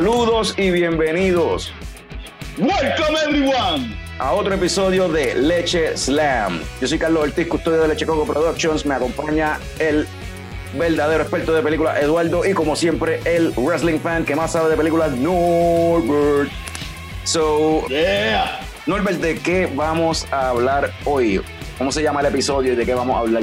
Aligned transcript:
Saludos 0.00 0.54
y 0.56 0.70
bienvenidos. 0.70 1.70
Welcome 2.56 3.18
everyone 3.22 3.94
a 4.18 4.32
otro 4.32 4.54
episodio 4.54 5.10
de 5.10 5.34
Leche 5.34 5.94
Slam. 5.94 6.62
Yo 6.80 6.88
soy 6.88 6.98
Carlos 6.98 7.24
Ortiz, 7.24 7.46
custodio 7.46 7.82
de 7.82 7.88
Leche 7.88 8.06
Coco 8.06 8.24
Productions. 8.24 8.86
Me 8.86 8.94
acompaña 8.94 9.58
el 9.78 10.06
verdadero 10.78 11.20
experto 11.20 11.52
de 11.52 11.60
películas, 11.60 12.02
Eduardo, 12.02 12.46
y 12.46 12.54
como 12.54 12.76
siempre, 12.76 13.20
el 13.26 13.52
wrestling 13.58 13.98
fan 13.98 14.24
que 14.24 14.34
más 14.34 14.52
sabe 14.52 14.70
de 14.70 14.76
películas, 14.78 15.12
Norbert. 15.12 16.50
So, 17.24 17.86
yeah. 17.88 18.58
Norbert, 18.86 19.20
¿de 19.20 19.38
qué 19.38 19.70
vamos 19.74 20.26
a 20.30 20.48
hablar 20.48 20.94
hoy? 21.04 21.42
¿Cómo 21.76 21.92
se 21.92 22.02
llama 22.02 22.20
el 22.20 22.26
episodio 22.28 22.72
y 22.72 22.76
de 22.76 22.86
qué 22.86 22.94
vamos 22.94 23.16
a 23.16 23.18
hablar? 23.18 23.42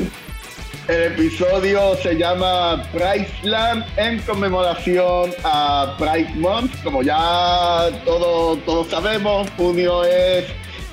El 0.88 1.04
episodio 1.04 1.98
se 1.98 2.16
llama 2.16 2.82
Pride 2.94 3.28
Slam 3.42 3.84
en 3.98 4.20
conmemoración 4.22 5.34
a 5.44 5.98
Pride 6.00 6.34
Month. 6.36 6.82
Como 6.82 7.04
ya 7.04 7.90
todos, 8.06 8.64
todos 8.64 8.88
sabemos, 8.88 9.50
junio 9.58 10.06
es 10.06 10.46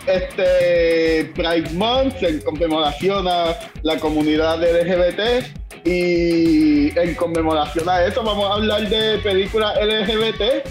este 0.08 1.30
Pride 1.36 1.70
Month 1.74 2.20
en 2.24 2.40
conmemoración 2.40 3.28
a 3.28 3.56
la 3.82 3.96
comunidad 4.00 4.58
LGBT. 4.58 5.46
Y 5.84 6.98
en 6.98 7.14
conmemoración 7.14 7.88
a 7.88 8.04
eso 8.04 8.24
vamos 8.24 8.50
a 8.50 8.54
hablar 8.54 8.88
de 8.88 9.18
películas 9.18 9.76
LGBT. 9.80 10.66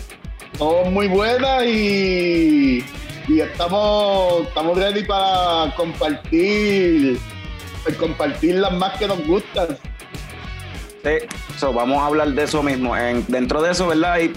Son 0.57 0.93
muy 0.93 1.07
buenas 1.07 1.63
y, 1.65 2.83
y 3.29 3.39
estamos, 3.39 4.47
estamos 4.49 4.77
ready 4.77 5.05
para 5.05 5.73
compartir 5.77 7.17
compartir 7.97 8.55
las 8.55 8.73
más 8.73 8.97
que 8.97 9.07
nos 9.07 9.25
gustan. 9.25 9.77
Sí, 11.03 11.27
so, 11.57 11.73
vamos 11.73 12.01
a 12.01 12.07
hablar 12.07 12.29
de 12.29 12.43
eso 12.43 12.63
mismo. 12.63 12.95
En, 12.95 13.25
dentro 13.27 13.61
de 13.61 13.71
eso, 13.71 13.87
¿verdad? 13.87 14.13
Hay 14.13 14.33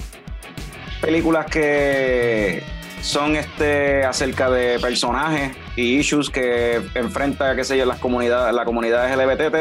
películas 1.00 1.46
que 1.46 2.62
son 3.00 3.36
este 3.36 4.04
acerca 4.04 4.50
de 4.50 4.80
personajes 4.80 5.56
y 5.76 5.98
issues 5.98 6.28
que 6.28 6.82
enfrenta, 6.94 7.54
qué 7.54 7.62
sé 7.62 7.78
yo, 7.78 7.86
las 7.86 8.00
comunidades, 8.00 8.52
la 8.54 8.64
comunidad 8.64 9.08
LGBT, 9.14 9.54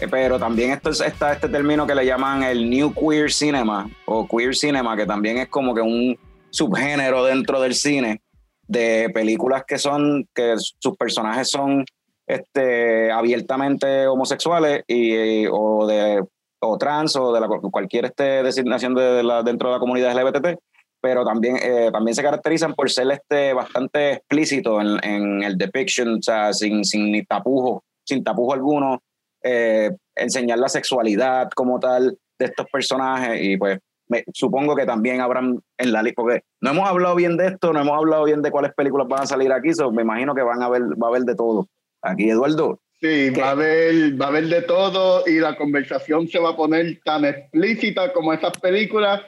eh, 0.00 0.08
pero 0.10 0.38
también 0.38 0.72
esto 0.72 0.90
está 0.90 1.32
este 1.32 1.48
término 1.48 1.86
que 1.86 1.94
le 1.94 2.04
llaman 2.04 2.42
el 2.42 2.68
New 2.68 2.92
Queer 2.92 3.30
Cinema 3.30 3.88
o 4.06 4.26
Queer 4.26 4.56
Cinema, 4.56 4.96
que 4.96 5.06
también 5.06 5.38
es 5.38 5.48
como 5.48 5.74
que 5.74 5.80
un 5.80 6.18
subgénero 6.50 7.24
dentro 7.24 7.60
del 7.60 7.74
cine 7.74 8.20
de 8.66 9.10
películas 9.14 9.64
que 9.66 9.78
son, 9.78 10.28
que 10.34 10.54
sus 10.56 10.96
personajes 10.96 11.50
son 11.50 11.84
este, 12.26 13.10
abiertamente 13.10 14.06
homosexuales 14.06 14.84
y, 14.86 15.46
o, 15.46 15.86
de, 15.86 16.24
o 16.60 16.78
trans 16.78 17.16
o 17.16 17.32
de 17.32 17.40
la, 17.40 17.48
cualquier 17.48 18.06
este, 18.06 18.42
designación 18.42 18.94
de 18.94 19.22
la, 19.22 19.42
dentro 19.42 19.68
de 19.68 19.74
la 19.74 19.80
comunidad 19.80 20.16
LGBT, 20.16 20.58
pero 21.00 21.24
también, 21.24 21.56
eh, 21.60 21.90
también 21.92 22.14
se 22.14 22.22
caracterizan 22.22 22.74
por 22.74 22.90
ser 22.90 23.10
este, 23.10 23.52
bastante 23.52 24.12
explícito 24.12 24.80
en, 24.80 25.04
en 25.04 25.42
el 25.42 25.58
depiction, 25.58 26.18
o 26.18 26.22
sea, 26.22 26.52
sin, 26.52 26.84
sin 26.84 27.10
ni 27.10 27.24
tapujo, 27.24 27.82
sin 28.04 28.22
tapujo 28.22 28.54
alguno, 28.54 29.02
eh, 29.42 29.90
enseñar 30.14 30.58
la 30.58 30.68
sexualidad 30.68 31.50
como 31.54 31.80
tal 31.80 32.16
de 32.38 32.44
estos 32.44 32.66
personajes 32.70 33.40
y 33.42 33.56
pues 33.56 33.78
me, 34.08 34.24
supongo 34.32 34.76
que 34.76 34.86
también 34.86 35.20
habrán 35.20 35.60
en 35.78 35.92
la 35.92 36.02
lista, 36.02 36.22
porque 36.22 36.42
no 36.60 36.70
hemos 36.70 36.88
hablado 36.88 37.16
bien 37.16 37.36
de 37.36 37.48
esto, 37.48 37.72
no 37.72 37.80
hemos 37.80 37.96
hablado 37.96 38.24
bien 38.24 38.42
de 38.42 38.50
cuáles 38.50 38.72
películas 38.74 39.08
van 39.08 39.22
a 39.22 39.26
salir 39.26 39.52
aquí, 39.52 39.72
so 39.74 39.90
me 39.90 40.02
imagino 40.02 40.34
que 40.34 40.42
van 40.42 40.62
a 40.62 40.68
ver, 40.68 40.82
va 40.82 41.06
a 41.06 41.10
haber 41.10 41.22
de 41.22 41.34
todo. 41.34 41.66
Aquí, 42.02 42.30
Eduardo. 42.30 42.80
Sí, 43.02 43.30
va 43.30 43.48
a, 43.48 43.50
haber, 43.50 44.20
va 44.20 44.26
a 44.26 44.28
haber 44.28 44.46
de 44.46 44.62
todo 44.62 45.24
y 45.26 45.40
la 45.40 45.56
conversación 45.56 46.28
se 46.28 46.38
va 46.38 46.50
a 46.50 46.56
poner 46.56 47.00
tan 47.04 47.24
explícita 47.24 48.12
como 48.12 48.32
esas 48.32 48.52
películas. 48.60 49.22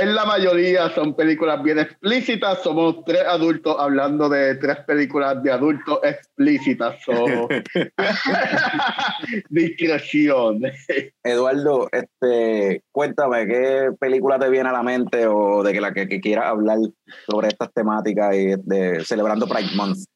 en 0.00 0.14
la 0.14 0.24
mayoría 0.24 0.88
son 0.90 1.16
películas 1.16 1.60
bien 1.64 1.80
explícitas. 1.80 2.62
Somos 2.62 3.04
tres 3.04 3.22
adultos 3.26 3.74
hablando 3.80 4.28
de 4.28 4.54
tres 4.56 4.76
películas 4.86 5.42
de 5.42 5.50
adultos 5.50 5.98
explícitas. 6.04 6.94
discreción. 9.50 10.60
Eduardo, 11.24 11.88
este, 11.90 12.84
cuéntame 12.92 13.48
qué 13.48 13.88
película 13.98 14.38
te 14.38 14.50
viene 14.50 14.68
a 14.68 14.72
la 14.72 14.84
mente 14.84 15.26
o 15.26 15.64
de 15.64 15.72
que 15.72 15.80
la 15.80 15.92
que, 15.92 16.06
que 16.06 16.20
quieras 16.20 16.44
hablar 16.44 16.78
sobre 17.26 17.48
estas 17.48 17.72
temáticas 17.72 18.36
y 18.36 18.54
de 18.56 19.04
celebrando 19.04 19.48
Pride 19.48 19.74
Month. 19.74 20.13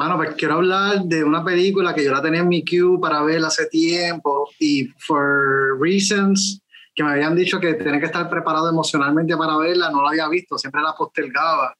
Bueno, 0.00 0.16
pues 0.16 0.34
quiero 0.34 0.54
hablar 0.54 1.02
de 1.04 1.22
una 1.22 1.44
película 1.44 1.92
que 1.92 2.02
yo 2.02 2.10
la 2.10 2.22
tenía 2.22 2.40
en 2.40 2.48
mi 2.48 2.64
queue 2.64 2.98
para 2.98 3.22
ver 3.22 3.44
hace 3.44 3.66
tiempo 3.66 4.48
y 4.58 4.86
for 4.96 5.78
reasons 5.78 6.62
que 6.94 7.04
me 7.04 7.10
habían 7.10 7.36
dicho 7.36 7.60
que 7.60 7.74
tenía 7.74 8.00
que 8.00 8.06
estar 8.06 8.30
preparado 8.30 8.70
emocionalmente 8.70 9.36
para 9.36 9.58
verla, 9.58 9.90
no 9.90 10.02
la 10.02 10.08
había 10.08 10.26
visto, 10.30 10.56
siempre 10.56 10.80
la 10.80 10.94
postergaba. 10.94 11.74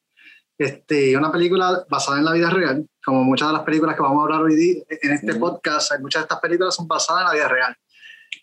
Este, 0.58 1.16
una 1.16 1.32
película 1.32 1.82
basada 1.88 2.18
en 2.18 2.26
la 2.26 2.34
vida 2.34 2.50
real, 2.50 2.86
como 3.02 3.24
muchas 3.24 3.48
de 3.48 3.54
las 3.54 3.62
películas 3.62 3.96
que 3.96 4.02
vamos 4.02 4.20
a 4.20 4.24
hablar 4.24 4.42
hoy 4.42 4.84
en 4.86 5.12
este 5.12 5.36
podcast, 5.36 5.98
muchas 6.00 6.20
de 6.20 6.24
estas 6.24 6.40
películas 6.40 6.74
son 6.74 6.86
basadas 6.86 7.22
en 7.22 7.28
la 7.28 7.32
vida 7.32 7.48
real. 7.48 7.74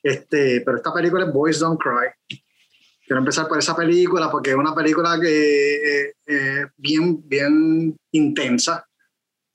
Este, 0.01 0.61
pero 0.61 0.77
esta 0.77 0.91
película 0.91 1.25
es 1.25 1.31
Boys 1.31 1.59
Don't 1.59 1.79
Cry. 1.79 2.39
Quiero 3.05 3.19
empezar 3.19 3.47
por 3.47 3.59
esa 3.59 3.75
película 3.75 4.31
porque 4.31 4.49
es 4.49 4.55
una 4.55 4.73
película 4.73 5.19
que 5.21 5.75
eh, 5.75 6.13
eh, 6.25 6.65
bien, 6.77 7.21
bien 7.29 7.95
intensa 8.11 8.86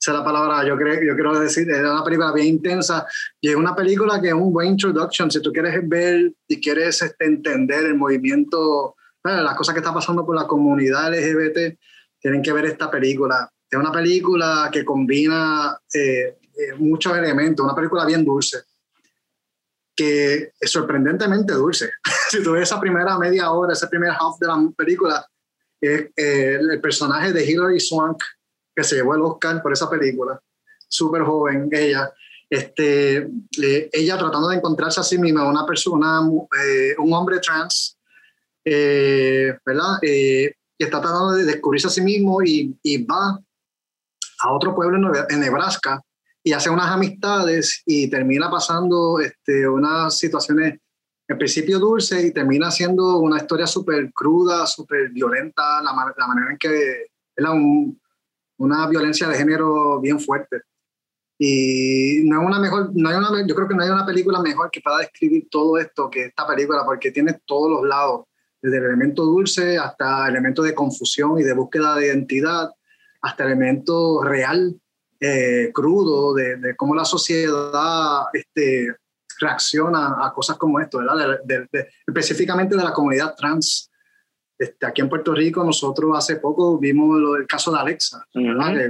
esa 0.03 0.11
es 0.11 0.17
la 0.17 0.23
palabra, 0.25 0.67
yo 0.67 0.75
creo, 0.75 1.01
yo 1.01 1.15
quiero 1.15 1.39
decir, 1.39 1.69
es 1.71 1.79
una 1.79 2.03
película 2.03 2.33
bien 2.33 2.47
intensa 2.47 3.07
y 3.39 3.51
es 3.51 3.55
una 3.55 3.73
película 3.73 4.19
que 4.19 4.27
es 4.27 4.33
un 4.33 4.51
buen 4.51 4.71
introduction. 4.71 5.31
Si 5.31 5.41
tú 5.41 5.53
quieres 5.53 5.79
ver 5.87 6.33
y 6.45 6.59
quieres 6.59 7.01
este, 7.01 7.23
entender 7.23 7.85
el 7.85 7.95
movimiento, 7.95 8.97
las 9.23 9.55
cosas 9.55 9.73
que 9.73 9.79
están 9.79 9.93
pasando 9.93 10.25
por 10.25 10.35
la 10.35 10.45
comunidad 10.45 11.09
LGBT, 11.09 11.79
tienen 12.19 12.41
que 12.41 12.51
ver 12.51 12.65
esta 12.65 12.91
película. 12.91 13.49
Es 13.69 13.79
una 13.79 13.93
película 13.93 14.69
que 14.69 14.83
combina 14.83 15.79
eh, 15.93 16.37
eh, 16.53 16.73
muchos 16.79 17.17
elementos, 17.17 17.63
una 17.63 17.73
película 17.73 18.05
bien 18.05 18.25
dulce, 18.25 18.57
que 19.95 20.51
es 20.59 20.69
sorprendentemente 20.69 21.53
dulce. 21.53 21.91
si 22.29 22.43
tú 22.43 22.51
ves 22.51 22.63
esa 22.63 22.77
primera 22.77 23.17
media 23.17 23.51
hora, 23.51 23.71
ese 23.71 23.87
primer 23.87 24.11
half 24.11 24.37
de 24.37 24.47
la 24.47 24.69
película, 24.75 25.25
es 25.79 26.09
eh, 26.17 26.59
el 26.59 26.81
personaje 26.81 27.31
de 27.31 27.49
Hilary 27.49 27.79
Swank 27.79 28.21
que 28.75 28.83
se 28.83 28.95
llevó 28.95 29.15
el 29.15 29.21
Oscar 29.21 29.61
por 29.61 29.73
esa 29.73 29.89
película, 29.89 30.39
súper 30.87 31.23
joven 31.23 31.69
ella, 31.71 32.11
este, 32.49 33.27
ella 33.91 34.17
tratando 34.17 34.49
de 34.49 34.57
encontrarse 34.57 34.99
a 34.99 35.03
sí 35.03 35.17
misma, 35.17 35.47
una 35.47 35.65
persona, 35.65 36.21
eh, 36.63 36.95
un 36.99 37.13
hombre 37.13 37.39
trans, 37.39 37.97
eh, 38.63 39.57
¿verdad? 39.65 39.97
Eh, 40.01 40.53
que 40.77 40.85
está 40.85 41.01
tratando 41.01 41.31
de 41.31 41.45
descubrirse 41.45 41.87
a 41.87 41.91
sí 41.91 42.01
mismo 42.01 42.41
y, 42.43 42.77
y 42.83 43.03
va 43.03 43.39
a 44.39 44.53
otro 44.53 44.75
pueblo 44.75 45.11
en 45.29 45.39
Nebraska 45.39 46.01
y 46.43 46.51
hace 46.51 46.69
unas 46.69 46.87
amistades 46.87 47.81
y 47.85 48.09
termina 48.09 48.51
pasando 48.51 49.19
este, 49.19 49.67
unas 49.67 50.17
situaciones 50.17 50.79
en 51.27 51.37
principio 51.37 51.79
dulces 51.79 52.23
y 52.25 52.33
termina 52.33 52.69
siendo 52.69 53.17
una 53.19 53.37
historia 53.37 53.65
súper 53.65 54.11
cruda, 54.11 54.67
súper 54.67 55.09
violenta, 55.09 55.81
la, 55.81 56.13
la, 56.17 56.27
manera 56.27 56.51
en 56.51 56.57
que 56.57 57.07
era 57.35 57.51
un, 57.51 57.99
una 58.63 58.87
violencia 58.87 59.27
de 59.27 59.35
género 59.35 59.99
bien 59.99 60.19
fuerte. 60.19 60.61
Y 61.37 62.21
no 62.23 62.39
hay 62.39 62.45
una 62.45 62.59
mejor, 62.59 62.91
no 62.93 63.09
hay 63.09 63.17
una, 63.17 63.45
yo 63.45 63.55
creo 63.55 63.67
que 63.67 63.75
no 63.75 63.83
hay 63.83 63.89
una 63.89 64.05
película 64.05 64.41
mejor 64.41 64.71
que 64.71 64.81
pueda 64.81 64.99
describir 64.99 65.47
todo 65.49 65.77
esto 65.77 66.09
que 66.09 66.25
esta 66.25 66.47
película, 66.47 66.83
porque 66.85 67.11
tiene 67.11 67.41
todos 67.45 67.69
los 67.69 67.83
lados, 67.83 68.25
desde 68.61 68.77
el 68.77 68.85
elemento 68.85 69.23
dulce 69.25 69.77
hasta 69.77 70.27
el 70.27 70.35
elemento 70.35 70.61
de 70.61 70.73
confusión 70.73 71.37
y 71.39 71.43
de 71.43 71.53
búsqueda 71.53 71.95
de 71.95 72.07
identidad, 72.07 72.69
hasta 73.21 73.43
el 73.43 73.51
elemento 73.51 74.23
real, 74.23 74.79
eh, 75.19 75.71
crudo, 75.73 76.33
de, 76.33 76.75
cómo 76.77 76.95
la 76.95 77.05
sociedad 77.05 78.23
este, 78.33 78.95
reacciona 79.39 80.25
a 80.25 80.33
cosas 80.33 80.57
como 80.57 80.79
esto, 80.79 80.99
¿verdad? 80.99 81.39
específicamente 82.07 82.75
de 82.75 82.83
la 82.83 82.93
comunidad 82.93 83.35
trans 83.35 83.89
este, 84.57 84.85
aquí 84.85 85.01
en 85.01 85.09
Puerto 85.09 85.33
Rico 85.33 85.63
nosotros 85.63 86.11
hace 86.15 86.37
poco 86.37 86.77
vimos 86.77 87.19
lo 87.19 87.33
del 87.33 87.47
caso 87.47 87.71
de 87.71 87.79
Alexa, 87.79 88.25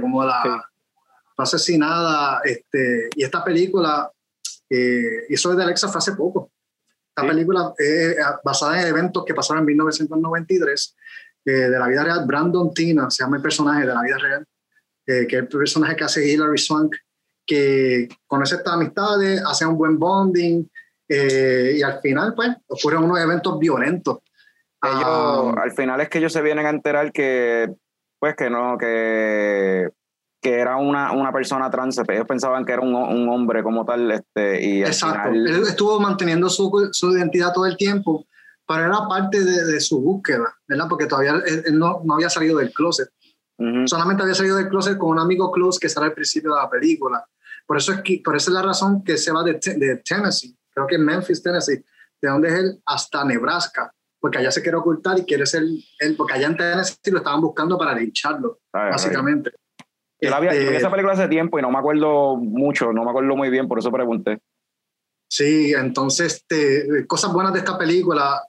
como 0.00 0.24
la 0.24 0.64
fue 1.34 1.42
asesinada, 1.42 2.40
este, 2.44 3.10
y 3.16 3.24
esta 3.24 3.42
película, 3.42 4.10
eh, 4.70 5.26
y 5.28 5.34
eso 5.34 5.54
de 5.54 5.62
Alexa 5.62 5.88
fue 5.88 5.98
hace 5.98 6.12
poco. 6.12 6.52
Esta 7.08 7.28
película 7.28 7.72
es 7.76 8.16
basada 8.44 8.80
en 8.80 8.88
eventos 8.88 9.24
que 9.24 9.34
pasaron 9.34 9.60
en 9.62 9.66
1993 9.66 10.96
eh, 11.44 11.50
de 11.52 11.78
la 11.78 11.88
vida 11.88 12.04
real. 12.04 12.24
Brandon 12.26 12.72
Tina 12.72 13.10
se 13.10 13.22
llama 13.22 13.36
el 13.36 13.42
personaje 13.42 13.86
de 13.86 13.94
la 13.94 14.02
vida 14.02 14.18
real, 14.18 14.46
eh, 15.06 15.26
que 15.26 15.36
es 15.36 15.42
el 15.42 15.48
personaje 15.48 15.96
que 15.96 16.04
hace 16.04 16.28
Hilary 16.28 16.58
Swank, 16.58 16.94
que 17.46 18.08
conoce 18.26 18.56
estas 18.56 18.74
amistades, 18.74 19.42
hace 19.44 19.66
un 19.66 19.76
buen 19.76 19.98
bonding, 19.98 20.68
y 21.06 21.82
al 21.82 22.00
final, 22.00 22.34
pues, 22.34 22.48
ocurren 22.66 23.04
unos 23.04 23.20
eventos 23.20 23.58
violentos 23.58 24.20
ellos, 24.86 25.54
al 25.56 25.72
final 25.72 26.00
es 26.00 26.08
que 26.08 26.18
ellos 26.18 26.32
se 26.32 26.42
vienen 26.42 26.66
a 26.66 26.70
enterar 26.70 27.12
que, 27.12 27.72
pues 28.18 28.36
que 28.36 28.50
no, 28.50 28.76
que, 28.78 29.88
que 30.40 30.54
era 30.54 30.76
una, 30.76 31.12
una 31.12 31.32
persona 31.32 31.70
trans, 31.70 31.98
ellos 32.08 32.26
pensaban 32.26 32.64
que 32.64 32.72
era 32.72 32.82
un, 32.82 32.94
un 32.94 33.28
hombre 33.28 33.62
como 33.62 33.84
tal, 33.84 34.10
este, 34.10 34.62
y 34.62 34.82
Exacto, 34.82 35.30
él 35.30 35.62
estuvo 35.66 35.98
manteniendo 36.00 36.48
su, 36.48 36.90
su, 36.92 37.16
identidad 37.16 37.52
todo 37.52 37.66
el 37.66 37.76
tiempo, 37.76 38.26
pero 38.66 38.84
era 38.84 39.08
parte 39.08 39.42
de, 39.42 39.80
su 39.80 40.00
búsqueda, 40.00 40.54
¿verdad? 40.68 40.86
Porque 40.88 41.06
todavía 41.06 41.42
él, 41.46 41.78
no, 41.78 42.00
no, 42.04 42.14
había 42.14 42.30
salido 42.30 42.58
del 42.58 42.72
closet. 42.72 43.08
Solamente 43.86 44.22
había 44.22 44.34
salido 44.34 44.56
del 44.56 44.68
closet 44.68 44.98
con 44.98 45.10
un 45.10 45.18
amigo 45.20 45.52
close 45.52 45.78
que 45.78 45.88
sale 45.88 46.06
al 46.06 46.12
principio 46.12 46.52
de 46.54 46.60
la 46.60 46.68
película. 46.68 47.24
Por 47.66 47.76
eso 47.76 47.92
es, 47.92 48.02
que, 48.02 48.20
por 48.24 48.34
eso 48.34 48.50
es 48.50 48.54
la 48.54 48.62
razón 48.62 49.04
que 49.04 49.16
se 49.16 49.32
va 49.32 49.42
de, 49.42 49.54
de 49.54 50.02
Tennessee, 50.04 50.56
creo 50.70 50.86
que 50.86 50.98
Memphis, 50.98 51.42
Tennessee, 51.42 51.84
de 52.20 52.28
donde 52.28 52.48
es 52.48 52.54
él, 52.54 52.82
hasta 52.84 53.24
Nebraska, 53.24 53.94
porque 54.24 54.38
allá 54.38 54.50
se 54.50 54.62
quiere 54.62 54.78
ocultar 54.78 55.18
y 55.18 55.24
quiere 55.24 55.44
ser 55.44 55.64
él, 55.98 56.14
porque 56.16 56.32
allá 56.32 56.46
en 56.46 56.56
Tennessee 56.56 57.10
lo 57.10 57.18
estaban 57.18 57.42
buscando 57.42 57.76
para 57.76 57.94
lincharlo, 57.94 58.60
básicamente. 58.72 59.50
Yo, 60.18 60.30
la 60.30 60.40
vi, 60.40 60.46
este, 60.46 60.76
esa 60.78 60.90
película 60.90 61.12
hace 61.12 61.28
tiempo 61.28 61.58
y 61.58 61.62
no 61.62 61.70
me 61.70 61.78
acuerdo 61.78 62.36
mucho, 62.36 62.90
no 62.90 63.04
me 63.04 63.10
acuerdo 63.10 63.36
muy 63.36 63.50
bien, 63.50 63.68
por 63.68 63.78
eso 63.78 63.92
pregunté. 63.92 64.40
Sí, 65.28 65.74
entonces, 65.74 66.36
este, 66.36 67.06
cosas 67.06 67.34
buenas 67.34 67.52
de 67.52 67.58
esta 67.58 67.76
película. 67.76 68.42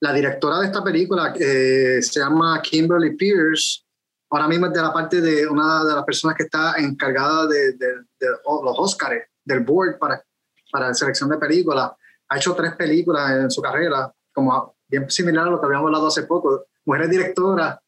La 0.00 0.12
directora 0.12 0.60
de 0.60 0.66
esta 0.66 0.84
película 0.84 1.34
eh, 1.34 2.00
se 2.02 2.20
llama 2.20 2.62
Kimberly 2.62 3.16
Pierce. 3.16 3.82
Ahora 4.30 4.46
mismo 4.46 4.66
es 4.66 4.74
de 4.74 4.80
la 4.80 4.92
parte 4.92 5.20
de 5.20 5.44
una 5.44 5.84
de 5.84 5.92
las 5.92 6.04
personas 6.04 6.36
que 6.36 6.44
está 6.44 6.76
encargada 6.78 7.48
de, 7.48 7.72
de, 7.72 7.86
de 8.20 8.28
los 8.44 8.78
Oscars, 8.78 9.24
del 9.44 9.64
board 9.64 9.98
para, 9.98 10.22
para 10.70 10.86
la 10.86 10.94
selección 10.94 11.28
de 11.30 11.36
películas. 11.36 11.90
Ha 12.28 12.36
hecho 12.36 12.54
tres 12.54 12.76
películas 12.76 13.32
en 13.32 13.50
su 13.50 13.60
carrera, 13.60 14.12
como 14.32 14.75
bien 14.88 15.08
similar 15.10 15.46
a 15.46 15.50
lo 15.50 15.60
que 15.60 15.66
habíamos 15.66 15.86
hablado 15.86 16.08
hace 16.08 16.24
poco. 16.24 16.66
Mujeres 16.84 17.10
directoras 17.10 17.78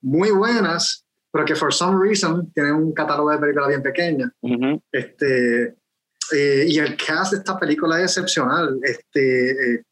muy 0.00 0.30
buenas, 0.30 1.04
pero 1.30 1.44
que 1.44 1.54
for 1.54 1.72
some 1.72 1.98
reason 2.02 2.50
tienen 2.52 2.74
un 2.74 2.92
catálogo 2.92 3.30
de 3.30 3.38
películas 3.38 3.68
bien 3.68 3.82
pequeña. 3.82 4.32
este, 4.92 5.76
eh, 6.32 6.64
y 6.66 6.78
el 6.78 6.96
cast 6.96 7.32
de 7.32 7.38
esta 7.38 7.58
película 7.58 7.98
es 7.98 8.16
excepcional. 8.16 8.78
Este, 8.82 9.74
eh, 9.74 9.84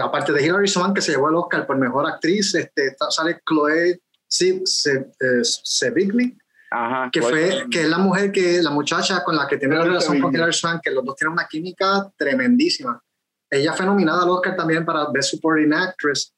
aparte 0.00 0.32
de 0.32 0.44
Hilary 0.44 0.68
Swank, 0.68 0.96
que 0.96 1.02
se 1.02 1.12
llevó 1.12 1.28
el 1.28 1.36
Oscar 1.36 1.66
por 1.66 1.78
Mejor 1.78 2.06
Actriz, 2.06 2.54
este, 2.54 2.94
sale 3.10 3.40
Chloe 3.48 4.00
Sevigny, 4.28 6.36
que, 7.12 7.22
fue, 7.22 7.66
que 7.70 7.82
es 7.82 7.88
la 7.88 7.98
mujer, 7.98 8.32
que 8.32 8.60
la 8.60 8.70
muchacha 8.70 9.22
con 9.22 9.36
la 9.36 9.46
que 9.46 9.56
tiene 9.56 9.76
la 9.76 9.84
relación 9.84 10.20
con 10.20 10.34
Hilary 10.34 10.52
Swank, 10.52 10.82
que 10.82 10.90
los 10.90 11.04
dos 11.04 11.16
tienen 11.16 11.32
una 11.32 11.46
química 11.46 12.10
tremendísima. 12.16 13.00
Ella 13.50 13.72
fue 13.72 13.86
nominada 13.86 14.22
al 14.22 14.30
Oscar 14.30 14.56
también 14.56 14.84
para 14.84 15.08
Best 15.10 15.30
Supporting 15.30 15.72
Actress. 15.72 16.32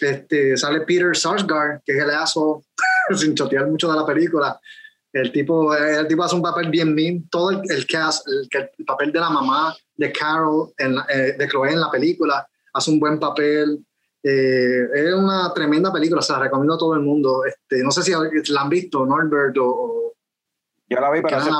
Este, 0.00 0.56
sale 0.56 0.80
Peter 0.82 1.16
Sarsgaard, 1.16 1.82
que 1.84 1.92
es 1.92 2.02
el 2.02 2.10
aso, 2.10 2.64
sin 3.16 3.34
chotear 3.34 3.66
mucho 3.66 3.90
de 3.90 3.96
la 3.96 4.06
película. 4.06 4.60
El 5.12 5.30
tipo, 5.30 5.74
el 5.74 6.08
tipo 6.08 6.24
hace 6.24 6.34
un 6.34 6.42
papel 6.42 6.70
bien 6.70 6.94
mean. 6.94 7.28
Todo 7.28 7.50
el, 7.50 7.60
el 7.70 7.86
cast, 7.86 8.26
el, 8.26 8.48
el, 8.50 8.84
papel 8.84 9.12
de 9.12 9.20
la 9.20 9.28
mamá 9.28 9.74
de 9.96 10.10
Carol, 10.10 10.72
en 10.78 10.96
eh, 11.08 11.34
de 11.38 11.48
Chloe 11.48 11.72
en 11.72 11.80
la 11.80 11.90
película, 11.90 12.46
hace 12.72 12.90
un 12.90 12.98
buen 12.98 13.20
papel. 13.20 13.84
Eh, 14.22 14.86
es 14.94 15.14
una 15.14 15.52
tremenda 15.52 15.92
película, 15.92 16.22
se 16.22 16.32
la 16.32 16.38
recomiendo 16.38 16.74
a 16.74 16.78
todo 16.78 16.94
el 16.94 17.00
mundo. 17.00 17.44
Este, 17.44 17.82
no 17.82 17.90
sé 17.90 18.02
si 18.02 18.12
la 18.52 18.60
han 18.62 18.70
visto, 18.70 19.04
Norbert 19.04 19.56
o. 19.58 20.14
Yo 20.88 21.00
la 21.00 21.10
vi 21.10 21.20
para 21.20 21.38
hacer 21.38 21.52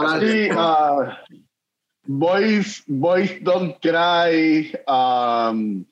Boys, 2.05 2.83
Boys 2.87 3.43
Don't 3.43 3.77
Cry 3.81 4.73
um, 4.89 5.85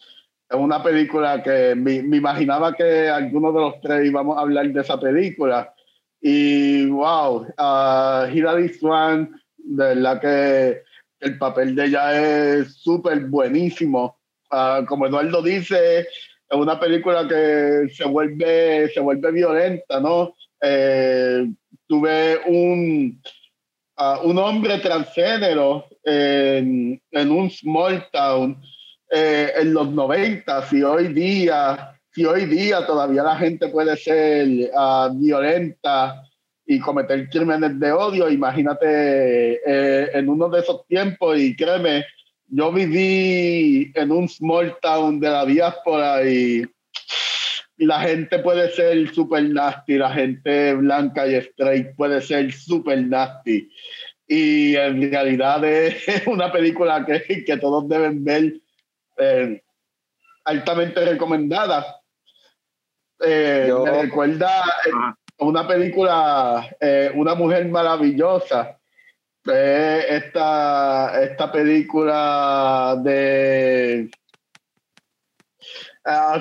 es 0.48 0.58
una 0.58 0.82
película 0.82 1.42
que 1.42 1.74
me, 1.76 2.02
me, 2.02 2.16
imaginaba 2.16 2.74
que 2.74 3.08
algunos 3.08 3.54
de 3.54 3.60
los 3.60 3.80
tres 3.80 4.06
íbamos 4.06 4.36
a 4.36 4.40
hablar 4.40 4.68
de 4.72 4.80
esa 4.80 4.98
película. 4.98 5.72
Y 6.20 6.86
wow, 6.86 7.46
uh, 7.56 8.26
Hilary 8.32 8.68
Swan, 8.70 9.40
de 9.56 9.84
verdad 9.94 10.20
que 10.20 10.82
el 11.20 11.38
papel 11.38 11.74
de 11.76 11.86
ella 11.86 12.56
es 12.58 12.74
súper 12.74 13.20
buenísimo. 13.26 14.18
Uh, 14.50 14.84
como 14.86 15.06
Eduardo 15.06 15.40
dice, 15.42 16.00
es 16.00 16.58
una 16.58 16.80
película 16.80 17.28
que 17.28 17.88
se 17.94 18.04
vuelve, 18.04 18.88
se 18.88 18.98
vuelve 18.98 19.30
violenta, 19.30 20.00
¿no? 20.00 20.34
Eh, 20.60 21.46
tuve 21.86 22.40
un, 22.46 23.22
un 24.22 24.38
hombre 24.38 24.78
transgénero 24.78 25.86
en, 26.04 27.00
un 27.12 27.50
small 27.50 28.06
town 28.12 28.60
eh, 29.10 29.52
en 29.58 29.74
los 29.74 29.90
90, 29.90 30.62
si 30.68 30.82
hoy 30.82 31.08
día, 31.08 31.98
si 32.12 32.24
hoy 32.24 32.46
día 32.46 32.86
todavía 32.86 33.22
la 33.22 33.36
gente 33.36 33.68
puede 33.68 33.96
ser 33.96 34.70
uh, 34.72 35.12
violenta 35.12 36.22
y 36.66 36.78
cometer 36.78 37.28
crímenes 37.28 37.78
de 37.78 37.92
odio, 37.92 38.30
imagínate 38.30 39.60
eh, 39.66 40.10
en 40.14 40.28
uno 40.28 40.48
de 40.48 40.60
esos 40.60 40.86
tiempos 40.86 41.36
y 41.38 41.56
créeme, 41.56 42.04
yo 42.46 42.72
viví 42.72 43.90
en 43.94 44.12
un 44.12 44.28
small 44.28 44.76
town 44.80 45.20
de 45.20 45.28
la 45.28 45.44
diáspora 45.44 46.24
y 46.24 46.64
la 47.86 48.00
gente 48.00 48.38
puede 48.40 48.70
ser 48.70 49.12
super 49.14 49.42
nasty, 49.42 49.96
la 49.96 50.12
gente 50.12 50.74
blanca 50.74 51.26
y 51.26 51.34
straight 51.36 51.94
puede 51.96 52.20
ser 52.20 52.52
super 52.52 53.00
nasty 53.02 53.68
y 54.30 54.76
en 54.76 55.10
realidad 55.10 55.64
es 55.64 56.04
una 56.26 56.52
película 56.52 57.04
que, 57.04 57.44
que 57.44 57.56
todos 57.56 57.88
deben 57.88 58.24
ver 58.24 58.60
eh, 59.18 59.60
altamente 60.44 61.04
recomendada. 61.04 62.00
Eh, 63.18 63.72
me 63.84 64.02
recuerda 64.02 64.62
eh, 64.86 64.90
una 65.38 65.66
película, 65.66 66.76
Una 67.14 67.34
mujer 67.34 67.68
maravillosa. 67.68 68.78
esta, 69.44 71.22
esta 71.24 71.50
película 71.50 73.00
de 73.02 74.10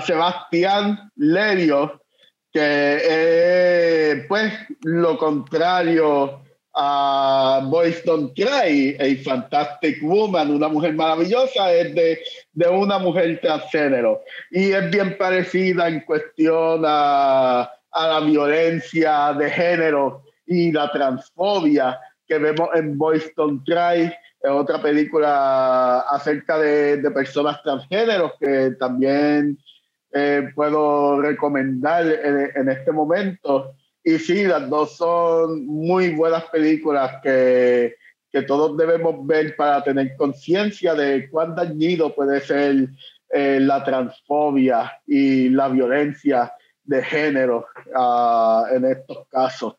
Sebastián 0.06 1.12
Lerio, 1.16 2.01
que 2.51 2.96
es 4.12 4.25
pues 4.28 4.54
lo 4.84 5.18
contrario 5.18 6.42
a 6.74 7.62
Boys 7.66 8.04
Don't 8.06 8.34
Cry, 8.36 8.96
a 9.00 9.24
Fantastic 9.24 10.01
Woman, 10.01 10.51
una 10.51 10.70
mujer 10.70 10.94
maravillosa, 10.94 11.74
es 11.74 11.94
de, 11.94 12.20
de 12.54 12.70
una 12.70 13.00
mujer 13.00 13.39
transgénero. 13.42 14.22
Y 14.51 14.72
es 14.72 14.89
bien 14.89 15.18
parecida 15.18 15.88
en 15.88 16.00
cuestión 16.01 16.84
a, 16.86 17.70
a 17.92 18.08
la 18.08 18.20
violencia 18.22 19.34
de 19.34 19.50
género 19.50 20.24
y 20.46 20.72
la 20.72 20.92
transfobia 20.92 22.00
que 22.28 22.38
vemos 22.38 22.70
en 22.75 22.98
Boys 22.98 23.32
Don't 23.36 23.63
Cry, 23.66 24.13
otra 24.43 24.81
película 24.81 26.01
acerca 26.01 26.58
de, 26.58 27.10
personas 27.12 27.62
transgéneros 27.63 28.34
que 28.39 28.72
también 28.79 29.58
eh, 30.13 30.50
puedo 30.55 31.22
recomendar 31.22 32.05
en, 32.08 32.51
en 32.55 32.69
este 32.69 32.91
momento. 32.91 33.74
Y 34.03 34.17
sí, 34.17 34.46
las 34.46 34.69
dos 34.69 34.96
son 34.96 35.65
muy 35.65 36.15
buenas 36.15 36.46
películas 36.46 37.15
que, 37.22 37.96
que 38.31 38.41
todos 38.43 38.77
debemos 38.77 39.25
ver 39.25 39.55
para 39.55 39.84
tener 39.84 40.15
conciencia 40.15 40.93
de 40.93 41.29
cuán 41.29 41.55
dañido 41.55 42.13
puede 42.13 42.39
ser 42.41 42.89
eh, 43.31 43.60
la 43.60 43.84
transfobia 43.84 44.91
y 45.05 45.50
la 45.50 45.67
violencia 45.67 46.53
de 46.84 47.03
género 47.03 47.67
uh, 47.96 48.65
en 48.74 48.86
estos 48.86 49.27
casos. 49.27 49.75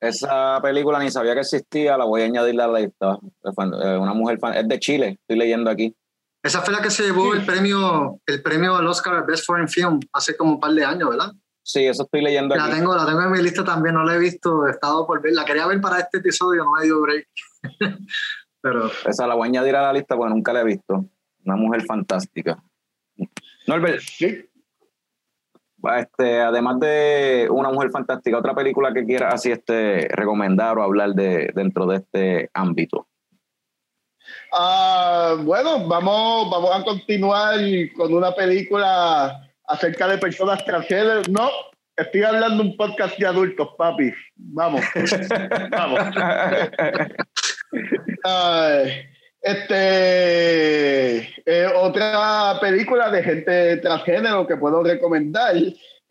Esa 0.00 0.60
película 0.62 0.98
ni 1.00 1.10
sabía 1.10 1.34
que 1.34 1.40
existía, 1.40 1.96
la 1.96 2.04
voy 2.04 2.22
a 2.22 2.24
añadir 2.26 2.60
a 2.60 2.68
la 2.68 2.80
lista. 2.80 3.18
Eh, 3.44 3.96
una 3.96 4.14
mujer 4.14 4.38
fan, 4.38 4.54
es 4.54 4.68
de 4.68 4.78
Chile, 4.78 5.18
estoy 5.20 5.38
leyendo 5.38 5.70
aquí. 5.70 5.94
Esa 6.42 6.62
fue 6.62 6.72
la 6.72 6.80
que 6.80 6.90
se 6.90 7.02
llevó 7.02 7.34
el 7.34 7.44
premio, 7.44 8.20
el 8.26 8.42
premio 8.42 8.76
al 8.76 8.86
Oscar 8.86 9.26
Best 9.26 9.44
Foreign 9.44 9.68
Film 9.68 10.00
hace 10.12 10.36
como 10.36 10.52
un 10.52 10.60
par 10.60 10.72
de 10.72 10.84
años, 10.84 11.10
¿verdad? 11.10 11.32
Sí, 11.64 11.84
eso 11.84 12.04
estoy 12.04 12.22
leyendo 12.22 12.54
la 12.54 12.70
Tengo, 12.70 12.96
la 12.96 13.04
tengo 13.04 13.22
en 13.22 13.30
mi 13.32 13.42
lista 13.42 13.62
también, 13.64 13.94
no 13.94 14.04
la 14.04 14.14
he 14.14 14.18
visto, 14.18 14.66
he 14.66 14.70
estado 14.70 15.06
por 15.06 15.20
ver. 15.20 15.34
La 15.34 15.44
quería 15.44 15.66
ver 15.66 15.80
para 15.80 15.98
este 15.98 16.18
episodio, 16.18 16.64
no 16.64 16.72
me 16.72 16.84
dio 16.84 17.00
break. 17.02 17.28
Pero... 18.62 18.90
Esa 19.04 19.26
la 19.26 19.34
voy 19.34 19.48
a 19.48 19.50
añadir 19.50 19.76
a 19.76 19.82
la 19.82 19.92
lista 19.92 20.16
porque 20.16 20.32
nunca 20.32 20.52
la 20.52 20.62
he 20.62 20.64
visto. 20.64 21.04
Una 21.44 21.56
mujer 21.56 21.84
fantástica. 21.84 22.62
Norbert. 23.66 24.00
Sí. 24.00 24.48
Este, 25.96 26.40
además 26.40 26.80
de 26.80 27.48
Una 27.50 27.70
mujer 27.70 27.90
fantástica, 27.90 28.38
otra 28.38 28.54
película 28.54 28.92
que 28.92 29.04
quieras 29.04 29.34
así 29.34 29.50
este, 29.50 30.08
recomendar 30.08 30.78
o 30.78 30.82
hablar 30.82 31.14
de 31.14 31.52
dentro 31.54 31.86
de 31.86 31.96
este 31.96 32.50
ámbito. 32.52 33.06
Ah, 34.52 35.36
bueno, 35.40 35.86
vamos, 35.86 36.50
vamos 36.50 36.70
a 36.74 36.82
continuar 36.82 37.58
con 37.96 38.12
una 38.12 38.34
película 38.34 39.48
acerca 39.66 40.08
de 40.08 40.18
personas 40.18 40.64
transgénero. 40.64 41.22
No, 41.30 41.48
estoy 41.96 42.22
hablando 42.22 42.62
de 42.62 42.70
un 42.70 42.76
podcast 42.76 43.18
de 43.18 43.26
adultos, 43.26 43.68
papi. 43.76 44.12
Vamos, 44.36 44.82
vamos. 45.70 46.00
este, 49.40 51.18
eh, 51.46 51.66
otra 51.76 52.58
película 52.60 53.10
de 53.10 53.22
gente 53.22 53.76
transgénero 53.78 54.46
que 54.46 54.56
puedo 54.56 54.82
recomendar 54.82 55.54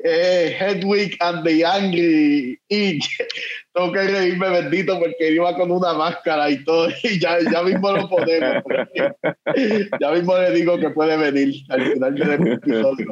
eh, 0.03 0.55
Hedwig 0.59 1.17
and 1.19 1.43
the 1.43 1.65
Angry 1.65 2.59
Inch. 2.69 3.07
Tengo 3.73 3.91
que 3.91 3.99
reírme 3.99 4.49
bendito 4.49 4.99
porque 4.99 5.31
iba 5.31 5.55
con 5.55 5.71
una 5.71 5.93
máscara 5.93 6.49
y 6.49 6.63
todo, 6.63 6.89
y 7.03 7.19
ya, 7.19 7.37
ya 7.51 7.63
mismo 7.63 7.91
lo 7.91 8.09
podemos. 8.09 8.63
Ya 9.99 10.11
mismo 10.11 10.37
le 10.37 10.51
digo 10.51 10.77
que 10.77 10.89
puede 10.89 11.17
venir 11.17 11.55
al 11.69 11.93
final 11.93 12.15
del 12.15 12.51
episodio. 12.53 13.07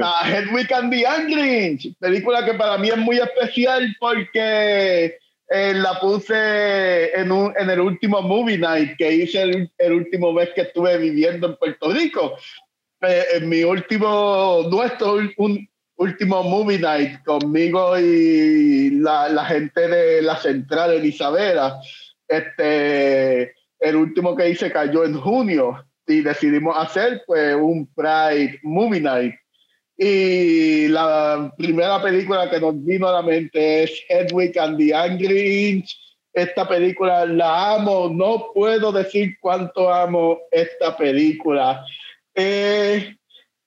Ah, 0.00 0.22
Hedwig 0.26 0.72
and 0.72 0.90
the 0.90 1.06
Angry 1.06 1.66
Inch, 1.66 1.86
película 2.00 2.44
que 2.44 2.54
para 2.54 2.78
mí 2.78 2.88
es 2.88 2.96
muy 2.96 3.18
especial 3.18 3.94
porque 4.00 5.18
eh, 5.54 5.72
la 5.74 6.00
puse 6.00 7.14
en, 7.14 7.30
un, 7.30 7.54
en 7.56 7.70
el 7.70 7.80
último 7.80 8.20
movie 8.20 8.58
night 8.58 8.96
que 8.98 9.12
hice 9.12 9.42
el, 9.42 9.70
el 9.78 9.92
último 9.92 10.32
mes 10.32 10.50
que 10.52 10.62
estuve 10.62 10.98
viviendo 10.98 11.46
en 11.46 11.56
Puerto 11.56 11.92
Rico. 11.92 12.36
Eh, 13.00 13.24
en 13.34 13.48
mi 13.48 13.62
último, 13.62 14.66
nuestro 14.68 15.20
un, 15.36 15.68
último 15.96 16.42
movie 16.42 16.78
night 16.78 17.22
conmigo 17.24 17.96
y 17.98 18.90
la, 18.90 19.28
la, 19.28 19.44
gente 19.44 19.86
de 19.86 20.22
la 20.22 20.36
central 20.36 20.94
en 20.94 21.06
Isabela. 21.06 21.80
Este, 22.26 23.54
el 23.78 23.96
último 23.96 24.34
que 24.34 24.48
hice 24.48 24.72
cayó 24.72 25.04
en 25.04 25.20
junio 25.20 25.84
y 26.06 26.20
decidimos 26.22 26.76
hacer 26.76 27.22
pues 27.26 27.54
un 27.54 27.86
Pride 27.94 28.58
Movie 28.62 29.00
Night. 29.00 29.34
Y 29.96 30.88
la 30.88 31.52
primera 31.56 32.02
película 32.02 32.50
que 32.50 32.60
nos 32.60 32.84
vino 32.84 33.08
a 33.08 33.12
la 33.12 33.22
mente 33.22 33.84
es 33.84 34.02
Hedwig 34.08 34.58
and 34.58 34.78
the 34.78 34.94
Angry 34.94 35.70
Inch. 35.70 35.96
Esta 36.32 36.66
película 36.66 37.24
la 37.26 37.74
amo, 37.74 38.10
no 38.12 38.50
puedo 38.52 38.90
decir 38.90 39.36
cuánto 39.40 39.92
amo 39.92 40.40
esta 40.50 40.96
película. 40.96 41.84
Eh, 42.34 43.14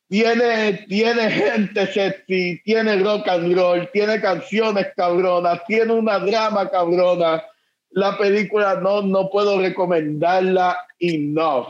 tiene, 0.10 0.86
tiene 0.90 1.32
gente 1.32 1.88
sexy, 1.88 2.62
tiene 2.64 2.98
rock 2.98 3.28
and 3.30 3.56
roll, 3.56 3.90
tiene 3.92 4.20
canciones 4.20 4.88
cabronas, 4.98 5.64
tiene 5.66 5.94
una 5.94 6.20
drama 6.20 6.70
cabrona. 6.70 7.44
La 7.92 8.18
película 8.18 8.76
no, 8.82 9.02
no 9.02 9.30
puedo 9.30 9.60
recomendarla 9.60 10.78
enough. 11.00 11.68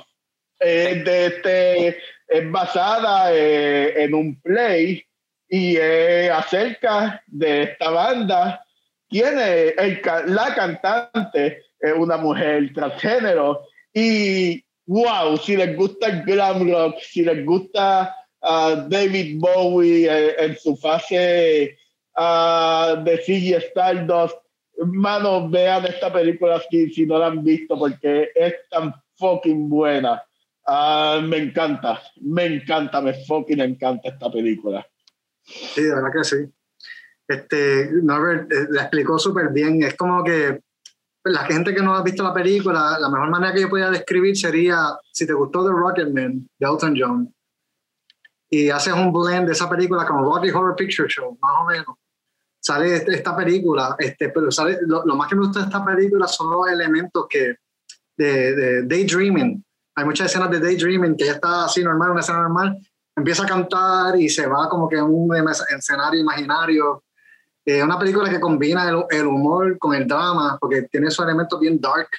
Eh, 0.59 1.03
de 1.05 1.25
este, 1.27 1.97
es 2.27 2.51
basada 2.51 3.33
eh, 3.33 4.03
en 4.03 4.13
un 4.13 4.39
play 4.41 5.03
y 5.49 5.77
es 5.77 6.29
acerca 6.31 7.21
de 7.27 7.63
esta 7.63 7.89
banda. 7.89 8.63
Tiene 9.09 9.69
el, 9.77 10.01
la 10.25 10.53
cantante, 10.53 11.63
es 11.79 11.93
una 11.95 12.17
mujer 12.17 12.73
transgénero 12.73 13.61
y 13.93 14.63
wow, 14.85 15.37
si 15.37 15.55
les 15.55 15.75
gusta 15.75 16.07
el 16.07 16.23
glam 16.23 16.69
rock, 16.69 16.99
si 16.99 17.23
les 17.23 17.45
gusta 17.45 18.13
uh, 18.41 18.87
David 18.89 19.39
Bowie 19.39 20.07
eh, 20.09 20.35
en 20.37 20.57
su 20.57 20.75
fase 20.75 21.77
uh, 22.17 23.01
de 23.03 23.17
Ziggy 23.25 23.53
Stardust, 23.53 24.35
hermano, 24.77 25.49
vean 25.49 25.85
esta 25.85 26.11
película 26.11 26.61
si, 26.69 26.89
si 26.89 27.05
no 27.05 27.17
la 27.17 27.27
han 27.27 27.43
visto 27.43 27.77
porque 27.77 28.29
es 28.35 28.55
tan 28.69 28.93
fucking 29.15 29.69
buena. 29.69 30.23
Uh, 30.67 31.21
me 31.21 31.37
encanta, 31.37 32.01
me 32.21 32.45
encanta, 32.45 32.99
me 32.99 33.13
fucking 33.25 33.61
encanta 33.61 34.09
esta 34.09 34.29
película. 34.29 34.85
Sí, 35.43 35.81
de 35.81 35.95
verdad 35.95 36.09
que 36.11 36.23
sí. 36.25 36.35
Este, 37.25 37.89
Norbert 38.03 38.51
eh, 38.51 38.67
la 38.69 38.83
explicó 38.83 39.17
súper 39.17 39.49
bien. 39.49 39.81
Es 39.83 39.95
como 39.95 40.23
que 40.23 40.61
la 41.23 41.45
gente 41.45 41.73
que 41.73 41.81
no 41.81 41.95
ha 41.95 42.03
visto 42.03 42.23
la 42.23 42.33
película, 42.33 42.97
la 42.99 43.09
mejor 43.09 43.29
manera 43.29 43.53
que 43.53 43.61
yo 43.61 43.69
podía 43.69 43.89
describir 43.89 44.35
sería 44.35 44.97
si 45.11 45.25
te 45.25 45.33
gustó 45.33 45.63
The 45.63 45.71
Rocketman 45.71 46.49
de 46.57 46.67
Elton 46.67 46.95
John 46.97 47.33
y 48.49 48.69
haces 48.69 48.93
un 48.93 49.11
blend 49.11 49.47
de 49.47 49.53
esa 49.53 49.69
película 49.69 50.05
como 50.05 50.33
Rocky 50.33 50.49
Horror 50.49 50.75
Picture 50.75 51.09
Show, 51.09 51.37
más 51.41 51.51
o 51.61 51.65
menos. 51.65 51.95
Sale 52.59 52.95
este, 52.95 53.15
esta 53.15 53.35
película, 53.35 53.95
este, 53.99 54.29
pero 54.29 54.51
sale, 54.51 54.79
lo, 54.81 55.05
lo, 55.05 55.15
más 55.15 55.29
que 55.29 55.35
me 55.35 55.45
gusta 55.45 55.59
de 55.59 55.65
esta 55.65 55.85
película 55.85 56.27
son 56.27 56.51
los 56.51 56.67
elementos 56.69 57.25
que 57.29 57.55
de, 58.17 58.55
de 58.55 58.83
daydreaming. 58.83 59.63
Hay 59.97 60.05
muchas 60.05 60.27
escenas 60.27 60.51
de 60.51 60.59
daydreaming 60.59 61.17
que 61.17 61.25
ya 61.25 61.31
está 61.31 61.65
así 61.65 61.83
normal, 61.83 62.11
una 62.11 62.19
escena 62.19 62.43
normal, 62.43 62.77
empieza 63.15 63.41
a 63.41 63.47
cantar 63.47 64.15
y 64.15 64.29
se 64.29 64.45
va 64.45 64.69
como 64.69 64.87
que 64.87 64.95
en 64.95 65.05
un 65.05 65.35
escenario 65.75 66.21
imaginario 66.21 67.03
es 67.65 67.83
una 67.83 67.97
película 67.97 68.29
que 68.29 68.39
combina 68.39 68.87
el, 68.87 69.03
el, 69.09 69.25
humor 69.25 69.75
con 69.79 69.95
el 69.95 70.07
drama, 70.07 70.55
porque 70.61 70.83
tiene 70.83 71.07
esos 71.07 71.25
elementos 71.25 71.59
bien 71.59 71.81
dark 71.81 72.09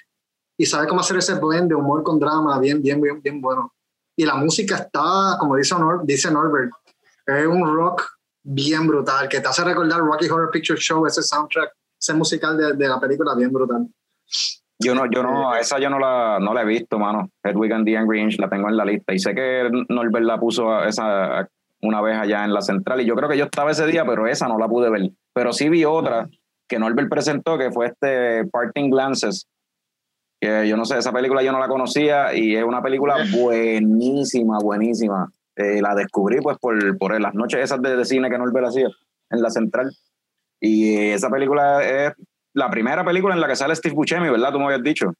y 0.56 0.66
sabe 0.66 0.88
cómo 0.88 1.02
hacer 1.02 1.18
ese 1.18 1.34
blend 1.34 1.68
de 1.68 1.76
humor 1.76 2.02
con 2.02 2.18
drama 2.18 2.58
bien, 2.58 2.82
bien, 2.82 3.00
bien, 3.00 3.22
bien 3.22 3.40
bueno. 3.40 3.72
Y 4.16 4.26
la 4.26 4.34
música 4.34 4.74
está, 4.74 5.36
como 5.38 5.54
dice, 5.54 5.78
Nor 5.78 6.04
dice 6.04 6.32
Norbert, 6.32 6.72
es 7.24 7.46
un 7.46 7.64
rock 7.64 8.02
bien 8.42 8.88
brutal, 8.88 9.28
que 9.28 9.40
te 9.40 9.46
hace 9.46 9.62
recordar 9.62 10.00
Rocky 10.00 10.28
Horror 10.28 10.50
Picture 10.50 10.80
Show, 10.80 11.06
ese 11.06 11.22
soundtrack, 11.22 11.70
ese 11.96 12.12
musical 12.12 12.56
de, 12.56 12.72
de 12.72 12.88
la 12.88 12.98
película 12.98 13.36
bien 13.36 13.52
brutal. 13.52 13.86
Yo 14.80 14.94
no, 14.94 15.10
yo 15.10 15.22
no, 15.22 15.54
esa 15.56 15.78
yo 15.80 15.90
no 15.90 15.98
la, 15.98 16.38
no 16.40 16.54
la 16.54 16.62
he 16.62 16.66
visto, 16.66 16.98
mano. 16.98 17.30
Hedwig 17.42 17.72
and 17.72 17.84
the 17.84 17.96
Angry 17.96 18.20
Inch 18.20 18.38
la 18.38 18.48
tengo 18.48 18.68
en 18.68 18.76
la 18.76 18.84
lista. 18.84 19.12
Y 19.12 19.18
sé 19.18 19.34
que 19.34 19.68
Norbert 19.88 20.24
la 20.24 20.38
puso 20.38 20.84
esa 20.84 21.48
una 21.80 22.00
vez 22.00 22.16
allá 22.16 22.44
en 22.44 22.54
la 22.54 22.60
central. 22.60 23.00
Y 23.00 23.04
yo 23.04 23.14
creo 23.16 23.28
que 23.28 23.36
yo 23.36 23.44
estaba 23.44 23.72
ese 23.72 23.86
día, 23.86 24.04
pero 24.06 24.26
esa 24.26 24.46
no 24.46 24.58
la 24.58 24.68
pude 24.68 24.88
ver. 24.90 25.10
Pero 25.32 25.52
sí 25.52 25.68
vi 25.68 25.84
otra 25.84 26.28
que 26.68 26.78
Norbert 26.78 27.08
presentó, 27.08 27.58
que 27.58 27.72
fue 27.72 27.86
este 27.86 28.46
Parting 28.46 28.90
Glances. 28.90 29.48
Que 30.40 30.68
yo 30.68 30.76
no 30.76 30.84
sé, 30.84 30.98
esa 30.98 31.12
película 31.12 31.42
yo 31.42 31.50
no 31.50 31.58
la 31.58 31.68
conocía 31.68 32.32
y 32.34 32.54
es 32.54 32.62
una 32.62 32.80
película 32.80 33.16
buenísima, 33.32 34.58
buenísima. 34.62 35.32
Eh, 35.56 35.82
la 35.82 35.96
descubrí 35.96 36.40
pues 36.40 36.56
por, 36.58 36.96
por 36.98 37.20
las 37.20 37.34
noches 37.34 37.60
esas 37.60 37.82
de, 37.82 37.96
de 37.96 38.04
cine 38.04 38.30
que 38.30 38.38
Norbert 38.38 38.68
hacía 38.68 38.88
en 39.30 39.42
la 39.42 39.50
central. 39.50 39.90
Y 40.60 40.96
esa 41.10 41.30
película 41.30 41.84
es 41.84 42.12
la 42.58 42.68
primera 42.68 43.04
película 43.04 43.34
en 43.34 43.40
la 43.40 43.46
que 43.46 43.56
sale 43.56 43.74
Steve 43.76 43.94
Buscemi, 43.94 44.28
¿verdad? 44.28 44.52
Tú 44.52 44.58
me 44.58 44.66
habías 44.66 44.82
dicho. 44.82 45.14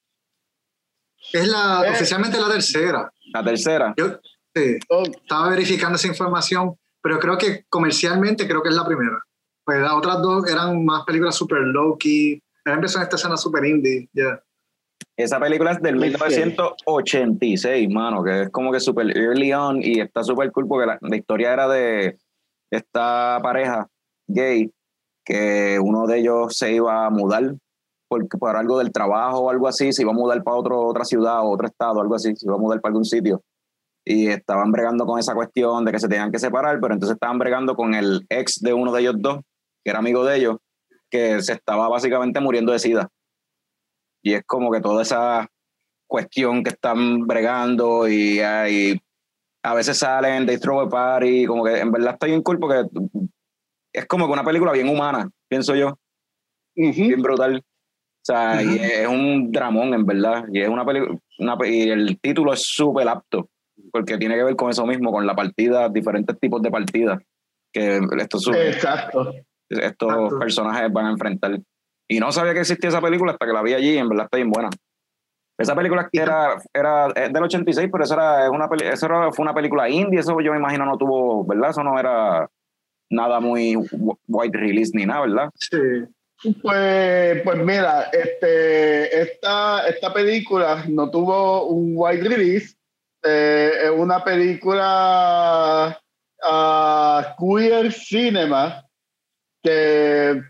Es 1.32 1.46
la, 1.46 1.84
eh, 1.86 1.90
oficialmente 1.90 2.38
la 2.38 2.48
tercera. 2.48 3.12
La 3.32 3.44
tercera. 3.44 3.94
Yo, 3.96 4.18
sí, 4.54 4.78
estaba 5.22 5.50
verificando 5.50 5.96
esa 5.96 6.08
información, 6.08 6.76
pero 7.00 7.18
creo 7.18 7.38
que 7.38 7.64
comercialmente 7.68 8.46
creo 8.46 8.62
que 8.62 8.70
es 8.70 8.74
la 8.74 8.84
primera. 8.84 9.22
Pues 9.64 9.80
las 9.80 9.92
otras 9.92 10.20
dos 10.20 10.50
eran 10.50 10.84
más 10.84 11.04
películas 11.04 11.36
super 11.36 11.60
low-key. 11.60 12.42
Empezó 12.64 12.98
en 12.98 13.04
esta 13.04 13.16
escena 13.16 13.36
super 13.36 13.64
indie, 13.64 14.08
ya. 14.12 14.24
Yeah. 14.24 14.42
Esa 15.16 15.38
película 15.40 15.72
es 15.72 15.82
del 15.82 15.96
1986, 15.96 17.88
mano, 17.90 18.22
que 18.22 18.42
es 18.42 18.50
como 18.50 18.72
que 18.72 18.80
super 18.80 19.16
early 19.16 19.52
on 19.52 19.82
y 19.82 20.00
está 20.00 20.24
súper 20.24 20.50
cool 20.52 20.66
porque 20.66 20.86
la, 20.86 20.98
la 21.00 21.16
historia 21.16 21.52
era 21.52 21.68
de 21.68 22.16
esta 22.70 23.38
pareja 23.42 23.88
gay 24.28 24.70
que 25.28 25.78
uno 25.78 26.06
de 26.06 26.20
ellos 26.20 26.56
se 26.56 26.72
iba 26.72 27.04
a 27.04 27.10
mudar 27.10 27.54
por, 28.08 28.26
por 28.26 28.56
algo 28.56 28.78
del 28.78 28.90
trabajo 28.90 29.40
o 29.40 29.50
algo 29.50 29.68
así, 29.68 29.92
se 29.92 30.00
iba 30.00 30.10
a 30.10 30.14
mudar 30.14 30.42
para 30.42 30.56
otro, 30.56 30.80
otra 30.86 31.04
ciudad 31.04 31.42
o 31.42 31.50
otro 31.50 31.66
estado, 31.66 32.00
algo 32.00 32.14
así, 32.14 32.34
se 32.34 32.46
iba 32.46 32.54
a 32.54 32.58
mudar 32.58 32.80
para 32.80 32.92
algún 32.92 33.04
sitio. 33.04 33.42
Y 34.06 34.28
estaban 34.28 34.72
bregando 34.72 35.04
con 35.04 35.18
esa 35.18 35.34
cuestión 35.34 35.84
de 35.84 35.92
que 35.92 35.98
se 35.98 36.08
tenían 36.08 36.32
que 36.32 36.38
separar, 36.38 36.80
pero 36.80 36.94
entonces 36.94 37.14
estaban 37.14 37.38
bregando 37.38 37.76
con 37.76 37.92
el 37.92 38.24
ex 38.30 38.58
de 38.62 38.72
uno 38.72 38.90
de 38.90 39.02
ellos 39.02 39.16
dos, 39.18 39.40
que 39.84 39.90
era 39.90 39.98
amigo 39.98 40.24
de 40.24 40.38
ellos, 40.38 40.56
que 41.10 41.42
se 41.42 41.52
estaba 41.52 41.90
básicamente 41.90 42.40
muriendo 42.40 42.72
de 42.72 42.78
sida. 42.78 43.08
Y 44.22 44.32
es 44.32 44.42
como 44.46 44.70
que 44.70 44.80
toda 44.80 45.02
esa 45.02 45.46
cuestión 46.06 46.64
que 46.64 46.70
están 46.70 47.26
bregando 47.26 48.08
y, 48.08 48.40
y 48.40 48.98
a 49.62 49.74
veces 49.74 49.98
salen, 49.98 50.46
they 50.46 50.56
throw 50.56 50.88
party, 50.88 51.44
como 51.44 51.64
que 51.64 51.78
en 51.78 51.92
verdad 51.92 52.14
está 52.14 52.26
bien 52.26 52.42
cool 52.42 52.58
porque 52.58 52.88
es 53.98 54.06
como 54.06 54.26
que 54.26 54.32
una 54.32 54.44
película 54.44 54.72
bien 54.72 54.88
humana, 54.88 55.30
pienso 55.48 55.74
yo. 55.74 55.98
Uh 56.76 56.90
-huh. 56.90 57.08
Bien 57.08 57.22
brutal. 57.22 57.56
O 57.58 58.24
sea, 58.24 58.54
uh 58.54 58.64
-huh. 58.64 58.76
y 58.76 58.80
es 58.80 59.08
un 59.08 59.52
dramón, 59.52 59.94
en 59.94 60.06
verdad. 60.06 60.44
Y 60.52 60.60
es 60.60 60.68
una 60.68 60.84
película. 60.84 61.18
Y 61.66 61.90
el 61.90 62.18
título 62.20 62.52
es 62.52 62.62
súper 62.62 63.08
apto, 63.08 63.48
porque 63.92 64.18
tiene 64.18 64.34
que 64.36 64.44
ver 64.44 64.56
con 64.56 64.70
eso 64.70 64.86
mismo, 64.86 65.12
con 65.12 65.26
la 65.26 65.34
partida, 65.34 65.88
diferentes 65.88 66.38
tipos 66.38 66.62
de 66.62 66.70
partidas 66.70 67.18
que 67.72 68.00
estos, 68.18 68.48
Exacto. 68.48 69.32
estos 69.68 70.08
Exacto. 70.08 70.38
personajes 70.38 70.92
van 70.92 71.06
a 71.06 71.10
enfrentar. 71.10 71.60
Y 72.08 72.20
no 72.20 72.32
sabía 72.32 72.54
que 72.54 72.60
existía 72.60 72.88
esa 72.88 73.00
película 73.00 73.32
hasta 73.32 73.46
que 73.46 73.52
la 73.52 73.62
vi 73.62 73.74
allí, 73.74 73.94
y 73.94 73.98
en 73.98 74.08
verdad 74.08 74.24
está 74.24 74.38
bien 74.38 74.50
buena. 74.50 74.70
Esa 75.58 75.74
película 75.74 76.08
era, 76.12 76.56
era 76.72 77.08
del 77.08 77.42
86, 77.42 77.88
pero 77.90 78.04
eso, 78.04 78.14
era 78.14 78.50
una, 78.50 78.68
eso 78.90 79.06
era, 79.06 79.32
fue 79.32 79.42
una 79.42 79.54
película 79.54 79.88
indie, 79.88 80.20
eso 80.20 80.40
yo 80.40 80.52
me 80.52 80.58
imagino 80.58 80.86
no 80.86 80.96
tuvo, 80.96 81.44
¿verdad? 81.44 81.70
Eso 81.70 81.82
no 81.82 81.98
era 81.98 82.48
nada 83.10 83.40
muy 83.40 83.76
white 84.26 84.56
release 84.56 84.92
ni 84.94 85.06
nada, 85.06 85.22
¿verdad? 85.22 85.50
Sí. 85.54 85.78
Pues, 86.62 87.42
pues 87.42 87.58
mira, 87.58 88.10
este, 88.12 89.22
esta, 89.22 89.88
esta 89.88 90.12
película 90.12 90.84
no 90.88 91.10
tuvo 91.10 91.66
un 91.66 91.92
white 91.96 92.28
release. 92.28 92.76
Eh, 93.24 93.72
es 93.84 93.90
una 93.90 94.22
película 94.22 95.98
uh, 96.48 97.22
queer 97.44 97.92
cinema 97.92 98.84
que 99.60 100.40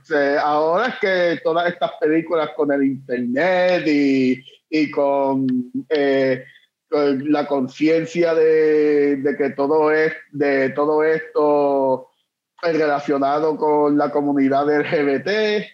ahora 0.43 0.99
que 1.01 1.41
todas 1.43 1.73
estas 1.73 1.93
películas 1.99 2.51
con 2.55 2.71
el 2.71 2.85
internet 2.85 3.87
y, 3.87 4.45
y 4.69 4.91
con, 4.91 5.47
eh, 5.89 6.45
con 6.91 7.33
la 7.33 7.47
conciencia 7.47 8.35
de, 8.35 9.17
de, 9.17 9.37
que 9.37 9.51
todo 9.51 9.91
es 9.91 10.13
de 10.31 10.69
todo 10.71 11.03
esto 11.03 12.11
relacionado 12.63 13.57
con 13.57 13.97
la 13.97 14.11
comunidad 14.11 14.67
LGBT 14.67 15.65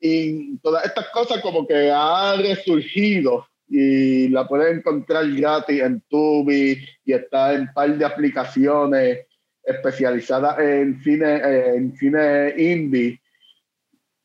y 0.00 0.58
todas 0.58 0.84
estas 0.84 1.08
cosas 1.10 1.40
como 1.40 1.66
que 1.66 1.90
ha 1.90 2.36
resurgido 2.36 3.46
y 3.68 4.28
la 4.28 4.46
pueden 4.46 4.78
encontrar 4.78 5.30
gratis 5.30 5.80
en 5.80 6.02
Tubi 6.08 6.78
y 7.04 7.12
está 7.12 7.54
en 7.54 7.62
un 7.62 7.72
par 7.72 7.96
de 7.96 8.04
aplicaciones 8.04 9.26
especializadas 9.62 10.58
en 10.58 11.02
cine, 11.02 11.40
en 11.76 11.96
cine 11.96 12.54
indie. 12.58 13.20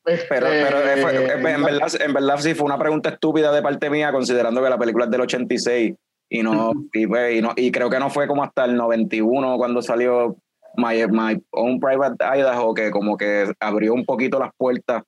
Pero, 0.04 0.46
pero 0.46 0.78
eh, 0.80 0.94
eh, 0.96 1.32
en, 1.34 1.62
verdad, 1.62 1.88
en 2.00 2.12
verdad 2.12 2.38
sí 2.38 2.54
fue 2.54 2.66
una 2.66 2.78
pregunta 2.78 3.10
estúpida 3.10 3.52
de 3.52 3.62
parte 3.62 3.90
mía, 3.90 4.12
considerando 4.12 4.62
que 4.62 4.70
la 4.70 4.78
película 4.78 5.04
es 5.04 5.10
del 5.10 5.20
86 5.20 5.94
y 6.28 6.42
no, 6.42 6.72
y, 6.92 7.06
pues, 7.06 7.36
y, 7.36 7.40
no, 7.40 7.52
y 7.56 7.70
creo 7.70 7.90
que 7.90 7.98
no 7.98 8.10
fue 8.10 8.26
como 8.26 8.42
hasta 8.42 8.64
el 8.64 8.76
91 8.76 9.56
cuando 9.56 9.82
salió 9.82 10.36
My, 10.76 11.06
My 11.08 11.42
Own 11.50 11.80
Private 11.80 12.16
Idaho, 12.24 12.74
que 12.74 12.90
como 12.90 13.16
que 13.16 13.52
abrió 13.60 13.94
un 13.94 14.04
poquito 14.04 14.38
las 14.38 14.50
puertas 14.56 15.02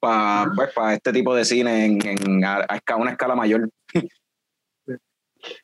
para 0.00 0.50
pues, 0.54 0.70
este 0.92 1.12
tipo 1.12 1.34
de 1.34 1.44
cine 1.44 1.86
en, 1.86 1.98
en 2.06 2.44
a, 2.44 2.66
una 2.96 3.12
escala 3.12 3.34
mayor. 3.34 3.68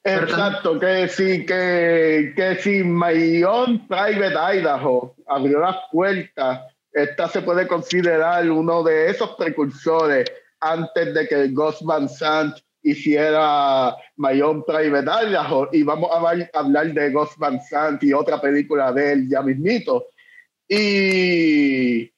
Exacto, 0.05 0.79
que 0.79 1.09
sí, 1.09 1.47
que, 1.47 2.33
que 2.35 2.57
si 2.61 2.83
My 2.83 3.43
Own 3.45 3.87
Private 3.87 4.59
Idaho 4.59 5.15
abrió 5.27 5.61
las 5.61 5.77
puertas, 5.91 6.63
esta 6.93 7.29
se 7.29 7.43
puede 7.43 7.67
considerar 7.67 8.51
uno 8.51 8.83
de 8.83 9.11
esos 9.11 9.31
precursores 9.37 10.31
antes 10.61 11.15
de 11.15 11.29
que 11.29 11.49
Ghost 11.49 11.83
Van 11.83 12.09
Sant 12.09 12.57
hiciera 12.83 13.97
My 14.17 14.41
Own 14.41 14.65
Private 14.65 15.11
Idaho 15.27 15.69
y 15.73 15.83
vamos 15.83 16.11
a 16.13 16.59
hablar 16.59 16.93
de 16.93 17.11
Ghost 17.11 17.37
Van 17.39 17.61
Sant 17.61 18.03
y 18.03 18.13
otra 18.13 18.41
película 18.41 18.93
de 18.93 19.13
él 19.13 19.29
ya 19.29 19.43
mismito. 19.43 20.07
Y, 20.69 22.13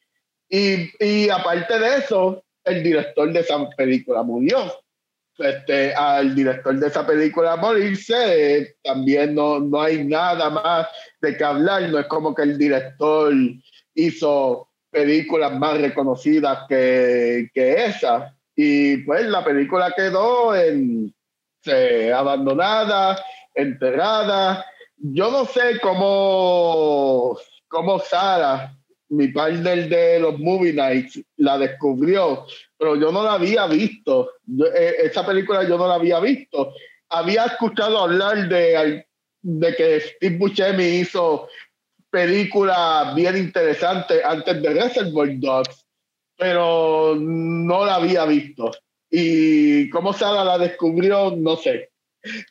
y, 0.48 0.90
y 0.98 1.28
aparte 1.30 1.78
de 1.78 1.96
eso, 1.98 2.44
el 2.64 2.82
director 2.82 3.32
de 3.32 3.40
esa 3.40 3.68
película 3.70 4.22
murió. 4.22 4.72
Este, 5.38 5.94
al 5.94 6.34
director 6.34 6.78
de 6.78 6.86
esa 6.88 7.06
película 7.06 7.56
morirse, 7.56 8.76
también 8.82 9.34
no, 9.34 9.58
no 9.58 9.80
hay 9.80 10.04
nada 10.04 10.50
más 10.50 10.86
de 11.22 11.34
qué 11.36 11.44
hablar. 11.44 11.88
No 11.88 11.98
es 11.98 12.06
como 12.06 12.34
que 12.34 12.42
el 12.42 12.58
director 12.58 13.32
hizo 13.94 14.68
películas 14.90 15.52
más 15.58 15.80
reconocidas 15.80 16.66
que, 16.68 17.48
que 17.54 17.86
esa. 17.86 18.36
Y 18.56 18.98
pues 18.98 19.26
la 19.26 19.44
película 19.44 19.92
quedó 19.96 20.54
en, 20.54 21.14
abandonada, 22.14 23.22
enterrada. 23.54 24.64
Yo 24.96 25.30
no 25.30 25.44
sé 25.44 25.80
cómo, 25.80 27.38
cómo 27.68 27.98
Sara, 28.00 28.76
mi 29.08 29.28
partner 29.28 29.88
de 29.88 30.20
los 30.20 30.38
Movie 30.38 30.72
Nights, 30.72 31.20
la 31.36 31.58
descubrió, 31.58 32.46
pero 32.76 32.96
yo 32.96 33.10
no 33.10 33.22
la 33.22 33.34
había 33.34 33.66
visto. 33.66 34.30
Eh, 34.74 34.96
esa 35.04 35.26
película 35.26 35.64
yo 35.64 35.78
no 35.78 35.88
la 35.88 35.94
había 35.94 36.20
visto. 36.20 36.72
Había 37.08 37.46
escuchado 37.46 37.98
hablar 37.98 38.48
de, 38.48 39.04
de 39.42 39.74
que 39.74 40.00
Steve 40.00 40.36
Buscemi 40.36 40.84
hizo 40.84 41.48
películas 42.10 43.14
bien 43.14 43.36
interesantes 43.36 44.22
antes 44.24 44.60
de 44.60 44.74
Reservoir 44.74 45.38
Dogs, 45.38 45.79
pero 46.40 47.14
no 47.20 47.84
la 47.84 47.96
había 47.96 48.24
visto. 48.24 48.70
Y 49.10 49.90
cómo 49.90 50.14
Sara 50.14 50.42
la 50.42 50.56
descubrió, 50.56 51.36
no 51.36 51.56
sé. 51.56 51.90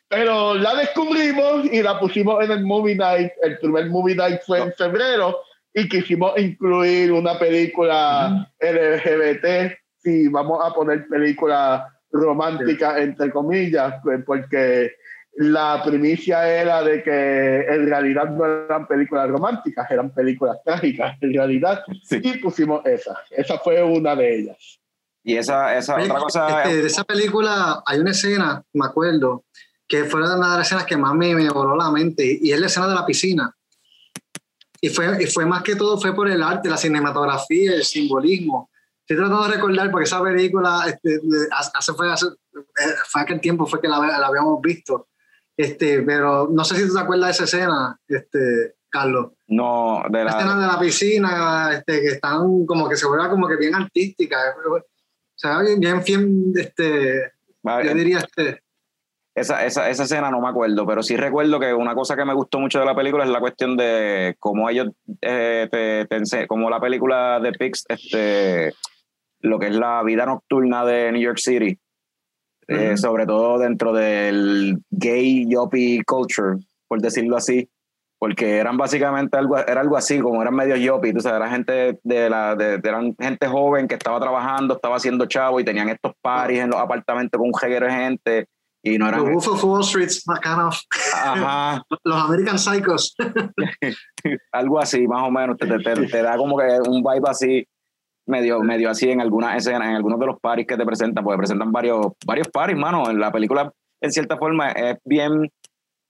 Pero 0.08 0.54
la 0.54 0.76
descubrimos 0.76 1.66
y 1.66 1.82
la 1.82 1.98
pusimos 1.98 2.44
en 2.44 2.52
el 2.52 2.64
Movie 2.64 2.94
Night. 2.94 3.32
El 3.42 3.58
primer 3.58 3.90
Movie 3.90 4.14
Night 4.14 4.40
fue 4.46 4.60
en 4.60 4.72
febrero 4.74 5.40
y 5.74 5.88
quisimos 5.88 6.38
incluir 6.38 7.10
una 7.10 7.36
película 7.36 8.48
LGBT. 8.60 9.76
Si 9.98 10.28
vamos 10.28 10.60
a 10.64 10.72
poner 10.72 11.08
película 11.08 11.92
romántica, 12.12 12.96
entre 13.00 13.30
comillas, 13.30 13.94
pues, 14.04 14.22
porque 14.24 14.92
la 15.40 15.82
primicia 15.82 16.46
era 16.46 16.82
de 16.82 17.02
que 17.02 17.60
en 17.60 17.86
realidad 17.86 18.28
no 18.28 18.44
eran 18.44 18.86
películas 18.86 19.26
románticas, 19.30 19.90
eran 19.90 20.12
películas 20.12 20.58
trágicas 20.62 21.16
en 21.22 21.32
realidad. 21.32 21.82
Y 22.10 22.36
pusimos 22.36 22.84
esa. 22.84 23.16
Esa 23.30 23.58
fue 23.58 23.82
una 23.82 24.14
de 24.14 24.38
ellas. 24.38 24.78
Y 25.24 25.36
esa, 25.36 25.78
esa 25.78 25.96
otra 25.98 26.18
cosa. 26.18 26.64
Este, 26.64 26.82
de 26.82 26.86
esa 26.86 27.04
película 27.04 27.82
hay 27.86 28.00
una 28.00 28.10
escena, 28.10 28.62
me 28.74 28.84
acuerdo, 28.84 29.46
que 29.88 30.04
fue 30.04 30.20
una 30.20 30.34
de 30.34 30.40
las 30.58 30.66
escenas 30.66 30.84
que 30.84 30.98
más 30.98 31.14
me, 31.14 31.34
me 31.34 31.48
voló 31.48 31.74
la 31.74 31.90
mente, 31.90 32.38
y 32.38 32.52
es 32.52 32.60
la 32.60 32.66
escena 32.66 32.88
de 32.88 32.94
la 32.96 33.06
piscina. 33.06 33.50
Y 34.78 34.90
fue, 34.90 35.22
y 35.22 35.26
fue 35.26 35.46
más 35.46 35.62
que 35.62 35.74
todo, 35.74 35.98
fue 35.98 36.14
por 36.14 36.28
el 36.28 36.42
arte, 36.42 36.68
la 36.68 36.76
cinematografía, 36.76 37.72
el 37.72 37.84
simbolismo. 37.84 38.68
Estoy 39.00 39.16
tratando 39.16 39.48
de 39.48 39.54
recordar 39.54 39.90
porque 39.90 40.04
esa 40.04 40.22
película, 40.22 40.84
este, 40.86 41.18
hace, 41.50 41.94
fue, 41.94 42.12
hace, 42.12 42.26
eh, 42.26 42.94
fue 43.06 43.22
aquel 43.22 43.40
tiempo 43.40 43.64
fue 43.64 43.80
que 43.80 43.88
la, 43.88 43.98
la 43.98 44.26
habíamos 44.26 44.60
visto 44.60 45.06
este, 45.60 46.02
pero 46.02 46.48
no 46.50 46.64
sé 46.64 46.76
si 46.76 46.88
tú 46.88 46.94
te 46.94 47.00
acuerdas 47.00 47.28
de 47.28 47.32
esa 47.32 47.44
escena, 47.44 47.98
este, 48.08 48.74
Carlos. 48.88 49.32
No, 49.48 50.02
de 50.10 50.24
la, 50.24 50.30
escena 50.30 50.60
de 50.60 50.66
la 50.66 50.80
piscina, 50.80 51.70
este, 51.72 52.00
que 52.00 52.08
están 52.08 52.66
como 52.66 52.88
que 52.88 52.96
se 52.96 53.06
vuelve 53.06 53.28
como 53.28 53.48
que 53.48 53.56
bien 53.56 53.74
artística. 53.74 54.36
O 54.66 54.82
sea, 55.34 55.60
bien, 55.60 55.80
bien, 55.80 56.52
este, 56.56 57.32
yo 57.62 57.94
diría 57.94 58.18
este. 58.18 58.62
Esa, 59.32 59.64
esa, 59.64 59.88
esa, 59.88 60.02
escena 60.02 60.30
no 60.30 60.40
me 60.40 60.48
acuerdo, 60.48 60.84
pero 60.84 61.02
sí 61.02 61.16
recuerdo 61.16 61.60
que 61.60 61.72
una 61.72 61.94
cosa 61.94 62.16
que 62.16 62.24
me 62.24 62.34
gustó 62.34 62.58
mucho 62.58 62.80
de 62.80 62.84
la 62.84 62.96
película 62.96 63.24
es 63.24 63.30
la 63.30 63.38
cuestión 63.38 63.76
de 63.76 64.36
cómo 64.40 64.68
ellos, 64.68 64.88
eh, 65.22 65.68
te, 65.70 66.04
te, 66.06 66.46
como 66.48 66.68
la 66.68 66.80
película 66.80 67.38
de 67.40 67.52
Pix, 67.52 67.84
este, 67.88 68.74
lo 69.38 69.58
que 69.58 69.68
es 69.68 69.76
la 69.76 70.02
vida 70.02 70.26
nocturna 70.26 70.84
de 70.84 71.12
New 71.12 71.22
York 71.22 71.38
City, 71.38 71.78
eh, 72.70 72.96
sobre 72.96 73.26
todo 73.26 73.58
dentro 73.58 73.92
del 73.92 74.78
gay 74.90 75.44
yuppie 75.48 76.04
culture, 76.04 76.56
por 76.86 77.00
decirlo 77.00 77.36
así, 77.36 77.68
porque 78.16 78.58
eran 78.58 78.76
básicamente 78.76 79.36
algo, 79.36 79.58
era 79.58 79.80
algo 79.80 79.96
así, 79.96 80.20
como 80.20 80.40
eran 80.40 80.54
medio 80.54 80.76
yuppie, 80.76 81.12
o 81.16 81.20
sea, 81.20 81.36
era 81.36 81.50
gente 81.50 81.98
de 82.04 82.30
la, 82.30 82.54
de, 82.54 82.74
eran 82.74 83.16
gente 83.18 83.48
joven 83.48 83.88
que 83.88 83.96
estaba 83.96 84.20
trabajando, 84.20 84.74
estaba 84.74 84.96
haciendo 84.96 85.26
chavo 85.26 85.58
y 85.58 85.64
tenían 85.64 85.88
estos 85.88 86.12
parties 86.22 86.60
en 86.60 86.70
los 86.70 86.80
apartamentos 86.80 87.36
con 87.36 87.48
un 87.48 87.54
jeguero 87.54 87.86
de 87.86 87.92
gente. 87.92 88.48
Y 88.82 88.96
no 88.96 89.08
eran. 89.08 89.30
Los 89.30 89.46
of 89.46 89.62
Wall 89.62 89.82
Street, 89.82 90.08
kind. 90.42 90.72
Ajá. 91.14 91.82
Los 92.04 92.16
American 92.16 92.58
Psychos. 92.58 93.14
algo 94.52 94.78
así, 94.78 95.06
más 95.06 95.22
o 95.26 95.30
menos. 95.30 95.58
Te, 95.58 95.66
te, 95.66 96.06
te, 96.06 96.22
da 96.22 96.38
como 96.38 96.56
que 96.56 96.78
un 96.88 97.02
vibe 97.02 97.28
así 97.28 97.66
medio, 98.30 98.60
medio 98.60 98.90
así 98.90 99.10
en 99.10 99.20
algunas 99.20 99.56
escenas, 99.56 99.88
en 99.88 99.96
algunos 99.96 100.18
de 100.18 100.26
los 100.26 100.40
paris 100.40 100.66
que 100.66 100.76
te 100.76 100.86
presentan, 100.86 101.24
porque 101.24 101.38
presentan 101.38 101.72
varios, 101.72 102.06
varios 102.24 102.48
paris, 102.48 102.76
mano. 102.76 103.10
En 103.10 103.20
la 103.20 103.30
película, 103.30 103.72
en 104.00 104.12
cierta 104.12 104.36
forma, 104.38 104.70
es 104.70 104.96
bien 105.04 105.50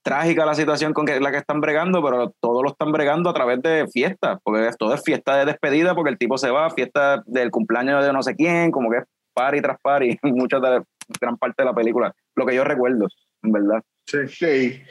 trágica 0.03 0.45
la 0.45 0.55
situación 0.55 0.93
con 0.93 1.05
la 1.05 1.31
que 1.31 1.37
están 1.37 1.61
bregando, 1.61 2.03
pero 2.03 2.33
todos 2.39 2.63
lo 2.63 2.69
están 2.69 2.91
bregando 2.91 3.29
a 3.29 3.33
través 3.33 3.61
de 3.61 3.87
fiestas, 3.87 4.39
porque 4.43 4.69
todo 4.77 4.93
es 4.93 5.03
fiesta 5.03 5.37
de 5.37 5.45
despedida, 5.45 5.95
porque 5.95 6.11
el 6.11 6.17
tipo 6.17 6.37
se 6.37 6.49
va, 6.49 6.69
fiesta 6.71 7.21
del 7.25 7.51
cumpleaños 7.51 8.03
de 8.03 8.13
no 8.13 8.23
sé 8.23 8.35
quién, 8.35 8.71
como 8.71 8.89
que 8.89 8.97
es 8.97 9.03
party 9.33 9.61
tras 9.61 9.77
party, 9.81 10.17
mucha 10.23 10.59
de 10.59 10.81
gran 11.19 11.37
parte 11.37 11.63
de 11.63 11.65
la 11.65 11.75
película, 11.75 12.13
lo 12.35 12.45
que 12.45 12.55
yo 12.55 12.63
recuerdo, 12.63 13.07
en 13.43 13.51
verdad. 13.51 13.81
Sí, 14.07 14.27
sí. 14.27 14.81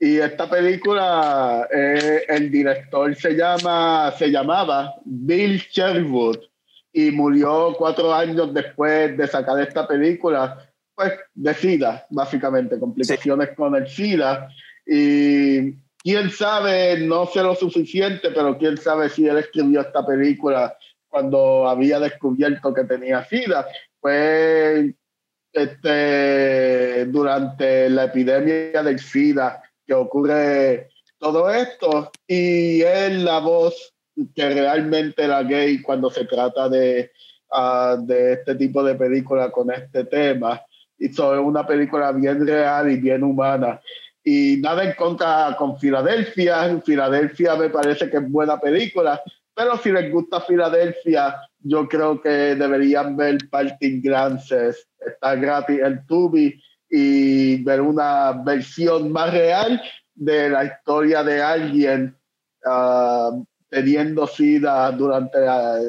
Y 0.00 0.18
esta 0.18 0.48
película, 0.48 1.66
eh, 1.74 2.22
el 2.28 2.50
director 2.52 3.14
se 3.16 3.34
llama, 3.34 4.12
se 4.16 4.30
llamaba 4.30 4.94
Bill 5.04 5.58
Sherwood 5.58 6.38
y 6.92 7.10
murió 7.10 7.74
cuatro 7.76 8.12
años 8.14 8.52
después 8.52 9.16
de 9.16 9.26
sacar 9.26 9.60
esta 9.60 9.86
película, 9.86 10.70
pues 10.94 11.12
de 11.34 11.54
SIDA, 11.54 12.06
básicamente, 12.10 12.78
complicaciones 12.78 13.50
con 13.56 13.74
el 13.76 13.88
SIDA. 13.88 14.48
Y 14.86 15.74
quién 16.02 16.30
sabe, 16.30 16.98
no 17.00 17.26
sé 17.26 17.42
lo 17.42 17.54
suficiente, 17.54 18.30
pero 18.30 18.56
quién 18.58 18.76
sabe 18.76 19.08
si 19.08 19.26
él 19.26 19.38
escribió 19.38 19.82
esta 19.82 20.04
película 20.04 20.76
cuando 21.08 21.68
había 21.68 22.00
descubierto 22.00 22.72
que 22.74 22.84
tenía 22.84 23.24
SIDA. 23.24 23.66
Fue 24.00 24.94
este, 25.52 27.06
durante 27.06 27.90
la 27.90 28.04
epidemia 28.04 28.82
del 28.82 28.98
SIDA 28.98 29.62
que 29.86 29.94
ocurre 29.94 30.88
todo 31.18 31.50
esto 31.50 32.10
y 32.26 32.82
él 32.82 33.24
la 33.24 33.40
voz 33.40 33.94
que 34.34 34.48
realmente 34.50 35.26
la 35.26 35.42
gay 35.42 35.80
cuando 35.82 36.10
se 36.10 36.24
trata 36.24 36.68
de, 36.68 37.10
uh, 37.50 38.04
de 38.04 38.34
este 38.34 38.54
tipo 38.54 38.82
de 38.82 38.94
película 38.94 39.50
con 39.50 39.70
este 39.70 40.04
tema. 40.04 40.60
Y 40.98 41.08
sobre 41.12 41.38
una 41.38 41.66
película 41.66 42.10
bien 42.12 42.46
real 42.46 42.90
y 42.90 42.96
bien 42.96 43.22
humana. 43.22 43.80
Y 44.24 44.58
nada 44.60 44.84
en 44.84 44.94
contra 44.94 45.54
con 45.56 45.78
Filadelfia. 45.78 46.80
Filadelfia 46.84 47.54
me 47.56 47.70
parece 47.70 48.10
que 48.10 48.16
es 48.16 48.30
buena 48.30 48.60
película, 48.60 49.22
pero 49.54 49.76
si 49.78 49.90
les 49.90 50.12
gusta 50.12 50.40
Filadelfia, 50.40 51.36
yo 51.60 51.88
creo 51.88 52.20
que 52.20 52.54
deberían 52.54 53.16
ver 53.16 53.38
Parting 53.50 54.00
Glances. 54.02 54.88
Está 54.98 55.34
gratis 55.36 55.80
en 55.80 56.04
Tubi 56.06 56.60
y 56.90 57.62
ver 57.64 57.80
una 57.80 58.32
versión 58.44 59.12
más 59.12 59.32
real 59.32 59.80
de 60.14 60.48
la 60.50 60.64
historia 60.64 61.22
de 61.22 61.42
alguien 61.42 62.16
uh, 62.64 63.44
teniendo 63.68 64.26
SIDA 64.26 64.90
durante 64.92 65.38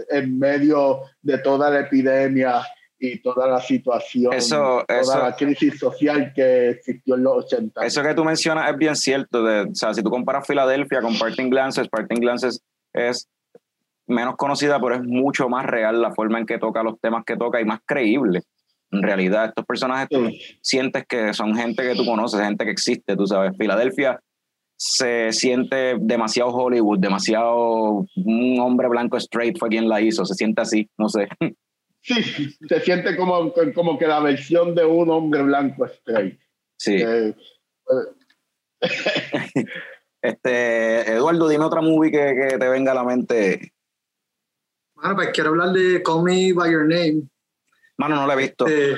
en 0.09 0.37
medio 0.37 1.01
de 1.21 1.37
toda 1.37 1.69
la 1.69 1.81
epidemia 1.81 2.61
y 2.99 3.21
toda 3.21 3.47
la 3.47 3.61
situación, 3.61 4.33
eso, 4.33 4.83
toda 4.85 5.29
la 5.29 5.35
crisis 5.35 5.79
social 5.79 6.33
que 6.35 6.71
existió 6.71 7.15
en 7.15 7.23
los 7.23 7.45
80. 7.45 7.85
Eso 7.85 8.03
que 8.03 8.13
tú 8.13 8.25
mencionas 8.25 8.69
es 8.69 8.77
bien 8.77 8.95
cierto. 8.95 9.43
De, 9.43 9.61
o 9.61 9.75
sea, 9.75 9.93
si 9.93 10.03
tú 10.03 10.09
comparas 10.09 10.45
Filadelfia 10.45 11.01
con 11.01 11.17
Parting 11.17 11.49
Glances, 11.49 11.87
Parting 11.87 12.19
Glances 12.19 12.61
es 12.93 13.29
menos 14.05 14.35
conocida, 14.35 14.81
pero 14.81 14.95
es 14.95 15.03
mucho 15.03 15.47
más 15.47 15.65
real 15.65 16.01
la 16.01 16.13
forma 16.13 16.39
en 16.39 16.45
que 16.45 16.57
toca 16.57 16.83
los 16.83 16.99
temas 16.99 17.23
que 17.25 17.37
toca 17.37 17.61
y 17.61 17.65
más 17.65 17.79
creíble. 17.85 18.41
En 18.91 19.03
realidad, 19.03 19.45
estos 19.45 19.65
personajes 19.65 20.09
tú 20.09 20.29
sientes 20.61 21.05
que 21.07 21.33
son 21.33 21.55
gente 21.55 21.83
que 21.83 21.95
tú 21.95 22.05
conoces, 22.05 22.41
gente 22.41 22.65
que 22.65 22.71
existe, 22.71 23.15
tú 23.15 23.27
sabes. 23.27 23.55
Filadelfia 23.57 24.19
se 24.79 25.33
siente 25.33 25.97
demasiado 25.99 26.51
Hollywood, 26.51 26.99
demasiado 26.99 28.05
un 28.15 28.59
hombre 28.61 28.87
blanco 28.87 29.17
straight 29.17 29.59
fue 29.59 29.67
quien 29.67 29.89
la 29.89 29.99
hizo, 29.99 30.23
se 30.25 30.35
siente 30.35 30.61
así, 30.61 30.89
no 30.97 31.09
sé. 31.09 31.27
Sí, 32.01 32.23
se 32.65 32.79
siente 32.79 33.17
como, 33.17 33.53
como 33.75 33.99
que 33.99 34.07
la 34.07 34.21
versión 34.21 34.73
de 34.73 34.85
un 34.85 35.09
hombre 35.09 35.43
blanco 35.43 35.85
straight. 35.85 36.39
Sí. 36.77 36.95
Eh, 36.95 37.35
este, 40.21 41.11
Eduardo, 41.11 41.49
dime 41.49 41.65
otra 41.65 41.81
movie 41.81 42.09
que, 42.09 42.35
que, 42.35 42.57
te 42.57 42.69
venga 42.69 42.93
a 42.93 42.95
la 42.95 43.03
mente. 43.03 43.73
Bueno, 44.95 45.13
pues 45.13 45.31
quiero 45.33 45.49
hablar 45.49 45.73
de 45.73 46.01
Call 46.01 46.23
Me 46.23 46.53
By 46.53 46.71
Your 46.71 46.87
Name. 46.87 47.23
Mano, 47.97 48.15
no 48.15 48.25
la 48.25 48.33
he 48.35 48.37
visto. 48.37 48.65
Este, 48.65 48.93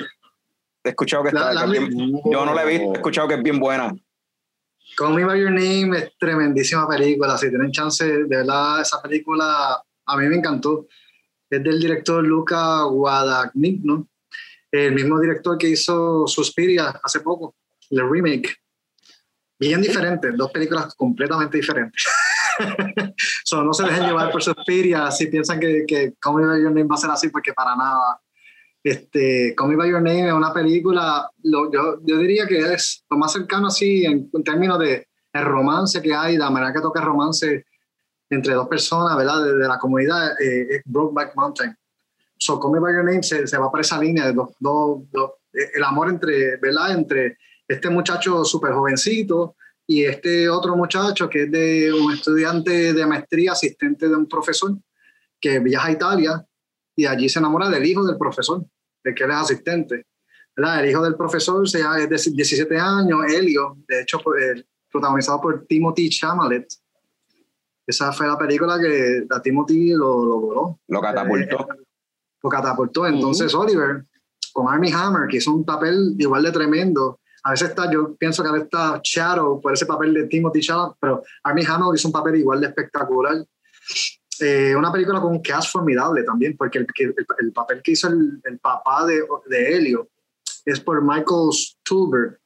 he 0.84 0.88
escuchado 0.90 1.24
que 1.24 1.30
está. 1.30 1.52
yo 1.66 2.46
no 2.46 2.54
la 2.54 2.62
he 2.62 2.68
visto, 2.68 2.92
he 2.92 2.98
escuchado 2.98 3.26
que 3.26 3.34
es 3.34 3.42
bien 3.42 3.58
buena. 3.58 3.92
Call 4.96 5.14
Me 5.14 5.24
By 5.24 5.40
Your 5.40 5.50
Name 5.50 5.96
es 5.96 6.12
tremendísima 6.18 6.86
película. 6.88 7.38
Si 7.38 7.48
tienen 7.48 7.72
chance, 7.72 8.04
de 8.04 8.24
verdad, 8.24 8.80
esa 8.80 9.00
película 9.00 9.82
a 10.06 10.16
mí 10.16 10.26
me 10.26 10.36
encantó. 10.36 10.86
Es 11.48 11.62
del 11.62 11.80
director 11.80 12.24
Luca 12.24 12.82
Guadagnino, 12.84 14.08
el 14.70 14.94
mismo 14.94 15.20
director 15.20 15.58
que 15.58 15.68
hizo 15.68 16.26
Suspiria 16.26 17.00
hace 17.02 17.20
poco, 17.20 17.56
el 17.90 18.08
remake. 18.08 18.56
Bien 19.58 19.80
diferente, 19.80 20.32
dos 20.32 20.50
películas 20.50 20.94
completamente 20.94 21.58
diferentes. 21.58 22.04
so, 23.44 23.62
no 23.62 23.72
se 23.72 23.84
dejen 23.84 24.06
llevar 24.06 24.30
por 24.30 24.42
Suspiria 24.42 25.10
si 25.10 25.26
piensan 25.26 25.60
que, 25.60 25.84
que 25.86 26.14
Call 26.18 26.36
Me 26.36 26.46
By 26.46 26.62
Your 26.62 26.72
Name 26.72 26.84
va 26.84 26.94
a 26.94 26.98
ser 26.98 27.10
así, 27.10 27.28
porque 27.28 27.52
para 27.52 27.76
nada. 27.76 28.20
Este, 28.82 29.54
Call 29.56 29.68
Me 29.68 29.76
By 29.76 29.90
Your 29.90 30.02
Name 30.02 30.26
es 30.26 30.32
una 30.32 30.52
película, 30.52 31.30
yo, 31.42 31.70
yo, 31.70 32.16
diría 32.18 32.46
que 32.46 32.58
es 32.58 33.04
lo 33.08 33.16
más 33.16 33.32
cercano 33.32 33.68
así 33.68 34.04
en, 34.04 34.30
términos 34.42 34.78
de 34.80 35.06
el 35.32 35.44
romance 35.44 36.02
que 36.02 36.12
hay, 36.12 36.36
la 36.36 36.50
manera 36.50 36.72
que 36.72 36.80
toca 36.80 37.00
el 37.00 37.06
romance 37.06 37.64
entre 38.28 38.54
dos 38.54 38.66
personas, 38.66 39.16
¿verdad? 39.16 39.44
De, 39.44 39.68
la 39.68 39.78
comunidad, 39.78 40.32
eh, 40.40 40.66
es 40.70 40.82
Brokeback 40.84 41.36
Mountain. 41.36 41.76
So, 42.36 42.58
Call 42.58 42.72
Me 42.72 42.80
By 42.80 42.92
Your 42.92 43.04
Name 43.04 43.22
se, 43.22 43.46
se 43.46 43.56
va 43.56 43.70
por 43.70 43.80
esa 43.80 44.00
línea 44.00 44.26
de 44.26 44.32
eh, 44.32 45.70
el 45.74 45.84
amor 45.84 46.08
entre, 46.08 46.56
¿verdad? 46.56 46.92
Entre 46.92 47.38
este 47.68 47.88
muchacho 47.88 48.44
súper 48.44 48.72
jovencito 48.72 49.54
y 49.86 50.04
este 50.04 50.48
otro 50.48 50.76
muchacho 50.76 51.28
que 51.28 51.44
es 51.44 51.52
de 51.52 51.92
un 51.92 52.12
estudiante 52.12 52.92
de 52.92 53.06
maestría, 53.06 53.52
asistente 53.52 54.08
de 54.08 54.16
un 54.16 54.26
profesor, 54.26 54.76
que 55.40 55.60
viaja 55.60 55.88
a 55.88 55.92
Italia 55.92 56.46
y 56.96 57.06
allí 57.06 57.28
se 57.28 57.38
enamora 57.38 57.68
del 57.68 57.84
hijo 57.84 58.04
del 58.04 58.18
profesor, 58.18 58.64
de 59.04 59.14
que 59.14 59.24
él 59.24 59.30
es 59.30 59.36
asistente. 59.36 60.06
¿verdad? 60.56 60.84
El 60.84 60.90
hijo 60.90 61.02
del 61.02 61.16
profesor 61.16 61.64
es 61.64 61.72
de 61.72 62.32
17 62.32 62.78
años, 62.78 63.20
Helio, 63.32 63.78
de 63.88 64.02
hecho 64.02 64.20
protagonizado 64.90 65.40
por 65.40 65.66
Timothy 65.66 66.10
Chalamet. 66.10 66.66
Esa 67.86 68.12
fue 68.12 68.26
la 68.26 68.38
película 68.38 68.78
que 68.78 69.26
a 69.28 69.40
Timothy 69.40 69.90
lo, 69.90 70.24
lo 70.24 70.40
voló. 70.40 70.80
Lo 70.88 71.00
catapultó. 71.00 71.60
Eh, 71.60 71.84
lo 72.42 72.50
catapultó. 72.50 73.06
Entonces 73.06 73.54
Oliver, 73.54 74.04
con 74.52 74.72
Army 74.72 74.92
Hammer, 74.92 75.28
que 75.28 75.38
hizo 75.38 75.52
un 75.52 75.64
papel 75.64 76.14
igual 76.18 76.42
de 76.42 76.52
tremendo, 76.52 77.20
a 77.44 77.50
veces 77.50 77.70
está, 77.70 77.90
yo 77.90 78.14
pienso 78.14 78.42
que 78.42 78.50
a 78.50 78.52
veces 78.52 78.66
está 78.66 79.00
Shadow 79.02 79.60
por 79.60 79.72
ese 79.72 79.86
papel 79.86 80.14
de 80.14 80.28
Timothy 80.28 80.60
Chalamet, 80.60 80.96
pero 81.00 81.22
Armie 81.42 81.66
Hammer 81.66 81.94
hizo 81.94 82.08
un 82.08 82.12
papel 82.12 82.36
igual 82.36 82.60
de 82.60 82.68
espectacular. 82.68 83.44
Eh, 84.42 84.74
una 84.74 84.90
película 84.90 85.20
con 85.20 85.32
un 85.32 85.42
cast 85.42 85.70
formidable 85.70 86.24
también, 86.24 86.56
porque 86.56 86.78
el, 86.78 86.86
el, 87.38 87.52
papel 87.52 87.80
que 87.82 87.92
hizo 87.92 88.08
el, 88.08 88.40
el 88.44 88.58
papá 88.58 89.06
de, 89.06 89.22
de, 89.46 89.76
Helio 89.76 90.08
es 90.64 90.80
por 90.80 91.00
Michael 91.00 91.52
Stuhlberg, 91.52 92.38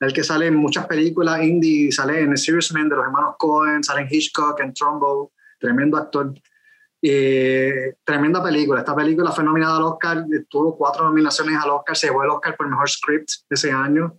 el 0.00 0.12
que 0.12 0.24
sale 0.24 0.46
en 0.46 0.56
muchas 0.56 0.86
películas 0.86 1.42
indie, 1.42 1.92
sale 1.92 2.20
en 2.20 2.30
The 2.30 2.36
Serious 2.36 2.72
Man 2.72 2.88
de 2.88 2.96
los 2.96 3.04
hermanos 3.04 3.34
Cohen, 3.38 3.84
sale 3.84 4.02
en 4.02 4.08
Hitchcock, 4.10 4.60
en 4.60 4.72
Trumbo, 4.72 5.32
tremendo 5.58 5.96
actor. 5.96 6.34
Eh, 7.02 7.94
tremenda 8.02 8.42
película. 8.42 8.80
Esta 8.80 8.96
película 8.96 9.30
fue 9.30 9.44
nominada 9.44 9.76
al 9.76 9.84
Oscar, 9.84 10.24
tuvo 10.48 10.76
cuatro 10.76 11.04
nominaciones 11.04 11.56
al 11.62 11.70
Oscar, 11.70 11.96
se 11.96 12.06
llevó 12.08 12.24
el 12.24 12.30
Oscar 12.30 12.56
por 12.56 12.68
mejor 12.68 12.88
script 12.88 13.28
ese 13.48 13.70
año. 13.70 14.18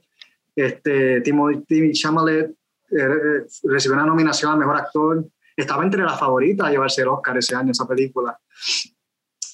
Este, 0.55 1.21
Timothy 1.21 1.91
Chalamet 1.93 2.51
eh, 2.91 3.45
recibió 3.63 3.95
una 3.95 4.05
nominación 4.05 4.53
al 4.53 4.59
mejor 4.59 4.77
actor. 4.77 5.25
Estaba 5.57 5.83
entre 5.83 6.03
las 6.03 6.19
favoritas 6.19 6.67
a 6.67 6.71
llevarse 6.71 7.01
el 7.01 7.07
Oscar 7.07 7.37
ese 7.37 7.55
año, 7.55 7.71
esa 7.71 7.87
película. 7.87 8.37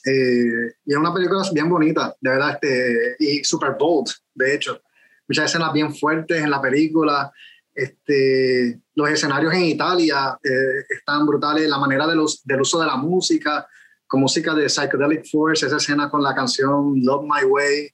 Eh, 0.05 0.73
y 0.85 0.91
es 0.91 0.97
una 0.97 1.13
película 1.13 1.41
bien 1.53 1.69
bonita, 1.69 2.13
de 2.19 2.29
verdad, 2.29 2.59
este, 2.61 3.15
y 3.19 3.43
super 3.43 3.75
bold, 3.79 4.09
de 4.33 4.55
hecho. 4.55 4.81
Muchas 5.29 5.45
escenas 5.45 5.71
bien 5.71 5.95
fuertes 5.95 6.43
en 6.43 6.49
la 6.49 6.61
película. 6.61 7.31
Este, 7.73 8.81
los 8.95 9.09
escenarios 9.09 9.53
en 9.53 9.63
Italia 9.63 10.37
eh, 10.43 10.85
están 10.89 11.25
brutales, 11.25 11.69
la 11.69 11.77
manera 11.77 12.05
de 12.05 12.15
los, 12.15 12.43
del 12.43 12.61
uso 12.61 12.81
de 12.81 12.87
la 12.87 12.97
música, 12.97 13.65
con 14.05 14.19
música 14.19 14.53
de 14.53 14.67
Psychedelic 14.67 15.25
Force, 15.31 15.65
esa 15.65 15.77
escena 15.77 16.09
con 16.09 16.21
la 16.21 16.35
canción 16.35 17.01
Love 17.01 17.23
My 17.23 17.45
Way. 17.45 17.89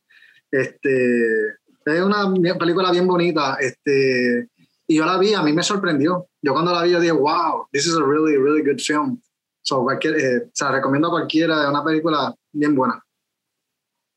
Este, 0.52 1.48
es 1.86 2.02
una 2.02 2.34
película 2.58 2.92
bien 2.92 3.06
bonita. 3.06 3.58
Este, 3.60 4.50
y 4.88 4.98
yo 4.98 5.06
la 5.06 5.20
vi, 5.20 5.36
a 5.36 5.44
mí 5.44 5.54
me 5.54 5.62
sorprendió. 5.62 6.29
Yo 6.42 6.54
cuando 6.54 6.74
la 6.74 6.84
vi, 6.84 6.92
yo 6.92 7.00
dije, 7.00 7.12
wow, 7.12 7.68
this 7.72 7.86
is 7.86 7.96
a 7.96 8.04
really, 8.04 8.38
really 8.38 8.64
good 8.64 8.80
film. 8.80 9.22
So, 9.62 9.84
cualquier, 9.84 10.16
eh, 10.16 10.38
o 10.46 10.52
sea, 10.54 10.72
recomiendo 10.72 11.10
a 11.10 11.12
cualquiera, 11.12 11.64
es 11.64 11.70
una 11.70 11.84
película 11.84 12.34
bien 12.52 12.76
buena. 12.76 13.04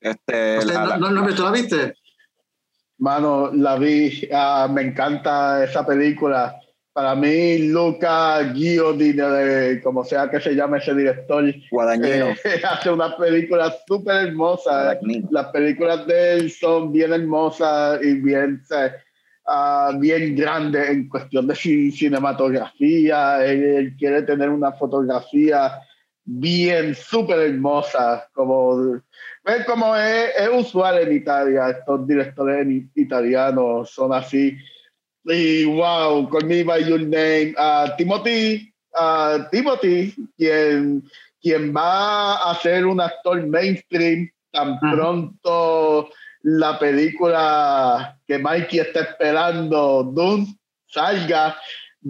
Este, 0.01 0.59
no, 0.99 1.11
no, 1.11 1.35
¿Tú 1.35 1.43
la 1.43 1.51
viste? 1.51 1.95
Mano, 2.99 3.51
la 3.53 3.77
vi, 3.77 4.29
ah, 4.33 4.69
me 4.71 4.83
encanta 4.83 5.65
esa 5.65 5.85
película. 5.85 6.59
Para 6.93 7.15
mí, 7.15 7.59
Luca 7.69 8.43
Guiodini, 8.53 9.81
como 9.83 10.05
sea 10.05 10.31
que 10.31 10.41
se 10.41 10.55
llame 10.55 10.79
ese 10.79 10.95
director, 10.95 11.45
eh, 11.49 11.63
hace 12.71 12.91
una 12.91 13.17
película 13.17 13.75
súper 13.87 14.29
hermosa. 14.29 14.99
Las 15.31 15.47
películas 15.47 16.07
de 16.07 16.35
él 16.35 16.51
son 16.51 16.93
bien 16.93 17.13
hermosas 17.13 18.01
y 18.03 18.15
bien, 18.15 18.63
uh, 19.47 19.99
bien 19.99 20.35
grandes 20.37 20.89
en 20.89 21.09
cuestión 21.09 21.47
de 21.47 21.55
cinematografía. 21.55 23.45
Él, 23.45 23.95
quiere 23.99 24.23
tener 24.23 24.49
una 24.51 24.73
fotografía 24.73 25.81
bien, 26.25 26.95
súper 26.95 27.39
hermosa. 27.41 28.29
Como, 28.33 28.97
es 29.45 29.65
como 29.67 29.97
es, 29.97 30.31
es 30.39 30.49
usual 30.53 30.99
en 30.99 31.17
Italia, 31.17 31.71
estos 31.71 32.07
directores 32.07 32.67
italianos 32.95 33.91
son 33.91 34.13
así 34.13 34.57
y 35.25 35.65
wow, 35.65 36.29
Call 36.29 36.47
Me 36.47 36.65
By 36.65 36.85
Your 36.85 37.01
Name, 37.01 37.55
uh, 37.57 37.95
Timothy, 37.97 38.73
uh, 38.99 39.49
Timothy, 39.51 40.15
quien, 40.37 41.03
quien 41.41 41.75
va 41.75 42.51
a 42.51 42.55
ser 42.57 42.87
un 42.87 43.01
actor 43.01 43.47
mainstream 43.47 44.31
tan 44.53 44.79
pronto 44.81 46.11
la 46.43 46.79
película 46.79 48.19
que 48.27 48.39
Mikey 48.39 48.81
está 48.81 49.01
esperando, 49.01 50.03
Dune, 50.03 50.47
salga, 50.87 51.57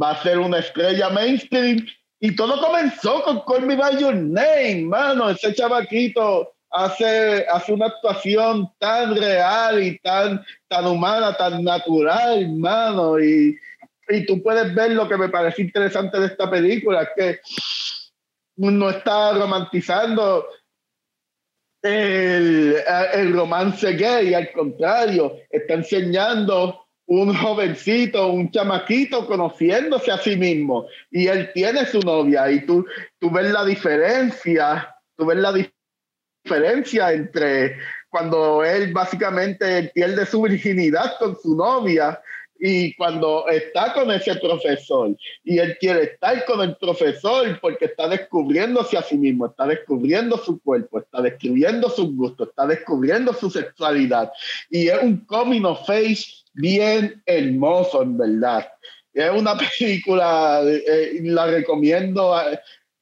va 0.01 0.11
a 0.13 0.23
ser 0.23 0.39
una 0.39 0.59
estrella 0.59 1.11
mainstream. 1.11 1.87
Y 2.21 2.35
todo 2.37 2.61
comenzó 2.61 3.23
con 3.25 3.41
Call 3.41 3.67
Me 3.67 3.77
By 3.77 3.99
Your 3.99 4.15
Name, 4.15 4.85
mano, 4.85 5.31
ese 5.31 5.55
chavaquito 5.55 6.55
hace, 6.71 7.47
hace 7.53 7.73
una 7.73 7.87
actuación 7.87 8.71
tan 8.79 9.17
real 9.17 9.83
y 9.83 9.99
tan, 9.99 10.45
tan 10.69 10.87
humana, 10.87 11.37
tan 11.37 11.63
natural, 11.63 12.43
hermano. 12.43 13.21
Y, 13.21 13.57
y 14.09 14.27
tú 14.27 14.43
puedes 14.43 14.75
ver 14.75 14.93
lo 14.93 15.09
que 15.09 15.17
me 15.17 15.29
parece 15.29 15.63
interesante 15.63 16.19
de 16.19 16.27
esta 16.27 16.51
película, 16.51 17.09
que 17.17 17.41
no 18.57 18.91
está 18.91 19.33
romantizando 19.33 20.47
el, 21.83 22.77
el, 23.15 23.33
romance 23.33 23.93
gay, 23.93 24.35
al 24.35 24.51
contrario, 24.53 25.37
está 25.51 25.75
enseñando 25.75 26.87
un 27.07 27.35
jovencito, 27.35 28.29
un 28.29 28.51
chamaquito 28.51 29.27
conociéndose 29.27 30.11
a 30.11 30.19
sí 30.19 30.37
mismo. 30.37 30.87
Y 31.11 31.27
él 31.27 31.51
tiene 31.53 31.85
su 31.87 32.01
novia 32.01 32.51
y 32.51 32.65
tú, 32.65 32.87
tú 33.19 33.31
ves 33.31 33.51
la 33.51 33.65
diferencia, 33.65 34.95
tú 35.17 35.27
ves 35.27 35.39
la 35.39 35.53
diferencia 35.53 35.83
diferencia 36.45 37.13
entre 37.13 37.77
cuando 38.09 38.65
él 38.65 38.93
básicamente 38.93 39.91
pierde 39.95 40.27
su 40.27 40.43
virginidad 40.43 41.13
con 41.19 41.39
su 41.41 41.57
novia 41.57 42.21
Y 42.65 42.95
cuando 42.95 43.49
está 43.49 43.93
con 43.93 44.09
ese 44.13 44.37
profesor 44.37 45.17
y 45.43 45.59
él 45.59 45.77
quiere 45.81 46.05
estar 46.05 46.45
con 46.45 46.61
el 46.61 46.77
profesor 46.77 47.59
porque 47.61 47.87
está 47.87 48.07
descubriéndose 48.07 48.97
a 48.97 49.03
sí 49.03 49.19
mismo, 49.19 49.47
está 49.47 49.67
descubriendo 49.67 50.39
su 50.39 50.63
cuerpo, 50.63 51.01
está 51.01 51.21
descubriendo 51.21 51.91
sus 51.91 52.15
gustos, 52.15 52.51
está 52.51 52.65
descubriendo 52.65 53.35
su 53.35 53.51
sexualidad. 53.51 54.31
Y 54.71 54.87
es 54.87 55.03
un 55.03 55.17
coming 55.27 55.65
of 55.65 55.85
face 55.85 56.25
bien 56.55 57.21
hermoso, 57.27 58.01
en 58.03 58.17
verdad. 58.17 58.69
Es 59.13 59.31
una 59.33 59.57
película, 59.59 60.63
eh, 60.65 61.19
la 61.25 61.47
recomiendo 61.47 62.33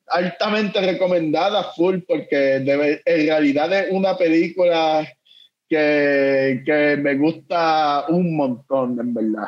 altamente 0.07 0.81
recomendada, 0.81 1.65
full, 1.77 1.99
porque 2.09 2.55
en 2.55 2.67
realidad 3.05 3.71
es 3.75 3.93
una 3.93 4.17
película 4.17 5.07
que, 5.71 6.63
que 6.67 6.97
me 7.01 7.17
gusta 7.17 8.07
un 8.09 8.37
montón, 8.37 8.99
en 8.99 9.15
verdad. 9.15 9.47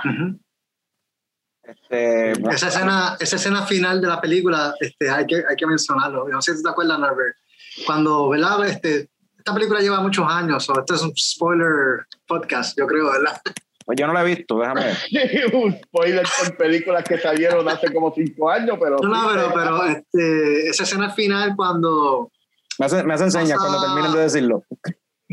Este, 1.65 2.31
esa, 2.31 2.69
escena, 2.69 3.17
esa 3.19 3.37
escena 3.37 3.67
final 3.67 4.01
de 4.01 4.07
la 4.07 4.21
película, 4.21 4.73
este, 4.79 5.11
hay, 5.11 5.27
que, 5.27 5.43
hay 5.49 5.57
que 5.57 5.67
mencionarlo. 5.67 6.29
No 6.29 6.41
sé 6.41 6.57
si 6.57 6.63
te 6.63 6.69
acuerdas, 6.69 6.99
Norbert. 6.99 7.37
Cuando, 7.85 8.29
¿verdad? 8.29 8.65
Este, 8.67 9.11
esta 9.37 9.53
película 9.53 9.81
lleva 9.81 10.01
muchos 10.01 10.27
años, 10.29 10.69
o 10.71 10.79
este 10.79 10.95
es 10.95 11.03
un 11.03 11.13
spoiler 11.17 12.07
podcast, 12.27 12.79
yo 12.79 12.87
creo, 12.87 13.11
¿verdad? 13.11 13.41
Pues 13.85 13.99
yo 13.99 14.07
no 14.07 14.13
la 14.13 14.23
he 14.23 14.37
visto, 14.37 14.61
déjame 14.61 14.95
un 15.55 15.77
spoiler 15.83 16.25
con 16.39 16.57
películas 16.57 17.03
que 17.03 17.19
salieron 17.19 17.69
hace 17.69 17.93
como 17.93 18.15
cinco 18.15 18.49
años, 18.49 18.79
pero. 18.81 18.99
No, 18.99 19.29
pero, 19.29 19.53
pero 19.53 19.85
este, 19.87 20.69
esa 20.69 20.85
escena 20.85 21.11
final 21.11 21.55
cuando. 21.57 22.31
Me 22.79 22.87
hace, 22.87 23.03
me 23.03 23.15
hace 23.15 23.25
enseñas 23.25 23.59
cuando 23.59 23.81
terminen 23.81 24.13
de 24.13 24.21
decirlo. 24.21 24.65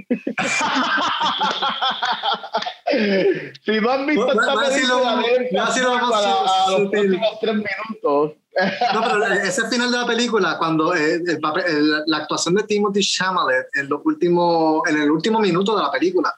si 3.62 3.82
no 3.82 3.92
han 3.92 4.06
visto 4.06 4.32
esta 4.32 4.56
película, 4.56 5.12
a, 5.12 5.16
los 6.70 6.80
últimos 6.80 7.40
tres 7.40 7.56
minutos. 7.56 8.34
no, 8.94 9.04
pero 9.04 9.26
ese 9.26 9.68
final 9.70 9.92
de 9.92 9.98
la 9.98 10.06
película, 10.06 10.58
cuando 10.58 10.96
eh, 10.96 11.22
la 12.06 12.18
actuación 12.18 12.56
de 12.56 12.64
Timothy 12.64 13.02
Chalamet 13.02 13.68
en, 13.74 13.90
los 13.90 14.02
últimos, 14.04 14.82
en 14.88 15.02
el 15.02 15.12
último 15.12 15.40
minuto 15.40 15.76
de 15.76 15.84
la 15.84 15.92
película, 15.92 16.34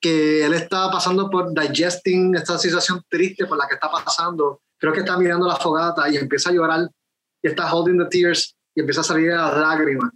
que 0.00 0.44
él 0.44 0.54
está 0.54 0.90
pasando 0.90 1.28
por 1.28 1.52
digesting 1.52 2.34
esta 2.34 2.58
situación 2.58 3.04
triste 3.08 3.46
por 3.46 3.58
la 3.58 3.68
que 3.68 3.74
está 3.74 3.90
pasando. 3.90 4.62
Creo 4.78 4.92
que 4.92 5.00
está 5.00 5.18
mirando 5.18 5.46
la 5.46 5.56
fogata 5.56 6.08
y 6.08 6.16
empieza 6.16 6.50
a 6.50 6.54
llorar 6.54 6.88
y 7.42 7.48
está 7.48 7.72
holding 7.72 7.98
the 7.98 8.06
tears 8.06 8.56
y 8.74 8.80
empieza 8.80 9.02
a 9.02 9.04
salir 9.04 9.32
las 9.32 9.56
lágrimas. 9.56 10.10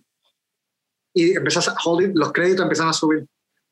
Y 1.14 1.36
empieza 1.36 1.70
a 1.70 1.74
los 2.14 2.32
créditos 2.32 2.62
empiezan 2.62 2.88
a 2.88 2.92
subir. 2.92 3.26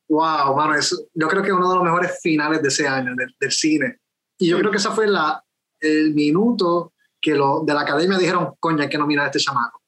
Wow, 0.09 0.55
mano, 0.55 0.75
yo 1.13 1.27
creo 1.27 1.41
que 1.41 1.49
es 1.49 1.53
uno 1.53 1.69
de 1.69 1.75
los 1.75 1.83
mejores 1.83 2.19
finales 2.21 2.61
de 2.61 2.67
ese 2.67 2.87
año 2.87 3.13
del, 3.15 3.35
del 3.39 3.51
cine. 3.51 3.99
Y 4.37 4.49
yo 4.49 4.59
creo 4.59 4.71
que 4.71 4.77
ese 4.77 4.89
fue 4.91 5.07
la, 5.07 5.43
el 5.79 6.13
minuto 6.13 6.93
que 7.21 7.35
lo, 7.35 7.63
de 7.65 7.73
la 7.73 7.81
academia 7.81 8.17
dijeron, 8.17 8.53
coña, 8.59 8.83
hay 8.83 8.89
que 8.89 8.97
nominar 8.97 9.25
a 9.25 9.27
este 9.27 9.39
chamaco. 9.39 9.81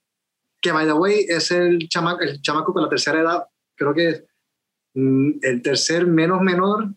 Que, 0.62 0.72
by 0.72 0.86
the 0.86 0.94
way, 0.94 1.26
es 1.28 1.52
el 1.52 1.88
chamaco, 1.90 2.22
el 2.22 2.42
chamaco 2.42 2.74
con 2.74 2.84
la 2.84 2.90
tercera 2.90 3.20
edad, 3.20 3.46
creo 3.76 3.94
que 3.94 4.26
Mm, 4.96 5.40
el 5.42 5.62
tercer 5.62 6.08
menos 6.08 6.42
menor, 6.42 6.88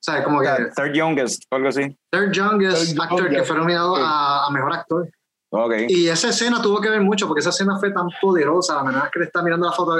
sea, 0.00 0.22
como 0.22 0.40
que... 0.40 0.48
Third 0.76 0.94
youngest, 0.94 1.42
algo 1.50 1.68
así. 1.68 1.96
Third 2.10 2.32
youngest 2.32 2.98
actor 2.98 3.28
que 3.28 3.42
fue 3.42 3.56
nominado 3.56 3.96
a, 3.96 4.48
mejor 4.52 4.72
actor. 4.72 5.10
Okay. 5.50 5.86
Y 5.88 6.08
esa 6.08 6.28
escena 6.28 6.60
tuvo 6.60 6.80
que 6.80 6.90
ver 6.90 7.00
mucho, 7.00 7.26
porque 7.26 7.40
esa 7.40 7.50
escena 7.50 7.78
fue 7.78 7.90
tan 7.90 8.08
poderosa, 8.20 8.76
la 8.76 8.82
manera 8.84 9.10
que 9.12 9.20
le 9.20 9.24
está 9.26 9.42
mirando 9.42 9.66
la 9.66 9.72
foto, 9.72 9.96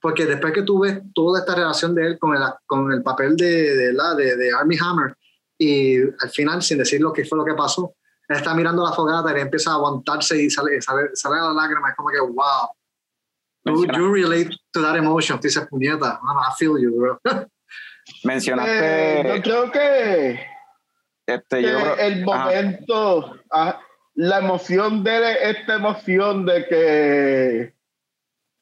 porque 0.00 0.26
después 0.26 0.52
que 0.52 0.62
tú 0.62 0.80
ves 0.80 1.00
toda 1.14 1.40
esta 1.40 1.54
relación 1.54 1.94
de 1.94 2.06
él 2.06 2.18
con 2.18 2.36
el, 2.36 2.42
con 2.66 2.92
el 2.92 3.02
papel 3.02 3.36
de, 3.36 3.74
de, 3.74 3.92
la, 3.92 4.14
de, 4.14 4.36
de 4.36 4.52
Army 4.52 4.76
Hammer, 4.78 5.16
y 5.56 6.00
al 6.00 6.30
final, 6.30 6.62
sin 6.62 6.78
decir 6.78 7.00
lo 7.00 7.12
que 7.12 7.24
fue 7.24 7.38
lo 7.38 7.44
que 7.44 7.54
pasó, 7.54 7.94
él 8.28 8.36
está 8.36 8.54
mirando 8.54 8.84
la 8.84 8.92
fogata 8.92 9.36
y 9.36 9.40
empieza 9.40 9.70
a 9.70 9.74
aguantarse 9.74 10.42
y 10.42 10.50
sale, 10.50 10.82
sale, 10.82 11.10
sale 11.14 11.36
la 11.36 11.52
lágrima, 11.52 11.90
es 11.90 11.96
como 11.96 12.10
que, 12.10 12.20
wow, 12.20 12.68
You, 13.66 13.86
you 13.86 14.12
relate 14.12 14.50
to 14.74 14.82
that 14.82 14.96
emotion. 14.96 15.38
Dices, 15.40 15.66
puñeta, 15.68 16.20
I 16.22 16.52
feel 16.58 16.78
you, 16.78 16.94
bro. 16.96 17.20
Mencionaste. 18.24 19.20
Eh, 19.20 19.36
yo 19.36 19.42
creo 19.42 19.72
que. 19.72 20.40
Este, 21.26 21.62
yo 21.62 21.94
el 21.96 22.24
momento. 22.24 23.36
Ah, 23.50 23.80
la 24.14 24.38
emoción 24.38 25.02
de 25.02 25.50
esta 25.50 25.74
emoción 25.74 26.46
de 26.46 26.66
que 26.66 27.74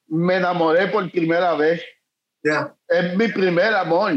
me 0.08 0.36
enamoré 0.36 0.88
por 0.88 1.10
primera 1.10 1.54
vez. 1.54 1.82
Yeah. 2.42 2.74
Es 2.88 3.16
mi 3.16 3.28
primer 3.28 3.74
amor. 3.74 4.14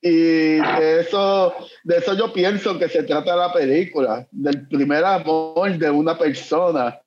Y 0.00 0.58
de 0.60 1.00
eso, 1.00 1.54
de 1.84 1.96
eso 1.96 2.14
yo 2.14 2.32
pienso 2.32 2.78
que 2.78 2.88
se 2.88 3.02
trata 3.02 3.34
la 3.34 3.52
película, 3.52 4.26
del 4.30 4.68
primer 4.68 5.04
amor 5.04 5.76
de 5.76 5.90
una 5.90 6.16
persona 6.16 7.00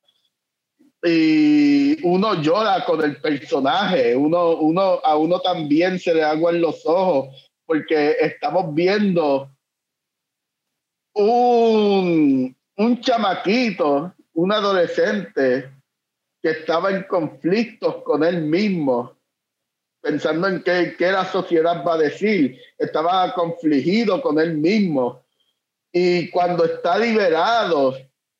y 1.04 1.98
uno 2.06 2.42
llora 2.42 2.86
con 2.86 3.04
el 3.04 3.20
personaje, 3.20 4.16
uno, 4.16 4.56
uno, 4.58 5.00
a 5.04 5.18
uno 5.18 5.40
también 5.40 6.00
se 6.00 6.14
le 6.14 6.22
en 6.22 6.62
los 6.62 6.86
ojos, 6.86 7.52
porque 7.66 8.18
estamos 8.20 8.74
viendo 8.74 9.50
un, 11.14 12.56
un 12.78 13.02
chamaquito, 13.02 14.14
un 14.34 14.52
adolescente 14.52 15.72
que 16.42 16.50
estaba 16.50 16.92
en 16.92 17.04
conflictos 17.04 18.04
con 18.04 18.24
él 18.24 18.42
mismo, 18.42 19.18
pensando 20.02 20.48
en 20.48 20.64
qué, 20.64 20.96
qué 20.98 21.12
la 21.12 21.26
sociedad 21.26 21.84
va 21.86 21.96
a 21.96 22.00
decir, 22.00 22.60
estaba 22.78 23.34
confligido 23.34 24.22
con 24.22 24.40
él 24.40 24.58
mismo. 24.58 25.24
Y 25.92 26.30
cuando 26.30 26.66
está 26.66 26.98
liberado, 26.98 27.96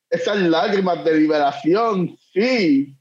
esas 0.10 0.38
lágrimas 0.38 1.04
de 1.06 1.20
liberación 1.20 2.18
sí, 2.34 2.96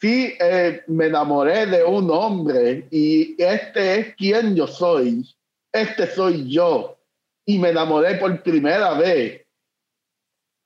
sí 0.00 0.34
eh, 0.40 0.82
me 0.86 1.06
enamoré 1.06 1.66
de 1.66 1.84
un 1.84 2.10
hombre 2.10 2.86
y 2.90 3.40
este 3.42 3.98
es 3.98 4.14
quien 4.14 4.54
yo 4.54 4.66
soy, 4.66 5.28
este 5.72 6.06
soy 6.06 6.48
yo 6.50 6.98
y 7.44 7.58
me 7.58 7.70
enamoré 7.70 8.14
por 8.16 8.42
primera 8.42 8.94
vez. 8.94 9.47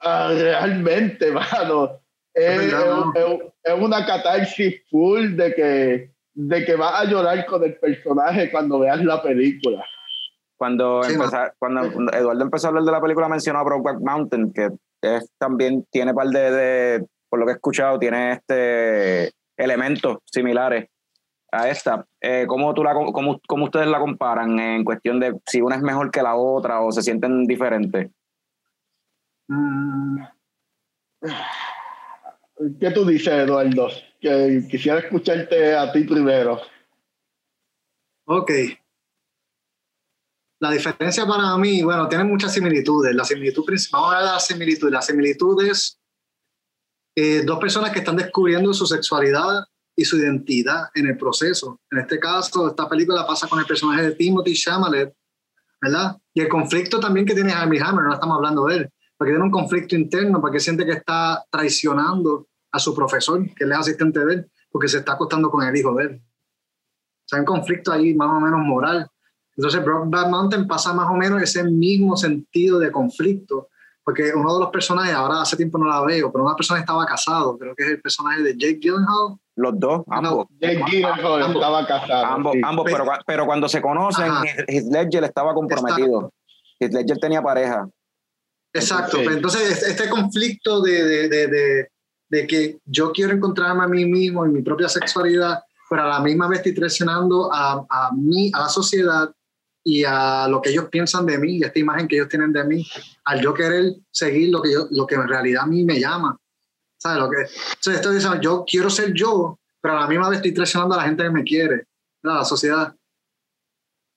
Ah, 0.02 0.32
realmente, 0.36 1.30
mano, 1.32 2.00
es, 2.34 2.74
una 3.78 4.04
catarsis 4.04 4.82
full 4.90 5.36
de 5.36 5.54
que, 5.54 6.10
de 6.34 6.64
que 6.64 6.76
vas 6.76 7.02
a 7.02 7.04
llorar 7.04 7.44
con 7.46 7.62
el 7.64 7.76
personaje 7.76 8.50
cuando 8.50 8.80
veas 8.80 9.02
la 9.04 9.22
película. 9.22 9.84
Cuando, 10.56 11.02
cuando 11.58 11.82
Eduardo 12.12 12.42
empezó 12.42 12.66
a 12.66 12.70
hablar 12.70 12.84
de 12.84 12.92
la 12.92 13.00
película, 13.00 13.28
mencionó 13.28 13.58
a 13.58 13.64
Brokeback 13.64 14.00
Mountain, 14.00 14.52
que 14.52 14.70
es, 15.02 15.28
también 15.36 15.84
tiene 15.90 16.14
par 16.14 16.28
de, 16.28 17.04
por 17.28 17.40
lo 17.40 17.46
que 17.46 17.52
he 17.52 17.54
escuchado, 17.54 17.98
tiene 17.98 18.32
este 18.32 19.32
elementos 19.56 20.18
similares 20.24 20.88
a 21.50 21.68
esta. 21.68 22.06
Eh, 22.20 22.44
¿cómo, 22.46 22.72
tú 22.74 22.82
la, 22.82 22.94
cómo, 22.94 23.40
cómo, 23.46 23.64
ustedes 23.64 23.88
la 23.88 23.98
comparan 23.98 24.58
en 24.58 24.84
cuestión 24.84 25.20
de 25.20 25.34
si 25.46 25.60
una 25.60 25.76
es 25.76 25.82
mejor 25.82 26.10
que 26.10 26.22
la 26.22 26.36
otra 26.36 26.80
o 26.80 26.92
se 26.92 27.02
sienten 27.02 27.44
diferentes? 27.44 28.10
Mm. 29.48 30.22
¿Qué 32.80 32.90
tú 32.90 33.04
dices, 33.04 33.32
Eduardo? 33.32 33.88
Que 34.20 34.66
quisiera 34.70 35.00
escucharte 35.00 35.74
a 35.74 35.90
ti 35.92 36.04
primero. 36.04 36.60
Ok. 38.26 38.50
La 40.60 40.70
diferencia 40.70 41.26
para 41.26 41.56
mí, 41.56 41.82
bueno, 41.82 42.08
tiene 42.08 42.24
muchas 42.24 42.54
similitudes. 42.54 43.14
La 43.14 43.24
similitud 43.24 43.64
vamos 43.90 44.14
a 44.14 44.18
ver 44.18 44.24
la 44.26 44.38
similitud. 44.38 44.90
La 44.92 45.02
similitud 45.02 45.60
es 45.64 45.98
eh, 47.16 47.42
dos 47.44 47.58
personas 47.58 47.90
que 47.90 47.98
están 47.98 48.16
descubriendo 48.16 48.72
su 48.72 48.86
sexualidad 48.86 49.64
y 49.96 50.04
su 50.04 50.18
identidad 50.18 50.88
en 50.94 51.06
el 51.08 51.18
proceso. 51.18 51.80
En 51.90 51.98
este 51.98 52.18
caso, 52.18 52.68
esta 52.68 52.88
película 52.88 53.26
pasa 53.26 53.48
con 53.48 53.58
el 53.58 53.66
personaje 53.66 54.02
de 54.02 54.12
Timothy 54.12 54.54
Chalamet, 54.54 55.12
¿verdad? 55.80 56.16
Y 56.32 56.40
el 56.40 56.48
conflicto 56.48 57.00
también 57.00 57.26
que 57.26 57.34
tiene 57.34 57.52
Armie 57.52 57.80
Hammer, 57.80 58.04
no 58.04 58.14
estamos 58.14 58.36
hablando 58.36 58.64
de 58.66 58.76
él, 58.76 58.90
porque 59.22 59.34
tiene 59.34 59.44
un 59.44 59.52
conflicto 59.52 59.94
interno, 59.94 60.40
porque 60.40 60.58
siente 60.58 60.84
que 60.84 60.94
está 60.94 61.44
traicionando 61.48 62.48
a 62.72 62.80
su 62.80 62.92
profesor, 62.92 63.40
que 63.54 63.62
él 63.62 63.70
es 63.70 63.78
asistente 63.78 64.18
de 64.18 64.34
él, 64.34 64.50
porque 64.68 64.88
se 64.88 64.98
está 64.98 65.12
acostando 65.12 65.48
con 65.48 65.62
el 65.62 65.76
hijo 65.76 65.94
de 65.94 66.04
él. 66.06 66.20
O 66.20 67.24
sea, 67.24 67.36
hay 67.36 67.40
un 67.42 67.46
conflicto 67.46 67.92
ahí 67.92 68.14
más 68.14 68.28
o 68.30 68.40
menos 68.40 68.58
moral. 68.66 69.08
Entonces, 69.56 69.84
Brokeback 69.84 70.28
Mountain 70.28 70.66
pasa 70.66 70.92
más 70.92 71.08
o 71.08 71.12
menos 71.12 71.40
ese 71.40 71.62
mismo 71.62 72.16
sentido 72.16 72.80
de 72.80 72.90
conflicto, 72.90 73.68
porque 74.02 74.32
uno 74.34 74.54
de 74.54 74.58
los 74.58 74.70
personajes, 74.70 75.14
ahora 75.14 75.42
hace 75.42 75.56
tiempo 75.56 75.78
no 75.78 75.86
la 75.86 76.00
veo, 76.00 76.32
pero 76.32 76.44
una 76.44 76.56
persona 76.56 76.80
estaba 76.80 77.06
casado, 77.06 77.56
creo 77.56 77.76
que 77.76 77.84
es 77.84 77.90
el 77.90 78.00
personaje 78.00 78.42
de 78.42 78.54
Jake 78.54 78.80
Gyllenhaal. 78.80 79.38
Los 79.54 79.78
dos, 79.78 80.02
ambos. 80.08 80.48
Jake 80.58 80.82
Gyllenhaal 80.90 81.54
estaba 81.54 81.86
casado. 81.86 82.26
Ambos, 82.26 82.56
ambos 82.64 82.84
pero, 82.90 83.04
pero, 83.24 83.46
cuando 83.46 83.68
se 83.68 83.80
conocen, 83.80 84.32
Heath 84.66 84.90
Ledger 84.90 85.22
estaba 85.22 85.54
comprometido. 85.54 86.32
Heath 86.80 86.92
Ledger 86.92 87.18
tenía 87.18 87.40
pareja. 87.40 87.88
Exacto, 88.74 89.18
pues 89.22 89.36
entonces 89.36 89.82
este 89.82 90.08
conflicto 90.08 90.80
de, 90.80 91.04
de, 91.04 91.28
de, 91.28 91.88
de, 92.28 92.46
que 92.46 92.78
yo 92.86 93.12
quiero 93.12 93.32
encontrarme 93.32 93.84
a 93.84 93.88
mí 93.88 94.06
mismo 94.06 94.46
en 94.46 94.52
mi 94.52 94.62
propia 94.62 94.88
sexualidad, 94.88 95.60
pero 95.90 96.04
a 96.04 96.08
la 96.08 96.20
misma 96.20 96.48
vez 96.48 96.60
estoy 96.60 96.74
traicionando 96.74 97.52
a, 97.52 97.84
a 97.88 98.10
mí, 98.14 98.50
a 98.54 98.60
la 98.60 98.68
sociedad, 98.70 99.30
y 99.84 100.04
a 100.04 100.46
lo 100.48 100.62
que 100.62 100.70
ellos 100.70 100.88
piensan 100.90 101.26
de 101.26 101.38
mí 101.38 101.58
y 101.58 101.64
esta 101.64 101.78
imagen 101.78 102.06
que 102.06 102.16
ellos 102.16 102.28
tienen 102.28 102.52
de 102.52 102.64
mí, 102.64 102.86
al 103.24 103.40
yo 103.40 103.52
querer 103.52 103.94
seguir 104.10 104.50
lo 104.50 104.62
que, 104.62 104.72
yo, 104.72 104.86
lo 104.90 105.06
que 105.06 105.16
en 105.16 105.28
realidad 105.28 105.64
a 105.64 105.66
mí 105.66 105.84
me 105.84 105.98
llama. 105.98 106.38
¿Sabes? 106.98 107.18
Lo 107.18 107.28
que, 107.28 107.36
entonces, 107.38 107.94
esto 107.96 108.10
dice, 108.12 108.28
yo 108.40 108.64
quiero 108.66 108.88
ser 108.88 109.12
yo, 109.12 109.58
pero 109.80 109.96
a 109.96 110.02
la 110.02 110.06
misma 110.06 110.28
vez 110.28 110.36
estoy 110.36 110.54
traicionando 110.54 110.94
a 110.94 110.98
la 110.98 111.04
gente 111.04 111.24
que 111.24 111.30
me 111.30 111.42
quiere, 111.42 111.86
a 112.22 112.34
la 112.34 112.44
sociedad. 112.44 112.94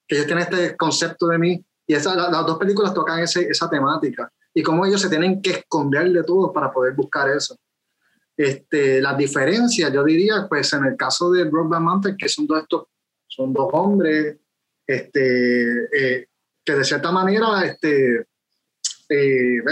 Que 0.06 0.16
ellos 0.16 0.26
tienen 0.26 0.44
este 0.44 0.76
concepto 0.76 1.26
de 1.26 1.38
mí 1.38 1.64
y 1.84 1.94
esa, 1.94 2.14
las 2.14 2.46
dos 2.46 2.58
películas 2.58 2.94
tocan 2.94 3.18
ese, 3.18 3.48
esa 3.48 3.68
temática 3.68 4.30
y 4.56 4.62
cómo 4.62 4.86
ellos 4.86 5.02
se 5.02 5.10
tienen 5.10 5.42
que 5.42 5.50
esconder 5.50 6.10
de 6.10 6.24
todo 6.24 6.50
para 6.50 6.72
poder 6.72 6.94
buscar 6.94 7.28
eso. 7.28 7.58
Este, 8.34 9.02
las 9.02 9.14
diferencias, 9.18 9.92
yo 9.92 10.02
diría, 10.02 10.46
pues 10.48 10.72
en 10.72 10.86
el 10.86 10.96
caso 10.96 11.30
de 11.30 11.44
Brokeback 11.44 11.80
Mountain, 11.80 12.16
que 12.16 12.26
son 12.26 12.46
dos, 12.46 12.62
estos, 12.62 12.84
son 13.28 13.52
dos 13.52 13.68
hombres 13.74 14.38
este, 14.86 15.84
eh, 15.92 16.28
que 16.64 16.74
de 16.74 16.84
cierta 16.84 17.12
manera 17.12 17.66
este, 17.66 18.26
eh, 19.10 19.62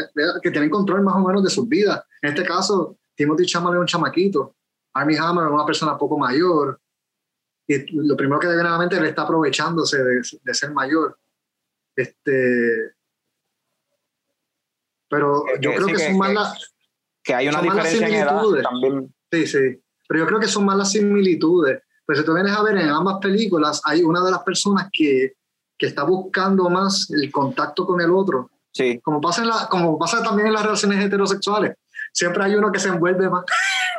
que 0.43 0.51
tienen 0.51 0.69
control 0.69 1.03
más 1.03 1.17
o 1.17 1.21
menos 1.21 1.43
de 1.43 1.49
sus 1.49 1.67
vidas. 1.67 2.05
En 2.21 2.35
este 2.35 2.45
caso, 2.45 2.99
Timothy 3.15 3.47
Chalamet 3.47 3.77
es 3.77 3.81
un 3.81 3.87
chamaquito, 3.87 4.57
Armie 4.93 5.17
Hammer 5.19 5.47
es 5.47 5.51
una 5.51 5.65
persona 5.65 5.97
poco 5.97 6.19
mayor, 6.19 6.79
y 7.67 7.91
lo 8.07 8.19
primero 8.19 8.39
que 8.39 8.49
debe 8.49 8.61
él 8.61 9.05
está 9.07 9.23
aprovechándose 9.23 10.05
de, 10.05 10.21
de, 10.43 10.55
ser 10.55 10.73
mayor. 10.73 11.19
Este, 11.97 12.94
pero 15.15 15.45
yo 15.61 15.75
creo 15.75 15.87
que, 15.87 15.99
son 15.99 16.19
más 16.19 16.35
las... 16.35 16.75
Que 17.23 17.35
hay 17.35 17.49
una 17.49 17.63
diferencia 17.63 18.09
en 18.09 18.15
edad 18.15 18.43
también. 18.63 19.15
Sí, 19.31 19.47
sí. 19.47 19.81
Pero 20.09 20.21
yo 20.21 20.27
creo 20.27 20.41
que 20.41 20.49
son 20.49 20.65
más 20.65 20.77
las 20.77 20.91
similitudes. 20.91 21.81
Pues 22.05 22.19
si 22.19 22.25
tú 22.25 22.35
vienes 22.35 22.53
a 22.53 22.63
ver 22.63 22.77
en 22.79 22.89
ambas 22.89 23.19
películas, 23.21 23.81
hay 23.85 24.03
una 24.03 24.23
de 24.25 24.33
las 24.33 24.43
personas 24.43 24.89
que, 24.93 25.35
que 25.79 25.87
está 25.87 26.03
buscando 26.03 26.69
más 26.69 27.09
el 27.11 27.31
contacto 27.31 27.87
con 27.87 28.01
el 28.01 28.11
otro. 28.11 28.51
Sí. 28.73 29.01
Como 29.01 29.21
pasa, 29.21 29.43
en 29.43 29.49
la, 29.49 29.69
como 29.71 29.97
pasa 29.97 30.21
también 30.21 30.49
en 30.49 30.55
las 30.55 30.65
relaciones 30.65 31.05
heterosexuales. 31.05 31.77
Siempre 32.13 32.45
hay 32.45 32.57
uno 32.57 32.73
que 32.73 32.81
se 32.81 32.89
envuelve 32.89 33.31
más 33.31 33.45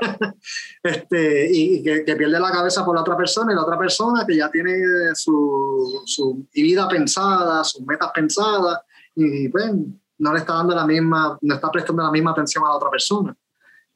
este, 0.84 1.50
y, 1.50 1.82
que, 1.82 2.04
que, 2.04 2.16
pierde 2.18 2.40
la 2.40 2.52
cabeza 2.52 2.84
por 2.84 2.96
la 2.96 3.02
otra 3.02 3.16
persona 3.16 3.54
y 3.54 3.56
la 3.56 3.64
otra 3.64 3.78
persona 3.78 4.26
que 4.28 4.36
ya 4.36 4.52
tiene 4.52 4.76
su, 5.14 6.02
su 6.06 6.46
vida 6.54 6.88
pensada, 6.90 7.64
sus 7.64 7.82
metas 7.86 8.12
pensadas 8.14 8.80
y 9.16 9.48
pues 9.50 9.72
no 10.18 10.34
le 10.34 10.40
está 10.40 10.54
dando 10.54 10.76
la 10.76 10.86
misma, 10.86 11.38
no 11.42 11.56
está 11.56 11.70
prestando 11.72 12.04
la 12.04 12.12
misma 12.12 12.32
atención 12.32 12.64
a 12.66 12.70
la 12.70 12.76
otra 12.76 12.90
persona. 12.90 13.36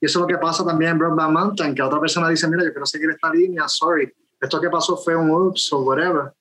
Y 0.02 0.06
eso 0.06 0.20
es 0.20 0.22
lo 0.22 0.28
que 0.28 0.38
pasa 0.38 0.66
también 0.66 0.92
en 0.92 1.00
Broadband 1.00 1.34
Mountain, 1.34 1.76
que 1.76 1.82
otra 1.82 2.00
persona 2.00 2.30
dice, 2.30 2.48
mira, 2.48 2.64
yo 2.64 2.72
quiero 2.72 2.86
seguir 2.86 3.10
esta 3.10 3.32
línea, 3.32 3.68
sorry, 3.68 4.14
esto 4.40 4.62
que 4.62 4.70
pasó 4.70 4.96
fue 4.96 5.16
un 5.16 5.30
oops 5.30 5.74
o 5.74 5.82
whatever. 5.82 6.32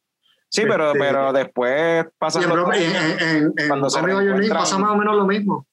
Sí, 0.48 0.62
pero, 0.62 0.88
este, 0.88 0.98
pero 0.98 1.32
después 1.32 2.06
pasa... 2.16 2.40
En, 2.40 2.50
en, 2.50 3.52
en, 3.56 3.68
cuando 3.68 3.90
se 3.90 4.00
pasa 4.48 4.78
más 4.78 4.92
o 4.92 4.96
menos 4.96 5.16
lo 5.16 5.26
mismo. 5.26 5.66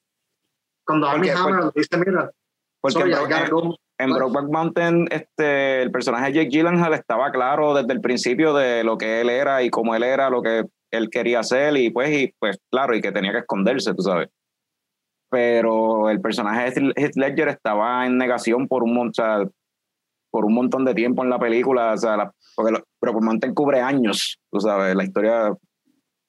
Cuando 0.84 1.08
Armie 1.08 1.32
Hammer 1.32 1.72
dice, 1.74 1.98
mira, 1.98 2.30
porque 2.82 3.00
sorry, 3.00 3.14
en, 3.14 3.76
en 3.98 4.14
Brokeback 4.14 4.52
Mountain, 4.52 5.08
este, 5.10 5.82
el 5.82 5.92
personaje 5.92 6.28
de 6.28 6.34
Jake 6.34 6.50
Gyllenhaal 6.50 6.94
estaba 6.94 7.32
claro 7.32 7.74
desde 7.74 7.94
el 7.94 8.02
principio 8.02 8.54
de 8.54 8.84
lo 8.84 8.98
que 8.98 9.22
él 9.22 9.30
era 9.30 9.64
y 9.64 9.70
cómo 9.70 9.96
él 9.96 10.04
era, 10.04 10.30
lo 10.30 10.42
que 10.42 10.66
él 10.96 11.10
quería 11.10 11.40
hacer 11.40 11.78
y 11.78 11.90
pues, 11.90 12.10
y 12.12 12.34
pues 12.40 12.58
claro, 12.72 12.96
y 12.96 13.02
que 13.02 13.12
tenía 13.12 13.32
que 13.32 13.40
esconderse, 13.40 13.94
tú 13.94 14.02
sabes 14.02 14.30
pero 15.36 16.10
el 16.10 16.22
personaje 16.22 16.72
de 16.72 16.94
Heath 16.96 17.18
Ledger 17.18 17.50
estaba 17.50 18.06
en 18.06 18.18
negación 18.18 18.70
por 18.70 18.84
un, 18.84 18.98
o 18.98 19.12
por 20.32 20.46
un 20.46 20.54
montón 20.54 20.86
de 20.86 20.94
tiempo 20.94 21.26
en 21.26 21.30
la 21.30 21.38
película, 21.38 21.94
o 21.94 21.98
sea, 21.98 22.32
porque 22.56 22.72
lo, 22.72 23.22
Mountain 23.22 23.54
cubre 23.54 23.82
años, 23.82 24.40
tú 24.50 24.62
sabes, 24.62 24.96
la 24.96 25.04
historia 25.04 25.54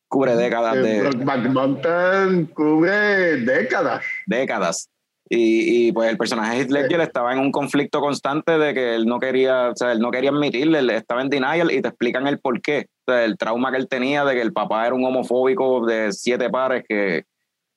cubre 0.09 0.35
décadas 0.35 0.75
de... 0.83 1.09
Mountain 1.51 2.47
cubre 2.47 3.37
décadas. 3.37 4.05
Décadas. 4.27 4.89
Y, 5.29 5.89
y, 5.89 5.93
pues 5.93 6.11
el 6.11 6.19
personaje 6.19 6.57
de 6.57 6.63
Heath 6.63 6.71
Ledger 6.71 7.01
estaba 7.01 7.33
en 7.33 7.39
un 7.39 7.53
conflicto 7.53 8.01
constante 8.01 8.59
de 8.59 8.75
que 8.75 8.97
él 8.97 9.07
no 9.07 9.21
quería, 9.21 9.71
o 9.71 9.77
sea, 9.77 9.93
él 9.93 10.01
no 10.01 10.11
quería 10.11 10.31
admitirle, 10.31 10.81
él 10.81 10.91
estaba 10.91 11.23
en 11.23 11.29
denial 11.29 11.71
y 11.71 11.81
te 11.81 11.89
explican 11.89 12.27
el 12.27 12.41
por 12.41 12.61
qué. 12.61 12.87
Sea, 13.07 13.25
el 13.25 13.38
trauma 13.38 13.71
que 13.71 13.77
él 13.79 13.88
tenía 13.88 14.25
de 14.25 14.35
que 14.35 14.42
el 14.42 14.53
papá 14.53 14.87
era 14.87 14.95
un 14.95 15.05
homofóbico 15.05 15.87
de 15.87 16.12
siete 16.12 16.51
pares 16.51 16.85
que, 16.88 17.25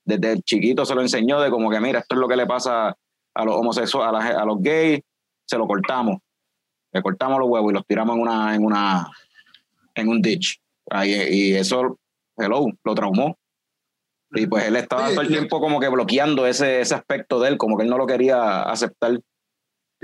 desde 0.06 0.34
el 0.34 0.44
chiquito 0.44 0.86
se 0.86 0.96
lo 0.96 1.02
enseñó 1.02 1.40
de 1.40 1.50
como 1.52 1.70
que, 1.70 1.80
mira, 1.80 2.00
esto 2.00 2.16
es 2.16 2.22
lo 2.22 2.28
que 2.28 2.36
le 2.36 2.48
pasa 2.48 2.96
a 3.36 3.46
los 3.46 3.56
homosexuales, 3.56 4.36
a, 4.36 4.44
los 4.44 4.58
gays, 4.60 5.02
se 5.46 5.58
lo 5.58 5.68
cortamos. 5.68 6.18
Le 6.92 7.02
cortamos 7.02 7.40
los 7.40 7.48
huevos 7.48 7.72
y 7.72 7.76
los 7.76 7.86
tiramos 7.86 8.16
en 8.16 8.22
una, 8.22 8.56
en 8.56 8.66
una, 8.66 9.08
en 9.94 10.10
un 10.10 10.22
ditch. 10.22 10.60
y 11.06 11.54
eso, 11.54 12.00
hello, 12.36 12.66
lo 12.84 12.96
traumó. 12.96 13.38
Y 14.32 14.48
pues 14.48 14.66
él 14.66 14.76
estaba 14.76 15.10
todo 15.10 15.22
el 15.22 15.28
tiempo 15.28 15.60
como 15.60 15.80
que 15.80 15.90
bloqueando 15.90 16.46
ese, 16.46 16.82
ese 16.82 16.96
aspecto 16.96 17.40
de 17.40 17.50
él, 17.50 17.58
como 17.58 17.78
que 17.78 17.84
él 17.84 17.90
no 17.90 17.98
lo 17.98 18.08
quería 18.08 18.64
aceptar. 18.64 19.20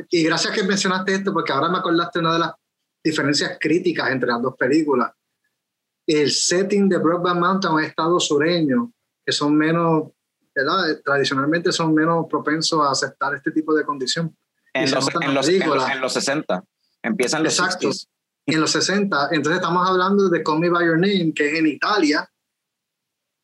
Y 0.09 0.23
gracias 0.23 0.53
que 0.53 0.63
mencionaste 0.63 1.15
esto, 1.15 1.33
porque 1.33 1.51
ahora 1.51 1.69
me 1.69 1.77
acordaste 1.77 2.19
una 2.19 2.33
de 2.33 2.39
las 2.39 2.51
diferencias 3.05 3.57
críticas 3.59 4.09
entre 4.11 4.29
las 4.29 4.41
dos 4.41 4.55
películas. 4.57 5.11
El 6.07 6.31
setting 6.31 6.89
de 6.89 6.97
Brokeback 6.97 7.37
Mountain 7.37 7.79
es 7.79 7.89
estado 7.89 8.19
sureño 8.19 8.91
que 9.23 9.31
son 9.31 9.55
menos, 9.55 10.11
¿verdad? 10.53 11.01
tradicionalmente 11.03 11.71
son 11.71 11.93
menos 11.93 12.25
propensos 12.29 12.79
a 12.81 12.91
aceptar 12.91 13.33
este 13.35 13.51
tipo 13.51 13.73
de 13.73 13.83
condición. 13.83 14.35
En, 14.73 14.91
los, 14.91 15.07
en, 15.21 15.33
los, 15.33 15.49
en, 15.49 16.01
los, 16.01 16.13
60, 16.13 16.63
empiezan 17.01 17.43
los 17.43 17.57
Exacto. 17.59 17.89
En 18.45 18.61
los 18.61 18.71
60, 18.71 19.29
entonces 19.31 19.59
estamos 19.59 19.87
hablando 19.87 20.29
de 20.29 20.43
Call 20.43 20.59
Me 20.59 20.69
By 20.69 20.85
Your 20.85 20.99
Name, 20.99 21.33
que 21.33 21.51
es 21.51 21.59
en 21.59 21.65
Italia, 21.65 22.29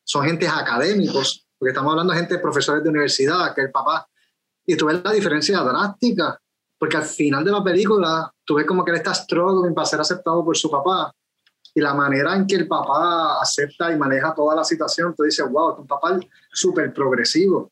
son 0.04 0.26
gentes 0.26 0.50
académicos, 0.50 1.47
porque 1.58 1.71
estamos 1.71 1.91
hablando 1.91 2.13
de 2.13 2.19
gente, 2.19 2.38
profesores 2.38 2.84
de 2.84 2.89
universidad, 2.89 3.56
que 3.56 3.62
el 3.62 3.71
papá, 3.71 4.08
y 4.65 4.76
tú 4.76 4.88
ves 4.88 5.02
la 5.04 5.12
diferencia 5.12 5.60
drástica, 5.62 6.39
porque 6.82 6.98
al 6.98 7.04
final 7.04 7.46
de 7.46 7.52
la 7.52 7.63
película, 7.63 8.34
tú 8.44 8.56
ves 8.56 8.65
como 8.65 8.84
que 8.84 8.89
él 8.89 8.98
está 8.98 9.13
struggling 9.13 9.72
para 9.72 9.86
ser 9.86 10.02
aceptado 10.02 10.44
por 10.44 10.58
su 10.58 10.67
papá, 10.67 11.13
y 11.76 11.80
la 11.80 11.94
manera 11.94 12.36
en 12.36 12.48
que 12.48 12.56
el 12.56 12.67
papá 12.67 13.39
acepta 13.39 13.91
y 13.91 14.00
maneja 14.00 14.34
toda 14.34 14.56
la 14.56 14.63
situación, 14.63 15.13
tú 15.15 15.22
dices, 15.22 15.46
wow, 15.48 15.74
es 15.74 15.78
un 15.78 15.86
papá 15.86 16.20
súper 16.52 16.91
progresivo. 16.91 17.72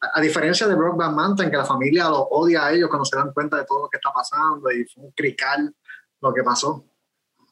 A, 0.00 0.20
diferencia 0.20 0.66
de 0.66 0.74
Brokeback 0.74 1.12
Mountain, 1.12 1.52
que 1.52 1.56
la 1.56 1.64
familia 1.64 2.08
lo 2.08 2.22
odia 2.22 2.66
a 2.66 2.72
ellos 2.72 2.88
cuando 2.88 3.04
se 3.04 3.16
dan 3.16 3.32
cuenta 3.32 3.58
de 3.58 3.64
todo 3.64 3.82
lo 3.82 3.88
que 3.88 3.98
está 3.98 4.10
pasando 4.12 4.72
y 4.72 4.84
fue 4.86 5.04
un 5.04 5.12
crical 5.12 5.72
lo 6.20 6.34
que 6.34 6.42
pasó. 6.42 6.84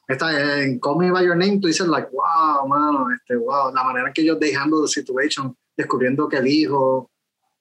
En 0.09 0.77
Call 0.77 0.97
Me 0.97 1.09
By 1.09 1.25
Your 1.25 1.37
Name, 1.37 1.59
tú 1.61 1.67
dices, 1.67 1.87
like, 1.87 2.09
wow, 2.11 2.67
mano, 2.67 3.07
este, 3.13 3.37
wow, 3.37 3.73
la 3.73 3.81
manera 3.85 4.07
en 4.09 4.13
que 4.13 4.23
ellos 4.23 4.37
dejando 4.41 4.81
the 4.81 4.89
situation, 4.89 5.55
descubriendo 5.77 6.27
que 6.27 6.35
el 6.35 6.47
hijo, 6.47 6.79
o 6.79 7.11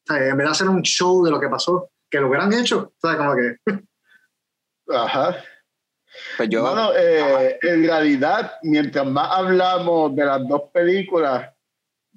sea, 0.05 0.31
en 0.31 0.37
vez 0.37 0.47
de 0.47 0.51
hacer 0.51 0.69
un 0.69 0.83
show 0.83 1.25
de 1.25 1.31
lo 1.31 1.39
que 1.39 1.49
pasó, 1.49 1.91
que 2.17 2.21
lo 2.21 2.29
hubieran 2.29 2.53
hecho, 2.53 2.93
¿sabes? 3.01 3.19
Como 3.19 3.35
que... 3.35 3.57
Ajá. 4.95 5.37
Pues 6.39 6.49
bueno, 6.49 6.93
eh, 6.97 7.59
en 7.61 7.83
realidad, 7.83 8.53
mientras 8.63 9.07
más 9.07 9.29
hablamos 9.33 10.17
de 10.17 10.25
las 10.25 10.49
dos 10.49 10.63
películas, 10.73 11.51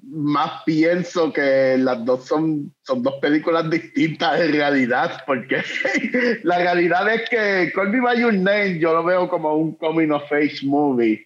más 0.02 0.64
pienso 0.66 1.34
que 1.34 1.76
las 1.78 2.06
dos 2.06 2.26
son, 2.26 2.74
son 2.84 3.04
dos 3.04 3.16
películas 3.16 3.70
distintas 3.70 4.40
en 4.40 4.54
realidad, 4.54 5.22
porque 5.28 5.62
la 6.44 6.60
realidad 6.60 7.14
es 7.14 7.30
que 7.30 7.72
Call 7.76 7.90
Me 7.90 8.00
By 8.00 8.22
Your 8.22 8.34
Name 8.34 8.80
yo 8.80 8.94
lo 8.94 9.04
veo 9.04 9.28
como 9.28 9.56
un 9.56 9.76
coming 9.76 10.12
of 10.12 10.32
age 10.32 10.60
movie. 10.64 11.26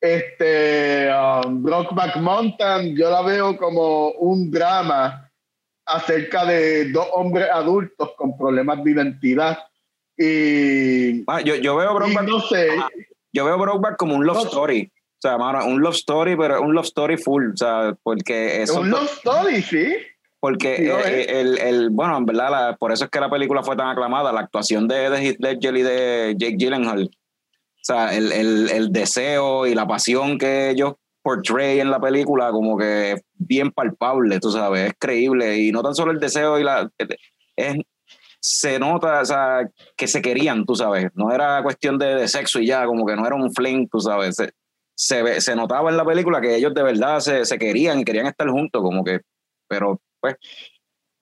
Este, 0.00 1.10
um, 1.10 1.66
Rockback 1.66 2.16
Mountain 2.16 2.96
yo 2.96 3.10
la 3.10 3.22
veo 3.22 3.56
como 3.56 4.10
un 4.12 4.48
drama 4.50 5.31
acerca 5.86 6.44
de 6.44 6.90
dos 6.92 7.06
hombres 7.12 7.48
adultos 7.52 8.12
con 8.16 8.36
problemas 8.36 8.82
de 8.84 8.90
identidad 8.90 9.58
y 10.16 11.24
ah, 11.26 11.40
yo, 11.40 11.56
yo, 11.56 11.76
veo 11.76 11.94
Brokeback, 11.94 12.28
no 12.28 12.40
sé. 12.40 12.68
yo 13.32 13.44
veo 13.44 13.58
Brokeback 13.58 13.96
como 13.96 14.14
un 14.14 14.26
love 14.26 14.44
story. 14.46 14.90
O 14.94 15.20
sea, 15.20 15.36
un 15.36 15.80
love 15.80 15.94
story, 15.94 16.36
pero 16.36 16.60
un 16.60 16.74
love 16.74 16.84
story 16.84 17.16
full. 17.16 17.52
O 17.52 17.56
sea, 17.56 17.96
porque 18.02 18.62
eso. 18.62 18.80
Un 18.80 18.90
love 18.90 19.10
story, 19.12 19.62
sí. 19.62 19.96
Porque 20.40 20.74
eh, 20.74 21.40
el, 21.40 21.58
el, 21.58 21.90
bueno, 21.90 22.18
en 22.18 22.26
verdad, 22.26 22.76
por 22.78 22.90
eso 22.90 23.04
es 23.04 23.10
que 23.10 23.20
la 23.20 23.30
película 23.30 23.62
fue 23.62 23.76
tan 23.76 23.88
aclamada, 23.88 24.32
la 24.32 24.40
actuación 24.40 24.88
de, 24.88 25.08
de 25.08 25.18
Heath 25.24 25.38
Ledger 25.38 25.76
y 25.76 25.82
de 25.82 26.34
Jake 26.36 26.56
Gyllenhaal. 26.56 27.04
O 27.04 27.84
sea, 27.84 28.14
el, 28.14 28.32
el, 28.32 28.68
el 28.70 28.92
deseo 28.92 29.66
y 29.66 29.74
la 29.74 29.86
pasión 29.86 30.38
que 30.38 30.70
ellos 30.70 30.94
portray 31.22 31.80
en 31.80 31.90
la 31.90 32.00
película, 32.00 32.50
como 32.50 32.76
que 32.76 33.20
bien 33.34 33.70
palpable, 33.70 34.40
tú 34.40 34.50
sabes, 34.50 34.88
es 34.88 34.94
creíble. 34.98 35.58
Y 35.58 35.72
no 35.72 35.82
tan 35.82 35.94
solo 35.94 36.12
el 36.12 36.20
deseo 36.20 36.58
y 36.58 36.64
la. 36.64 36.90
Es, 37.56 37.76
se 38.40 38.78
nota, 38.80 39.20
o 39.20 39.24
sea, 39.24 39.68
que 39.96 40.08
se 40.08 40.20
querían, 40.20 40.64
tú 40.64 40.74
sabes. 40.74 41.10
No 41.14 41.32
era 41.32 41.62
cuestión 41.62 41.96
de, 41.96 42.26
sexo 42.26 42.58
y 42.58 42.66
ya, 42.66 42.84
como 42.86 43.06
que 43.06 43.14
no 43.14 43.24
era 43.24 43.36
un 43.36 43.52
fling, 43.54 43.88
tú 43.88 44.00
sabes. 44.00 44.36
Se, 44.94 45.40
se, 45.40 45.56
notaba 45.56 45.90
en 45.90 45.96
la 45.96 46.04
película 46.04 46.40
que 46.40 46.56
ellos 46.56 46.74
de 46.74 46.82
verdad 46.82 47.20
se, 47.20 47.44
se, 47.44 47.58
querían 47.58 48.00
y 48.00 48.04
querían 48.04 48.26
estar 48.26 48.48
juntos, 48.48 48.82
como 48.82 49.04
que, 49.04 49.20
pero 49.68 50.00
pues, 50.20 50.36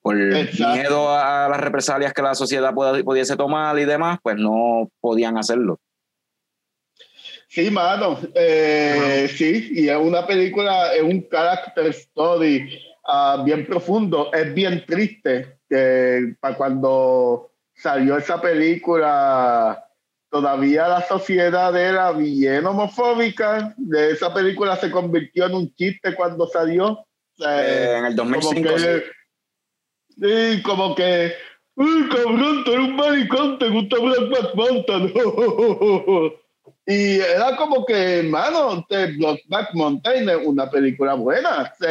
por 0.01 0.15
miedo 0.15 1.15
a 1.15 1.47
las 1.47 1.59
represalias 1.59 2.11
que 2.11 2.23
la 2.23 2.33
sociedad 2.33 2.73
pudiese 2.73 3.35
tomar 3.35 3.77
y 3.77 3.85
demás, 3.85 4.17
pues 4.23 4.35
no 4.37 4.89
podían 4.99 5.37
hacerlo. 5.37 5.79
Sí, 7.51 7.69
mano. 7.69 8.17
Eh, 8.33 9.29
sí, 9.35 9.71
y 9.73 9.89
es 9.89 9.97
una 9.97 10.25
película, 10.25 10.93
es 10.95 11.01
un 11.01 11.27
character 11.29 11.87
story 11.87 12.81
ah, 13.05 13.41
bien 13.43 13.65
profundo. 13.65 14.31
Es 14.31 14.53
bien 14.53 14.85
triste 14.85 15.57
que 15.67 16.33
para 16.39 16.55
cuando 16.55 17.51
salió 17.75 18.15
esa 18.15 18.39
película, 18.39 19.83
todavía 20.29 20.87
la 20.87 21.01
sociedad 21.01 21.75
era 21.75 22.13
bien 22.13 22.65
homofóbica. 22.65 23.75
De 23.75 24.11
esa 24.11 24.33
película 24.33 24.77
se 24.77 24.89
convirtió 24.89 25.47
en 25.47 25.55
un 25.55 25.75
chiste 25.75 26.15
cuando 26.15 26.47
salió. 26.47 27.05
Eh, 27.45 27.95
en 27.97 28.05
el 28.05 28.15
2005. 28.15 28.69
Como 28.69 28.77
que, 28.77 29.03
sí, 30.07 30.61
como 30.61 30.95
que, 30.95 31.33
uy, 31.75 32.07
cabrón, 32.07 32.63
tú 32.63 32.71
eres 32.71 32.85
un 32.87 32.95
maricón, 32.95 33.59
te 33.59 33.67
gusta 33.67 33.97
Black 33.99 34.55
Mountain. 34.55 35.13
Y 36.85 37.19
era 37.19 37.55
como 37.55 37.85
que, 37.85 38.19
hermano, 38.19 38.85
Black 38.89 39.73
Mountain 39.73 40.29
es 40.29 40.37
una 40.43 40.69
película 40.69 41.13
buena. 41.13 41.73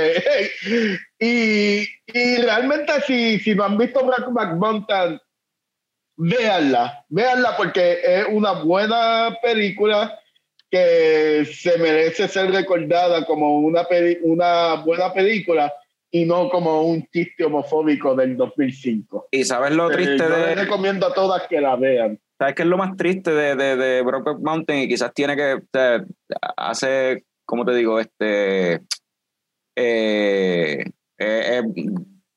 Y, 1.23 1.83
y, 2.07 2.37
realmente, 2.39 2.93
si, 3.07 3.39
si 3.41 3.55
no 3.55 3.65
han 3.65 3.77
visto 3.77 4.03
Black 4.07 4.27
Mountain, 4.57 5.21
véanla, 6.17 7.05
véanla 7.11 7.57
porque 7.59 7.99
es 8.03 8.25
una 8.31 8.53
buena 8.53 9.37
película 9.43 10.19
que 10.71 11.45
se 11.45 11.77
merece 11.79 12.29
ser 12.29 12.51
recordada 12.53 13.27
como 13.27 13.59
una, 13.59 13.87
una 14.23 14.75
buena 14.77 15.13
película 15.13 15.71
y 16.11 16.25
no 16.25 16.49
como 16.49 16.83
un 16.83 17.07
chiste 17.13 17.45
homofóbico 17.45 18.15
del 18.15 18.37
2005. 18.37 19.29
Y 19.31 19.45
sabes 19.45 19.73
lo 19.73 19.91
triste 19.91 20.29
de... 20.29 20.47
Les 20.47 20.59
recomiendo 20.59 21.07
a 21.07 21.15
todas 21.15 21.47
que 21.49 21.61
la 21.61 21.77
vean. 21.77 22.19
¿Sabes 22.41 22.55
qué 22.55 22.63
es 22.63 22.69
lo 22.69 22.79
más 22.79 22.97
triste 22.97 23.33
de, 23.33 23.55
de, 23.55 23.77
de 23.77 24.01
Brokeback 24.01 24.41
Mountain? 24.41 24.85
Y 24.85 24.89
quizás 24.89 25.13
tiene 25.13 25.37
que, 25.37 25.59
hace, 26.57 27.27
¿cómo 27.45 27.67
te 27.67 27.75
digo? 27.75 28.01
Este, 28.01 28.77
eh, 29.77 30.83
eh, 30.87 30.87
eh, 31.19 31.63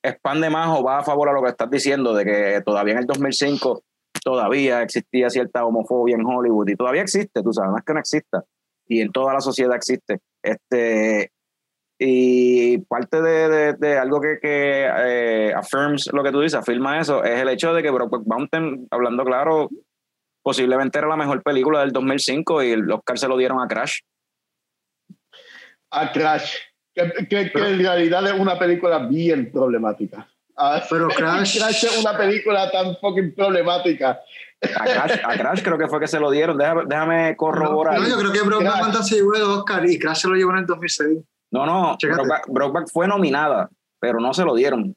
expande 0.04 0.50
más 0.50 0.78
o 0.78 0.84
va 0.84 1.00
a 1.00 1.04
favor 1.04 1.30
a 1.30 1.32
lo 1.32 1.42
que 1.42 1.52
estás 1.52 1.70
diciendo, 1.70 2.14
de 2.14 2.26
que 2.26 2.62
todavía 2.66 2.96
en 2.96 3.00
el 3.00 3.06
2005 3.06 3.82
todavía 4.22 4.82
existía 4.82 5.30
cierta 5.30 5.64
homofobia 5.64 6.18
en 6.18 6.26
Hollywood 6.26 6.68
y 6.68 6.76
todavía 6.76 7.04
existe, 7.04 7.42
tú 7.42 7.54
sabes, 7.54 7.72
no 7.72 7.78
es 7.78 7.86
que 7.86 7.94
no 7.94 8.00
exista. 8.02 8.44
Y 8.86 9.00
en 9.00 9.10
toda 9.14 9.34
la 9.34 9.40
sociedad 9.40 9.74
existe. 9.74 10.20
Este, 10.44 11.32
y 11.98 12.80
parte 12.80 13.22
de, 13.22 13.74
de, 13.76 13.98
algo 13.98 14.20
que, 14.20 14.38
que 14.42 14.86
eh, 14.86 15.54
affirms 15.54 16.12
lo 16.12 16.26
que 16.26 16.32
tú 16.34 16.42
dices, 16.42 16.60
afirma 16.60 17.00
eso, 17.00 17.24
es 17.24 17.40
el 17.40 17.48
hecho 17.48 17.74
de 17.74 17.82
que 17.82 17.90
Brokeback 17.90 18.28
Mountain, 18.28 18.88
hablando 18.92 19.24
claro, 19.24 19.70
posiblemente 20.44 21.00
era 21.00 21.08
la 21.08 21.16
mejor 21.16 21.42
película 21.42 21.80
del 21.80 21.92
2005 21.92 22.64
y 22.64 22.72
el 22.72 22.92
Oscar 22.92 23.18
se 23.18 23.28
lo 23.28 23.38
dieron 23.38 23.60
a 23.62 23.68
Crash. 23.68 24.00
A 25.92 26.12
Crash, 26.12 26.56
que, 26.94 27.52
en 27.54 27.80
realidad 27.80 28.28
es 28.28 28.40
una 28.40 28.60
película 28.60 29.00
bien 29.00 29.52
problemática. 29.52 30.28
Ah, 30.56 30.84
pero 30.90 31.08
Crash... 31.16 31.58
Crash 31.58 31.86
es 31.86 31.98
una 31.98 32.16
película 32.18 32.70
tan 32.70 32.98
fucking 32.98 33.34
problemática. 33.34 34.20
A 34.62 35.38
Crash, 35.38 35.64
creo 35.64 35.78
que 35.78 35.88
fue 35.88 36.00
que 36.00 36.08
se 36.08 36.20
lo 36.20 36.30
dieron. 36.30 36.58
Déjame, 36.58 37.36
corroborar. 37.36 38.00
No, 38.00 38.08
yo 38.08 38.18
creo 38.18 38.32
que 38.32 38.42
Brokeback 38.42 39.02
se 39.04 39.16
llevó 39.16 39.34
el 39.36 39.42
Oscar 39.44 39.90
y 39.90 39.98
Crash 39.98 40.22
se 40.22 40.28
lo 40.28 40.36
llevó 40.36 40.52
en 40.52 40.60
el 40.60 40.66
2006. 40.66 41.20
No, 41.52 41.66
no, 41.66 41.98
Brokeback, 42.48 42.90
fue 42.92 43.08
nominada, 43.08 43.70
pero 44.00 44.20
no 44.20 44.34
se 44.34 44.44
lo 44.44 44.56
dieron. 44.56 44.96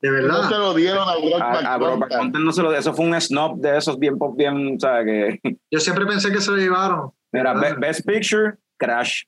De 0.00 0.10
verdad. 0.10 0.42
No 0.42 0.48
se 0.48 0.54
lo 0.54 0.74
dieron 0.74 1.08
a 1.08 1.16
Brokeback. 1.16 1.64
A, 1.64 1.76
Brokeback 1.76 2.32
no 2.34 2.52
se 2.52 2.62
lo 2.62 2.72
Eso 2.72 2.94
fue 2.94 3.06
un 3.06 3.20
snob 3.20 3.58
de 3.58 3.76
esos 3.76 3.98
bien, 3.98 4.16
bien, 4.36 4.78
¿sabes? 4.78 5.40
Que... 5.42 5.58
Yo 5.70 5.80
siempre 5.80 6.06
pensé 6.06 6.30
que 6.30 6.40
se 6.40 6.50
lo 6.50 6.56
llevaron. 6.56 7.10
Mira, 7.32 7.54
Best 7.78 8.06
Picture, 8.06 8.56
Crash. 8.78 9.24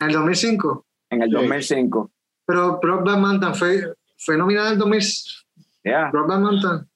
¿En 0.00 0.08
el 0.08 0.14
2005? 0.14 0.86
En 1.10 1.22
el 1.22 1.30
2005. 1.30 2.10
Pero 2.46 2.78
Brokeback 2.80 3.18
Mountain 3.18 3.54
fue, 3.54 3.94
fue 4.18 4.36
nominada 4.36 4.68
en 4.68 4.72
el 4.74 4.78
2005. 4.78 5.42
Yeah. 5.84 6.10
Brokeback 6.10 6.40
Mountain. 6.40 6.88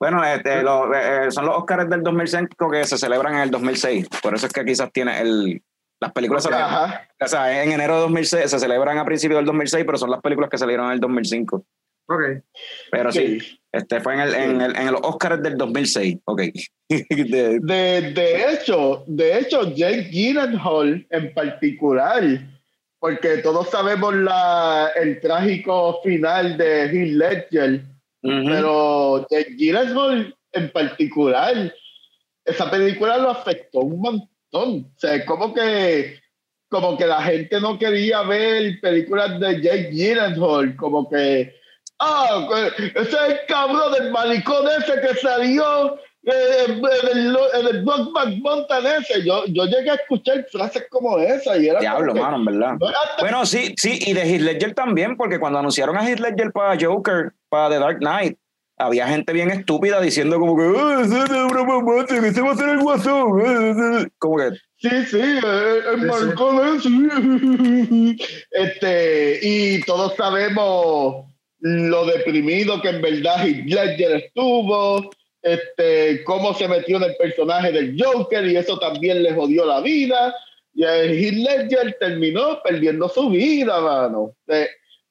Bueno, 0.00 0.24
este, 0.24 0.62
lo, 0.62 0.94
eh, 0.94 1.26
eh, 1.26 1.30
son 1.30 1.46
los 1.46 1.56
Oscars 1.56 1.88
del 1.88 2.02
2005 2.02 2.70
que 2.70 2.84
se 2.84 2.96
celebran 2.96 3.34
en 3.34 3.40
el 3.40 3.50
2006. 3.50 4.08
Por 4.22 4.34
eso 4.34 4.46
es 4.46 4.52
que 4.52 4.64
quizás 4.64 4.90
tiene 4.92 5.20
el, 5.20 5.62
las 6.00 6.12
películas 6.12 6.46
o 6.46 7.26
sea, 7.28 7.62
en 7.62 7.72
enero 7.72 7.96
de 7.96 8.00
2006 8.00 8.50
se 8.50 8.58
celebran 8.58 8.96
a 8.96 9.04
principios 9.04 9.38
del 9.38 9.46
2006, 9.46 9.84
pero 9.84 9.98
son 9.98 10.10
las 10.10 10.20
películas 10.22 10.48
que 10.48 10.56
salieron 10.56 10.86
en 10.86 10.92
el 10.92 11.00
2005. 11.00 11.64
Ok. 12.10 12.42
Pero 12.90 13.12
sí, 13.12 13.38
este 13.72 14.00
fue 14.00 14.14
en 14.14 14.20
el, 14.20 14.34
en 14.34 14.60
el, 14.60 14.76
en 14.76 14.92
los 14.92 15.00
Oscars 15.02 15.42
del 15.42 15.56
2006. 15.56 16.18
Ok. 16.24 16.42
de, 16.88 17.60
de, 17.60 18.52
hecho, 18.52 19.04
de 19.06 19.38
hecho, 19.38 19.72
Jake 19.74 20.08
Gyllenhaal 20.10 21.06
en 21.08 21.32
particular, 21.32 22.22
porque 22.98 23.38
todos 23.38 23.70
sabemos 23.70 24.14
la, 24.14 24.90
el 24.96 25.20
trágico 25.20 26.00
final 26.02 26.58
de 26.58 26.86
Heath 26.86 27.12
Ledger, 27.12 27.80
pero 28.20 29.26
Jake 29.30 29.54
Gyllenhaal 29.56 30.36
en 30.52 30.70
particular, 30.70 31.72
esa 32.44 32.68
película 32.68 33.18
lo 33.18 33.30
afectó 33.30 33.80
un 33.80 34.00
montón 34.00 34.30
o 34.52 34.84
sea, 34.96 35.24
como 35.26 35.54
que, 35.54 36.18
como 36.68 36.96
que 36.96 37.06
la 37.06 37.22
gente 37.22 37.60
no 37.60 37.78
quería 37.78 38.22
ver 38.22 38.80
películas 38.80 39.38
de 39.38 39.62
Jake 39.62 39.90
Gyllenhaal, 39.92 40.76
como 40.76 41.08
que, 41.08 41.54
ah, 42.00 42.48
ese 42.78 43.00
es 43.00 43.14
el 43.14 43.40
cabrón 43.48 43.92
del 43.92 44.10
malicón 44.10 44.66
ese 44.68 45.00
que 45.00 45.14
salió 45.20 45.98
eh, 46.22 46.64
en 46.66 47.18
el, 47.18 47.36
en 47.54 47.66
el 47.76 47.84
Mountain 47.84 48.86
ese. 48.86 49.24
Yo, 49.24 49.44
yo 49.46 49.64
llegué 49.64 49.90
a 49.90 49.94
escuchar 49.94 50.44
frases 50.50 50.86
como 50.90 51.18
esa 51.18 51.56
y 51.56 51.68
era. 51.68 51.80
Diablo, 51.80 52.14
mano, 52.14 52.36
en 52.36 52.44
verdad. 52.44 52.76
bueno, 53.20 53.46
sí, 53.46 53.74
sí, 53.76 53.98
y 54.06 54.12
de 54.12 54.22
Heath 54.22 54.42
Ledger 54.42 54.74
también, 54.74 55.16
porque 55.16 55.38
cuando 55.38 55.58
anunciaron 55.58 55.96
a 55.96 56.06
Heath 56.06 56.20
Ledger 56.20 56.52
para 56.52 56.78
Joker, 56.78 57.32
para 57.48 57.70
The 57.70 57.78
Dark 57.78 57.98
Knight, 57.98 58.36
había 58.80 59.06
gente 59.08 59.32
bien 59.32 59.50
estúpida 59.50 60.00
diciendo 60.00 60.38
como 60.38 60.56
que 60.56 60.64
ese 62.26 62.40
va 62.40 62.52
a 62.52 62.56
ser 62.56 62.68
el 62.70 62.78
guasón 62.78 64.10
como 64.18 64.38
que 64.38 64.50
sí 64.78 65.04
sí 65.04 65.20
el 65.20 66.06
marcón 66.06 66.80
este 68.50 69.38
y 69.42 69.82
todos 69.82 70.16
sabemos 70.16 71.29
lo 71.60 72.06
deprimido 72.06 72.80
que 72.80 72.88
en 72.88 73.02
verdad 73.02 73.46
Heath 73.46 73.66
Ledger 73.66 74.12
estuvo 74.16 75.10
este 75.42 76.22
cómo 76.24 76.52
se 76.54 76.68
metió 76.68 76.96
en 76.98 77.04
el 77.04 77.16
personaje 77.16 77.72
del 77.72 77.96
Joker 77.98 78.46
y 78.46 78.56
eso 78.56 78.78
también 78.78 79.22
le 79.22 79.34
jodió 79.34 79.64
la 79.64 79.80
vida 79.80 80.34
y 80.74 80.84
Heath 80.84 81.34
Ledger 81.34 81.96
terminó 81.98 82.62
perdiendo 82.62 83.08
su 83.08 83.30
vida 83.30 83.80
mano 83.80 84.34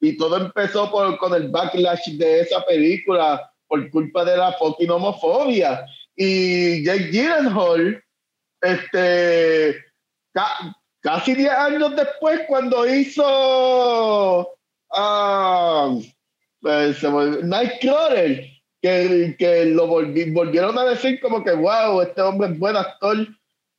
y 0.02 0.18
todo 0.18 0.38
empezó 0.38 0.90
por, 0.90 1.18
con 1.18 1.34
el 1.34 1.50
backlash 1.50 2.12
de 2.18 2.42
esa 2.42 2.64
película 2.66 3.52
por 3.68 3.90
culpa 3.92 4.24
de 4.26 4.38
la 4.38 4.54
fucking 4.54 4.90
homofobia. 4.90 5.86
Y 6.16 6.84
Jake 6.84 7.12
Gyllenhaal, 7.12 8.04
este, 8.62 9.76
casi 11.02 11.36
10 11.36 11.52
años 11.52 11.96
después, 11.96 12.42
cuando 12.48 12.88
hizo 12.88 14.50
uh, 14.90 16.02
Nightcrawler, 16.62 18.46
que, 18.82 19.36
que 19.38 19.66
lo 19.66 19.88
volvieron 19.88 20.78
a 20.78 20.86
decir 20.86 21.20
como 21.22 21.44
que, 21.44 21.52
wow, 21.52 22.02
este 22.02 22.22
hombre 22.22 22.50
es 22.50 22.60
buen 22.60 22.76
actor. 22.76 23.28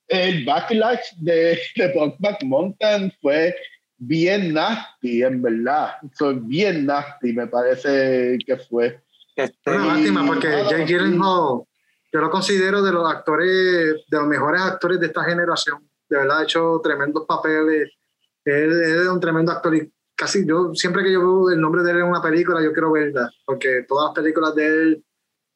El 0.09 0.45
backlash 0.45 1.13
de, 1.19 1.59
de 1.77 2.15
Mountain 2.45 3.13
fue 3.21 3.55
bien 3.97 4.55
nasty, 4.55 5.23
en 5.23 5.41
verdad. 5.41 5.95
Fue 6.15 6.35
bien 6.35 6.87
nasty, 6.87 7.33
me 7.33 7.47
parece 7.47 8.39
que 8.45 8.57
fue. 8.57 9.01
Este, 9.37 9.71
Una 9.71 9.95
lástima 9.95 10.27
porque 10.27 10.49
Jake 10.49 10.87
Gyllenhaal 10.87 11.65
yo 12.13 12.21
lo 12.21 12.31
considero 12.31 12.83
de 12.83 12.93
los 12.93 13.09
actores, 13.09 14.05
de 14.09 14.19
los 14.19 14.27
mejores 14.27 14.61
actores 14.63 14.99
de 14.99 15.07
esta 15.07 15.23
generación. 15.25 15.89
De 16.09 16.17
verdad 16.17 16.41
ha 16.41 16.43
hecho 16.43 16.81
tremendos 16.83 17.25
papeles. 17.27 17.93
Él, 18.45 18.83
es 18.83 19.07
un 19.07 19.21
tremendo 19.21 19.53
actor 19.53 19.77
y 19.77 19.93
casi 20.21 20.47
yo, 20.47 20.75
siempre 20.75 21.03
que 21.03 21.11
yo 21.11 21.21
veo 21.21 21.51
el 21.51 21.61
nombre 21.61 21.83
de 21.83 21.93
él 21.93 21.99
en 22.01 22.05
una 22.05 22.21
película, 22.21 22.63
yo 22.63 22.75
quiero 22.75 22.93
verla, 22.93 23.31
porque 23.47 23.87
todas 23.89 24.09
las 24.09 24.15
películas 24.15 24.55
de 24.55 24.67
él, 24.67 25.05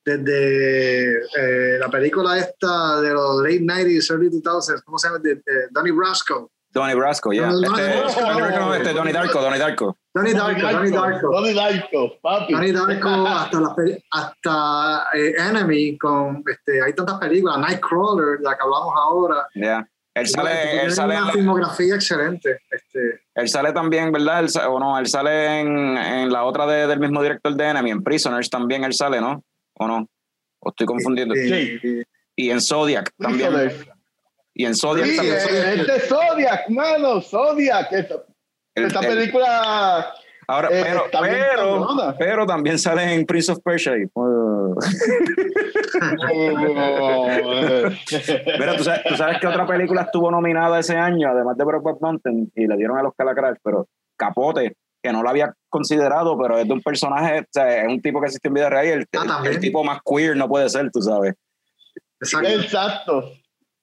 desde 0.03 1.19
eh, 1.19 1.79
la 1.79 1.91
película 1.91 2.39
esta 2.39 2.99
de 3.03 3.13
los 3.13 3.43
late 3.43 3.61
90s, 3.61 4.11
early 4.11 4.31
2000s, 4.31 4.83
¿cómo 4.85 4.99
se 4.99 5.09
llama? 5.09 5.19
De, 5.19 5.39
Donnie 5.71 5.93
Brasco. 5.93 6.51
Donnie 6.71 6.95
Brasco, 6.95 7.33
ya. 7.33 7.51
Yeah. 7.51 8.07
Este, 8.09 8.79
este, 8.79 8.93
Donnie 8.95 9.13
Darko, 9.13 9.43
Donnie 9.43 9.59
Darko. 9.59 9.97
Donnie 10.15 10.33
Darko, 10.33 10.73
Donnie 10.73 10.91
Darko. 10.91 11.31
Donnie 11.31 11.55
Darko, 11.55 12.21
papi. 12.23 12.53
Donnie 12.55 12.73
Darko 12.73 13.09
hasta, 13.27 13.61
la, 13.61 13.77
hasta 14.13 15.07
eh, 15.13 15.35
Enemy, 15.37 15.99
con, 15.99 16.43
este, 16.47 16.83
hay 16.83 16.95
tantas 16.95 17.19
películas, 17.19 17.59
Nightcrawler, 17.59 18.41
la 18.41 18.57
que 18.57 18.63
hablamos 18.63 18.95
ahora. 18.97 19.47
Ya. 19.55 19.87
Él 20.15 20.29
sale, 20.29 20.83
él 20.85 20.93
sale 20.93 21.17
una 21.21 21.33
filmografía 21.33 21.97
excelente. 21.97 22.61
Este. 22.71 23.21
Él 23.35 23.49
sale 23.49 23.73
también, 23.73 24.13
¿verdad? 24.13 24.45
o 24.69 24.79
no, 24.79 24.97
él 24.99 25.07
sale 25.07 25.61
en, 25.61 25.99
en 25.99 26.33
la 26.33 26.45
otra 26.45 26.67
de, 26.67 26.87
del 26.87 27.01
mismo 27.01 27.21
director 27.21 27.53
de 27.55 27.65
Enemy, 27.65 27.91
en 27.91 28.03
Prisoners 28.03 28.49
también 28.49 28.85
él 28.85 28.93
sale, 28.95 29.21
¿no? 29.21 29.43
¿O 29.75 29.89
no? 29.89 30.07
¿O 30.61 30.69
estoy 30.71 30.87
confundiendo? 30.87 31.35
Sí. 31.35 31.81
Y 32.37 32.51
en 32.51 32.61
Zodiac 32.61 33.11
también. 33.19 33.53
Y 34.55 34.65
en 34.67 34.75
Zodiac 34.77 35.07
Sí, 35.09 35.17
también. 35.17 35.37
es 35.81 35.87
de 35.87 36.01
Zodiac, 36.01 36.69
mano, 36.71 37.21
Zodiac. 37.21 37.93
Esta, 37.93 38.15
El- 38.77 38.85
esta 38.87 39.01
el- 39.01 39.07
película 39.07 40.15
Ahora, 40.47 40.69
eh, 40.71 40.83
pero, 40.85 41.05
pero, 41.23 42.15
pero 42.19 42.47
también 42.47 42.79
sale 42.79 43.15
en 43.15 43.25
Prince 43.27 43.51
of 43.51 43.59
Persia. 43.65 43.97
y, 43.97 44.05
uh, 44.13 44.54
Mira, 48.59 48.77
¿tú 48.77 48.85
sabes, 48.85 49.03
tú 49.09 49.17
sabes 49.17 49.39
que 49.41 49.47
otra 49.47 49.67
película 49.67 50.03
estuvo 50.03 50.31
nominada 50.31 50.79
ese 50.79 50.97
año, 50.97 51.29
además 51.31 51.57
de 51.57 51.65
Brokeback 51.65 52.01
Mountain, 52.01 52.53
y 52.55 52.67
le 52.67 52.77
dieron 52.77 52.99
a 52.99 53.03
los 53.03 53.15
Crash, 53.15 53.57
pero 53.63 53.89
Capote, 54.17 54.77
que 55.03 55.13
no 55.13 55.23
lo 55.23 55.29
había 55.29 55.53
considerado, 55.69 56.39
pero 56.39 56.59
es 56.59 56.67
de 56.67 56.73
un 56.73 56.83
personaje, 56.83 57.41
o 57.41 57.45
sea, 57.51 57.83
es 57.85 57.89
un 57.93 58.01
tipo 58.01 58.21
que 58.21 58.27
existe 58.27 58.49
en 58.49 58.55
vida 58.55 58.71
real 58.71 58.87
y 58.87 58.91
el, 58.91 59.07
Ah, 59.17 59.43
el- 59.45 59.61
tipo 59.61 59.85
más 59.85 60.01
queer 60.05 60.37
no 60.37 60.49
puede 60.49 60.69
ser, 60.69 60.91
tú 60.91 61.03
sabes. 61.03 61.35
Exacto. 62.21 62.49
Exacto. 62.49 63.23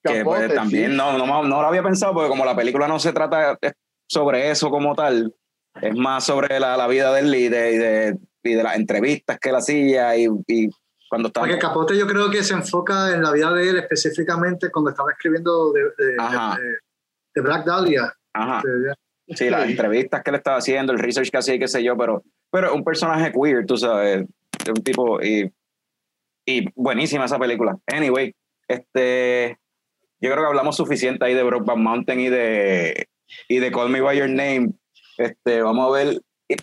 que 0.02 0.24
pues, 0.24 0.40
Capote, 0.40 0.48
también 0.54 0.90
sí. 0.92 0.96
no, 0.96 1.16
no, 1.18 1.26
no 1.26 1.62
lo 1.62 1.66
había 1.68 1.82
pensado, 1.82 2.14
porque 2.14 2.28
como 2.28 2.44
la 2.44 2.56
película 2.56 2.88
no 2.88 2.98
se 2.98 3.12
trata 3.12 3.58
sobre 4.08 4.50
eso 4.50 4.70
como 4.70 4.94
tal, 4.94 5.34
es 5.80 5.94
más 5.94 6.24
sobre 6.24 6.58
la, 6.60 6.76
la 6.76 6.86
vida 6.86 7.12
de 7.14 7.20
él 7.20 7.34
y 7.34 7.48
de, 7.48 7.72
y 7.72 7.76
de, 7.78 8.18
y 8.42 8.54
de 8.54 8.62
las 8.62 8.76
entrevistas 8.76 9.38
que 9.38 9.48
él 9.50 9.54
hacía 9.54 10.16
y, 10.16 10.26
y 10.48 10.68
cuando 11.12 11.28
estaba... 11.28 11.46
Porque 11.46 11.60
Capote 11.60 11.94
yo 11.98 12.06
creo 12.06 12.30
que 12.30 12.42
se 12.42 12.54
enfoca 12.54 13.12
en 13.14 13.20
la 13.22 13.30
vida 13.32 13.52
de 13.52 13.68
él 13.68 13.76
específicamente 13.76 14.70
cuando 14.70 14.90
estaba 14.92 15.10
escribiendo 15.12 15.70
de, 15.70 15.82
de- 15.82 16.16
Ajá. 16.18 16.56
de- 16.58 16.78
de 17.34 17.40
Black 17.42 17.66
Dahlia. 17.66 18.14
Ajá. 18.32 18.62
De- 18.64 18.94
Sí, 19.36 19.50
las 19.50 19.68
entrevistas 19.68 20.22
que 20.22 20.30
él 20.30 20.36
estaba 20.36 20.56
haciendo, 20.56 20.92
el 20.94 20.98
research 20.98 21.30
que 21.30 21.36
hacía 21.36 21.54
y 21.54 21.58
qué 21.58 21.68
sé 21.68 21.82
yo, 21.84 21.96
pero, 21.98 22.22
pero 22.50 22.74
un 22.74 22.82
personaje 22.82 23.30
queer, 23.30 23.66
tú 23.66 23.76
sabes, 23.76 24.22
es 24.62 24.68
un 24.68 24.82
tipo 24.82 25.22
y, 25.22 25.50
y 26.46 26.66
buenísima 26.74 27.26
esa 27.26 27.38
película. 27.38 27.76
Anyway, 27.86 28.34
este, 28.68 29.58
yo 30.20 30.30
creo 30.30 30.42
que 30.42 30.46
hablamos 30.48 30.76
suficiente 30.76 31.24
ahí 31.26 31.34
de 31.34 31.42
Brokeback 31.42 31.76
Mountain 31.76 32.20
y 32.20 32.28
de, 32.30 33.06
y 33.48 33.58
de 33.58 33.70
Call 33.70 33.90
Me 33.90 34.00
By 34.00 34.18
Your 34.18 34.28
Name. 34.30 34.72
Este, 35.18 35.60
vamos 35.62 35.88
a 35.88 35.92
ver, 35.98 36.20
y- 36.48 36.56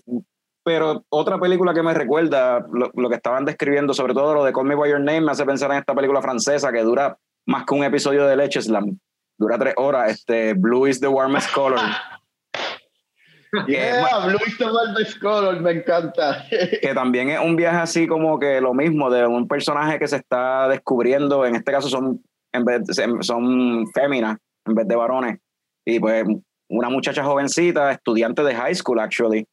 pero 0.69 1.03
otra 1.09 1.39
película 1.39 1.73
que 1.73 1.81
me 1.81 1.95
recuerda 1.95 2.63
lo, 2.71 2.91
lo 2.93 3.09
que 3.09 3.15
estaban 3.15 3.43
describiendo, 3.43 3.91
sobre 3.91 4.13
todo 4.13 4.35
lo 4.35 4.43
de 4.43 4.53
Call 4.53 4.65
Me 4.65 4.75
By 4.75 4.91
Your 4.91 4.99
Name, 4.99 5.21
me 5.21 5.31
hace 5.31 5.43
pensar 5.43 5.71
en 5.71 5.77
esta 5.77 5.95
película 5.95 6.21
francesa 6.21 6.71
que 6.71 6.83
dura 6.83 7.17
más 7.47 7.65
que 7.65 7.73
un 7.73 7.83
episodio 7.83 8.27
de 8.27 8.37
Leche 8.37 8.61
Slam. 8.61 8.99
Dura 9.35 9.57
tres 9.57 9.73
horas, 9.77 10.11
este, 10.11 10.53
Blue 10.53 10.85
is 10.85 10.99
the 10.99 11.07
warmest 11.07 11.51
color. 11.53 11.79
Yeah, 13.67 14.27
Blue 14.27 14.37
is 14.45 14.59
the 14.59 14.65
Velvet 14.65 15.19
Color, 15.19 15.59
me 15.59 15.71
encanta. 15.71 16.45
que 16.49 16.93
también 16.93 17.29
es 17.29 17.39
un 17.39 17.55
viaje 17.55 17.77
así 17.77 18.05
como 18.05 18.37
que 18.37 18.61
lo 18.61 18.75
mismo 18.75 19.09
de 19.09 19.25
un 19.25 19.47
personaje 19.47 19.97
que 19.97 20.07
se 20.07 20.17
está 20.17 20.67
descubriendo, 20.67 21.43
en 21.47 21.55
este 21.55 21.71
caso 21.71 21.89
son, 21.89 22.23
en 22.53 22.63
vez 22.63 22.83
son 23.21 23.87
féminas 23.91 24.37
en 24.67 24.75
vez 24.75 24.87
de 24.87 24.95
varones, 24.95 25.39
y 25.83 25.99
pues 25.99 26.27
una 26.69 26.89
muchacha 26.91 27.23
jovencita, 27.23 27.91
estudiante 27.91 28.43
de 28.43 28.53
high 28.53 28.75
school 28.75 28.99
actually, 28.99 29.47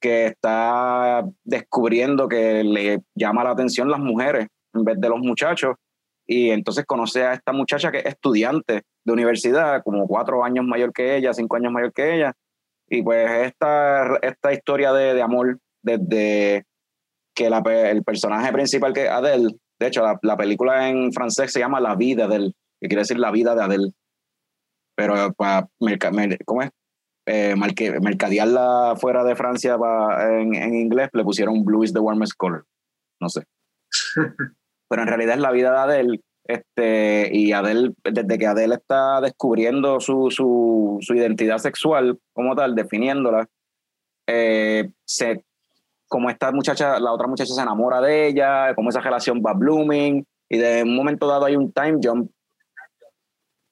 que 0.00 0.26
está 0.26 1.24
descubriendo 1.44 2.28
que 2.28 2.62
le 2.64 3.00
llama 3.14 3.44
la 3.44 3.50
atención 3.50 3.90
las 3.90 4.00
mujeres 4.00 4.48
en 4.74 4.84
vez 4.84 5.00
de 5.00 5.08
los 5.08 5.20
muchachos, 5.20 5.76
y 6.26 6.50
entonces 6.50 6.84
conoce 6.84 7.24
a 7.24 7.32
esta 7.32 7.52
muchacha 7.52 7.90
que 7.90 7.98
es 7.98 8.06
estudiante 8.06 8.82
de 9.04 9.12
universidad, 9.12 9.82
como 9.84 10.06
cuatro 10.06 10.44
años 10.44 10.64
mayor 10.64 10.92
que 10.92 11.16
ella, 11.16 11.32
cinco 11.32 11.56
años 11.56 11.72
mayor 11.72 11.92
que 11.92 12.16
ella, 12.16 12.32
y 12.88 13.02
pues 13.02 13.46
esta, 13.46 14.16
esta 14.22 14.52
historia 14.52 14.92
de, 14.92 15.14
de 15.14 15.22
amor 15.22 15.58
desde 15.82 16.64
que 17.34 17.50
la 17.50 17.58
el 17.90 18.02
personaje 18.02 18.52
principal 18.52 18.92
que 18.92 19.04
es 19.04 19.10
Adele, 19.10 19.50
de 19.78 19.86
hecho 19.86 20.02
la, 20.02 20.18
la 20.22 20.36
película 20.36 20.88
en 20.88 21.12
francés 21.12 21.52
se 21.52 21.60
llama 21.60 21.80
La 21.80 21.94
vida 21.94 22.26
de 22.26 22.34
Adele, 22.34 22.52
que 22.80 22.88
quiere 22.88 23.02
decir 23.02 23.18
la 23.18 23.30
vida 23.30 23.54
de 23.54 23.62
Adele. 23.62 23.92
Pero 24.96 25.32
para 25.34 25.68
¿cómo 26.44 26.62
es? 26.62 26.70
Eh, 27.28 27.54
marque- 27.56 27.98
mercadearla 28.00 28.94
fuera 28.96 29.24
de 29.24 29.34
Francia 29.34 29.76
en, 30.30 30.54
en 30.54 30.74
inglés 30.76 31.10
le 31.12 31.24
pusieron 31.24 31.64
Blue 31.64 31.82
is 31.82 31.92
the 31.92 31.98
warmest 31.98 32.34
color. 32.36 32.64
No 33.20 33.28
sé. 33.28 33.42
Pero 34.88 35.02
en 35.02 35.08
realidad 35.08 35.34
es 35.34 35.40
la 35.40 35.50
vida 35.50 35.72
de 35.72 35.78
Adele. 35.78 36.20
Este, 36.48 37.28
y 37.32 37.52
Adele, 37.52 37.92
desde 38.04 38.38
que 38.38 38.46
Adele 38.46 38.76
está 38.76 39.20
descubriendo 39.20 39.98
su, 39.98 40.30
su, 40.30 40.98
su 41.00 41.14
identidad 41.14 41.58
sexual 41.58 42.20
como 42.32 42.54
tal, 42.54 42.76
definiéndola, 42.76 43.48
eh, 44.28 44.90
se, 45.04 45.44
como 46.08 46.30
esta 46.30 46.52
muchacha, 46.52 47.00
la 47.00 47.10
otra 47.12 47.26
muchacha 47.26 47.52
se 47.52 47.60
enamora 47.60 48.00
de 48.00 48.28
ella, 48.28 48.74
como 48.76 48.90
esa 48.90 49.00
relación 49.00 49.42
va 49.44 49.54
blooming, 49.54 50.24
y 50.48 50.58
de 50.58 50.84
un 50.84 50.94
momento 50.94 51.26
dado 51.26 51.46
hay 51.46 51.56
un 51.56 51.72
time 51.72 51.98
jump. 52.00 52.30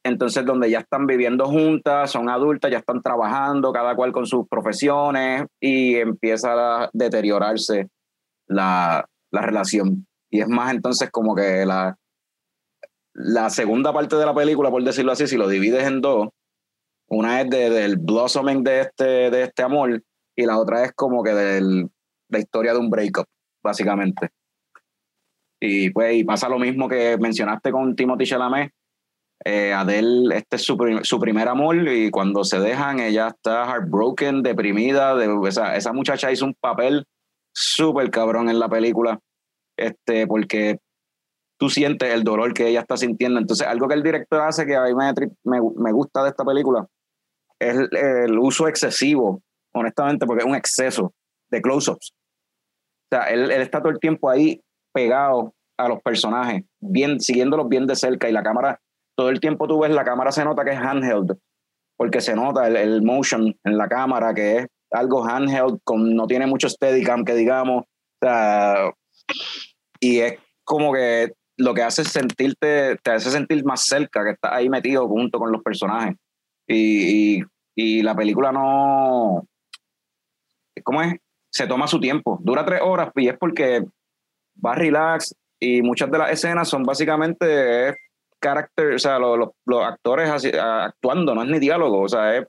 Entonces, 0.05 0.45
donde 0.45 0.71
ya 0.71 0.81
están 0.81 1.07
viviendo 1.07 1.47
juntas, 1.47 2.11
son 2.11 2.29
adultas, 2.29 2.71
ya 2.71 2.79
están 2.79 3.03
trabajando, 3.03 3.73
cada 3.73 3.97
cual 3.97 4.13
con 4.13 4.27
sus 4.27 4.47
profesiones, 4.47 5.47
y 5.59 5.97
empieza 5.97 6.53
a 6.85 6.91
deteriorarse 6.93 7.89
la, 8.47 9.09
la 9.31 9.41
relación. 9.41 10.07
Y 10.31 10.41
es 10.43 10.49
más, 10.49 10.73
entonces, 10.75 11.11
como 11.11 11.35
que 11.35 11.65
la, 11.65 11.97
la 13.15 13.49
segunda 13.49 13.95
parte 13.95 14.17
de 14.17 14.27
la 14.27 14.35
película, 14.35 14.71
por 14.71 14.85
decirlo 14.85 15.13
así, 15.13 15.27
si 15.27 15.37
lo 15.39 15.49
divides 15.49 15.85
en 15.85 16.03
dos, 16.03 16.29
una 17.09 17.41
es 17.41 17.49
de- 17.49 17.71
del 17.71 17.97
blossoming 17.97 18.63
de 18.63 18.81
este, 18.81 19.05
de 19.31 19.43
este 19.45 19.63
amor 19.63 20.03
y 20.37 20.47
la 20.47 20.59
otra 20.59 20.85
es 20.85 20.93
como 20.93 21.23
que 21.23 21.33
de 21.33 21.89
la 22.29 22.39
historia 22.39 22.73
de 22.73 22.79
un 22.79 22.91
breakup, 22.91 23.27
básicamente. 23.63 24.31
Y 25.61 25.91
pues 25.91 26.15
y 26.17 26.25
pasa 26.25 26.49
lo 26.49 26.59
mismo 26.59 26.89
que 26.89 27.17
mencionaste 27.19 27.71
con 27.71 27.95
Timothy 27.97 28.27
Chalamet. 28.27 28.73
Eh, 29.45 29.73
Adele, 29.73 30.37
este 30.37 30.57
es 30.57 30.63
su, 30.63 30.77
su 31.03 31.19
primer 31.19 31.49
amor 31.49 31.77
y 31.89 32.11
cuando 32.11 32.45
se 32.45 32.59
dejan, 32.61 33.01
ella 33.01 33.29
está 33.29 33.67
heartbroken, 33.67 34.43
deprimida. 34.43 35.17
De, 35.17 35.29
esa, 35.49 35.77
esa 35.77 35.93
muchacha 35.93 36.31
hizo 36.31 36.45
un 36.45 36.55
papel 36.55 37.05
súper 37.53 38.11
cabrón 38.11 38.49
en 38.49 38.59
la 38.59 38.69
película, 38.69 39.21
este, 39.77 40.27
porque 40.27 40.79
tú 41.59 41.69
sientes 41.69 42.13
el 42.13 42.25
dolor 42.25 42.55
que 42.55 42.69
ella 42.69 42.81
está 42.81 42.97
sintiendo. 42.97 43.39
Entonces, 43.39 43.67
algo 43.67 43.89
que 43.89 43.95
el 43.95 44.03
director 44.03 44.41
hace 44.41 44.67
que 44.67 44.77
a 44.77 44.85
mí 44.85 44.95
me, 44.95 45.13
me, 45.45 45.61
me 45.77 45.93
gusta 45.93 46.23
de 46.23 46.31
esta 46.31 46.45
película 46.45 46.87
es 47.59 47.77
el, 47.77 47.97
el 47.97 48.39
uso 48.39 48.67
excesivo, 48.67 49.43
honestamente, 49.73 50.27
porque 50.27 50.43
es 50.43 50.49
un 50.49 50.57
exceso 50.57 51.13
de 51.51 51.61
close-ups. 51.63 52.13
O 52.13 53.17
sea, 53.17 53.25
él, 53.25 53.51
él 53.51 53.63
está 53.63 53.81
todo 53.81 53.91
el 53.91 54.01
tiempo 54.01 54.31
ahí 54.31 54.61
pegado 54.93 55.55
a 55.79 55.89
los 55.89 56.01
personajes, 56.03 56.65
bien, 56.81 57.21
siguiéndolos 57.21 57.69
bien 57.69 57.87
de 57.87 57.97
cerca 57.97 58.29
y 58.29 58.33
la 58.33 58.43
cámara, 58.43 58.81
todo 59.17 59.31
el 59.31 59.41
tiempo 59.41 59.67
tú 59.67 59.81
ves 59.81 59.91
la 59.91 60.05
cámara 60.05 60.33
se 60.33 60.45
nota 60.45 60.65
que 60.65 60.73
es 60.73 60.79
handheld, 60.79 61.37
porque 61.97 62.21
se 62.21 62.35
nota 62.35 62.67
el, 62.67 62.77
el 62.77 63.03
motion 63.03 63.55
en 63.65 63.79
la 63.79 63.89
cámara 63.89 64.35
que 64.35 64.59
es 64.59 64.67
algo 64.91 65.25
handheld, 65.25 65.81
con, 65.85 66.15
no 66.15 66.27
tiene 66.27 66.47
mucho 66.47 66.69
steadicam 66.69 67.25
que 67.25 67.35
digamos, 67.35 67.83
o 67.83 67.87
sea, 68.21 68.91
y 70.01 70.21
es 70.21 70.39
como 70.65 70.93
que 70.93 71.33
lo 71.57 71.75
que 71.75 71.83
hace 71.83 72.03
es 72.03 72.09
sentirte, 72.09 72.97
te 73.03 73.13
hace 73.13 73.31
sentir 73.31 73.65
más 73.65 73.85
cerca, 73.85 74.25
que 74.25 74.31
estás 74.31 74.53
ahí 74.53 74.69
metido 74.69 75.09
junto 75.09 75.39
con 75.39 75.53
los 75.53 75.63
personajes. 75.63 76.17
Y, 76.67 77.37
y, 77.37 77.45
y 77.77 78.03
la 78.03 78.15
película 78.15 78.51
no. 78.53 79.47
¿Cómo 80.83 81.03
es? 81.03 81.15
Se 81.51 81.67
toma 81.67 81.87
su 81.87 82.01
tiempo. 82.01 82.39
Dura 82.43 82.65
tres 82.65 82.81
horas 82.83 83.11
y 83.15 83.29
es 83.29 83.39
porque 83.39 83.85
va 84.65 84.75
relax 84.75 85.35
y 85.61 85.83
muchas 85.83 86.11
de 86.11 86.19
las 86.19 86.31
escenas 86.31 86.69
son 86.69 86.83
básicamente 86.83 87.97
es 88.45 88.51
carácter, 88.55 88.95
o 88.95 88.99
sea, 88.99 89.19
los, 89.19 89.39
los- 89.39 89.49
los 89.67 89.85
actores 89.85 90.29
así- 90.31 90.53
actuando, 90.57 91.35
no 91.35 91.43
es 91.43 91.49
ni 91.49 91.59
diálogo, 91.59 92.01
o 92.03 92.09
sea, 92.09 92.37
es 92.37 92.47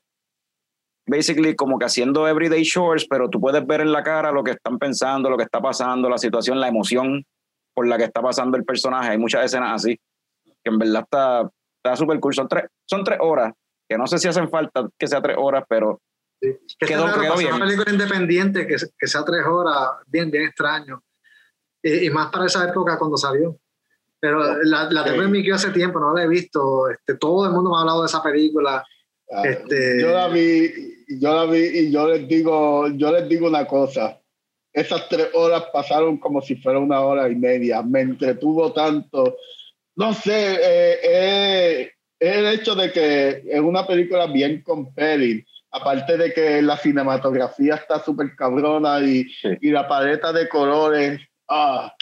basically 1.08 1.56
como 1.56 1.78
que 1.78 1.86
haciendo 1.86 2.28
everyday 2.28 2.64
chores, 2.64 3.06
pero 3.10 3.30
tú 3.30 3.40
puedes 3.40 3.66
ver 3.66 3.82
en 3.82 3.92
la 3.92 4.04
cara 4.04 4.32
lo 4.32 4.44
que 4.44 4.52
están 4.52 4.78
pensando, 4.80 5.30
lo 5.30 5.38
que 5.38 5.44
está 5.44 5.62
pasando, 5.62 6.10
la 6.10 6.18
situación, 6.18 6.60
la 6.60 6.68
emoción 6.68 7.24
por 7.76 7.88
la 7.88 7.98
que 7.98 8.06
está 8.06 8.22
pasando 8.22 8.58
el 8.58 8.64
personaje. 8.66 9.10
Hay 9.12 9.18
muchas 9.18 9.46
escenas 9.46 9.74
así, 9.74 9.98
que 10.46 10.72
en 10.72 10.80
verdad 10.80 11.04
está, 11.04 11.50
está 11.84 11.96
súper 11.96 12.20
cool. 12.20 12.34
Son 12.34 12.48
tres, 12.48 12.66
son 12.90 13.04
tres 13.04 13.20
horas, 13.22 13.54
que 13.88 13.98
no 13.98 14.08
sé 14.08 14.18
si 14.18 14.28
hacen 14.28 14.50
falta 14.50 14.88
que 14.98 15.08
sea 15.08 15.22
tres 15.22 15.36
horas, 15.40 15.64
pero 15.70 16.00
Que 16.42 16.58
Quedó- 16.86 17.08
raro, 17.08 17.22
quedó 17.22 17.38
bien. 17.38 17.54
una 17.54 17.66
película 17.66 17.92
independiente 17.92 18.66
que, 18.68 18.76
que 18.98 19.08
sea 19.08 19.24
tres 19.24 19.46
horas, 19.46 19.90
bien, 20.08 20.30
bien 20.32 20.46
extraño. 20.46 21.02
Y, 21.84 22.08
y 22.08 22.10
más 22.10 22.32
para 22.32 22.46
esa 22.46 22.68
época 22.68 22.98
cuando 22.98 23.16
salió. 23.18 23.58
Pero 24.26 24.64
la, 24.64 24.90
la 24.90 25.04
tengo 25.04 25.22
en 25.22 25.30
mi 25.32 25.48
hace 25.52 25.70
tiempo, 25.70 26.00
no 26.00 26.14
la 26.16 26.24
he 26.24 26.28
visto. 26.28 26.90
Este, 26.90 27.16
todo 27.16 27.46
el 27.46 27.52
mundo 27.52 27.70
me 27.70 27.78
ha 27.78 27.82
hablado 27.82 28.02
de 28.02 28.08
esa 28.08 28.24
película. 28.24 28.84
Ah, 29.32 29.44
Este- 29.46 30.02
Yo 30.02 30.12
la 30.12 30.28
vi, 30.30 30.72
yo 31.20 31.36
la 31.36 31.46
vi 31.52 31.60
y 31.60 31.92
yo 31.92 32.08
les 32.08 32.28
digo, 32.28 32.88
yo 32.88 33.12
les 33.12 33.30
digo 33.30 33.48
una 33.48 33.68
cosa. 33.68 34.20
Esas 34.74 35.08
tres 35.10 35.28
horas 35.34 35.66
pasaron 35.72 36.18
como 36.18 36.42
si 36.42 36.56
fuera 36.56 36.80
una 36.80 37.02
hora 37.02 37.30
y 37.30 37.36
media. 37.36 37.84
Me 37.84 38.02
entretuvo 38.02 38.74
tanto. 38.74 39.38
No 39.96 40.12
sé, 40.14 40.54
eh, 40.60 41.00
eh, 41.04 41.92
el 42.20 42.48
hecho 42.48 42.74
de 42.74 42.92
que 42.92 43.44
es 43.48 43.60
una 43.60 43.86
película 43.86 44.26
bien 44.26 44.64
compelling. 44.64 45.46
Aparte 45.72 46.18
de 46.18 46.34
que 46.34 46.62
la 46.64 46.78
cinematografía 46.78 47.76
está 47.76 48.00
súper 48.04 48.36
cabrona 48.36 49.00
y, 49.02 49.26
Sí. 49.26 49.50
y 49.62 49.70
la 49.70 49.88
paleta 49.88 50.34
de 50.34 50.50
colores 50.50 51.20
ah, 51.48 51.94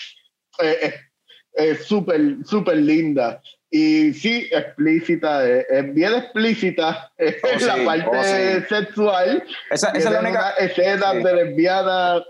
eh, 0.62 0.78
es 0.82 0.94
es 1.54 1.86
súper, 1.86 2.38
súper 2.46 2.78
linda. 2.78 3.42
Y 3.70 4.14
sí, 4.14 4.48
explícita, 4.52 5.50
es, 5.50 5.94
bien 5.96 6.14
explícita 6.14 7.12
oh, 7.20 7.66
la 7.66 7.86
parte 7.86 8.58
oh, 8.58 8.68
sexual. 8.70 9.44
Esa, 9.72 9.90
esa 9.90 9.98
es 9.98 10.14
la 10.14 10.20
única 10.20 10.52
escena 10.60 11.14
de 11.14 11.36
lesbiana 11.36 12.24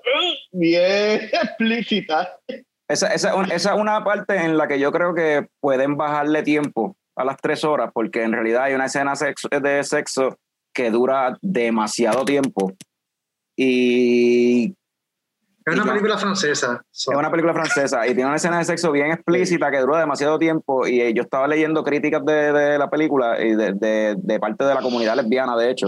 bien 0.54 1.30
explícita. 1.34 2.40
Esa, 2.88 3.14
esa, 3.14 3.34
esa 3.54 3.74
es 3.74 3.80
una 3.80 4.04
parte 4.06 4.38
en 4.38 4.58
la 4.58 4.68
que 4.68 4.80
yo 4.80 4.92
creo 4.92 5.14
que 5.14 5.48
pueden 5.60 5.98
bajarle 5.98 6.44
tiempo 6.44 6.96
a 7.16 7.26
las 7.26 7.38
tres 7.38 7.64
horas, 7.64 7.92
porque 7.94 8.24
en 8.24 8.32
realidad 8.32 8.64
hay 8.64 8.74
una 8.74 8.86
escena 8.86 9.14
de 9.62 9.84
sexo 9.84 10.38
que 10.74 10.92
dura 10.92 11.38
demasiado 11.42 12.24
tiempo. 12.24 12.74
Y 13.56 14.76
es 15.66 15.80
una 15.80 15.86
película 15.86 16.18
francesa. 16.18 16.86
Es 16.92 17.08
una 17.08 17.32
película 17.32 17.54
francesa 17.54 18.06
y 18.08 18.14
tiene 18.14 18.26
una 18.26 18.36
escena 18.36 18.60
de 18.60 18.66
sexo 18.66 18.92
bien 18.92 19.12
explícita 19.12 19.72
que 19.72 19.80
dura 19.80 20.00
demasiado 20.00 20.38
tiempo. 20.38 20.86
Y 20.88 21.02
eh, 21.02 21.14
yo 21.14 21.24
estaba 21.24 21.48
leyendo 21.48 21.84
críticas 21.84 22.26
de, 22.26 22.52
de 22.52 22.78
la 22.78 22.90
película 22.90 23.42
y 23.42 23.56
de, 23.56 23.74
de, 23.74 24.16
de, 24.18 24.40
parte 24.40 24.66
de 24.66 24.74
la 24.74 24.82
comunidad 24.82 25.16
lesbiana, 25.16 25.56
de 25.56 25.72
hecho. 25.72 25.88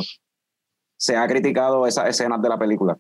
Se 0.98 1.18
ha 1.18 1.28
criticado 1.28 1.86
esas 1.88 2.08
escenas 2.08 2.42
de 2.42 2.50
la 2.50 2.58
película. 2.58 2.98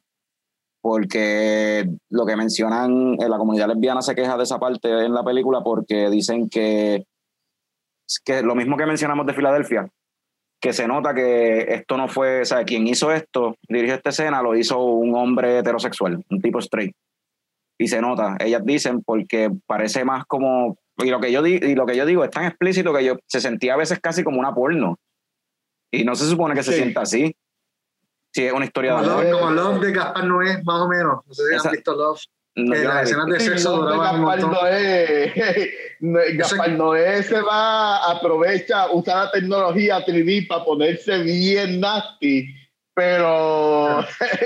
Porque 0.82 1.90
lo 2.10 2.26
que 2.26 2.36
mencionan, 2.36 3.16
eh, 3.20 3.30
la 3.30 3.38
comunidad 3.38 3.68
lesbiana 3.68 4.02
se 4.02 4.14
queja 4.14 4.38
de 4.38 4.44
esa 4.44 4.60
parte 4.60 5.06
en 5.06 5.14
la 5.14 5.24
película 5.24 5.62
porque 5.64 6.10
dicen 6.10 6.50
que, 6.50 7.06
que 8.24 8.42
lo 8.42 8.54
mismo 8.54 8.78
que 8.78 8.86
mencionamos 8.86 9.26
de 9.26 9.34
Filadelfia, 9.34 9.90
que 10.60 10.74
se 10.74 10.88
nota 10.88 11.14
que 11.14 11.74
esto 11.74 11.98
no 11.98 12.08
fue, 12.08 12.42
o 12.42 12.46
sea, 12.46 12.64
quien 12.64 12.88
hizo 12.88 13.12
esto, 13.12 13.56
dirigió 13.68 13.96
esta 13.96 14.10
escena, 14.10 14.42
lo 14.42 14.56
hizo 14.56 14.80
un 14.84 15.16
hombre 15.16 15.60
heterosexual, 15.60 16.24
un 16.30 16.42
tipo 16.42 16.60
straight. 16.60 16.96
Y 17.78 17.88
se 17.88 18.02
nota, 18.02 18.38
ellas 18.40 18.64
dicen, 18.64 19.04
porque 19.04 19.52
parece 19.68 20.06
más 20.06 20.26
como, 20.26 20.78
y 20.98 21.10
lo 21.10 21.20
que 21.20 21.32
yo, 21.32 21.42
di, 21.42 21.56
y 21.56 21.76
lo 21.76 21.86
que 21.86 21.96
yo 21.96 22.06
digo 22.06 22.24
es 22.24 22.32
tan 22.32 22.46
explícito 22.46 22.94
que 22.94 23.04
yo 23.04 23.18
se 23.28 23.42
sentía 23.42 23.74
a 23.74 23.78
veces 23.78 24.00
casi 24.00 24.24
como 24.24 24.40
una 24.40 24.54
porno. 24.54 24.98
Y 25.92 26.04
no 26.04 26.16
se 26.16 26.26
supone 26.26 26.56
que 26.56 26.64
se 26.64 26.74
sienta 26.74 27.02
así. 27.02 27.36
Sí, 28.34 28.44
es 28.44 28.54
una 28.54 28.66
historia 28.66 28.96
como 28.96 29.04
de 29.04 29.32
Love, 29.32 29.40
Como 29.40 29.52
Love 29.52 29.82
de 29.82 29.92
Gaspar 29.94 30.26
Noé, 30.26 30.64
más 30.64 30.82
o 30.82 30.88
menos. 30.90 31.26
No 31.26 31.34
sé 31.34 31.44
si 31.48 31.68
han 31.68 31.72
visto 31.72 31.96
Love. 31.96 32.20
No, 32.56 32.74
eh, 32.74 32.84
las 32.86 33.04
escenas 33.04 33.26
de 33.28 33.40
sexo 33.40 33.76
duraban 33.78 34.16
un 34.16 34.22
montón. 34.22 34.58
Gaspar 36.38 36.72
Noé 36.72 37.24
se 37.24 37.42
va, 37.42 38.12
aprovecha, 38.12 38.92
usa 38.92 39.26
la 39.26 39.32
tecnología 39.32 40.06
3D 40.06 40.48
para 40.48 40.64
ponerse 40.64 41.18
bien 41.24 41.82
nasty. 41.82 42.48
Pero, 42.94 44.06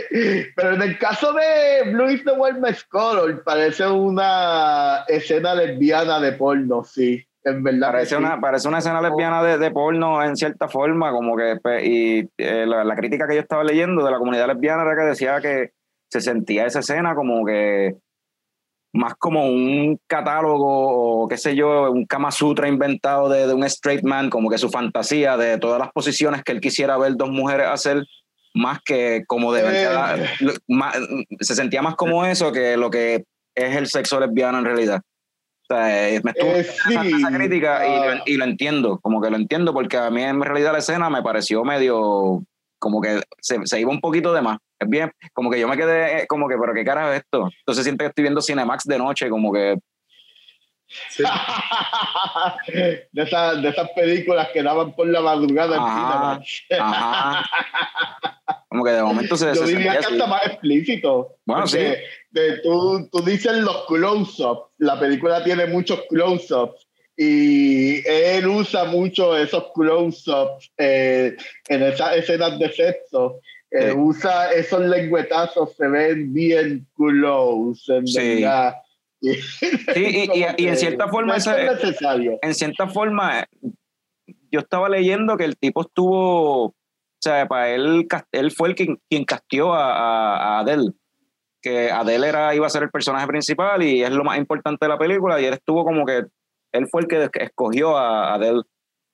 pero 0.56 0.74
en 0.74 0.82
el 0.82 0.98
caso 0.98 1.34
de 1.34 1.92
Blue 1.92 2.10
is 2.10 2.24
the 2.24 2.32
Warmest 2.32 2.88
Color, 2.90 3.44
parece 3.44 3.88
una 3.88 5.04
escena 5.08 5.54
lesbiana 5.54 6.20
de 6.20 6.32
porno, 6.32 6.84
sí. 6.84 7.24
En 7.44 7.64
verdad 7.64 7.92
parece, 7.92 8.18
una, 8.18 8.42
parece 8.42 8.68
una 8.68 8.80
escena 8.80 9.02
lesbiana 9.02 9.44
de, 9.44 9.60
de, 9.60 9.72
porno 9.72 10.22
en 10.24 10.36
cierta 10.36 10.68
forma, 10.68 11.12
como 11.12 11.38
que, 11.38 11.58
y 11.84 12.30
eh, 12.38 12.66
la, 12.66 12.84
la, 12.84 12.96
crítica 12.96 13.28
que 13.28 13.36
yo 13.36 13.42
estaba 13.42 13.64
leyendo 13.64 14.04
de 14.04 14.12
la 14.12 14.18
comunidad 14.18 14.48
lesbiana 14.48 14.82
era 14.82 14.96
que 14.96 15.08
decía 15.08 15.40
que 15.40 15.72
se 16.10 16.22
sentía 16.22 16.66
esa 16.66 16.80
escena 16.80 17.16
como 17.16 17.46
que 17.46 17.96
más 18.92 19.14
como 19.16 19.46
un 19.46 20.00
catálogo 20.08 21.24
o 21.24 21.28
qué 21.28 21.38
sé 21.38 21.56
yo, 21.56 21.92
un 21.92 22.06
Kama 22.06 22.32
Sutra 22.32 22.68
inventado 22.68 23.30
de, 23.30 23.46
de, 23.46 23.54
un 23.54 23.64
straight 23.66 24.04
man, 24.04 24.30
como 24.30 24.50
que 24.50 24.58
su 24.58 24.70
fantasía 24.70 25.38
de 25.38 25.60
todas 25.60 25.80
las 25.80 25.92
posiciones 25.92 26.44
que 26.44 26.52
él 26.52 26.60
quisiera 26.60 26.98
ver 26.98 27.16
dos 27.16 27.30
mujeres 27.30 27.68
hacer, 27.68 28.04
más 28.56 28.80
que 28.84 29.24
como 29.28 29.54
de 29.54 29.62
verdad, 29.64 30.20
eh. 30.20 31.26
se 31.40 31.56
sentía 31.56 31.82
más 31.82 31.96
como 31.96 32.26
eso 32.26 32.52
que 32.52 32.78
lo 32.78 32.90
que 32.90 33.26
es 33.56 33.76
el 33.76 33.88
sexo 33.88 34.20
lesbiano 34.20 34.58
en 34.58 34.66
realidad. 34.66 35.02
O 35.70 35.76
sea, 35.76 36.10
eh, 36.10 36.20
me 36.24 36.32
estuvo 36.32 36.50
eh, 36.50 36.62
esa 36.62 37.32
crítica 37.32 37.88
y, 37.88 38.18
lo, 38.18 38.24
y, 38.26 38.38
lo, 38.38 38.46
entiendo, 38.46 39.00
como 39.00 39.22
que 39.22 39.30
lo 39.30 39.36
entiendo 39.36 39.72
porque 39.72 39.98
a 39.98 40.10
mí 40.10 40.24
en 40.24 40.42
realidad 40.42 40.72
la 40.72 40.80
escena 40.80 41.12
me 41.12 41.22
pareció 41.22 41.64
medio 41.64 42.44
como 42.80 43.02
que 43.02 43.22
se, 43.40 43.60
se, 43.66 43.80
iba 43.80 43.92
un 43.92 44.02
poquito 44.02 44.34
de 44.34 44.42
más. 44.42 44.58
Es 44.80 44.90
bien, 44.90 45.12
como 45.34 45.52
que 45.52 45.60
yo 45.60 45.68
me 45.68 45.76
quedé, 45.76 46.22
eh, 46.22 46.28
como 46.28 46.48
que, 46.48 46.56
pero 46.58 46.74
qué 46.74 46.86
carajo 46.86 47.12
es 47.12 47.20
esto. 47.20 47.50
Entonces 47.60 47.84
siento 47.84 48.04
que 48.04 48.10
estoy 48.10 48.22
viendo 48.24 48.42
Cinemax 48.42 48.86
de 48.86 48.98
noche, 48.98 49.30
como 49.30 49.52
que. 49.52 49.78
Sí. 51.10 51.24
de, 52.74 53.08
esas, 53.14 53.62
de 53.62 53.70
esas 53.70 53.90
películas 53.92 54.48
que 54.54 54.64
daban 54.64 54.96
por 54.96 55.08
la 55.08 55.22
madrugada 55.22 55.78
ajá, 55.78 56.42
en 56.70 56.82
Ajá. 56.82 57.46
Como 58.70 58.84
que 58.84 58.92
de 58.92 59.04
momento 59.04 59.36
se. 59.36 59.54
Yo 59.54 59.66
diría 59.66 60.00
que 60.00 60.06
hasta 60.06 60.28
más 60.28 60.46
explícito. 60.46 61.36
Bueno, 61.46 61.68
sí. 61.68 61.80
De, 62.32 62.60
tú, 62.64 63.10
tú 63.12 63.22
dices 63.24 63.54
los 63.58 63.86
close-ups. 63.88 64.72
La 64.78 65.00
película 65.00 65.44
tiene 65.44 65.66
muchos 65.66 66.02
close-ups 66.10 66.88
y 67.22 68.08
él 68.08 68.48
usa 68.48 68.86
mucho 68.86 69.36
esos 69.36 69.66
close-ups 69.74 70.72
eh, 70.78 71.36
en 71.68 71.84
esas 71.84 72.16
escenas 72.16 72.58
de 72.58 72.72
sexo. 72.72 73.42
Eh, 73.72 73.94
usa 73.94 74.52
esos 74.52 74.82
lengüetazos, 74.82 75.76
se 75.76 75.88
ven 75.88 76.34
bien 76.34 76.88
close, 76.96 77.96
en 77.96 78.08
sí. 78.08 78.42
verdad. 78.42 78.76
Sí, 79.22 80.30
y, 80.34 80.40
y, 80.40 80.46
y, 80.58 80.68
en 80.68 80.78
cierta 80.78 81.08
forma, 81.10 81.36
es 81.36 81.46
necesario. 81.46 82.40
en 82.42 82.54
cierta 82.54 82.88
forma, 82.88 83.46
yo 84.50 84.62
estaba 84.62 84.88
leyendo 84.88 85.36
que 85.36 85.44
el 85.44 85.58
tipo 85.58 85.82
estuvo, 85.82 86.68
o 86.68 86.76
sea, 87.20 87.46
para 87.46 87.70
él, 87.70 88.08
él 88.32 88.52
fue 88.52 88.70
el 88.70 88.76
quien, 88.76 88.98
quien 89.10 89.26
casteó 89.26 89.74
a, 89.74 90.58
a, 90.58 90.60
Adele 90.60 90.94
que 91.62 91.92
Adele 91.92 92.30
era, 92.30 92.56
iba 92.56 92.66
a 92.66 92.70
ser 92.70 92.84
el 92.84 92.90
personaje 92.90 93.28
principal 93.28 93.84
y 93.84 94.02
es 94.02 94.12
lo 94.12 94.24
más 94.24 94.38
importante 94.38 94.86
de 94.86 94.90
la 94.90 94.98
película 94.98 95.42
y 95.42 95.46
él 95.46 95.54
estuvo 95.54 95.84
como 95.84 96.06
que 96.06 96.24
él 96.72 96.88
fue 96.90 97.02
el 97.02 97.08
que 97.08 97.30
escogió 97.34 97.98
a 97.98 98.36
Adele 98.36 98.62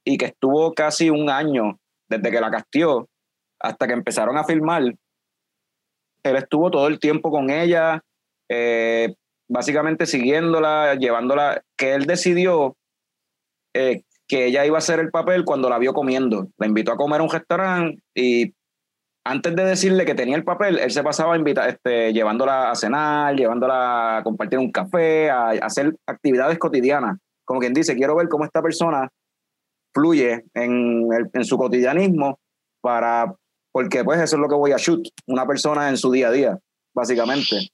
y 0.04 0.18
que 0.18 0.26
estuvo 0.26 0.74
casi 0.74 1.10
un 1.10 1.30
año 1.30 1.80
desde 2.08 2.30
que 2.30 2.40
la 2.40 2.52
castió 2.52 3.10
hasta 3.66 3.88
que 3.88 3.94
empezaron 3.94 4.38
a 4.38 4.44
filmar. 4.44 4.84
Él 4.84 6.36
estuvo 6.36 6.72
todo 6.72 6.88
el 6.88 7.00
tiempo 7.00 7.32
con 7.32 7.50
ella, 7.50 8.02
eh, 8.50 9.14
básicamente 9.48 10.06
siguiéndola, 10.06 10.96
llevándola, 10.96 11.62
que 11.78 11.94
él 11.94 12.06
decidió 12.06 12.76
eh, 13.74 14.04
que 14.28 14.48
ella 14.48 14.66
iba 14.66 14.78
a 14.78 14.80
hacer 14.80 15.00
el 15.00 15.12
papel 15.12 15.46
cuando 15.46 15.70
la 15.70 15.78
vio 15.78 15.94
comiendo. 15.94 16.48
La 16.58 16.68
invitó 16.68 16.92
a 16.92 16.98
comer 16.98 17.22
a 17.22 17.24
un 17.24 17.30
restaurante 17.30 18.02
y 18.16 18.54
antes 19.24 19.56
de 19.56 19.66
decirle 19.66 20.06
que 20.06 20.16
tenía 20.16 20.36
el 20.36 20.44
papel, 20.44 20.80
él 20.80 20.92
se 20.92 21.04
pasaba 21.04 21.34
a 21.34 21.38
invitar, 21.38 21.70
este, 21.70 22.14
llevándola 22.14 22.72
a 22.72 22.76
cenar, 22.76 23.36
llevándola 23.36 24.18
a 24.18 24.24
compartir 24.24 24.60
un 24.60 24.72
café, 24.72 25.30
a 25.30 25.50
hacer 25.50 25.96
actividades 26.08 26.58
cotidianas 26.60 27.18
como 27.46 27.60
quien 27.60 27.74
dice, 27.74 27.96
quiero 27.96 28.16
ver 28.16 28.28
cómo 28.28 28.44
esta 28.44 28.62
persona 28.62 29.08
fluye 29.94 30.44
en, 30.54 31.08
el, 31.14 31.30
en 31.32 31.46
su 31.46 31.58
cotidianismo 31.58 32.40
para, 32.82 33.34
porque 33.76 34.06
pues 34.06 34.22
eso 34.22 34.38
es 34.38 34.42
lo 34.42 34.48
que 34.48 34.56
voy 34.56 34.72
a 34.72 34.78
shoot, 34.78 35.06
una 35.28 35.46
persona 35.46 35.90
en 35.90 35.98
su 35.98 36.10
día 36.10 36.30
a 36.30 36.32
día, 36.32 36.60
básicamente. 36.94 37.72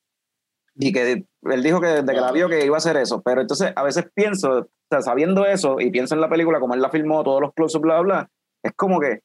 Y 0.73 0.91
que 0.91 1.27
él 1.43 1.63
dijo 1.63 1.79
que 1.79 1.89
desde 1.89 2.11
que 2.11 2.19
la 2.19 2.31
vio 2.31 2.49
que 2.49 2.65
iba 2.65 2.75
a 2.75 2.79
hacer 2.79 2.97
eso, 2.97 3.21
pero 3.21 3.41
entonces 3.41 3.71
a 3.75 3.83
veces 3.83 4.05
pienso, 4.11 4.61
o 4.61 4.67
sea, 4.89 5.03
sabiendo 5.03 5.45
eso 5.45 5.79
y 5.79 5.91
pienso 5.91 6.15
en 6.15 6.21
la 6.21 6.27
película, 6.27 6.59
como 6.59 6.73
él 6.73 6.81
la 6.81 6.89
filmó, 6.89 7.23
todos 7.23 7.39
los 7.39 7.53
close 7.53 7.77
bla, 7.77 8.01
bla, 8.01 8.27
es 8.63 8.71
como 8.75 8.99
que 8.99 9.19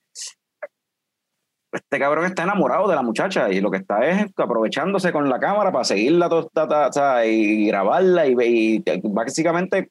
este 1.73 1.99
cabrón 1.99 2.27
está 2.27 2.43
enamorado 2.43 2.87
de 2.89 2.95
la 2.95 3.03
muchacha 3.03 3.51
y 3.51 3.63
lo 3.63 3.71
que 3.71 3.79
está 3.79 4.07
es 4.07 4.31
aprovechándose 4.37 5.13
con 5.13 5.31
la 5.31 5.41
cámara 5.41 5.73
para 5.73 5.85
seguirla 5.85 6.29
toda, 6.29 7.25
y 7.25 7.69
grabarla 7.69 8.27
y, 8.27 8.35
y 8.37 8.83
básicamente 9.05 9.89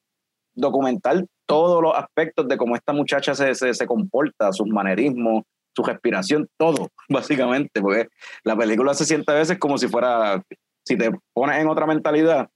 documentar 0.54 1.26
todos 1.48 1.82
los 1.82 1.96
aspectos 1.96 2.48
de 2.48 2.58
cómo 2.58 2.76
esta 2.76 2.94
muchacha 2.94 3.34
se, 3.34 3.56
se, 3.56 3.74
se, 3.74 3.88
comporta, 3.88 4.54
sus 4.54 4.68
manerismos, 4.68 5.46
su 5.76 5.84
respiración, 5.84 6.48
todo, 6.58 6.90
básicamente, 7.10 7.82
porque 7.82 8.08
la 8.44 8.56
película 8.56 8.94
se 8.94 9.06
siente 9.06 9.32
a 9.32 9.36
veces 9.36 9.58
como 9.58 9.78
si 9.78 9.88
fuera, 9.88 10.42
si 10.86 10.98
te 10.98 11.12
pones 11.34 11.60
en 11.60 11.68
otra 11.68 11.86
mentalidad, 11.86 12.50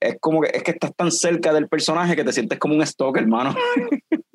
es 0.00 0.16
como 0.20 0.40
que 0.40 0.50
es 0.54 0.62
que 0.62 0.70
estás 0.70 0.94
tan 0.96 1.12
cerca 1.12 1.52
del 1.52 1.68
personaje 1.68 2.16
que 2.16 2.24
te 2.24 2.32
sientes 2.32 2.58
como 2.58 2.74
un 2.74 2.82
stock, 2.82 3.16
hermano. 3.16 3.54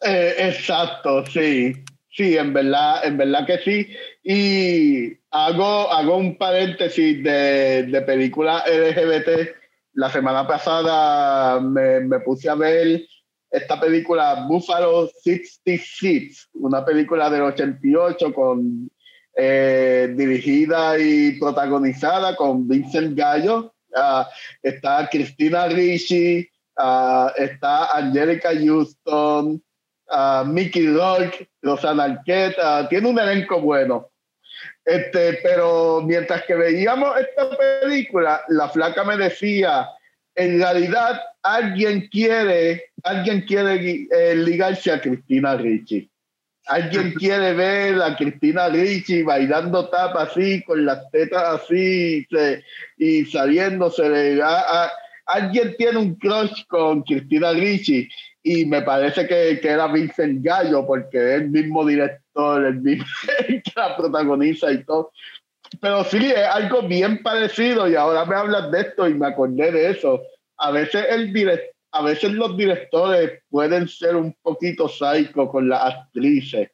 Eh, 0.00 0.36
exacto, 0.38 1.26
sí. 1.26 1.72
Sí, 2.08 2.36
en 2.36 2.52
verdad, 2.52 3.04
en 3.04 3.16
verdad 3.16 3.44
que 3.44 3.58
sí. 3.58 3.88
Y 4.22 5.18
hago, 5.32 5.90
hago 5.90 6.18
un 6.18 6.38
paréntesis 6.38 7.20
de, 7.24 7.82
de 7.82 8.02
películas 8.02 8.62
LGBT 8.68 9.58
la 9.98 10.10
semana 10.10 10.46
pasada 10.46 11.58
me, 11.60 11.98
me, 12.00 12.20
puse 12.20 12.48
a 12.48 12.54
ver 12.54 13.04
esta 13.50 13.80
película 13.80 14.46
Buffalo 14.48 15.08
66, 15.22 16.50
una 16.54 16.84
película 16.84 17.30
del 17.30 17.42
88 17.42 18.34
con, 18.34 18.90
eh, 19.40 20.12
dirigida 20.16 20.98
y 20.98 21.38
protagonizada 21.38 22.34
con 22.34 22.66
Vincent 22.66 23.16
Gallo. 23.16 23.72
Uh, 23.90 24.24
está 24.62 25.08
Cristina 25.08 25.66
Ricci, 25.68 26.46
uh, 26.76 27.28
está 27.36 27.96
Angelica 27.96 28.50
Houston, 28.52 29.62
uh, 30.10 30.44
Mickey 30.44 30.88
Rourke, 30.88 31.48
Rosana 31.62 32.04
Arquette, 32.04 32.88
tiene 32.90 33.08
un 33.08 33.18
elenco 33.18 33.60
bueno. 33.60 34.10
Este, 34.84 35.34
pero 35.42 36.02
mientras 36.04 36.44
que 36.44 36.54
veíamos 36.54 37.16
esta 37.18 37.56
película, 37.56 38.42
la 38.48 38.68
flaca 38.68 39.04
me 39.04 39.16
decía, 39.16 39.88
en 40.38 40.60
realidad 40.60 41.20
alguien 41.42 42.08
quiere, 42.12 42.84
alguien 43.02 43.42
quiere 43.42 44.06
eh, 44.10 44.36
ligarse 44.36 44.92
a 44.92 45.00
Cristina 45.00 45.56
Ricci. 45.56 46.08
Alguien 46.66 47.12
quiere 47.18 47.54
ver 47.54 48.00
a 48.00 48.16
Cristina 48.16 48.68
Ricci 48.68 49.24
bailando 49.24 49.88
tap 49.88 50.16
así, 50.16 50.62
con 50.62 50.86
las 50.86 51.10
tetas 51.10 51.60
así 51.60 52.24
y 52.96 53.24
saliéndose 53.24 54.08
de... 54.08 54.42
alguien 55.26 55.74
tiene 55.76 55.98
un 55.98 56.14
crush 56.14 56.64
con 56.68 57.02
Cristina 57.02 57.52
Ricci 57.52 58.08
y 58.44 58.64
me 58.64 58.82
parece 58.82 59.26
que, 59.26 59.58
que, 59.60 59.68
era 59.68 59.88
Vincent 59.88 60.44
Gallo 60.44 60.86
porque 60.86 61.18
es 61.18 61.40
el 61.40 61.50
mismo 61.50 61.84
director, 61.84 62.64
el 62.64 62.80
mismo 62.80 63.04
que 63.48 63.62
la 63.74 63.96
protagoniza 63.96 64.70
y 64.70 64.84
todo. 64.84 65.10
Pero 65.80 66.04
sí, 66.04 66.30
es 66.30 66.46
algo 66.46 66.82
bien 66.82 67.22
parecido 67.22 67.88
y 67.88 67.94
ahora 67.94 68.24
me 68.24 68.34
hablas 68.34 68.70
de 68.70 68.80
esto 68.80 69.08
y 69.08 69.14
me 69.14 69.26
acordé 69.26 69.70
de 69.70 69.90
eso. 69.90 70.22
A 70.56 70.70
veces, 70.70 71.06
el 71.08 71.32
direct, 71.32 71.74
a 71.92 72.02
veces 72.02 72.32
los 72.32 72.56
directores 72.56 73.42
pueden 73.48 73.88
ser 73.88 74.16
un 74.16 74.34
poquito 74.42 74.88
psycho 74.88 75.48
con 75.48 75.68
las 75.68 75.94
actrices 75.94 76.70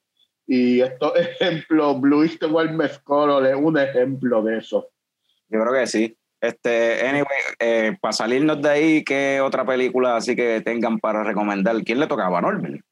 y 0.46 0.80
estos 0.80 1.12
ejemplos, 1.16 2.00
Blue 2.00 2.22
Easter 2.22 2.50
Mescoro 2.50 3.44
es 3.44 3.54
un 3.54 3.78
ejemplo 3.78 4.42
de 4.42 4.58
eso. 4.58 4.88
Yo 5.48 5.60
creo 5.60 5.72
que 5.72 5.86
sí. 5.86 6.16
Este, 6.40 7.06
anyway, 7.06 7.26
eh, 7.58 7.96
para 8.00 8.12
salirnos 8.12 8.60
de 8.60 8.68
ahí, 8.68 9.04
¿qué 9.04 9.40
otra 9.40 9.64
película 9.64 10.16
así 10.16 10.36
que 10.36 10.60
tengan 10.60 10.98
para 10.98 11.24
recomendar? 11.24 11.82
¿Quién 11.84 12.00
le 12.00 12.06
tocaba? 12.06 12.40
¿Norbert? 12.42 12.82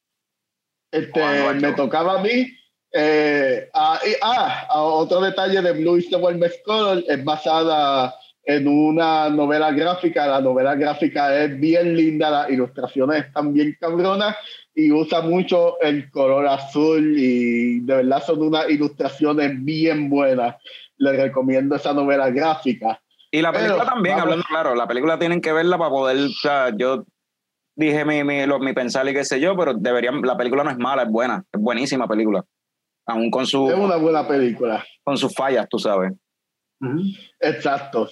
Este, 0.90 1.20
me 1.60 1.72
tocaba 1.72 2.18
a 2.18 2.22
mí. 2.22 2.46
Eh, 2.92 3.70
ah, 3.72 3.98
ah, 4.22 4.82
otro 4.82 5.20
detalle 5.20 5.62
de 5.62 5.72
Blue 5.72 5.96
is 5.96 6.10
the 6.10 7.04
es 7.08 7.24
basada 7.24 8.14
en 8.44 8.68
una 8.68 9.30
novela 9.30 9.70
gráfica. 9.70 10.26
La 10.26 10.40
novela 10.40 10.74
gráfica 10.74 11.44
es 11.44 11.58
bien 11.58 11.96
linda, 11.96 12.30
las 12.30 12.50
ilustraciones 12.50 13.26
están 13.26 13.52
bien 13.52 13.76
cabronas 13.80 14.36
y 14.74 14.90
usa 14.90 15.22
mucho 15.22 15.80
el 15.80 16.10
color 16.10 16.46
azul 16.46 17.14
y 17.16 17.80
de 17.80 17.96
verdad 17.96 18.22
son 18.24 18.42
unas 18.42 18.68
ilustraciones 18.68 19.52
bien 19.64 20.10
buenas. 20.10 20.56
Les 20.98 21.16
recomiendo 21.16 21.76
esa 21.76 21.92
novela 21.92 22.30
gráfica. 22.30 23.00
Y 23.30 23.40
la 23.40 23.52
película 23.52 23.84
también, 23.86 24.18
hablando 24.18 24.44
claro, 24.46 24.74
la 24.74 24.86
película 24.86 25.18
tienen 25.18 25.40
que 25.40 25.52
verla 25.52 25.78
para 25.78 25.88
poder, 25.88 26.18
o 26.18 26.28
sea, 26.28 26.70
yo 26.76 27.06
dije 27.74 28.04
mi, 28.04 28.22
mi, 28.24 28.46
mi 28.46 28.72
pensar 28.74 29.08
y 29.08 29.14
qué 29.14 29.24
sé 29.24 29.40
yo, 29.40 29.56
pero 29.56 29.72
deberían, 29.72 30.20
la 30.20 30.36
película 30.36 30.64
no 30.64 30.70
es 30.70 30.76
mala, 30.76 31.04
es 31.04 31.08
buena, 31.08 31.42
es 31.50 31.58
buenísima 31.58 32.06
película. 32.06 32.44
Aún 33.06 33.30
con 33.30 33.46
su... 33.46 33.68
Es 33.70 33.76
una 33.76 33.96
buena 33.96 34.26
película. 34.26 34.84
Con 35.02 35.16
sus 35.16 35.34
fallas, 35.34 35.66
tú 35.68 35.78
sabes. 35.78 36.12
Exacto. 37.40 38.08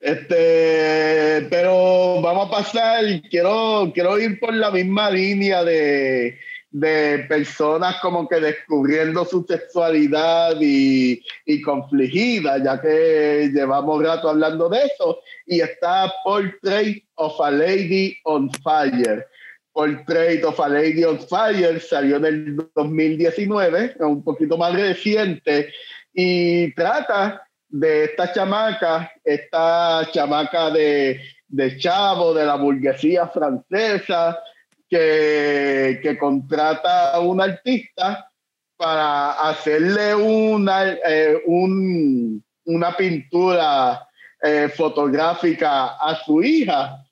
Este, 0.00 1.46
pero 1.48 2.20
vamos 2.20 2.48
a 2.48 2.50
pasar, 2.50 3.04
quiero, 3.30 3.90
quiero 3.94 4.18
ir 4.18 4.38
por 4.38 4.52
la 4.52 4.70
misma 4.70 5.10
línea 5.10 5.64
de, 5.64 6.38
de 6.70 7.24
personas 7.28 7.96
como 8.00 8.28
que 8.28 8.38
descubriendo 8.38 9.24
su 9.24 9.44
sexualidad 9.48 10.56
y, 10.60 11.22
y 11.46 11.62
confligida, 11.62 12.62
ya 12.62 12.80
que 12.80 13.50
llevamos 13.52 14.02
rato 14.02 14.28
hablando 14.28 14.68
de 14.68 14.84
eso, 14.84 15.20
y 15.46 15.60
está 15.60 16.12
Portrait 16.22 17.02
of 17.14 17.40
a 17.40 17.50
Lady 17.50 18.14
on 18.24 18.50
Fire. 18.62 19.26
Portrait 19.76 20.42
of 20.42 20.58
a 20.58 20.70
Lady 20.70 21.04
on 21.04 21.18
Fire 21.18 21.78
salió 21.78 22.16
en 22.16 22.24
el 22.24 22.56
2019, 22.74 23.96
un 23.98 24.24
poquito 24.24 24.56
más 24.56 24.72
reciente, 24.72 25.70
y 26.14 26.72
trata 26.72 27.46
de 27.68 28.04
esta 28.04 28.32
chamaca, 28.32 29.12
esta 29.22 30.08
chamaca 30.10 30.70
de, 30.70 31.20
de 31.48 31.76
chavo, 31.76 32.32
de 32.32 32.46
la 32.46 32.54
burguesía 32.54 33.28
francesa, 33.28 34.38
que, 34.88 36.00
que 36.02 36.16
contrata 36.16 37.10
a 37.10 37.20
un 37.20 37.42
artista 37.42 38.30
para 38.78 39.32
hacerle 39.32 40.14
una, 40.14 40.90
eh, 41.06 41.42
un, 41.44 42.42
una 42.64 42.96
pintura 42.96 44.08
eh, 44.40 44.70
fotográfica 44.74 45.96
a 45.96 46.16
su 46.24 46.42
hija. 46.42 47.04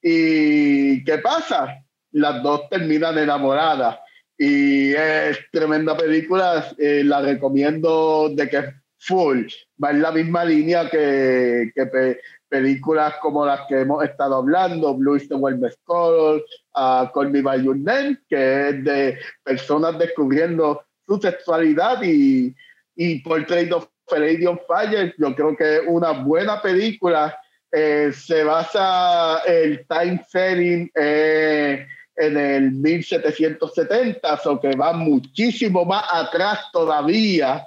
¿Y 0.00 1.02
qué 1.02 1.18
pasa? 1.18 1.82
Las 2.12 2.42
dos 2.42 2.68
terminan 2.68 3.18
enamoradas. 3.18 3.98
Y 4.38 4.92
es 4.92 5.38
tremenda 5.50 5.96
película, 5.96 6.66
eh, 6.78 7.02
la 7.04 7.20
recomiendo 7.20 8.30
de 8.34 8.48
que 8.48 8.74
full. 8.98 9.46
Va 9.82 9.90
en 9.90 10.02
la 10.02 10.12
misma 10.12 10.44
línea 10.44 10.88
que, 10.88 11.70
que, 11.74 12.18
películas 12.48 13.14
como 13.22 13.46
las 13.46 13.66
que 13.66 13.80
hemos 13.80 14.04
estado 14.04 14.36
hablando, 14.36 14.94
Blue 14.94 15.16
is 15.16 15.28
the 15.28 15.36
Best 15.36 15.80
Color, 15.84 16.42
uh, 16.74 17.06
Call 17.12 17.30
Me 17.30 17.40
By 17.40 17.62
Your 17.62 17.76
Name, 17.76 18.18
que 18.28 18.68
es 18.68 18.84
de 18.84 19.18
personas 19.42 19.98
descubriendo 19.98 20.84
su 21.06 21.18
sexualidad 21.18 22.02
y, 22.02 22.54
y 22.94 23.20
Portrait 23.20 23.72
of 23.72 23.88
Lady 24.10 24.46
on 24.46 24.60
Fire, 24.66 25.14
yo 25.18 25.34
creo 25.34 25.56
que 25.56 25.76
es 25.76 25.82
una 25.86 26.10
buena 26.12 26.60
película. 26.60 27.36
Eh, 27.70 28.12
se 28.14 28.44
basa 28.44 29.38
el 29.46 29.86
time 29.86 30.22
setting 30.28 30.90
eh, 30.94 31.86
en 32.16 32.36
el 32.36 32.72
1770, 32.72 34.40
o 34.44 34.60
que 34.60 34.76
va 34.76 34.92
muchísimo 34.92 35.84
más 35.84 36.04
atrás 36.12 36.60
todavía 36.72 37.66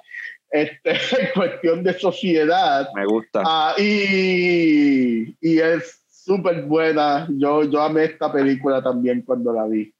este, 0.50 0.90
en 1.20 1.32
cuestión 1.34 1.82
de 1.82 1.98
sociedad. 1.98 2.88
Me 2.94 3.06
gusta. 3.06 3.42
Ah, 3.44 3.74
y, 3.78 5.36
y, 5.40 5.58
es 5.58 6.02
súper 6.08 6.62
buena. 6.62 7.26
Yo, 7.30 7.64
yo 7.64 7.82
amé 7.82 8.04
esta 8.04 8.32
película 8.32 8.82
también 8.82 9.22
cuando 9.22 9.52
la 9.52 9.66
vi. 9.66 9.92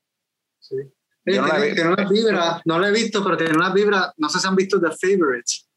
Sí. 0.59 0.77
Tiene, 1.25 1.41
no, 1.41 1.49
la 1.49 1.61
tiene 1.61 1.89
una 1.89 2.09
vibra, 2.09 2.63
no 2.65 2.79
la 2.79 2.89
he 2.89 2.93
visto, 2.93 3.23
pero 3.25 3.37
tiene 3.37 3.55
una 3.55 3.73
vibra, 3.73 4.13
no 4.17 4.29
sé 4.29 4.39
si 4.39 4.47
han 4.47 4.55
visto 4.55 4.81
The 4.81 4.93
Favorites. 4.93 5.69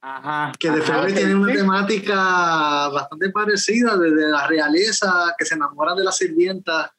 Ajá. 0.00 0.52
Que 0.56 0.70
The 0.70 0.82
Favorites 0.82 1.18
tiene 1.18 1.34
una 1.34 1.52
temática 1.52 2.88
bastante 2.88 3.30
parecida, 3.30 3.96
desde 3.96 4.28
la 4.28 4.46
realeza 4.46 5.34
que 5.36 5.44
se 5.44 5.56
enamora 5.56 5.96
de 5.96 6.04
la 6.04 6.12
sirvienta 6.12 6.95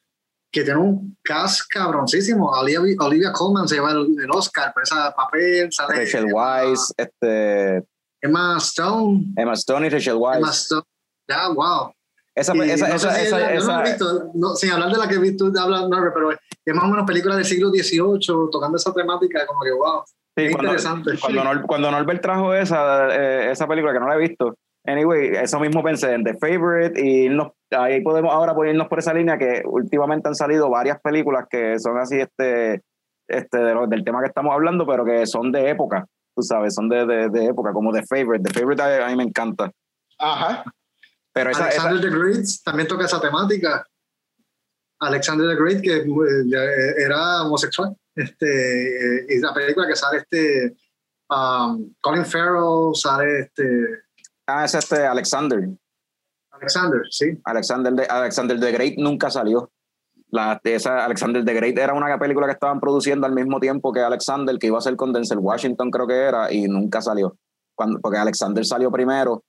que 0.58 0.64
tiene 0.64 0.80
un 0.80 1.16
cast 1.22 1.62
cabroncísimo. 1.68 2.50
Olivia, 2.50 2.80
Olivia 2.98 3.32
Colman 3.32 3.68
se 3.68 3.76
lleva 3.76 3.92
el, 3.92 4.30
Oscar 4.30 4.72
por 4.72 4.82
ese 4.82 4.94
papel. 5.16 5.72
Sale 5.72 5.96
Rachel 5.96 6.26
Weisz, 6.32 6.92
este... 6.96 7.84
Emma 8.20 8.56
Stone. 8.58 9.34
Emma 9.36 9.52
Stone 9.52 9.86
y 9.86 9.90
Rachel 9.90 10.16
Weisz. 10.16 10.38
Emma 10.38 10.50
Stone. 10.50 10.82
Ya, 11.28 11.48
wow. 11.48 11.92
Esa, 12.34 12.52
esa, 12.54 12.94
esa, 12.94 13.20
esa, 13.20 13.54
yo 13.54 13.64
no 13.64 13.80
he 13.80 13.88
visto, 13.88 14.32
sin 14.56 14.70
hablar 14.70 14.92
de 14.92 14.98
la 14.98 15.08
que 15.08 15.32
tú 15.32 15.52
hablas, 15.58 15.88
Norbert, 15.88 16.14
pero 16.14 16.30
es 16.30 16.74
más 16.74 16.84
o 16.84 16.88
menos 16.88 17.04
película 17.04 17.34
del 17.34 17.44
siglo 17.44 17.70
XVIII, 17.70 18.50
tocando 18.52 18.76
esa 18.76 18.94
temática, 18.94 19.44
como 19.44 19.60
que 19.62 19.72
wow. 19.72 20.04
Sí, 20.36 20.50
cuando, 20.52 20.68
interesante. 20.68 21.18
Cuando, 21.20 21.66
cuando, 21.66 21.90
Norbert 21.90 22.22
trajo 22.22 22.54
esa, 22.54 23.08
eh, 23.08 23.50
esa 23.50 23.66
película 23.66 23.92
que 23.92 23.98
no 23.98 24.06
la 24.06 24.14
he 24.14 24.18
visto, 24.18 24.54
Anyway, 24.88 25.36
eso 25.36 25.60
mismo 25.60 25.82
pensé 25.82 26.14
en 26.14 26.24
The 26.24 26.34
Favorite 26.38 26.98
y 26.98 27.28
ahí 27.70 28.02
podemos 28.02 28.32
ahora 28.32 28.54
ponernos 28.54 28.88
por 28.88 28.98
esa 28.98 29.12
línea 29.12 29.38
que 29.38 29.62
últimamente 29.64 30.28
han 30.28 30.34
salido 30.34 30.70
varias 30.70 31.00
películas 31.00 31.46
que 31.50 31.78
son 31.78 31.98
así 31.98 32.20
este, 32.20 32.82
este 33.26 33.58
del 33.58 34.04
tema 34.04 34.20
que 34.20 34.28
estamos 34.28 34.52
hablando, 34.52 34.86
pero 34.86 35.04
que 35.04 35.26
son 35.26 35.52
de 35.52 35.70
época, 35.70 36.06
tú 36.34 36.42
sabes, 36.42 36.74
son 36.74 36.88
de, 36.88 37.06
de, 37.06 37.44
época, 37.46 37.72
como 37.72 37.92
The 37.92 38.04
Favorite. 38.06 38.44
The 38.44 38.58
Favorite 38.58 38.82
a, 38.82 39.08
mí 39.08 39.16
me 39.16 39.24
encanta. 39.24 39.70
Ajá. 40.18 40.64
Pero 41.32 41.50
Alexander 41.54 42.00
the 42.00 42.16
Great 42.16 42.46
también 42.64 42.88
toca 42.88 43.04
esa 43.04 43.20
temática. 43.20 43.84
Alexander 45.00 45.48
the 45.48 45.62
Great, 45.62 45.82
que 45.82 45.98
eh, 45.98 46.94
era 46.98 47.44
homosexual. 47.44 47.94
Este, 48.16 49.26
y 49.28 49.38
la 49.38 49.54
película 49.54 49.86
que 49.86 49.94
sale 49.94 50.18
este 50.18 50.76
um, 51.30 51.94
Colin 52.00 52.24
Farrell, 52.24 52.94
sale 52.94 53.40
este 53.40 54.08
Ah, 54.48 54.64
es 54.64 54.74
este 54.74 55.04
Alexander. 55.04 55.68
Alexander, 56.60 57.00
sí. 57.10 57.26
Alexander 57.44 57.92
de, 57.92 58.04
Alexander 58.04 58.60
the 58.60 58.72
Great 58.72 58.98
nunca 58.98 59.30
salió. 59.30 59.70
La, 60.30 60.60
esa 60.64 61.04
Alexander 61.04 61.44
the 61.44 61.54
Great 61.54 61.78
era 61.78 61.94
una 61.94 62.18
película 62.18 62.46
que 62.46 62.52
estaban 62.52 62.80
produciendo 62.80 63.26
al 63.26 63.32
mismo 63.32 63.60
tiempo 63.60 63.92
que 63.92 64.00
Alexander, 64.00 64.58
que 64.58 64.66
iba 64.66 64.78
a 64.78 64.82
ser 64.82 64.96
con 64.96 65.12
Denzel 65.12 65.38
Washington, 65.38 65.90
creo 65.90 66.06
que 66.06 66.16
era, 66.16 66.52
y 66.52 66.68
nunca 66.68 67.00
salió. 67.00 67.36
Cuando, 67.74 68.00
porque 68.00 68.18
Alexander 68.18 68.64
salió 68.64 68.90
primero 68.90 69.44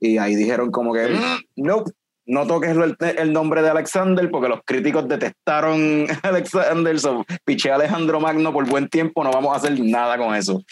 y 0.00 0.18
ahí 0.18 0.34
dijeron 0.34 0.70
como 0.70 0.92
que, 0.92 1.08
no, 1.56 1.84
no 2.26 2.46
toques 2.46 2.76
el, 3.16 3.32
nombre 3.32 3.62
de 3.62 3.70
Alexander 3.70 4.30
porque 4.30 4.48
los 4.48 4.60
críticos 4.64 5.08
detestaron 5.08 6.06
a 6.22 6.28
Alexander, 6.28 7.00
so, 7.00 7.24
piché 7.44 7.70
a 7.70 7.76
Alejandro 7.76 8.20
Magno 8.20 8.52
por 8.52 8.68
buen 8.68 8.88
tiempo, 8.88 9.24
no 9.24 9.30
vamos 9.32 9.54
a 9.54 9.56
hacer 9.56 9.80
nada 9.80 10.18
con 10.18 10.34
eso. 10.34 10.62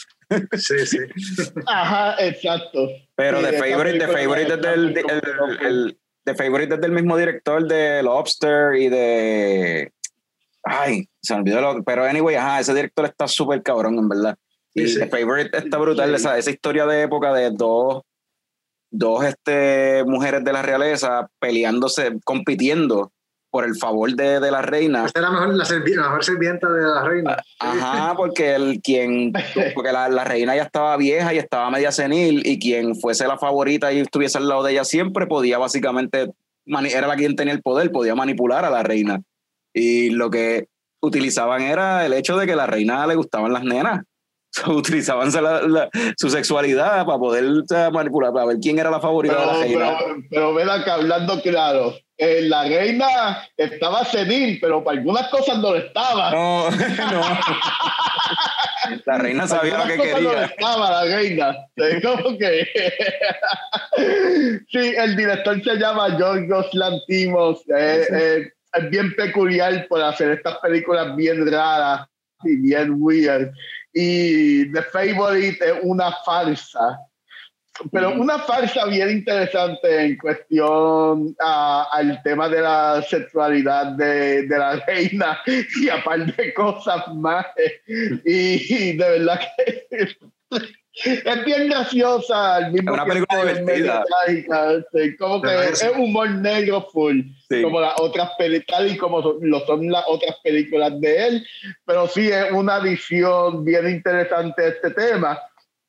Sí, 0.56 0.86
sí. 0.86 0.98
Ajá, 1.66 2.16
exacto. 2.18 2.88
Pero 3.14 3.40
The 3.40 3.52
Favorite, 3.52 3.98
The 3.98 4.08
Favorite 4.08 4.54
es 4.54 4.60
del, 4.60 5.04
el, 5.62 5.98
The 6.24 6.34
Favorite 6.34 6.74
es 6.74 6.80
del 6.80 6.92
mismo 6.92 7.16
director 7.16 7.66
de 7.66 8.02
Lobster 8.02 8.74
y 8.74 8.88
de. 8.88 9.92
Ay, 10.64 11.08
se 11.22 11.34
me 11.34 11.40
olvidó. 11.40 11.60
Lo, 11.60 11.84
pero 11.84 12.04
anyway, 12.04 12.34
ajá, 12.34 12.60
ese 12.60 12.74
director 12.74 13.04
está 13.04 13.28
súper 13.28 13.62
cabrón, 13.62 13.98
en 13.98 14.08
verdad. 14.08 14.36
Y 14.74 14.94
The 14.94 15.06
Favorite 15.06 15.56
está 15.56 15.78
brutal, 15.78 16.14
esa, 16.14 16.36
esa 16.36 16.50
historia 16.50 16.84
de 16.86 17.02
época 17.02 17.32
de 17.32 17.50
dos 17.50 18.02
dos 18.90 19.24
este, 19.24 20.04
mujeres 20.04 20.44
de 20.44 20.52
la 20.52 20.62
realeza 20.62 21.28
peleándose, 21.38 22.18
compitiendo 22.24 23.12
por 23.56 23.64
el 23.64 23.74
favor 23.74 24.14
de, 24.14 24.38
de 24.38 24.50
la 24.50 24.60
reina. 24.60 25.06
Esta 25.06 25.20
era 25.20 25.30
mejor, 25.30 25.54
la, 25.54 25.64
mejor 25.64 26.22
sirvienta 26.22 26.68
de 26.70 26.82
la 26.82 27.02
reina. 27.04 27.42
Ajá, 27.58 28.12
porque 28.14 28.54
el 28.54 28.82
quien, 28.82 29.32
porque 29.74 29.92
la, 29.92 30.10
la, 30.10 30.24
reina 30.24 30.54
ya 30.54 30.64
estaba 30.64 30.94
vieja 30.98 31.32
y 31.32 31.38
estaba 31.38 31.70
media 31.70 31.90
senil, 31.90 32.42
y 32.46 32.58
quien 32.58 32.94
fuese 32.96 33.26
la 33.26 33.38
favorita 33.38 33.94
y 33.94 34.00
estuviese 34.00 34.36
al 34.36 34.46
lado 34.46 34.62
de 34.62 34.72
ella 34.72 34.84
siempre 34.84 35.26
podía 35.26 35.56
básicamente, 35.56 36.32
era 36.66 37.06
la 37.06 37.16
quien 37.16 37.34
tenía 37.34 37.54
el 37.54 37.62
poder, 37.62 37.90
podía 37.90 38.14
manipular 38.14 38.66
a 38.66 38.68
la 38.68 38.82
reina. 38.82 39.22
Y 39.72 40.10
lo 40.10 40.28
que 40.28 40.66
utilizaban 41.00 41.62
era 41.62 42.04
el 42.04 42.12
hecho 42.12 42.36
de 42.36 42.44
que 42.44 42.52
a 42.52 42.56
la 42.56 42.66
reina 42.66 43.06
le 43.06 43.14
gustaban 43.14 43.54
las 43.54 43.64
nenas. 43.64 44.02
utilizaban 44.66 45.30
su 46.16 46.30
sexualidad 46.30 47.04
para 47.04 47.18
poder 47.18 47.44
manipular, 47.92 48.32
para 48.32 48.46
ver 48.46 48.56
quién 48.60 48.78
era 48.78 48.90
la 48.90 49.00
favorita 49.00 49.36
pero, 49.36 49.46
de 49.46 49.52
la 49.52 49.62
reina. 49.64 49.98
Pero, 49.98 50.16
pero 50.30 50.54
ven 50.54 50.70
acá, 50.70 50.94
hablando 50.94 51.40
claro, 51.42 51.94
eh, 52.18 52.42
la 52.42 52.64
reina 52.64 53.46
estaba 53.56 54.02
senil, 54.04 54.58
pero 54.60 54.82
para 54.82 54.98
algunas 54.98 55.28
cosas 55.28 55.58
no 55.58 55.72
lo 55.72 55.76
estaba. 55.76 56.30
No, 56.30 56.70
no. 57.12 57.22
La 59.04 59.18
reina 59.18 59.46
sabía 59.46 59.78
lo 59.78 59.84
que 59.84 59.96
quería. 59.96 60.22
No 60.22 60.42
estaba 60.42 60.90
la 60.90 61.16
reina. 61.16 61.56
que... 61.76 62.62
sí, 64.70 64.94
el 64.96 65.16
director 65.16 65.62
se 65.62 65.76
llama 65.76 66.16
George 66.16 66.70
Lantimos. 66.72 67.60
Eh, 67.76 68.06
eh, 68.10 68.48
es 68.72 68.90
bien 68.90 69.14
peculiar 69.14 69.86
por 69.88 70.02
hacer 70.02 70.30
estas 70.30 70.56
películas 70.58 71.14
bien 71.16 71.50
raras 71.50 72.08
y 72.44 72.56
bien 72.56 72.96
weird 72.98 73.52
y 73.98 74.70
The 74.72 74.82
Favorite 74.82 75.56
es 75.58 75.74
una 75.82 76.12
farsa. 76.22 77.00
Pero 77.90 78.12
una 78.12 78.38
farsa 78.40 78.86
bien 78.86 79.10
interesante 79.10 80.04
en 80.04 80.18
cuestión 80.18 81.34
al 81.38 82.22
tema 82.22 82.48
de 82.48 82.60
la 82.60 83.02
sexualidad 83.02 83.92
de, 83.92 84.46
de, 84.46 84.58
la 84.58 84.76
reina 84.86 85.38
y 85.80 85.88
aparte 85.88 86.42
de 86.42 86.54
cosas 86.54 87.08
más. 87.14 87.46
Y, 87.86 88.96
de 88.96 89.10
verdad 89.18 89.40
que 89.56 90.16
es 91.04 91.44
bien 91.44 91.68
graciosa 91.68 92.56
al 92.56 92.72
mismo 92.72 92.90
es 92.90 92.94
una 92.94 93.04
película 93.04 93.44
divertida 93.44 94.04
como 95.18 95.42
que 95.42 95.68
es 95.68 95.84
humor 95.96 96.30
negro 96.30 96.88
full 96.92 97.20
como 97.62 97.80
las 97.80 98.00
otras 98.00 98.30
películas 98.38 98.92
y 98.92 98.96
como 98.96 99.20
lo 99.40 99.60
son 99.66 99.90
las 99.90 100.04
otras 100.06 100.36
películas 100.42 100.98
de 101.00 101.26
él 101.26 101.46
pero 101.84 102.08
sí 102.08 102.28
es 102.28 102.50
una 102.52 102.78
visión 102.78 103.64
bien 103.64 103.88
interesante 103.88 104.62
de 104.62 104.68
este 104.68 104.90
tema 104.90 105.38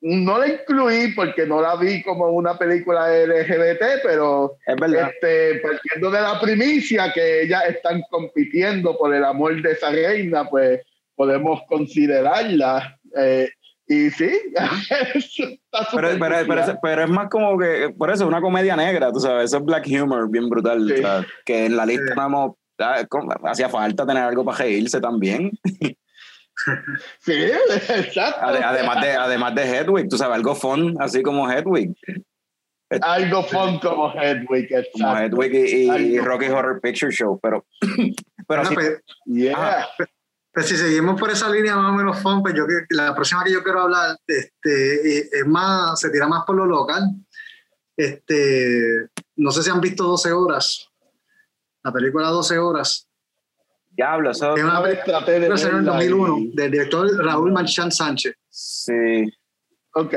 no 0.01 0.37
la 0.37 0.47
incluí 0.47 1.13
porque 1.15 1.45
no 1.45 1.61
la 1.61 1.75
vi 1.75 2.03
como 2.03 2.27
una 2.27 2.57
película 2.57 3.07
LGBT, 3.09 4.03
pero 4.03 4.57
es. 4.65 4.75
Este, 4.75 5.59
partiendo 5.59 6.11
de 6.11 6.21
la 6.21 6.39
primicia 6.39 7.11
que 7.11 7.43
ellas 7.43 7.63
están 7.69 8.03
compitiendo 8.09 8.97
por 8.97 9.13
el 9.13 9.23
amor 9.23 9.59
de 9.61 9.71
esa 9.71 9.89
reina, 9.89 10.47
pues 10.47 10.81
podemos 11.15 11.61
considerarla. 11.67 12.99
Eh, 13.17 13.49
y 13.89 14.09
sí, 14.09 14.29
pero, 15.95 16.09
pero, 16.19 16.79
pero, 16.81 17.03
es 17.03 17.09
más 17.09 17.29
como 17.29 17.57
que, 17.57 17.93
por 17.97 18.11
eso, 18.11 18.27
una 18.27 18.41
comedia 18.41 18.75
negra, 18.75 19.11
tú 19.13 19.19
sabes, 19.21 19.45
eso 19.45 19.57
es 19.57 19.63
black 19.63 19.87
humor 19.87 20.29
bien 20.29 20.49
brutal. 20.49 21.25
que 21.45 21.65
en 21.65 21.77
la 21.77 21.85
lista 21.85 22.13
vamos, 22.15 22.55
hacía 23.43 23.69
falta 23.69 24.05
tener 24.05 24.23
algo 24.23 24.43
para 24.43 24.59
reírse 24.59 24.99
también. 24.99 25.51
Sí, 27.19 27.33
exacto. 27.89 28.39
Además 28.41 29.01
de, 29.01 29.11
además 29.11 29.53
de 29.55 29.63
Hedwig, 29.63 30.09
tú 30.09 30.17
sabes, 30.17 30.37
algo 30.37 30.55
fun, 30.55 30.95
así 30.99 31.21
como 31.21 31.49
Hedwig. 31.49 31.93
Algo 33.01 33.43
fun 33.43 33.79
como 33.79 34.11
Hedwig, 34.11 34.65
exacto. 34.71 34.89
Como 34.93 35.17
Hedwig 35.17 35.53
y, 35.53 36.19
Rocky 36.19 36.47
Horror 36.47 36.81
Picture 36.81 37.11
Show, 37.11 37.39
pero, 37.41 37.63
pero 38.47 38.65
sí, 38.65 38.73
pues, 38.73 39.03
yeah. 39.25 39.87
Pues 40.57 40.69
si 40.69 40.75
seguimos 40.75 41.19
por 41.19 41.29
esa 41.29 41.47
línea 41.51 41.75
más 41.75 41.91
o 41.91 41.93
menos 41.93 42.17
fun, 42.17 42.41
pues 42.41 42.55
yo 42.55 42.65
la 42.89 43.13
próxima 43.13 43.43
que 43.43 43.51
yo 43.51 43.61
quiero 43.63 43.81
hablar 43.81 44.17
este, 44.25 45.39
es 45.39 45.45
más, 45.45 45.99
se 45.99 46.09
tira 46.09 46.27
más 46.27 46.45
por 46.45 46.55
lo 46.55 46.65
local. 46.65 47.03
Este, 47.95 49.07
no 49.35 49.51
sé 49.51 49.61
si 49.61 49.69
han 49.69 49.79
visto 49.79 50.05
12 50.05 50.31
horas, 50.31 50.89
la 51.83 51.91
película 51.91 52.29
12 52.29 52.57
horas. 52.57 53.07
Diablo, 53.91 54.31
eso 54.31 54.57
es 54.57 54.63
una 54.63 54.81
película 54.81 55.23
en 55.27 55.43
el 55.43 55.85
2001 55.85 56.37
del 56.55 56.71
director 56.71 57.23
Raúl 57.23 57.51
Manchán 57.51 57.91
Sánchez. 57.91 58.33
Sí. 58.49 59.31
Ok. 59.93 60.15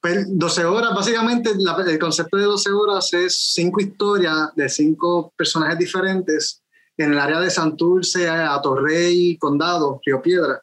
Pues 0.00 0.38
12 0.38 0.64
horas, 0.66 0.94
básicamente 0.94 1.50
el 1.50 1.98
concepto 1.98 2.36
de 2.36 2.44
12 2.44 2.70
horas 2.70 3.12
es 3.12 3.36
cinco 3.54 3.80
historias 3.80 4.54
de 4.54 4.68
cinco 4.68 5.32
personajes 5.36 5.80
diferentes 5.80 6.62
en 6.98 7.12
el 7.12 7.18
área 7.18 7.40
de 7.40 7.48
Santurce, 7.48 8.28
a 8.28 8.60
Torrey, 8.60 9.38
Condado, 9.38 10.00
Río 10.04 10.20
Piedra. 10.20 10.60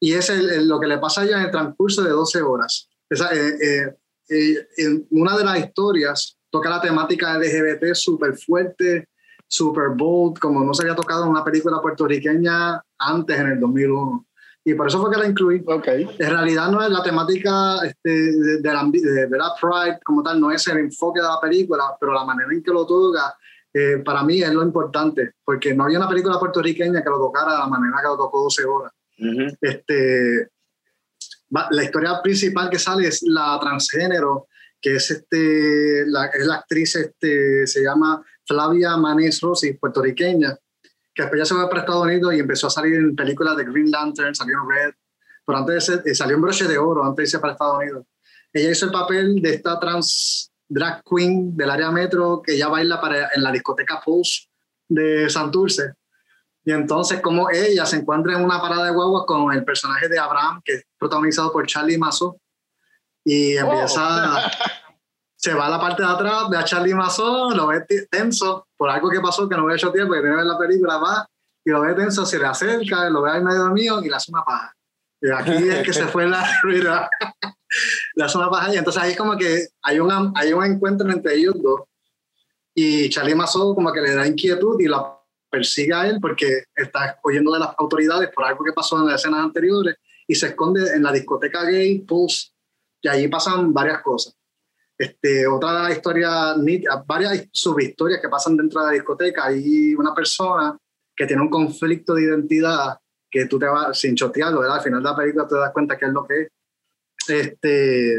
Y 0.00 0.12
es 0.12 0.28
lo 0.64 0.80
que 0.80 0.88
le 0.88 0.98
pasa 0.98 1.20
allá 1.20 1.38
en 1.38 1.44
el 1.44 1.50
transcurso 1.52 2.02
de 2.02 2.10
12 2.10 2.42
horas. 2.42 2.88
Esa, 3.08 3.32
eh, 3.32 3.56
eh, 3.62 3.96
eh, 4.28 4.66
en 4.78 5.06
una 5.10 5.36
de 5.36 5.44
las 5.44 5.58
historias 5.58 6.36
toca 6.50 6.68
la 6.68 6.80
temática 6.80 7.38
LGBT 7.38 7.94
súper 7.94 8.36
fuerte, 8.36 9.08
súper 9.46 9.90
bold, 9.90 10.38
como 10.40 10.64
no 10.64 10.74
se 10.74 10.82
había 10.82 10.96
tocado 10.96 11.24
en 11.24 11.30
una 11.30 11.44
película 11.44 11.80
puertorriqueña 11.80 12.82
antes, 12.98 13.38
en 13.38 13.46
el 13.46 13.60
2001. 13.60 14.26
Y 14.64 14.74
por 14.74 14.88
eso 14.88 15.00
fue 15.00 15.10
que 15.10 15.20
la 15.20 15.28
incluí. 15.28 15.62
Okay. 15.64 16.08
En 16.18 16.30
realidad 16.30 16.70
no 16.70 16.82
es 16.82 16.90
la 16.90 17.02
temática 17.02 17.78
este, 17.84 18.10
de, 18.10 18.60
de, 18.60 18.72
la, 18.72 18.84
de, 18.84 19.28
Pride 19.60 20.00
como 20.04 20.22
tal, 20.22 20.40
no 20.40 20.50
es 20.50 20.66
el 20.66 20.78
enfoque 20.78 21.20
de 21.20 21.26
la 21.26 21.40
película, 21.40 21.96
pero 22.00 22.12
la 22.12 22.24
manera 22.24 22.52
en 22.52 22.62
que 22.62 22.72
lo 22.72 22.84
toca 22.86 23.36
eh, 23.74 24.02
para 24.04 24.22
mí 24.22 24.42
es 24.42 24.52
lo 24.52 24.62
importante, 24.62 25.34
porque 25.44 25.74
no 25.74 25.84
había 25.84 25.98
una 25.98 26.08
película 26.08 26.38
puertorriqueña 26.38 27.02
que 27.02 27.10
lo 27.10 27.18
tocara 27.18 27.52
de 27.52 27.58
la 27.58 27.66
manera 27.66 27.98
que 28.02 28.08
lo 28.08 28.16
tocó 28.16 28.42
12 28.42 28.64
horas. 28.64 28.92
este, 29.60 30.48
la 31.70 31.84
historia 31.84 32.20
principal 32.22 32.70
que 32.70 32.78
sale 32.78 33.08
es 33.08 33.22
la 33.22 33.58
transgénero, 33.60 34.48
que 34.80 34.96
es, 34.96 35.10
este, 35.10 36.04
la, 36.06 36.26
es 36.26 36.46
la 36.46 36.56
actriz, 36.56 36.96
este, 36.96 37.66
se 37.66 37.82
llama 37.82 38.22
Flavia 38.46 38.96
Manes 38.96 39.40
Rossi, 39.40 39.74
puertorriqueña, 39.74 40.56
que 41.14 41.22
después 41.22 41.40
ya 41.40 41.44
se 41.44 41.54
fue 41.54 41.68
para 41.68 41.80
Estados 41.80 42.04
Unidos 42.04 42.34
y 42.34 42.40
empezó 42.40 42.66
a 42.66 42.70
salir 42.70 42.94
en 42.94 43.14
películas 43.14 43.56
de 43.56 43.64
Green 43.64 43.90
Lantern, 43.90 44.34
salió 44.34 44.56
en 44.62 44.68
Red, 44.68 44.94
pero 45.46 45.58
antes 45.58 45.86
de 45.86 46.10
eh, 46.10 46.14
salió 46.14 46.36
en 46.36 46.42
Broche 46.42 46.66
de 46.66 46.78
Oro, 46.78 47.04
antes 47.04 47.16
de 47.16 47.22
irse 47.22 47.38
para 47.38 47.52
Estados 47.52 47.78
Unidos. 47.78 48.06
Ella 48.52 48.70
hizo 48.70 48.86
el 48.86 48.92
papel 48.92 49.40
de 49.40 49.54
esta 49.54 49.78
trans 49.78 50.51
drag 50.72 51.02
queen 51.04 51.56
del 51.56 51.70
área 51.70 51.90
metro 51.90 52.40
que 52.42 52.56
ya 52.56 52.68
baila 52.68 53.00
para, 53.00 53.28
en 53.34 53.42
la 53.42 53.52
discoteca 53.52 54.00
Pulse 54.00 54.48
de 54.88 55.28
Santurce. 55.28 55.94
Y 56.64 56.72
entonces, 56.72 57.20
como 57.20 57.50
ella 57.50 57.84
se 57.86 57.96
encuentra 57.96 58.34
en 58.34 58.44
una 58.44 58.60
parada 58.60 58.86
de 58.86 58.92
guaguas 58.92 59.24
con 59.26 59.52
el 59.52 59.64
personaje 59.64 60.08
de 60.08 60.18
Abraham, 60.18 60.60
que 60.64 60.74
es 60.74 60.84
protagonizado 60.96 61.52
por 61.52 61.66
Charlie 61.66 61.98
Mazo, 61.98 62.38
y 63.24 63.56
empieza, 63.56 64.36
oh. 64.36 64.50
se 65.36 65.54
va 65.54 65.66
a 65.66 65.70
la 65.70 65.80
parte 65.80 66.02
de 66.02 66.08
atrás, 66.08 66.48
ve 66.50 66.56
a 66.56 66.64
Charlie 66.64 66.94
Mazo, 66.94 67.50
lo 67.50 67.66
ve 67.66 67.84
tenso 68.10 68.66
por 68.76 68.90
algo 68.90 69.10
que 69.10 69.20
pasó 69.20 69.48
que 69.48 69.56
no 69.56 69.62
había 69.64 69.76
hecho 69.76 69.92
tiempo, 69.92 70.14
que 70.14 70.20
tiene 70.20 70.34
que 70.34 70.42
ver 70.42 70.46
la 70.46 70.58
película, 70.58 70.98
va 70.98 71.28
y 71.64 71.70
lo 71.70 71.80
ve 71.80 71.94
tenso, 71.94 72.24
se 72.24 72.38
le 72.38 72.46
acerca, 72.46 73.08
lo 73.10 73.22
ve 73.22 73.32
ahí 73.32 73.42
medio 73.42 73.66
mío 73.70 74.00
y 74.02 74.08
le 74.08 74.16
hace 74.16 74.32
una 74.32 74.44
paja. 74.44 74.74
Aquí 75.36 75.68
es 75.68 75.82
que 75.84 75.92
se 75.92 76.06
fue 76.06 76.26
la 76.28 76.44
rueda 76.62 77.08
la 78.14 78.28
zona 78.28 78.48
baja 78.48 78.74
y 78.74 78.76
entonces 78.76 79.02
ahí 79.02 79.16
como 79.16 79.36
que 79.36 79.68
hay, 79.82 79.98
una, 79.98 80.32
hay 80.34 80.52
un 80.52 80.64
encuentro 80.64 81.10
entre 81.10 81.36
ellos 81.36 81.54
dos 81.62 81.82
y 82.74 83.08
Charlie 83.08 83.34
Mazo 83.34 83.74
como 83.74 83.92
que 83.92 84.00
le 84.00 84.14
da 84.14 84.26
inquietud 84.26 84.80
y 84.80 84.88
la 84.88 85.18
persigue 85.50 85.94
a 85.94 86.06
él 86.06 86.18
porque 86.20 86.64
está 86.74 87.18
oyendo 87.22 87.52
de 87.52 87.60
las 87.60 87.70
autoridades 87.78 88.30
por 88.34 88.44
algo 88.44 88.64
que 88.64 88.72
pasó 88.72 88.98
en 88.98 89.06
las 89.06 89.20
escenas 89.20 89.40
anteriores 89.40 89.96
y 90.26 90.34
se 90.34 90.48
esconde 90.48 90.94
en 90.94 91.02
la 91.02 91.12
discoteca 91.12 91.64
gay 91.64 92.00
Pulse 92.00 92.50
y 93.02 93.08
allí 93.08 93.28
pasan 93.28 93.72
varias 93.72 94.00
cosas. 94.02 94.36
Este, 94.96 95.46
otra 95.48 95.90
historia, 95.90 96.54
varias 97.04 97.48
subhistorias 97.50 98.20
que 98.20 98.28
pasan 98.28 98.56
dentro 98.56 98.80
de 98.80 98.86
la 98.86 98.92
discoteca. 98.92 99.46
Hay 99.46 99.94
una 99.96 100.14
persona 100.14 100.78
que 101.16 101.26
tiene 101.26 101.42
un 101.42 101.50
conflicto 101.50 102.14
de 102.14 102.22
identidad 102.22 102.96
que 103.32 103.46
tú 103.46 103.58
te 103.58 103.66
vas 103.66 103.98
sin 103.98 104.14
chotearlo, 104.14 104.60
¿verdad? 104.60 104.76
Al 104.76 104.82
final 104.82 105.02
de 105.02 105.08
la 105.08 105.16
película 105.16 105.48
te 105.48 105.56
das 105.56 105.72
cuenta 105.72 105.96
que 105.96 106.04
es 106.04 106.12
lo 106.12 106.24
que 106.24 106.42
es 106.42 107.30
este, 107.30 108.14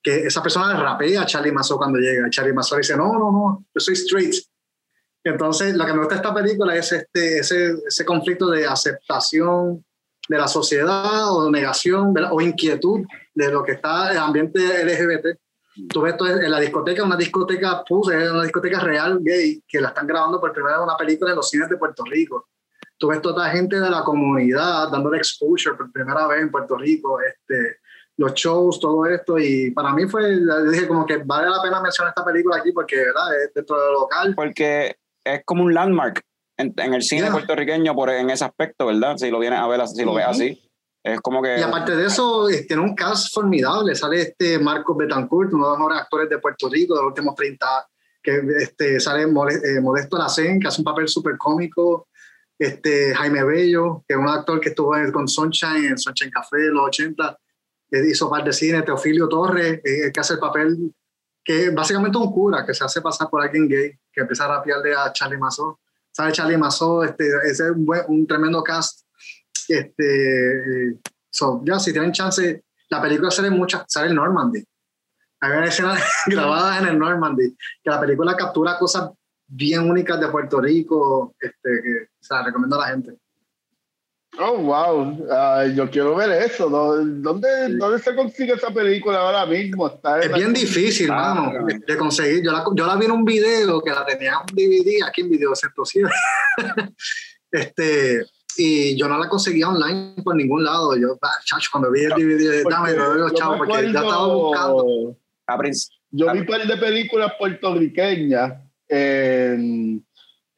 que 0.00 0.18
esa 0.18 0.40
persona 0.40 0.80
rapea 0.80 1.22
a 1.22 1.26
Charlie 1.26 1.50
Mazo 1.50 1.76
cuando 1.76 1.98
llega. 1.98 2.30
Charlie 2.30 2.52
Mazo 2.52 2.76
dice, 2.76 2.96
no, 2.96 3.12
no, 3.12 3.32
no, 3.32 3.64
yo 3.74 3.80
soy 3.80 3.94
straight. 3.94 4.36
Entonces, 5.24 5.76
lo 5.76 5.84
que 5.84 5.92
me 5.92 5.98
gusta 5.98 6.14
de 6.14 6.20
esta 6.20 6.32
película 6.32 6.76
es 6.76 6.92
este, 6.92 7.38
ese, 7.38 7.74
ese 7.84 8.04
conflicto 8.04 8.48
de 8.48 8.64
aceptación 8.64 9.84
de 10.28 10.38
la 10.38 10.46
sociedad 10.46 11.32
o 11.32 11.50
negación 11.50 12.14
o 12.30 12.40
inquietud 12.40 13.00
de 13.34 13.50
lo 13.50 13.64
que 13.64 13.72
está 13.72 14.12
el 14.12 14.18
ambiente 14.18 14.60
LGBT. 14.60 15.38
Tú 15.88 16.02
ves 16.02 16.12
esto 16.12 16.26
en 16.26 16.50
la 16.50 16.60
discoteca, 16.60 17.02
una 17.02 17.16
discoteca 17.16 17.82
puse, 17.84 18.30
una 18.30 18.44
discoteca 18.44 18.78
real 18.78 19.18
gay, 19.20 19.60
que 19.66 19.80
la 19.80 19.88
están 19.88 20.06
grabando 20.06 20.40
por 20.40 20.52
primera 20.52 20.76
vez 20.76 20.84
una 20.84 20.96
película 20.96 21.32
en 21.32 21.36
los 21.36 21.50
cines 21.50 21.68
de 21.68 21.76
Puerto 21.76 22.04
Rico. 22.04 22.48
Tú 22.98 23.08
ves 23.08 23.20
toda 23.20 23.46
la 23.46 23.52
gente 23.52 23.78
de 23.78 23.90
la 23.90 24.02
comunidad 24.02 24.90
dándole 24.90 25.18
exposure 25.18 25.76
por 25.76 25.92
primera 25.92 26.26
vez 26.26 26.42
en 26.42 26.50
Puerto 26.50 26.76
Rico. 26.76 27.18
Este, 27.20 27.78
los 28.16 28.32
shows, 28.32 28.80
todo 28.80 29.04
esto, 29.06 29.38
y 29.38 29.70
para 29.72 29.92
mí 29.92 30.06
fue, 30.06 30.38
dije 30.70 30.88
como 30.88 31.04
que 31.04 31.18
vale 31.18 31.50
la 31.50 31.60
pena 31.62 31.82
mencionar 31.82 32.14
esta 32.16 32.24
película 32.24 32.56
aquí 32.56 32.72
porque, 32.72 32.96
¿verdad? 32.96 33.42
Es 33.42 33.52
dentro 33.54 33.78
de 33.78 33.86
lo 33.86 33.92
local. 34.00 34.34
Porque 34.34 34.96
es 35.22 35.42
como 35.44 35.64
un 35.64 35.74
landmark 35.74 36.22
en, 36.56 36.94
el 36.94 37.02
cine 37.02 37.30
puertorriqueño 37.30 37.94
por, 37.94 38.08
en 38.10 38.30
ese 38.30 38.44
aspecto, 38.44 38.86
¿verdad? 38.86 39.16
Si 39.18 39.30
lo 39.30 39.38
vienes 39.38 39.60
a 39.60 39.66
ver, 39.68 39.86
si 39.86 40.04
lo 40.04 40.14
ves 40.14 40.26
así. 40.26 40.62
Es 41.02 41.20
como 41.20 41.42
que... 41.42 41.58
Y 41.58 41.62
aparte 41.62 41.94
de 41.94 42.06
eso, 42.06 42.46
tiene 42.66 42.82
un 42.82 42.94
cast 42.94 43.32
formidable. 43.32 43.94
Sale 43.94 44.22
este 44.22 44.58
Marcos 44.58 44.96
Betancourt, 44.96 45.52
uno 45.52 45.64
de 45.64 45.70
los 45.70 45.78
mejores 45.78 46.00
actores 46.00 46.30
de 46.30 46.38
Puerto 46.38 46.68
Rico 46.68 46.94
de 46.94 47.02
los 47.02 47.08
últimos 47.08 47.34
30 47.34 47.66
que 48.22 48.42
este, 48.58 48.98
sale 48.98 49.22
eh, 49.22 49.80
Modesto 49.80 50.18
Lacen, 50.18 50.58
que 50.58 50.66
hace 50.66 50.80
un 50.80 50.84
papel 50.84 51.06
súper 51.06 51.36
cómico. 51.38 52.08
Este, 52.58 53.14
Jaime 53.14 53.44
Bello, 53.44 54.04
que 54.06 54.14
es 54.14 54.18
un 54.18 54.28
actor 54.28 54.60
que 54.60 54.70
estuvo 54.70 54.94
con 55.12 55.28
Sunshine, 55.28 55.86
en 55.86 55.98
Sunshine 55.98 56.30
Café 56.30 56.56
en 56.56 56.74
los 56.74 56.86
80, 56.86 57.38
que 57.90 58.08
hizo 58.08 58.30
par 58.30 58.44
de 58.44 58.52
cine. 58.52 58.82
Teofilio 58.82 59.28
Torres, 59.28 59.80
eh, 59.84 60.10
que 60.12 60.20
hace 60.20 60.34
el 60.34 60.40
papel 60.40 60.94
que 61.44 61.70
básicamente 61.70 62.18
un 62.18 62.32
cura 62.32 62.66
que 62.66 62.74
se 62.74 62.84
hace 62.84 63.00
pasar 63.00 63.28
por 63.30 63.40
alguien 63.42 63.68
gay, 63.68 63.92
que 64.12 64.22
empieza 64.22 64.46
a 64.46 64.56
rapearle 64.56 64.94
a 64.96 65.12
Charlie 65.12 65.38
Mazó. 65.38 65.80
Sale 66.10 66.32
Charlie 66.32 66.56
Mazó, 66.56 67.04
este, 67.04 67.28
ese 67.44 67.64
es 67.64 67.70
un, 67.70 67.86
un 68.08 68.26
tremendo 68.26 68.62
cast 68.64 69.06
este, 69.68 70.98
so, 71.30 71.62
ya, 71.64 71.78
si 71.78 71.92
tienen 71.92 72.12
chance, 72.12 72.64
la 72.88 73.02
película 73.02 73.30
sale 73.30 73.50
muchas, 73.50 73.84
sale 73.88 74.08
en 74.08 74.16
Normandy. 74.16 74.64
Hay 75.40 75.50
una 75.52 75.66
escena 75.66 75.96
grabada 76.26 76.78
en 76.78 76.88
el 76.88 76.98
Normandy, 76.98 77.56
que 77.82 77.90
la 77.90 78.00
película 78.00 78.36
captura 78.36 78.78
cosas 78.78 79.10
bien 79.46 79.88
únicas 79.88 80.20
de 80.20 80.28
Puerto 80.28 80.60
Rico, 80.60 81.34
este, 81.40 81.82
que 81.82 82.08
se 82.20 82.34
la 82.34 82.42
recomiendo 82.42 82.76
a 82.76 82.86
la 82.86 82.92
gente. 82.92 83.18
Oh, 84.38 84.58
wow. 84.58 85.26
yo 85.74 85.90
quiero 85.90 86.14
ver 86.14 86.30
eso. 86.42 86.68
¿Dónde, 86.68 87.48
¿Dónde 87.76 87.98
se 87.98 88.14
consigue 88.14 88.52
esa 88.52 88.70
película 88.70 89.18
ahora 89.18 89.46
mismo? 89.46 89.86
Está 89.86 90.20
es 90.20 90.32
bien 90.32 90.52
difícil, 90.52 91.08
ah, 91.10 91.52
de 91.86 91.96
conseguir. 91.96 92.44
Yo 92.44 92.52
la, 92.52 92.64
yo 92.74 92.86
la 92.86 92.96
vi 92.96 93.06
en 93.06 93.12
un 93.12 93.24
video 93.24 93.80
que 93.80 93.90
la 93.90 94.04
tenía 94.04 94.32
en 94.32 94.38
un 94.40 94.46
DVD 94.46 95.06
aquí 95.06 95.22
en 95.22 95.30
Video 95.30 95.54
Centro 95.54 95.84
este, 97.50 98.26
y 98.58 98.98
yo 98.98 99.08
no 99.08 99.18
la 99.18 99.28
conseguía 99.28 99.68
online 99.68 100.16
por 100.22 100.36
ningún 100.36 100.64
lado. 100.64 100.96
Yo, 100.96 101.18
chacho, 101.44 101.70
cuando 101.72 101.90
vi 101.90 102.04
el 102.04 102.10
DVD, 102.10 102.68
dame, 102.68 102.92
lo 102.92 103.30
chavo, 103.30 103.56
porque 103.56 103.90
ya 103.90 104.00
estaba 104.00 104.26
buscando. 104.26 105.16
Yo 106.10 106.32
vi 106.32 106.40
un 106.40 106.46
par 106.46 106.66
de 106.66 106.76
películas 106.76 107.32
puertorriqueñas 107.38 108.65
en, 108.88 110.04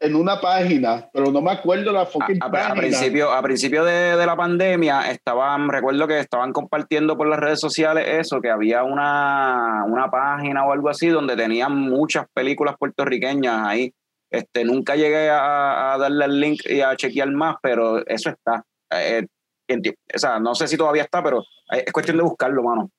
en, 0.00 0.14
una 0.14 0.40
página, 0.40 1.08
pero 1.12 1.30
no 1.30 1.40
me 1.40 1.52
acuerdo 1.52 1.92
la 1.92 2.06
fucking 2.06 2.38
a, 2.42 2.50
página. 2.50 2.72
A 2.72 2.74
principio, 2.74 3.32
a 3.32 3.42
principio 3.42 3.84
de, 3.84 4.16
de, 4.16 4.26
la 4.26 4.36
pandemia, 4.36 5.10
estaban, 5.10 5.68
recuerdo 5.68 6.06
que 6.06 6.20
estaban 6.20 6.52
compartiendo 6.52 7.16
por 7.16 7.28
las 7.28 7.40
redes 7.40 7.60
sociales 7.60 8.06
eso, 8.06 8.40
que 8.40 8.50
había 8.50 8.84
una, 8.84 9.84
una 9.86 10.10
página 10.10 10.64
o 10.64 10.72
algo 10.72 10.88
así 10.88 11.08
donde 11.08 11.36
tenían 11.36 11.76
muchas 11.76 12.26
películas 12.34 12.76
puertorriqueñas 12.78 13.66
ahí 13.66 13.92
este, 14.30 14.64
nunca 14.64 14.94
llegué 14.94 15.30
a, 15.30 15.96
darle 15.98 16.26
el 16.26 16.40
link 16.40 16.60
y 16.66 16.80
a 16.80 16.96
chequear 16.96 17.30
más, 17.30 17.56
pero 17.62 18.06
eso 18.06 18.30
está. 18.30 18.64
Eh, 18.90 19.26
o 19.70 20.18
sea, 20.18 20.38
no 20.38 20.54
sé 20.54 20.68
si 20.68 20.76
todavía 20.76 21.02
está, 21.02 21.22
pero 21.22 21.44
es 21.70 21.92
cuestión 21.92 22.16
de 22.16 22.22
buscarlo, 22.22 22.62
mano. 22.62 22.90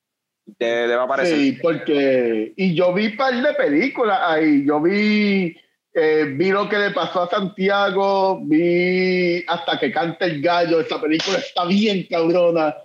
Debe, 0.58 0.94
aparecer. 0.94 1.38
Sí, 1.38 1.52
porque. 1.62 2.54
Y 2.56 2.74
yo 2.74 2.94
vi 2.94 3.08
un 3.08 3.18
par 3.18 3.34
de 3.42 3.54
películas 3.54 4.20
ahí. 4.24 4.66
Yo 4.66 4.82
vi. 4.82 5.56
Eh, 5.94 6.34
vi 6.38 6.52
lo 6.52 6.70
que 6.70 6.78
le 6.78 6.92
pasó 6.92 7.24
a 7.24 7.30
Santiago, 7.30 8.40
vi 8.44 9.44
hasta 9.48 9.80
que 9.80 9.92
canta 9.92 10.26
el 10.26 10.40
gallo, 10.40 10.80
esa 10.80 11.02
película 11.02 11.40
está 11.40 11.66
bien 11.66 12.06
cabrona. 12.08 12.76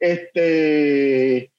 Este, 0.00 1.52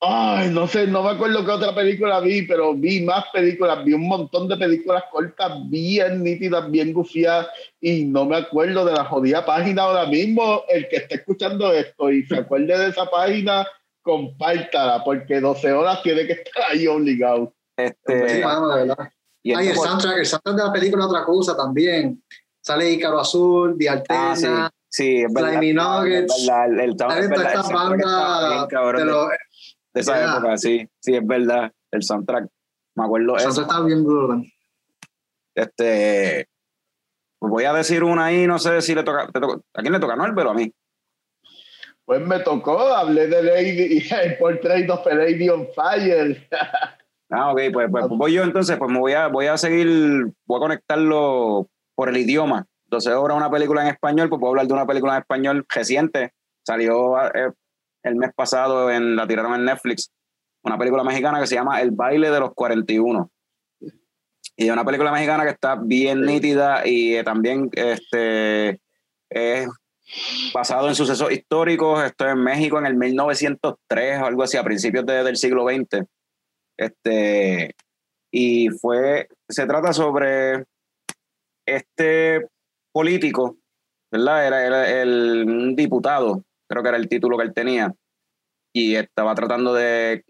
Ay, 0.00 0.50
no 0.50 0.68
sé, 0.68 0.86
no 0.86 1.02
me 1.02 1.10
acuerdo 1.10 1.44
qué 1.44 1.50
otra 1.50 1.74
película 1.74 2.20
vi, 2.20 2.42
pero 2.42 2.72
vi 2.72 3.00
más 3.00 3.24
películas, 3.32 3.84
vi 3.84 3.94
un 3.94 4.06
montón 4.06 4.46
de 4.46 4.56
películas 4.56 5.02
cortas, 5.10 5.68
bien 5.68 6.22
nítidas, 6.22 6.70
bien 6.70 6.92
gufiadas, 6.92 7.48
y 7.80 8.04
no 8.04 8.24
me 8.24 8.36
acuerdo 8.36 8.84
de 8.84 8.92
la 8.92 9.04
jodida 9.04 9.44
página 9.44 9.82
ahora 9.82 10.06
mismo. 10.06 10.62
El 10.68 10.88
que 10.88 10.98
esté 10.98 11.16
escuchando 11.16 11.72
esto 11.72 12.12
y 12.12 12.24
se 12.26 12.36
acuerde 12.36 12.78
de 12.78 12.90
esa 12.90 13.06
página, 13.10 13.66
compártala, 14.08 15.04
porque 15.04 15.38
12 15.38 15.70
horas 15.70 16.02
tiene 16.02 16.26
que 16.26 16.32
estar 16.32 16.62
ahí 16.70 16.86
obligado. 16.86 17.52
Este, 17.76 18.36
sí, 18.36 18.42
mano, 18.42 18.68
de 18.68 18.86
verdad. 18.86 19.12
Y 19.42 19.52
el 19.52 19.76
soundtrack, 19.76 20.18
el 20.18 20.26
soundtrack 20.26 20.56
de 20.56 20.64
la 20.64 20.72
película 20.72 21.06
otra 21.06 21.24
cosa 21.24 21.54
también. 21.54 22.22
Sale 22.64 22.90
Ícaro 22.90 23.20
Azul, 23.20 23.76
Di 23.76 23.86
Altena, 23.86 24.32
ah, 24.32 24.36
sí, 24.36 24.46
sí, 24.88 25.22
es 25.22 25.32
verdad. 25.32 25.60
Nuggets. 25.60 26.48
El, 26.48 26.80
el, 26.80 26.90
el, 26.90 26.96
de 29.94 30.00
esa 30.00 30.24
época, 30.24 30.56
sí, 30.56 30.88
sí, 31.00 31.14
es 31.14 31.26
verdad. 31.26 31.70
El 31.90 32.02
soundtrack, 32.02 32.48
me 32.96 33.04
acuerdo. 33.04 33.36
El 33.36 33.42
soundtrack 33.42 33.68
está 33.68 33.82
bien 33.82 34.04
duro. 34.04 34.42
Este, 35.54 36.48
pues 37.38 37.50
voy 37.50 37.64
a 37.64 37.74
decir 37.74 38.02
una 38.02 38.26
ahí, 38.26 38.46
no 38.46 38.58
sé 38.58 38.80
si 38.80 38.94
le 38.94 39.02
toca, 39.02 39.24
¿a 39.24 39.80
quién 39.82 39.92
le 39.92 40.00
toca? 40.00 40.16
No, 40.16 40.24
pero 40.34 40.50
a 40.50 40.54
mí. 40.54 40.72
Pues 42.08 42.26
me 42.26 42.38
tocó, 42.38 42.80
hablé 42.80 43.26
de 43.26 43.42
Lady, 43.42 44.08
el 44.22 44.38
portrait 44.38 44.88
of 44.88 45.04
Lady 45.04 45.50
on 45.50 45.68
Fire. 45.74 46.48
ah, 47.30 47.52
ok, 47.52 47.60
pues, 47.70 47.88
pues, 47.90 48.08
voy 48.08 48.32
yo 48.32 48.44
entonces, 48.44 48.78
pues 48.78 48.90
me 48.90 48.98
voy 48.98 49.12
a, 49.12 49.26
voy 49.26 49.44
a 49.44 49.58
seguir, 49.58 50.32
voy 50.46 50.56
a 50.56 50.60
conectarlo 50.60 51.68
por 51.94 52.08
el 52.08 52.16
idioma. 52.16 52.66
Entonces, 52.84 53.12
ahora 53.12 53.34
una 53.34 53.50
película 53.50 53.82
en 53.82 53.88
español, 53.88 54.30
pues 54.30 54.40
puedo 54.40 54.52
hablar 54.52 54.66
de 54.66 54.72
una 54.72 54.86
película 54.86 55.16
en 55.16 55.20
español 55.20 55.66
reciente. 55.68 56.32
Salió 56.64 57.22
eh, 57.26 57.52
el 58.04 58.16
mes 58.16 58.30
pasado, 58.34 58.90
en, 58.90 59.14
la 59.14 59.26
tiraron 59.26 59.54
en 59.56 59.66
Netflix, 59.66 60.10
una 60.62 60.78
película 60.78 61.04
mexicana 61.04 61.40
que 61.40 61.46
se 61.46 61.56
llama 61.56 61.82
El 61.82 61.90
baile 61.90 62.30
de 62.30 62.40
los 62.40 62.54
41. 62.54 63.30
Y 64.56 64.66
es 64.66 64.72
una 64.72 64.86
película 64.86 65.12
mexicana 65.12 65.44
que 65.44 65.50
está 65.50 65.74
bien 65.76 66.22
nítida 66.22 66.86
y 66.86 67.16
eh, 67.16 67.22
también 67.22 67.68
este, 67.74 68.80
es 69.28 69.68
basado 70.52 70.88
en 70.88 70.94
sucesos 70.94 71.30
históricos. 71.30 72.04
Esto 72.04 72.26
es 72.26 72.32
en 72.32 72.42
México 72.42 72.78
en 72.78 72.86
el 72.86 72.94
1903 72.94 74.20
o 74.20 74.26
algo 74.26 74.42
así, 74.42 74.56
a 74.56 74.64
principios 74.64 75.06
del 75.06 75.36
siglo 75.36 75.66
XX. 75.66 76.04
Este, 76.76 77.74
y 78.32 78.68
fue, 78.68 79.28
se 79.48 79.66
trata 79.66 79.92
sobre 79.92 80.64
este 81.66 82.46
político, 82.92 83.56
¿verdad? 84.10 84.46
Era, 84.46 84.64
era 84.64 85.02
el, 85.02 85.44
un 85.46 85.76
diputado 85.76 86.44
creo 86.68 86.82
que 86.82 86.88
era 86.90 86.98
el 86.98 87.08
título 87.08 87.36
que 87.36 87.44
él 87.44 87.54
tenía, 87.54 87.94
y 88.72 88.94
estaba 88.94 89.34
tratando 89.34 89.74
de 89.74 90.24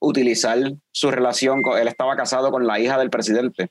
utilizar 0.00 0.58
su 0.92 1.10
relación, 1.10 1.62
con, 1.62 1.78
él 1.78 1.86
estaba 1.86 2.16
casado 2.16 2.50
con 2.50 2.66
la 2.66 2.80
hija 2.80 2.98
del 2.98 3.10
presidente, 3.10 3.70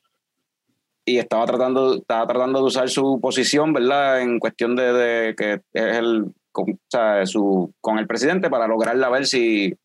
y 1.10 1.18
estaba 1.18 1.46
tratando, 1.46 1.96
estaba 1.96 2.28
tratando 2.28 2.60
de 2.60 2.66
usar 2.66 2.90
su 2.90 3.20
posición, 3.20 3.74
¿verdad?, 3.74 4.22
en 4.22 4.40
cuestión 4.40 4.76
de, 4.76 5.34
que 5.36 5.54
es 5.54 5.62
el, 5.74 6.34
con, 6.52 6.72
o 6.72 6.78
sea, 6.88 7.26
su, 7.26 7.74
con 7.82 7.98
el 7.98 8.06
presidente 8.06 8.50
para 8.50 8.68
lograrla 8.68 9.10
ver 9.10 9.26
si 9.26 9.76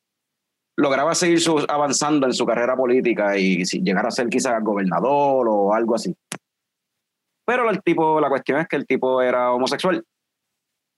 lograba 0.76 1.14
seguir 1.14 1.40
su, 1.40 1.64
avanzando 1.68 2.26
en 2.26 2.34
su 2.34 2.44
carrera 2.44 2.76
política 2.76 3.38
y 3.38 3.64
si 3.64 3.80
llegar 3.80 4.06
a 4.06 4.10
ser 4.10 4.28
quizás 4.28 4.62
gobernador 4.62 5.46
o 5.48 5.72
algo 5.72 5.94
así. 5.94 6.14
Pero 7.46 7.70
el 7.70 7.82
tipo, 7.82 8.20
la 8.20 8.28
cuestión 8.28 8.60
es 8.60 8.68
que 8.68 8.76
el 8.76 8.86
tipo 8.86 9.22
era 9.22 9.52
homosexual 9.52 10.04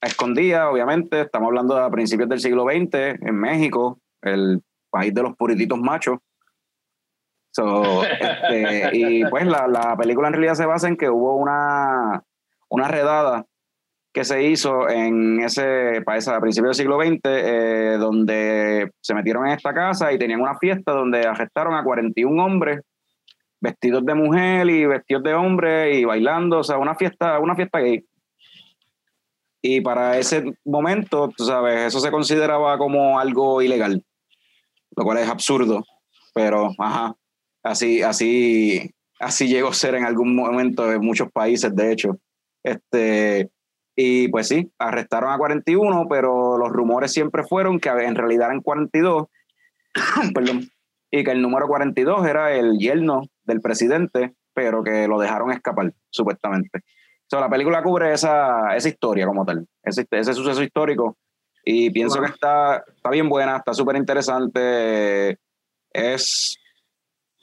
escondía, 0.00 0.70
obviamente, 0.70 1.22
estamos 1.22 1.48
hablando 1.48 1.76
de 1.76 1.90
principios 1.90 2.28
del 2.28 2.40
siglo 2.40 2.64
XX, 2.64 2.94
en 3.22 3.34
México, 3.34 3.98
el 4.22 4.62
país 4.90 5.14
de 5.14 5.22
los 5.22 5.36
purititos 5.36 5.78
machos. 5.78 6.18
Este, 7.58 8.90
y 8.92 9.24
pues 9.24 9.46
la, 9.46 9.66
la, 9.66 9.96
película 9.96 10.28
en 10.28 10.34
realidad 10.34 10.54
se 10.54 10.66
basa 10.66 10.88
en 10.88 10.96
que 10.96 11.08
hubo 11.08 11.36
una, 11.36 12.22
una 12.68 12.88
redada 12.88 13.44
que 14.12 14.24
se 14.24 14.42
hizo 14.44 14.88
en 14.88 15.40
ese 15.40 16.00
país 16.04 16.26
a 16.26 16.40
principios 16.40 16.76
del 16.76 16.86
siglo 16.86 16.98
XX, 16.98 17.20
eh, 17.24 17.96
donde 17.98 18.90
se 19.00 19.14
metieron 19.14 19.46
en 19.46 19.52
esta 19.52 19.74
casa 19.74 20.10
y 20.12 20.18
tenían 20.18 20.40
una 20.40 20.58
fiesta 20.58 20.92
donde 20.92 21.26
arrestaron 21.26 21.74
a 21.74 21.84
41 21.84 22.44
hombres 22.44 22.80
vestidos 23.60 24.06
de 24.06 24.14
mujer 24.14 24.70
y 24.70 24.86
vestidos 24.86 25.22
de 25.22 25.34
hombre 25.34 25.98
y 25.98 26.04
bailando, 26.04 26.60
o 26.60 26.64
sea, 26.64 26.78
una 26.78 26.94
fiesta, 26.94 27.38
una 27.40 27.54
fiesta 27.54 27.78
gay. 27.80 28.06
Y 29.60 29.80
para 29.80 30.16
ese 30.16 30.44
momento, 30.64 31.28
tú 31.36 31.44
sabes, 31.44 31.88
eso 31.88 32.00
se 32.00 32.10
consideraba 32.10 32.78
como 32.78 33.18
algo 33.18 33.60
ilegal, 33.60 34.02
lo 34.96 35.04
cual 35.04 35.18
es 35.18 35.28
absurdo, 35.28 35.84
pero 36.32 36.70
ajá, 36.78 37.14
así, 37.66 38.02
así, 38.02 38.90
así 39.20 39.48
llegó 39.48 39.68
a 39.68 39.74
ser 39.74 39.94
en 39.94 40.04
algún 40.04 40.34
momento 40.34 40.90
en 40.92 41.00
muchos 41.00 41.30
países, 41.30 41.74
de 41.74 41.92
hecho. 41.92 42.18
Este, 42.62 43.50
y 43.94 44.28
pues 44.28 44.48
sí, 44.48 44.70
arrestaron 44.78 45.32
a 45.32 45.38
41, 45.38 46.06
pero 46.08 46.58
los 46.58 46.70
rumores 46.70 47.12
siempre 47.12 47.44
fueron 47.44 47.80
que 47.80 47.88
en 47.88 48.14
realidad 48.14 48.48
eran 48.48 48.60
42, 48.60 49.26
perdón, 50.34 50.68
y 51.10 51.24
que 51.24 51.30
el 51.30 51.42
número 51.42 51.66
42 51.66 52.26
era 52.26 52.52
el 52.54 52.78
yerno 52.78 53.22
del 53.44 53.60
presidente, 53.60 54.34
pero 54.54 54.82
que 54.82 55.08
lo 55.08 55.18
dejaron 55.18 55.50
escapar, 55.52 55.92
supuestamente. 56.10 56.80
So, 57.28 57.40
la 57.40 57.48
película 57.48 57.82
cubre 57.82 58.12
esa, 58.12 58.76
esa 58.76 58.88
historia 58.88 59.26
como 59.26 59.44
tal, 59.44 59.66
ese, 59.82 60.06
ese 60.08 60.32
suceso 60.32 60.62
histórico 60.62 61.16
Y 61.64 61.90
pienso 61.90 62.20
que 62.20 62.28
está, 62.28 62.84
está 62.86 63.10
bien 63.10 63.28
buena, 63.28 63.56
está 63.56 63.74
súper 63.74 63.96
interesante. 63.96 65.38
Es, 65.92 66.56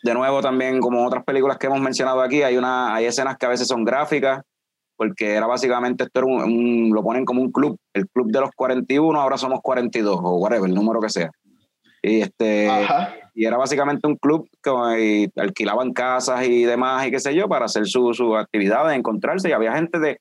de 0.03 0.13
nuevo, 0.13 0.41
también 0.41 0.79
como 0.79 1.05
otras 1.05 1.23
películas 1.23 1.57
que 1.57 1.67
hemos 1.67 1.79
mencionado 1.79 2.21
aquí, 2.21 2.43
hay, 2.43 2.57
una, 2.57 2.93
hay 2.93 3.05
escenas 3.05 3.37
que 3.37 3.45
a 3.45 3.49
veces 3.49 3.67
son 3.67 3.83
gráficas, 3.83 4.41
porque 4.95 5.33
era 5.33 5.47
básicamente, 5.47 6.03
esto 6.03 6.19
era 6.19 6.27
un, 6.27 6.91
lo 6.93 7.01
ponen 7.01 7.25
como 7.25 7.41
un 7.41 7.51
club, 7.51 7.77
el 7.93 8.07
club 8.09 8.29
de 8.31 8.41
los 8.41 8.51
41, 8.55 9.19
ahora 9.19 9.37
somos 9.37 9.61
42, 9.61 10.19
o 10.21 10.37
whatever, 10.37 10.69
el 10.69 10.75
número 10.75 10.99
que 10.99 11.09
sea. 11.09 11.31
Y, 12.01 12.19
este, 12.19 12.69
y 13.33 13.45
era 13.45 13.55
básicamente 13.55 14.07
un 14.07 14.17
club 14.17 14.47
que 14.61 15.29
alquilaban 15.37 15.93
casas 15.93 16.45
y 16.45 16.63
demás 16.65 17.07
y 17.07 17.11
qué 17.11 17.19
sé 17.19 17.33
yo 17.33 17.47
para 17.47 17.65
hacer 17.65 17.87
sus 17.87 18.17
su 18.17 18.35
actividades, 18.35 18.97
encontrarse. 18.97 19.47
Y 19.47 19.53
había 19.53 19.73
gente 19.73 19.99
de, 19.99 20.19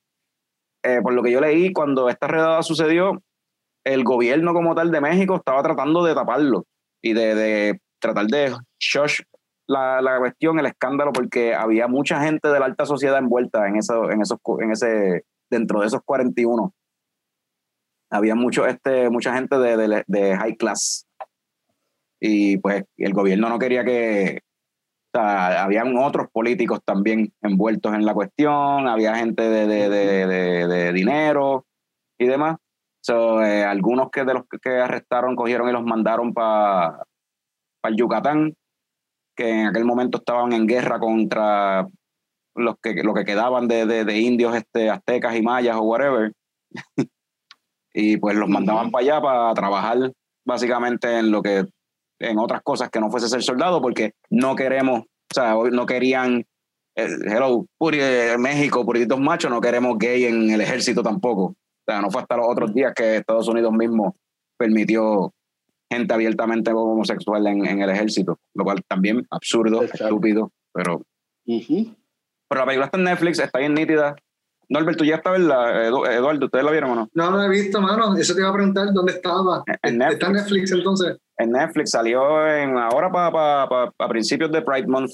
eh, 0.85 1.01
por 1.03 1.13
lo 1.13 1.25
que 1.25 1.33
yo 1.33 1.41
leí, 1.41 1.73
cuando 1.73 2.09
esta 2.09 2.29
redada 2.29 2.63
sucedió, 2.63 3.21
el 3.85 4.05
gobierno 4.05 4.55
como 4.55 4.77
tal 4.77 4.93
de 4.93 5.01
México 5.01 5.35
estaba 5.35 5.63
tratando 5.63 6.05
de 6.05 6.15
taparlo 6.15 6.65
y 7.03 7.15
de, 7.15 7.81
tratar 7.99 8.27
de 8.27 8.57
shush 8.79 9.21
la, 9.73 10.01
la, 10.01 10.19
cuestión, 10.19 10.59
el 10.59 10.67
escándalo, 10.67 11.13
porque 11.13 11.55
había 11.55 11.89
mucha 11.89 12.23
gente 12.23 12.49
de 12.49 12.61
la 12.61 12.67
alta 12.67 12.87
sociedad 12.87 13.19
envuelta 13.19 13.67
en 13.67 13.77
eso, 13.77 14.11
en 14.11 14.23
esos, 14.23 14.39
en 14.61 14.71
ese, 14.71 15.25
dentro 15.51 15.81
de 15.81 15.87
esos 15.87 16.03
41. 16.05 16.73
Había 18.11 18.35
mucho, 18.35 18.67
este, 18.67 19.09
mucha 19.11 19.35
gente 19.35 19.59
de, 19.59 20.05
de, 20.07 20.37
high 20.37 20.57
class. 20.57 21.07
Y 22.21 22.59
pues 22.59 22.85
el 22.99 23.15
gobierno 23.15 23.49
no 23.49 23.59
quería 23.59 23.85
que, 23.85 24.43
o 25.13 25.19
sea, 25.19 25.65
habían 25.65 25.97
otros 25.97 26.29
políticos 26.31 26.81
también 26.85 27.33
envueltos 27.41 27.95
en 27.95 28.05
la 28.05 28.15
cuestión, 28.15 28.87
había 28.87 29.17
gente 29.17 29.43
de, 29.43 29.67
de, 29.67 29.89
de, 29.89 30.67
de 30.69 30.93
dinero 30.93 31.67
y 32.19 32.27
demás. 32.27 32.59
So, 33.05 33.43
eh, 33.43 33.65
algunos 33.65 34.11
que 34.11 34.25
de 34.25 34.35
los 34.35 34.45
que 34.63 34.71
arrestaron 34.79 35.35
cogieron 35.35 35.69
y 35.69 35.73
los 35.73 35.83
mandaron 35.83 36.33
para 36.33 37.05
el 37.83 37.97
Yucatán, 37.97 38.55
que 39.37 39.49
en 39.49 39.67
aquel 39.67 39.85
momento 39.85 40.19
estaban 40.19 40.53
en 40.53 40.67
guerra 40.67 40.99
contra 40.99 41.87
los 42.55 42.77
que, 42.83 42.95
lo 43.03 43.15
que 43.15 43.25
quedaban 43.25 43.69
de, 43.69 43.87
de, 43.87 44.19
indios 44.19 44.55
este, 44.55 44.91
aztecas 44.91 45.37
y 45.37 45.43
mayas 45.43 45.77
o 45.77 45.83
whatever. 45.83 46.33
y 47.95 48.17
pues 48.19 48.37
los 48.37 48.49
mandaban 48.49 48.91
para 48.91 49.03
allá 49.03 49.21
para 49.21 49.55
trabajar 49.55 50.13
básicamente 50.45 51.19
en 51.19 51.31
lo 51.31 51.43
que 51.43 51.67
en 52.19 52.39
otras 52.39 52.63
cosas 52.63 52.89
que 52.91 53.01
no 53.01 53.11
fuese 53.11 53.29
ser 53.29 53.43
soldado 53.43 53.83
porque 53.83 54.13
no 54.31 54.55
queremos, 54.55 55.01
o 55.01 55.35
sea, 55.35 55.55
no 55.55 55.87
querían 55.87 56.45
eh, 56.95 57.09
hello, 57.25 57.67
puri, 57.79 57.99
eh, 58.01 58.37
México, 58.39 58.85
puritos 58.85 59.19
machos, 59.19 59.51
no 59.51 59.61
queremos 59.61 59.99
gay 59.99 60.25
en 60.25 60.51
el 60.51 60.61
ejército 60.61 61.03
tampoco. 61.03 61.45
O 61.45 61.85
sea, 61.87 62.01
no 62.01 62.11
fue 62.11 62.23
hasta 62.23 62.37
los 62.37 62.47
otros 62.49 62.75
días 62.75 62.93
que 62.95 63.17
Estados 63.17 63.49
Unidos 63.49 63.73
mismo 63.73 64.17
permitió 64.59 65.33
gente 65.93 66.15
abiertamente 66.15 66.73
homosexual 66.73 67.47
en, 67.47 67.67
en 67.67 67.83
el 67.83 67.91
ejército, 67.91 68.39
lo 68.55 68.65
cual 68.65 68.83
también 68.89 69.27
absurdo, 69.31 69.83
estúpido, 69.83 70.51
pero... 70.73 71.03
Pero 71.45 72.61
la 72.61 72.67
película 72.67 72.87
está 72.87 72.99
en 72.99 73.05
Netflix, 73.05 73.39
está 73.39 73.59
bien 73.59 73.75
nítida. 73.75 74.15
Norbert, 74.69 74.99
tú 74.99 75.05
ya 75.05 75.21
¿verdad? 75.25 75.87
Eduardo, 75.87 76.47
¿ustedes 76.47 76.65
la 76.65 76.71
vieron 76.71 76.91
o 76.91 76.95
no? 76.95 77.09
No, 77.13 77.31
no 77.31 77.39
la 77.39 77.47
he 77.47 77.49
visto, 77.49 77.81
mano. 77.81 78.17
Eso 78.17 78.35
te 78.35 78.41
iba 78.41 78.51
a 78.51 78.55
preguntar, 78.55 78.93
¿dónde 78.93 79.13
estaba? 79.13 79.65
En 79.83 79.99
Netflix. 79.99 80.15
¿Está 80.15 80.27
en 80.27 80.33
Netflix 80.33 80.73
entonces? 80.73 81.19
En 81.39 81.51
Netflix, 81.51 81.91
salió 81.91 82.47
en, 82.47 82.77
ahora 82.77 83.11
para 83.11 83.91
pa, 83.97 84.09
principios 84.09 84.53
de 84.53 84.63
Pride 84.63 84.87
Month, 84.87 85.13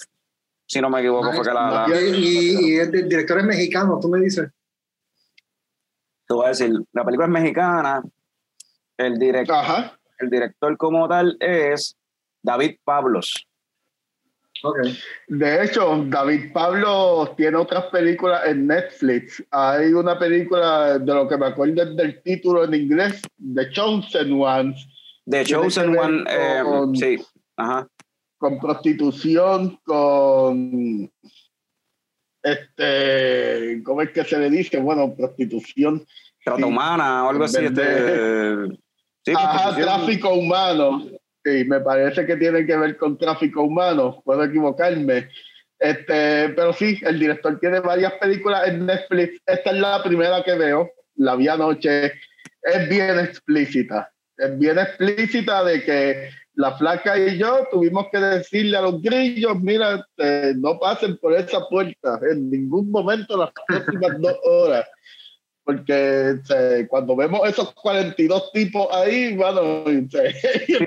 si 0.66 0.80
no 0.80 0.90
me 0.90 1.00
equivoco. 1.00 1.32
fue 1.32 1.44
que 1.44 1.52
la, 1.52 1.86
Y, 1.88 2.72
y, 2.72 2.76
el 2.76 2.90
director 3.08 3.38
es 3.38 3.44
mexicano, 3.44 3.98
tú 4.00 4.08
me 4.08 4.20
dices 4.20 4.50
te 6.28 6.34
voy 6.34 6.44
a 6.44 6.48
decir, 6.48 6.70
la 6.92 7.04
película 7.04 7.26
es 7.26 7.32
mexicana, 7.32 8.02
el 8.98 9.18
director, 9.18 9.97
el 10.18 10.30
director 10.30 10.76
como 10.76 11.08
tal 11.08 11.36
es 11.40 11.96
David 12.42 12.76
Pablos. 12.84 13.34
Okay. 14.62 14.98
De 15.28 15.64
hecho, 15.64 16.04
David 16.06 16.52
Pablos 16.52 17.36
tiene 17.36 17.56
otras 17.56 17.84
películas 17.86 18.42
en 18.46 18.66
Netflix. 18.66 19.44
Hay 19.52 19.92
una 19.92 20.18
película 20.18 20.98
de 20.98 21.14
lo 21.14 21.28
que 21.28 21.36
me 21.36 21.46
acuerdo 21.46 21.84
del 21.94 22.20
título 22.22 22.64
en 22.64 22.74
inglés, 22.74 23.22
The 23.54 23.70
Chosen 23.70 24.32
Ones. 24.32 24.88
The 25.26 25.44
Chosen 25.44 25.96
One, 25.96 26.24
eh, 26.28 26.62
sí, 26.94 27.24
ajá. 27.56 27.86
Con 28.36 28.58
prostitución, 28.58 29.78
con 29.84 31.10
este, 32.42 33.82
¿cómo 33.84 34.02
es 34.02 34.10
que 34.10 34.24
se 34.24 34.38
le 34.38 34.50
dice? 34.50 34.78
Bueno, 34.78 35.14
prostitución. 35.14 36.04
Trata 36.44 36.66
humana 36.66 37.26
o 37.26 37.30
algo 37.30 37.44
así. 37.44 37.64
Este, 37.64 38.78
sí, 39.30 39.36
Ajá, 39.36 39.76
tráfico 39.76 40.34
humano. 40.34 41.02
Sí, 41.44 41.64
me 41.64 41.80
parece 41.80 42.26
que 42.26 42.36
tiene 42.36 42.66
que 42.66 42.76
ver 42.76 42.96
con 42.96 43.16
tráfico 43.16 43.62
humano, 43.62 44.20
puedo 44.24 44.44
equivocarme. 44.44 45.28
Este, 45.78 46.48
pero 46.50 46.72
sí, 46.72 46.98
el 47.02 47.18
director 47.18 47.58
tiene 47.60 47.80
varias 47.80 48.12
películas 48.14 48.68
en 48.68 48.86
Netflix. 48.86 49.40
Esta 49.46 49.70
es 49.70 49.76
la 49.76 50.02
primera 50.02 50.42
que 50.42 50.54
veo, 50.54 50.90
la 51.16 51.36
vi 51.36 51.48
anoche. 51.48 52.12
Es 52.62 52.88
bien 52.88 53.18
explícita. 53.20 54.10
Es 54.36 54.58
bien 54.58 54.78
explícita 54.78 55.64
de 55.64 55.82
que 55.82 56.30
la 56.54 56.76
flaca 56.76 57.16
y 57.16 57.38
yo 57.38 57.68
tuvimos 57.70 58.06
que 58.10 58.18
decirle 58.18 58.76
a 58.76 58.82
los 58.82 59.00
grillos, 59.00 59.60
mira, 59.60 60.04
eh, 60.16 60.54
no 60.56 60.78
pasen 60.78 61.16
por 61.18 61.32
esa 61.34 61.60
puerta 61.68 62.18
en 62.28 62.50
ningún 62.50 62.90
momento 62.90 63.36
las 63.36 63.50
próximas 63.66 64.20
dos 64.20 64.36
horas. 64.42 64.84
Porque 65.68 66.40
cuando 66.88 67.14
vemos 67.14 67.46
esos 67.46 67.74
42 67.74 68.52
tipos 68.52 68.88
ahí, 68.90 69.36
bueno, 69.36 69.84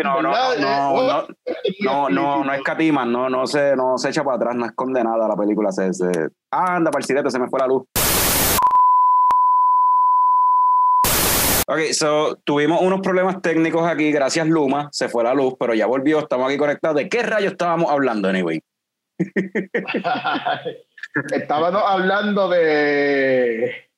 no, 0.03 0.21
no, 0.23 0.33
no, 0.57 1.27
no, 1.81 2.09
no, 2.09 2.43
no, 2.43 2.53
escatiman, 2.53 3.11
no, 3.11 3.29
no 3.29 3.45
se, 3.45 3.75
no 3.75 3.99
se 3.99 4.09
echa 4.09 4.23
para 4.23 4.37
atrás, 4.37 4.55
no 4.55 4.65
esconde 4.65 5.03
nada 5.03 5.27
la 5.27 5.35
película, 5.35 5.71
se, 5.71 5.93
se 5.93 6.09
anda 6.49 6.89
para 6.89 7.05
el 7.05 7.31
se 7.31 7.37
me 7.37 7.47
fue 7.47 7.59
la 7.59 7.67
luz. 7.67 7.83
Ok, 11.67 11.79
so 11.91 12.37
tuvimos 12.43 12.81
unos 12.81 13.01
problemas 13.01 13.39
técnicos 13.39 13.87
aquí, 13.87 14.11
gracias 14.11 14.47
Luma, 14.47 14.89
se 14.91 15.09
fue 15.09 15.23
la 15.23 15.35
luz, 15.35 15.53
pero 15.59 15.75
ya 15.75 15.85
volvió, 15.85 16.17
estamos 16.17 16.47
aquí 16.47 16.57
conectados. 16.57 16.97
¿De 16.97 17.07
qué 17.07 17.21
rayo 17.21 17.49
estábamos 17.49 17.91
hablando, 17.91 18.29
anyway? 18.29 18.59
estábamos 21.35 21.83
hablando 21.85 22.49
de. 22.49 23.90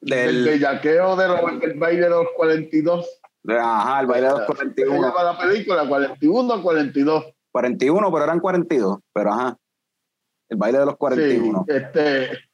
Del, 0.00 0.44
del 0.44 0.60
yaqueo 0.60 1.16
de 1.16 1.26
del 1.58 1.78
baile 1.78 2.02
de 2.02 2.10
los 2.10 2.26
42. 2.36 3.20
Ajá, 3.48 4.00
el 4.00 4.06
baile 4.06 4.26
de 4.28 4.32
los 4.32 4.46
41. 4.46 5.12
Para 5.12 5.32
la 5.32 5.38
película, 5.38 5.88
41 5.88 6.54
o 6.54 6.62
42. 6.62 7.24
41, 7.50 8.12
pero 8.12 8.24
eran 8.24 8.40
42, 8.40 8.98
pero 9.12 9.32
ajá. 9.32 9.56
El 10.48 10.56
baile 10.56 10.78
de 10.78 10.86
los 10.86 10.96
41. 10.96 11.64
Sí, 11.66 11.74
este 11.74 12.48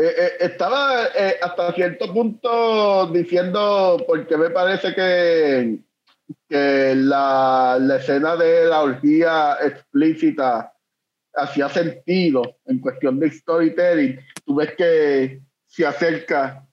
eh, 0.00 0.14
eh, 0.16 0.32
estaba 0.40 1.06
eh, 1.06 1.38
hasta 1.42 1.72
cierto 1.72 2.12
punto 2.12 3.08
diciendo, 3.08 4.02
porque 4.06 4.36
me 4.36 4.50
parece 4.50 4.94
que, 4.94 5.80
que 6.48 6.94
la, 6.94 7.78
la, 7.80 7.96
escena 7.96 8.36
de 8.36 8.66
la 8.66 8.82
orgía 8.82 9.56
explícita 9.60 10.72
hacía 11.34 11.68
sentido 11.68 12.42
en 12.66 12.78
cuestión 12.78 13.18
de 13.18 13.30
storytelling. 13.30 14.20
Tú 14.46 14.54
ves 14.54 14.72
que 14.76 15.42
se 15.78 15.86
acerca, 15.86 16.66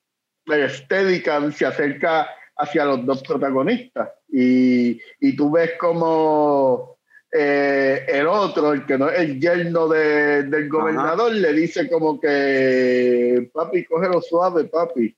Steadicam 0.48 1.52
se 1.52 1.68
acerca 1.68 2.28
hacia 2.58 2.86
los 2.86 3.06
dos 3.06 3.22
protagonistas 3.22 4.10
y, 4.28 5.00
y 5.20 5.36
tú 5.36 5.52
ves 5.52 5.74
como 5.80 6.98
eh, 7.32 8.04
el 8.08 8.26
otro, 8.26 8.74
el 8.74 8.84
que 8.88 8.98
no 8.98 9.08
es 9.08 9.20
el 9.20 9.40
yerno 9.40 9.88
del 9.88 10.70
gobernador, 10.70 11.34
le 11.34 11.54
dice 11.54 11.88
como 11.88 12.20
que, 12.20 13.48
papi, 13.54 13.86
cógelo 13.86 14.24
suave, 14.24 14.64
papi. 14.64 15.16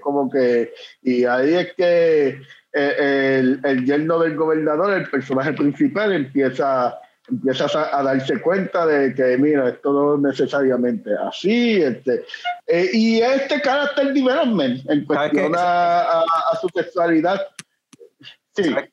como 0.00 0.30
que, 0.30 0.72
y 1.02 1.24
ahí 1.24 1.54
es 1.54 1.72
que 1.72 2.28
eh, 2.72 3.38
el, 3.40 3.60
el, 3.64 3.84
yerno 3.84 4.20
del 4.20 4.36
gobernador, 4.36 4.92
el 4.92 5.10
personaje 5.10 5.52
principal, 5.52 6.12
empieza, 6.12 6.96
empieza 7.28 7.66
a, 7.96 8.02
darse 8.02 8.40
cuenta 8.40 8.86
de 8.86 9.14
que, 9.14 9.36
mira, 9.36 9.68
esto 9.68 9.92
no 9.92 10.14
es 10.14 10.20
necesariamente 10.20 11.10
así. 11.16 11.82
Este, 11.82 12.24
eh, 12.66 12.90
y 12.92 13.20
este 13.20 13.60
carácter 13.60 14.12
development 14.12 14.88
en 14.90 15.04
cuestión 15.04 15.54
a, 15.56 16.20
a 16.20 16.56
su 16.60 16.68
sexualidad 16.74 17.40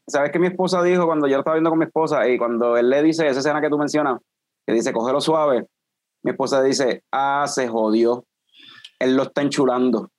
¿Sabes, 0.08 0.32
qué 0.32 0.40
mi 0.40 0.48
esposa 0.48 0.84
dijo 0.84 1.06
cuando 1.06 1.28
yo 1.28 1.36
lo 1.36 1.40
estaba 1.40 1.56
viendo 1.56 1.70
con 1.70 1.80
mi 1.80 1.86
esposa 1.86 2.28
y 2.28 2.38
cuando 2.38 2.78
él 2.78 2.90
le 2.90 3.02
dice 3.02 3.28
esa 3.28 3.40
escena 3.40 3.62
que 3.62 3.70
tú 3.70 3.78
mencionas, 3.78 4.20
que 4.66 4.74
dice, 4.74 4.92
cógelo 4.92 5.22
suave, 5.22 5.66
mi 6.24 6.32
esposa 6.32 6.62
dice, 6.62 7.04
ah, 7.12 7.46
se 7.48 7.68
jodió. 7.68 8.26
Él 9.00 9.16
lo 9.16 9.24
está 9.24 9.42
enchulando. 9.42 10.10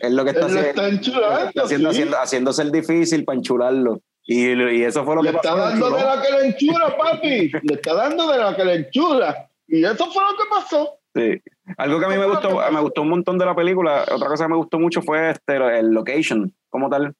es 0.00 0.12
lo 0.12 0.24
que 0.24 0.30
está, 0.30 0.46
haciendo, 0.46 1.90
haciendo, 1.90 2.16
haciéndose 2.16 2.62
el 2.62 2.72
difícil 2.72 3.24
para 3.24 3.38
enchularlo. 3.38 4.00
Y, 4.26 4.52
y, 4.52 4.82
eso 4.82 5.04
fue 5.04 5.14
lo 5.14 5.22
le 5.22 5.30
que 5.30 5.36
está 5.36 5.54
dando 5.54 5.90
de 5.90 6.02
la 6.02 6.20
que 6.20 6.32
le 6.32 6.46
enchula, 6.48 6.96
papi. 6.96 7.50
le 7.62 7.74
está 7.74 7.94
dando 7.94 8.30
de 8.30 8.38
la 8.38 8.56
que 8.56 8.64
le 8.64 8.74
enchula. 8.74 9.48
Y 9.68 9.84
eso 9.84 10.10
fue 10.10 10.22
lo 10.24 10.36
que 10.36 10.44
pasó. 10.50 10.98
Sí. 11.14 11.40
Algo 11.78 11.98
que 11.98 12.06
a 12.06 12.08
mí 12.08 12.18
me 12.18 12.26
gustó, 12.26 12.60
me 12.70 12.80
gustó 12.80 13.02
un 13.02 13.08
montón 13.08 13.38
de 13.38 13.46
la 13.46 13.54
película, 13.54 14.04
otra 14.12 14.28
cosa 14.28 14.44
que 14.44 14.50
me 14.50 14.56
gustó 14.56 14.78
mucho 14.78 15.00
fue 15.00 15.30
este, 15.30 15.56
el 15.78 15.90
location, 15.90 16.52
como 16.68 16.90
tal. 16.90 17.14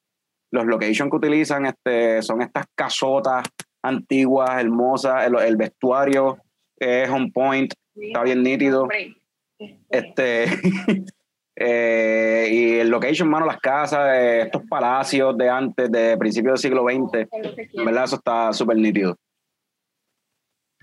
Los 0.51 0.65
locations 0.65 1.09
que 1.09 1.17
utilizan 1.17 1.65
este, 1.65 2.21
son 2.21 2.41
estas 2.41 2.65
casotas 2.75 3.45
antiguas, 3.81 4.59
hermosas, 4.59 5.25
el, 5.25 5.55
vestuario 5.57 6.37
es 6.77 7.09
on 7.09 7.31
point, 7.31 7.73
está 7.95 8.23
bien 8.23 8.43
nítido. 8.43 8.87
Este, 9.89 10.45
eh, 11.59 12.47
y 12.51 12.79
el 12.79 12.89
location, 12.89 13.27
mano, 13.27 13.47
las 13.47 13.59
casas, 13.59 14.15
estos 14.15 14.61
palacios 14.69 15.35
de 15.35 15.49
antes, 15.49 15.91
de 15.91 16.15
principios 16.15 16.61
del 16.61 16.71
siglo 16.71 16.83
XX, 16.83 17.27
en 17.73 17.85
verdad 17.85 18.03
eso 18.03 18.17
está 18.17 18.53
súper 18.53 18.77
nítido. 18.77 19.17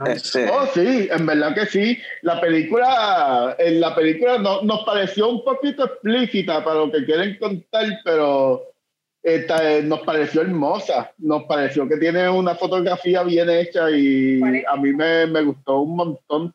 Este... 0.04 0.50
Oh, 0.50 0.66
sí, 0.66 1.08
en 1.08 1.26
verdad 1.26 1.54
que 1.54 1.66
sí. 1.66 1.98
La 2.22 2.40
película, 2.40 3.54
en 3.56 3.80
la 3.80 3.94
película 3.94 4.38
no, 4.38 4.62
nos 4.62 4.84
pareció 4.84 5.28
un 5.28 5.44
poquito 5.44 5.84
explícita 5.84 6.64
para 6.64 6.80
lo 6.80 6.90
que 6.90 7.04
quieren 7.04 7.38
contar, 7.38 7.86
pero 8.04 8.74
esta, 9.22 9.80
nos 9.82 10.00
pareció 10.00 10.42
hermosa. 10.42 11.12
Nos 11.18 11.44
pareció 11.44 11.88
que 11.88 11.98
tiene 11.98 12.28
una 12.28 12.56
fotografía 12.56 13.22
bien 13.22 13.48
hecha 13.48 13.88
y 13.92 14.40
a 14.66 14.76
mí 14.76 14.92
me, 14.92 15.26
me, 15.28 15.42
gustó 15.42 15.82
un 15.82 15.94
montón. 15.94 16.54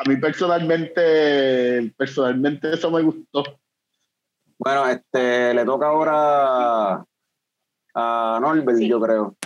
A 0.00 0.08
mí 0.08 0.16
personalmente, 0.16 1.92
personalmente 1.96 2.72
eso 2.72 2.90
me 2.90 3.02
gustó. 3.02 3.44
Bueno, 4.58 4.88
este, 4.88 5.52
le 5.52 5.64
toca 5.66 5.88
ahora 5.88 7.04
a 7.94 8.38
Norbert, 8.40 8.80
yo 8.80 8.98
creo. 8.98 9.36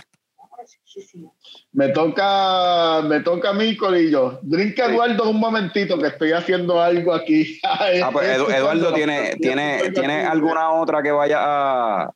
Me 1.73 1.89
toca, 1.89 3.01
me 3.01 3.19
toca 3.19 3.49
a 3.49 3.53
mí, 3.53 3.75
Corillo. 3.75 4.39
Brinca 4.43 4.85
Eduardo 4.85 5.29
un 5.29 5.39
momentito 5.41 5.99
que 5.99 6.07
estoy 6.07 6.31
haciendo 6.31 6.81
algo 6.81 7.13
aquí. 7.13 7.59
ah, 7.63 8.09
pues 8.13 8.29
Eduardo 8.49 8.93
tiene, 8.93 9.35
tiene, 9.41 9.91
¿tiene 9.91 10.25
alguna 10.25 10.71
otra 10.71 11.03
que 11.03 11.11
vaya 11.11 11.37
a, 11.41 12.13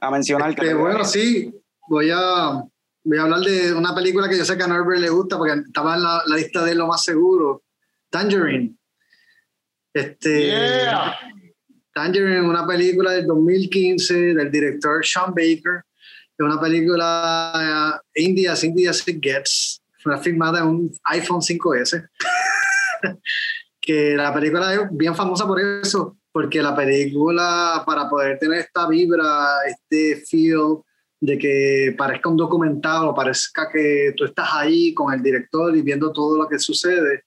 a 0.00 0.10
mencionar. 0.10 0.54
que 0.54 0.74
bueno, 0.74 1.04
sí, 1.04 1.54
voy 1.88 2.10
a, 2.12 2.62
voy 3.04 3.18
a 3.18 3.22
hablar 3.22 3.40
de 3.40 3.72
una 3.72 3.94
película 3.94 4.28
que 4.28 4.36
yo 4.36 4.44
sé 4.44 4.56
que 4.56 4.64
a 4.64 4.68
Norbert 4.68 5.00
le 5.00 5.10
gusta 5.10 5.36
porque 5.36 5.54
estaba 5.66 5.96
en 5.96 6.02
la, 6.02 6.22
lista 6.36 6.64
de 6.64 6.74
lo 6.74 6.86
más 6.86 7.02
seguro, 7.02 7.62
Tangerine. 8.10 8.74
Este, 9.92 10.52
Tangerine, 11.92 12.42
una 12.42 12.66
película 12.66 13.12
del 13.12 13.26
2015 13.26 14.34
del 14.34 14.50
director 14.50 15.04
Sean 15.04 15.34
Baker. 15.34 15.82
Es 16.38 16.44
una 16.44 16.60
película 16.60 17.96
uh, 17.96 18.00
India, 18.14 18.54
India 18.62 18.92
It 19.06 19.18
Gets. 19.20 19.82
Fue 20.02 20.16
filmada 20.22 20.60
en 20.60 20.66
un 20.66 20.92
iPhone 21.04 21.40
5S. 21.40 22.08
que 23.80 24.14
la 24.16 24.32
película 24.32 24.74
es 24.74 24.80
bien 24.92 25.14
famosa 25.14 25.46
por 25.46 25.60
eso, 25.60 26.18
porque 26.30 26.62
la 26.62 26.76
película, 26.76 27.82
para 27.86 28.08
poder 28.08 28.38
tener 28.38 28.60
esta 28.60 28.86
vibra, 28.86 29.48
este 29.66 30.22
feel 30.26 30.82
de 31.20 31.36
que 31.36 31.94
parezca 31.96 32.28
un 32.28 32.36
documental 32.36 33.06
o 33.06 33.14
parezca 33.14 33.68
que 33.72 34.12
tú 34.16 34.24
estás 34.24 34.48
ahí 34.52 34.94
con 34.94 35.12
el 35.12 35.22
director 35.22 35.76
y 35.76 35.82
viendo 35.82 36.12
todo 36.12 36.36
lo 36.36 36.48
que 36.48 36.58
sucede, 36.58 37.24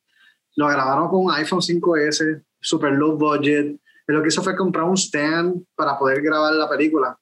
lo 0.56 0.68
grabaron 0.68 1.10
con 1.10 1.26
un 1.26 1.32
iPhone 1.32 1.60
5S, 1.60 2.44
super 2.60 2.91
low 2.91 3.18
budget. 3.18 3.76
Y 4.07 4.11
lo 4.11 4.22
que 4.22 4.30
hizo 4.30 4.44
fue 4.44 4.56
comprar 4.56 4.86
un 4.86 4.98
stand 4.98 5.65
para 5.76 5.98
poder 5.98 6.22
grabar 6.22 6.53
la 6.53 6.69
película. 6.69 7.18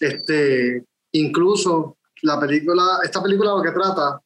Este, 0.00 0.84
incluso 1.12 1.98
la 2.22 2.38
película, 2.38 2.98
esta 3.02 3.22
película 3.22 3.50
lo 3.50 3.62
que 3.62 3.70
trata 3.70 4.20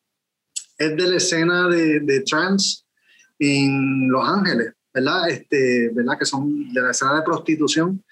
es 0.79 0.97
de 0.97 1.09
la 1.09 1.17
escena 1.17 1.69
de, 1.69 2.01
de 2.01 2.21
trans 2.21 2.85
en 3.39 4.09
Los 4.09 4.29
Ángeles. 4.29 4.77
¿verdad? 4.97 5.29
Este, 5.29 5.91
¿verdad? 5.93 6.19
Que 6.19 6.25
son 6.25 6.73
de 6.73 6.81
la 6.81 6.91
escena 6.91 7.17
de 7.17 7.23
prostitución 7.23 8.03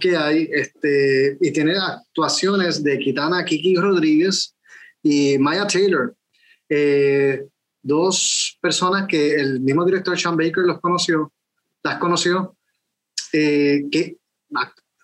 que 0.00 0.16
hay, 0.16 0.48
este, 0.50 1.38
y 1.40 1.52
tiene 1.52 1.76
actuaciones 1.76 2.82
de 2.82 2.98
Kitana 2.98 3.44
Kiki 3.44 3.76
Rodríguez 3.76 4.56
y 5.02 5.38
Maya 5.38 5.66
Taylor, 5.66 6.16
eh, 6.68 7.46
dos 7.82 8.58
personas 8.60 9.06
que 9.06 9.34
el 9.34 9.60
mismo 9.60 9.84
director 9.84 10.18
Sean 10.18 10.36
Baker 10.36 10.64
los 10.64 10.80
conoció, 10.80 11.32
las 11.82 11.98
conoció, 11.98 12.56
eh, 13.32 13.82
que 13.90 14.18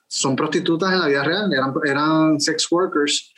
son 0.07 0.37
prostitutas 0.37 0.93
en 0.93 1.01
la 1.01 1.09
vida 1.09 1.25
real, 1.25 1.53
eran, 1.53 1.75
eran 1.85 2.41
sex 2.41 2.71
workers, 2.71 3.33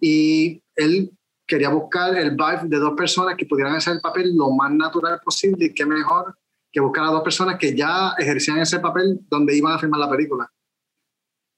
y 0.00 0.62
él 0.74 1.10
quería 1.46 1.68
buscar 1.68 2.16
el 2.16 2.30
vibe 2.30 2.62
de 2.64 2.78
dos 2.78 2.94
personas 2.96 3.36
que 3.36 3.46
pudieran 3.46 3.76
hacer 3.76 3.94
el 3.94 4.00
papel 4.00 4.34
lo 4.34 4.50
más 4.50 4.72
natural 4.72 5.20
posible 5.24 5.66
y 5.66 5.74
qué 5.74 5.86
mejor 5.86 6.36
que 6.72 6.80
buscar 6.80 7.04
a 7.04 7.10
dos 7.10 7.22
personas 7.22 7.56
que 7.58 7.74
ya 7.74 8.14
ejercían 8.18 8.58
ese 8.58 8.80
papel 8.80 9.20
donde 9.30 9.56
iban 9.56 9.72
a 9.72 9.78
filmar 9.78 10.00
la 10.00 10.10
película. 10.10 10.50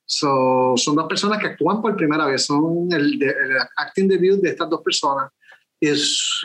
So, 0.05 0.74
son 0.77 0.94
dos 0.94 1.06
personas 1.06 1.39
que 1.39 1.48
actúan 1.48 1.82
por 1.82 1.97
primera 1.97 2.27
vez, 2.27 2.47
son 2.47 2.89
el, 2.93 3.19
acting 3.77 4.09
debut 4.09 4.40
de 4.40 4.51
estas 4.51 4.70
dos 4.70 4.81
personas 4.81 5.31
y 5.80 5.90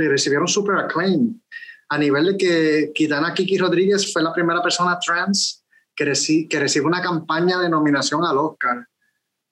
recibieron 0.08 0.48
super 0.48 0.76
acclaim 0.76 1.40
a 1.90 1.98
nivel 1.98 2.26
de 2.26 2.38
que 2.38 2.92
Kitana 2.94 3.34
Kiki 3.34 3.58
Rodríguez 3.58 4.12
fue 4.12 4.24
la 4.24 4.34
primera 4.34 4.62
persona 4.62 4.98
trans 5.00 5.64
que, 5.96 6.06
que 6.50 6.60
recibe 6.60 6.86
una 6.86 7.02
campaña 7.02 7.60
de 7.60 7.70
nominación 7.70 8.24
al 8.24 8.38
Oscar, 8.38 8.88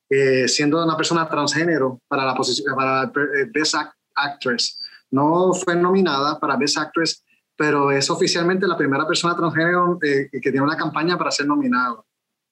eh, 0.09 0.47
siendo 0.47 0.83
una 0.83 0.97
persona 0.97 1.27
transgénero 1.27 2.01
para 2.07 2.25
la 2.25 2.35
posición 2.35 2.75
para 2.75 3.03
eh, 3.03 3.49
Best 3.51 3.75
Actress. 4.15 4.79
No 5.11 5.53
fue 5.53 5.75
nominada 5.75 6.39
para 6.39 6.57
Best 6.57 6.77
Actress 6.77 7.23
pero 7.61 7.91
es 7.91 8.09
oficialmente 8.09 8.65
la 8.65 8.75
primera 8.75 9.05
persona 9.05 9.35
transgénero 9.35 9.99
eh, 10.01 10.29
que 10.31 10.51
tiene 10.51 10.61
una 10.61 10.75
campaña 10.75 11.15
para 11.15 11.29
ser 11.29 11.45
nominado. 11.45 12.07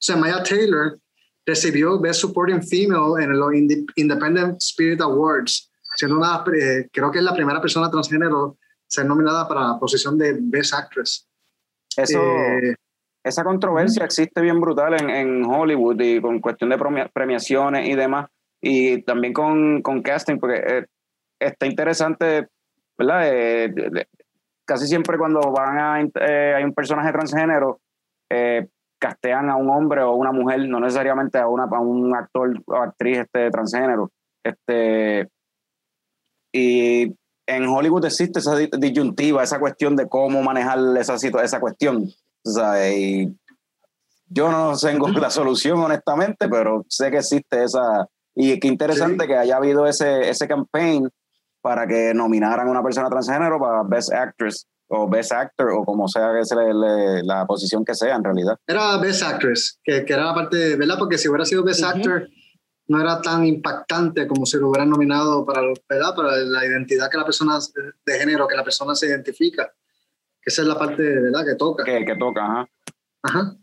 O 0.07 0.18
Maya 0.18 0.43
Taylor 0.43 0.99
recibió 1.43 1.99
Best 1.99 2.22
Supporting 2.22 2.61
Female 2.61 3.23
en 3.23 3.39
los 3.39 3.51
Independent 3.95 4.61
Spirit 4.61 5.01
Awards, 5.01 5.68
siendo 5.99 6.15
una, 6.15 6.45
eh, 6.55 6.88
creo 6.93 7.11
que 7.11 7.17
es 7.17 7.23
la 7.26 7.34
primera 7.34 7.59
persona 7.59 7.91
transgénero 7.91 8.55
ser 8.88 9.05
nominada 9.05 9.49
para 9.49 9.67
la 9.67 9.77
posición 9.77 10.17
de 10.17 10.38
Best 10.39 10.73
Actress. 10.73 11.27
Eso, 11.97 12.21
eh, 12.21 12.73
esa 13.21 13.43
controversia 13.43 14.05
existe 14.05 14.39
bien 14.39 14.61
brutal 14.61 14.93
en, 14.93 15.09
en, 15.09 15.43
Hollywood 15.43 15.99
y 15.99 16.21
con 16.21 16.39
cuestión 16.39 16.69
de 16.69 16.77
premiaciones 17.11 17.85
y 17.85 17.95
demás, 17.95 18.30
y 18.61 19.01
también 19.01 19.34
con, 19.34 19.81
con 19.81 20.01
casting, 20.01 20.38
porque 20.39 20.85
está 21.38 21.65
interesante, 21.65 22.47
¿verdad? 22.97 24.05
casi 24.65 24.88
siempre 24.88 25.17
cuando 25.17 25.41
van 25.51 25.77
a, 25.80 26.01
eh, 26.01 26.53
hay 26.55 26.63
un 26.63 26.73
personaje 26.73 27.11
transgénero, 27.11 27.81
eh, 28.31 28.69
castean 28.99 29.49
a 29.49 29.57
un 29.57 29.69
hombre 29.69 30.01
o 30.01 30.13
una 30.13 30.31
mujer, 30.31 30.65
no 30.69 30.80
necesariamente 30.80 31.39
a, 31.39 31.47
una, 31.47 31.63
a 31.63 31.80
un 31.81 32.15
actor 32.15 32.53
o 32.67 32.76
actriz 32.77 33.17
este, 33.17 33.51
transgénero. 33.51 34.11
Este, 34.41 35.27
y 36.51 37.13
en 37.49 37.67
Hollywood 37.67 38.05
existe 38.05 38.39
esa 38.39 38.55
disyuntiva, 38.55 39.43
esa 39.43 39.59
cuestión 39.59 39.95
de 39.95 40.07
cómo 40.07 40.41
manejar 40.43 40.80
esa, 40.97 41.15
esa 41.15 41.59
cuestión. 41.59 42.09
y 42.93 43.27
yo 44.31 44.51
no 44.51 44.77
tengo 44.77 45.07
la 45.09 45.31
solución, 45.31 45.80
honestamente, 45.80 46.47
pero 46.47 46.85
sé 46.88 47.09
que 47.09 47.17
existe 47.17 47.63
esa. 47.63 48.07
Y 48.35 48.59
qué 48.59 48.67
interesante 48.67 49.26
que 49.26 49.35
haya 49.35 49.57
habido 49.57 49.88
ese, 49.88 50.30
ese 50.30 50.47
campaign 50.47 51.09
para 51.61 51.88
que 51.88 52.13
nominaran 52.13 52.67
a 52.67 52.71
una 52.71 52.84
persona 52.84 53.09
transgénero 53.09 53.59
para 53.59 53.84
Best 53.84 54.13
Actress 54.13 54.67
o 54.88 55.09
Best 55.09 55.31
Actor 55.31 55.71
o 55.71 55.84
como 55.84 56.07
sea 56.07 56.31
que 56.34 56.45
sea 56.45 56.57
la 57.23 57.45
posición 57.45 57.84
que 57.84 57.95
sea 57.95 58.15
en 58.15 58.23
realidad. 58.23 58.55
Era 58.67 58.97
Best 58.97 59.23
Actress, 59.23 59.80
que, 59.84 60.05
que 60.05 60.13
era 60.13 60.26
la 60.26 60.34
parte, 60.34 60.76
¿verdad? 60.76 60.95
Porque 60.97 61.17
si 61.17 61.27
hubiera 61.27 61.45
sido 61.45 61.63
Best 61.63 61.84
Actor 61.84 62.30
no 62.90 62.99
era 62.99 63.22
tan 63.22 63.45
impactante 63.45 64.28
como 64.28 64.45
si 64.45 64.57
lo 64.57 64.70
hubieran 64.70 64.90
nominado 64.90 65.45
para, 65.45 65.61
¿verdad? 65.88 66.16
para 66.16 66.38
la 66.38 66.66
identidad 66.66 67.10
que 67.10 67.18
la 67.18 67.24
persona 67.24 67.60
de 68.06 68.20
género, 68.20 68.48
que 68.48 68.56
la 68.56 68.64
persona 68.64 68.95
se 68.95 69.07
identifica. 69.07 69.72
Que 70.41 70.49
esa 70.49 70.64
es 70.64 70.68
la 70.68 70.78
parte, 70.78 71.03
¿verdad? 71.03 71.45
Que 71.45 71.56
toca. 71.56 71.84
Que, 71.84 72.03
que 72.03 72.16
toca, 72.16 72.44
ajá. 72.44 72.70
Ajá. 73.22 73.57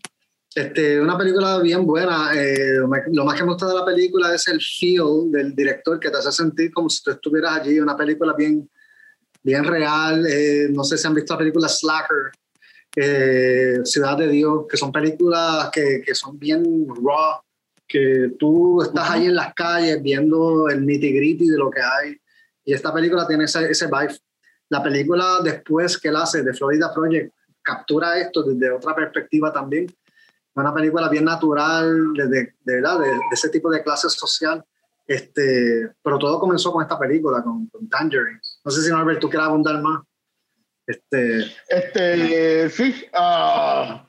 Este, 0.54 1.00
una 1.00 1.18
película 1.18 1.58
bien 1.58 1.84
buena. 1.84 2.30
Eh, 2.34 2.78
lo 2.78 3.24
más 3.24 3.34
que 3.34 3.42
me 3.42 3.52
gusta 3.52 3.66
de 3.66 3.74
la 3.74 3.84
película 3.84 4.34
es 4.34 4.46
el 4.48 4.60
feel 4.60 5.30
del 5.30 5.54
director 5.54 6.00
que 6.00 6.08
te 6.08 6.16
hace 6.16 6.32
sentir 6.32 6.72
como 6.72 6.88
si 6.88 7.02
tú 7.02 7.10
estuvieras 7.10 7.60
allí. 7.60 7.80
Una 7.80 7.96
película 7.96 8.32
bien, 8.32 8.70
bien 9.42 9.64
real. 9.64 10.24
Eh, 10.26 10.68
no 10.70 10.84
sé 10.84 10.96
si 10.96 11.06
han 11.06 11.14
visto 11.14 11.34
la 11.34 11.40
película 11.40 11.68
Slacker, 11.68 12.30
eh, 12.94 13.80
Ciudad 13.84 14.16
de 14.16 14.28
Dios, 14.28 14.66
que 14.66 14.76
son 14.76 14.92
películas 14.92 15.68
que, 15.70 16.00
que 16.00 16.14
son 16.14 16.38
bien 16.38 16.86
raw, 16.88 17.40
que 17.86 18.32
tú 18.38 18.82
estás 18.82 19.10
ahí 19.10 19.26
en 19.26 19.34
las 19.34 19.54
calles 19.54 20.02
viendo 20.02 20.68
el 20.68 20.84
nitty 20.84 21.12
gritty 21.12 21.48
de 21.48 21.58
lo 21.58 21.70
que 21.70 21.80
hay. 21.80 22.16
Y 22.64 22.72
esta 22.72 22.92
película 22.92 23.26
tiene 23.26 23.44
ese, 23.44 23.70
ese 23.70 23.86
vibe. 23.86 24.16
La 24.68 24.82
película 24.82 25.40
después 25.42 25.98
que 25.98 26.08
él 26.08 26.16
hace 26.16 26.42
de 26.42 26.52
Florida 26.52 26.92
Project 26.92 27.32
captura 27.62 28.18
esto 28.18 28.42
desde 28.42 28.70
otra 28.70 28.94
perspectiva 28.94 29.52
también 29.52 29.86
una 30.62 30.74
película 30.74 31.08
bien 31.08 31.24
natural, 31.24 32.14
de, 32.14 32.28
de, 32.28 32.54
de, 32.64 32.80
de, 32.80 33.20
ese 33.30 33.50
tipo 33.50 33.70
de 33.70 33.82
clase 33.82 34.08
social. 34.08 34.64
Este, 35.06 35.92
pero 36.02 36.18
todo 36.18 36.40
comenzó 36.40 36.72
con 36.72 36.82
esta 36.82 36.98
película, 36.98 37.42
con, 37.42 37.70
Tangerine. 37.88 38.40
No 38.64 38.70
sé 38.70 38.82
si 38.82 38.90
Norbert, 38.90 39.20
tú 39.20 39.28
quieres 39.28 39.46
abundar 39.46 39.80
más. 39.80 40.02
Este, 40.86 41.44
este 41.68 42.70
sí, 42.70 43.06
ah, 43.12 44.05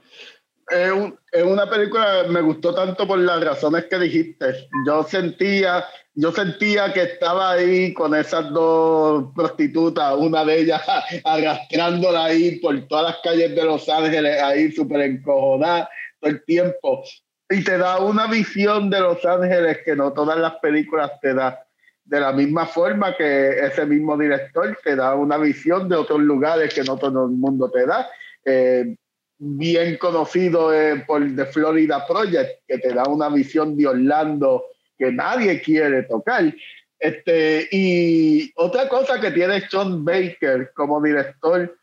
es, 0.70 1.44
una 1.44 1.70
película 1.70 2.24
que 2.26 2.32
me 2.32 2.42
gustó 2.42 2.74
tanto 2.74 3.08
por 3.08 3.20
las 3.20 3.44
razones 3.44 3.86
que 3.86 4.00
dijiste. 4.00 4.68
Yo 4.86 5.04
sentía, 5.04 5.86
yo 6.14 6.32
sentía 6.32 6.92
que 6.94 7.04
estaba 7.04 7.52
ahí 7.52 7.94
con 7.94 8.14
esas 8.16 8.50
dos 8.52 9.32
prostitutas, 9.36 10.16
una 10.18 10.44
de 10.44 10.60
ellas 10.60 10.82
arrastrándola 11.24 12.26
ahí 12.26 12.60
por 12.60 12.80
todas 12.88 13.12
las 13.12 13.18
calles 13.24 13.56
de 13.56 13.64
Los 13.64 13.88
Ángeles, 13.88 14.42
ahí 14.42 14.72
súper 14.72 15.02
encojonada 15.02 15.90
todo 16.20 16.32
el 16.32 16.44
tiempo. 16.44 17.04
Y 17.50 17.64
te 17.64 17.78
da 17.78 18.00
una 18.00 18.28
visión 18.28 18.90
de 18.90 19.00
Los 19.00 19.24
Ángeles 19.26 19.80
que 19.86 19.96
no 19.96 20.12
todas 20.12 20.38
las 20.38 20.56
películas 20.56 21.12
te 21.22 21.34
dan. 21.34 21.56
De 22.04 22.22
la 22.22 22.32
misma 22.32 22.66
forma 22.66 23.16
que 23.18 23.60
ese 23.60 23.86
mismo 23.86 24.18
director 24.18 24.78
te 24.82 24.96
da 24.96 25.14
una 25.16 25.38
visión 25.38 25.90
de 25.90 25.98
otros 25.98 26.22
lugares 26.22 26.74
que 26.74 26.84
no 26.84 26.98
todo 26.98 27.26
el 27.26 27.32
mundo 27.32 27.70
te 27.70 27.86
da. 27.86 28.10
Eh, 28.46 28.96
bien 29.40 29.98
conocido 29.98 30.74
eh, 30.74 31.04
por 31.06 31.24
The 31.36 31.46
Florida 31.46 32.06
Project, 32.08 32.62
que 32.68 32.80
te 32.80 32.94
da 32.94 33.04
una 33.04 33.30
visión 33.30 33.78
de 33.78 33.88
Orlando 33.88 34.66
que 34.98 35.12
nadie 35.12 35.62
quiere 35.62 36.04
tocar. 36.04 36.54
Este, 37.00 37.68
y 37.72 38.52
otra 38.56 38.90
cosa 38.90 39.20
que 39.20 39.32
tiene 39.32 39.62
Sean 39.70 40.04
Baker 40.04 40.72
como 40.74 41.02
director, 41.02 41.78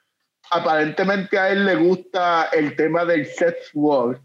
aparentemente 0.50 1.38
a 1.38 1.50
él 1.50 1.64
le 1.64 1.76
gusta 1.76 2.48
el 2.52 2.74
tema 2.76 3.04
del 3.04 3.26
sex 3.26 3.70
work. 3.74 4.20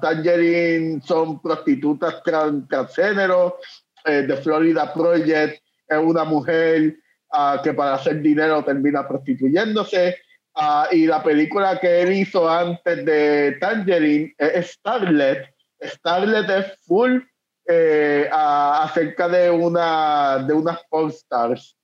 Tangerine 0.00 1.00
son 1.02 1.40
prostitutas 1.40 2.22
transgénero. 2.22 3.58
Eh, 4.04 4.24
The 4.26 4.36
Florida 4.36 4.92
Project 4.92 5.62
es 5.88 5.98
una 5.98 6.24
mujer 6.24 6.96
uh, 7.32 7.60
que 7.62 7.74
para 7.74 7.94
hacer 7.94 8.20
dinero 8.20 8.64
termina 8.64 9.06
prostituyéndose. 9.06 10.16
Ah, 10.62 10.88
y 10.92 11.06
la 11.06 11.22
película 11.22 11.80
que 11.80 12.02
él 12.02 12.12
hizo 12.12 12.46
antes 12.46 13.02
de 13.06 13.56
Tangerine 13.60 14.34
es 14.36 14.72
Starlet. 14.72 15.54
Starlet 15.82 16.50
es 16.50 16.78
full 16.84 17.20
eh, 17.66 18.28
acerca 18.30 19.26
de 19.26 19.50
una 19.50 20.44
de 20.46 20.52
unas 20.52 20.80
stars 21.14 21.74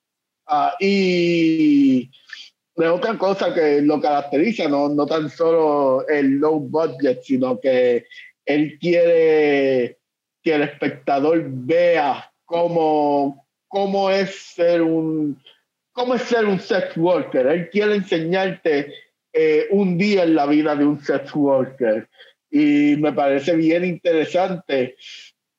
ah, 0.47 0.75
y 0.79 2.11
de 2.75 2.89
otra 2.89 3.17
cosa 3.17 3.55
que 3.55 3.81
lo 3.81 3.99
caracteriza, 3.99 4.69
no, 4.69 4.91
no 4.91 5.07
tan 5.07 5.31
solo 5.31 6.07
el 6.07 6.33
low 6.33 6.61
budget, 6.61 7.23
sino 7.23 7.59
que 7.59 8.05
él 8.45 8.77
quiere 8.79 9.97
que 10.43 10.55
el 10.55 10.63
espectador 10.65 11.47
vea 11.49 12.31
cómo, 12.45 13.47
cómo 13.69 14.11
es 14.11 14.53
ser 14.55 14.83
un 14.83 15.43
cómo 15.97 16.15
es 16.15 16.23
ser 16.23 16.45
un 16.45 16.61
sex 16.61 16.95
worker. 16.99 17.47
Él 17.47 17.71
quiere 17.71 17.95
enseñarte 17.95 18.93
eh, 19.33 19.67
un 19.71 19.97
día 19.97 20.25
en 20.25 20.35
la 20.35 20.45
vida 20.45 20.77
de 20.77 20.85
un 20.85 21.03
sex 21.03 21.35
worker. 21.35 22.07
Y 22.51 22.97
me 22.99 23.15
parece 23.15 23.57
bien 23.57 23.83
interesante. 23.83 24.97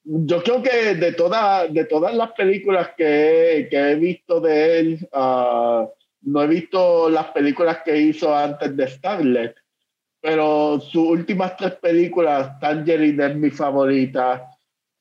Yo 0.03 0.43
creo 0.43 0.61
que 0.61 0.93
de, 0.93 1.11
toda, 1.13 1.67
de 1.67 1.85
todas 1.85 2.13
las 2.13 2.31
películas 2.33 2.91
que, 2.95 3.67
que 3.69 3.91
he 3.91 3.95
visto 3.95 4.39
de 4.39 4.79
él, 4.79 5.09
uh, 5.11 5.89
no 6.21 6.43
he 6.43 6.47
visto 6.47 7.09
las 7.09 7.25
películas 7.31 7.79
que 7.83 7.97
hizo 7.97 8.33
antes 8.33 8.77
de 8.77 8.87
Starlet, 8.87 9.55
pero 10.21 10.79
sus 10.79 11.07
últimas 11.07 11.57
tres 11.57 11.73
películas, 11.73 12.59
Tangerine 12.59 13.25
es 13.25 13.35
mi 13.35 13.49
favorita, 13.49 14.47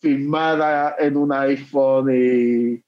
filmada 0.01 0.97
en 0.99 1.17
un 1.17 1.33
iPhone 1.33 2.11
y 2.11 2.86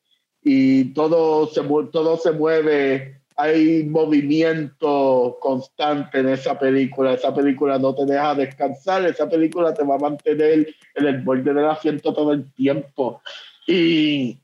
y 0.51 0.95
todo 0.95 1.47
se, 1.49 1.61
todo 1.93 2.17
se 2.17 2.33
mueve, 2.33 3.21
hay 3.37 3.85
movimiento 3.85 5.37
constante 5.43 6.21
en 6.21 6.31
esa 6.31 6.59
película, 6.59 7.13
esa 7.13 7.35
película 7.35 7.79
no 7.79 7.95
te 7.95 8.07
deja 8.07 8.35
descansar, 8.35 9.05
esa 9.05 9.29
película 9.29 9.75
te 9.75 9.85
va 9.85 9.97
a 9.97 9.99
mantener 9.99 10.75
en 10.95 11.07
el 11.07 11.21
borde 11.21 11.53
del 11.53 11.67
asiento 11.69 12.15
todo 12.15 12.33
el 12.33 12.51
tiempo. 12.55 13.21
Y 13.67 14.39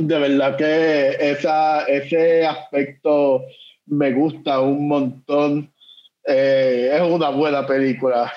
de 0.00 0.18
verdad 0.18 0.56
que 0.56 1.16
esa, 1.20 1.84
ese 1.84 2.44
aspecto 2.44 3.44
me 3.86 4.12
gusta 4.14 4.58
un 4.58 4.88
montón. 4.88 5.72
Eh, 6.26 6.90
es 6.92 7.02
una 7.02 7.28
buena 7.28 7.64
película. 7.64 8.32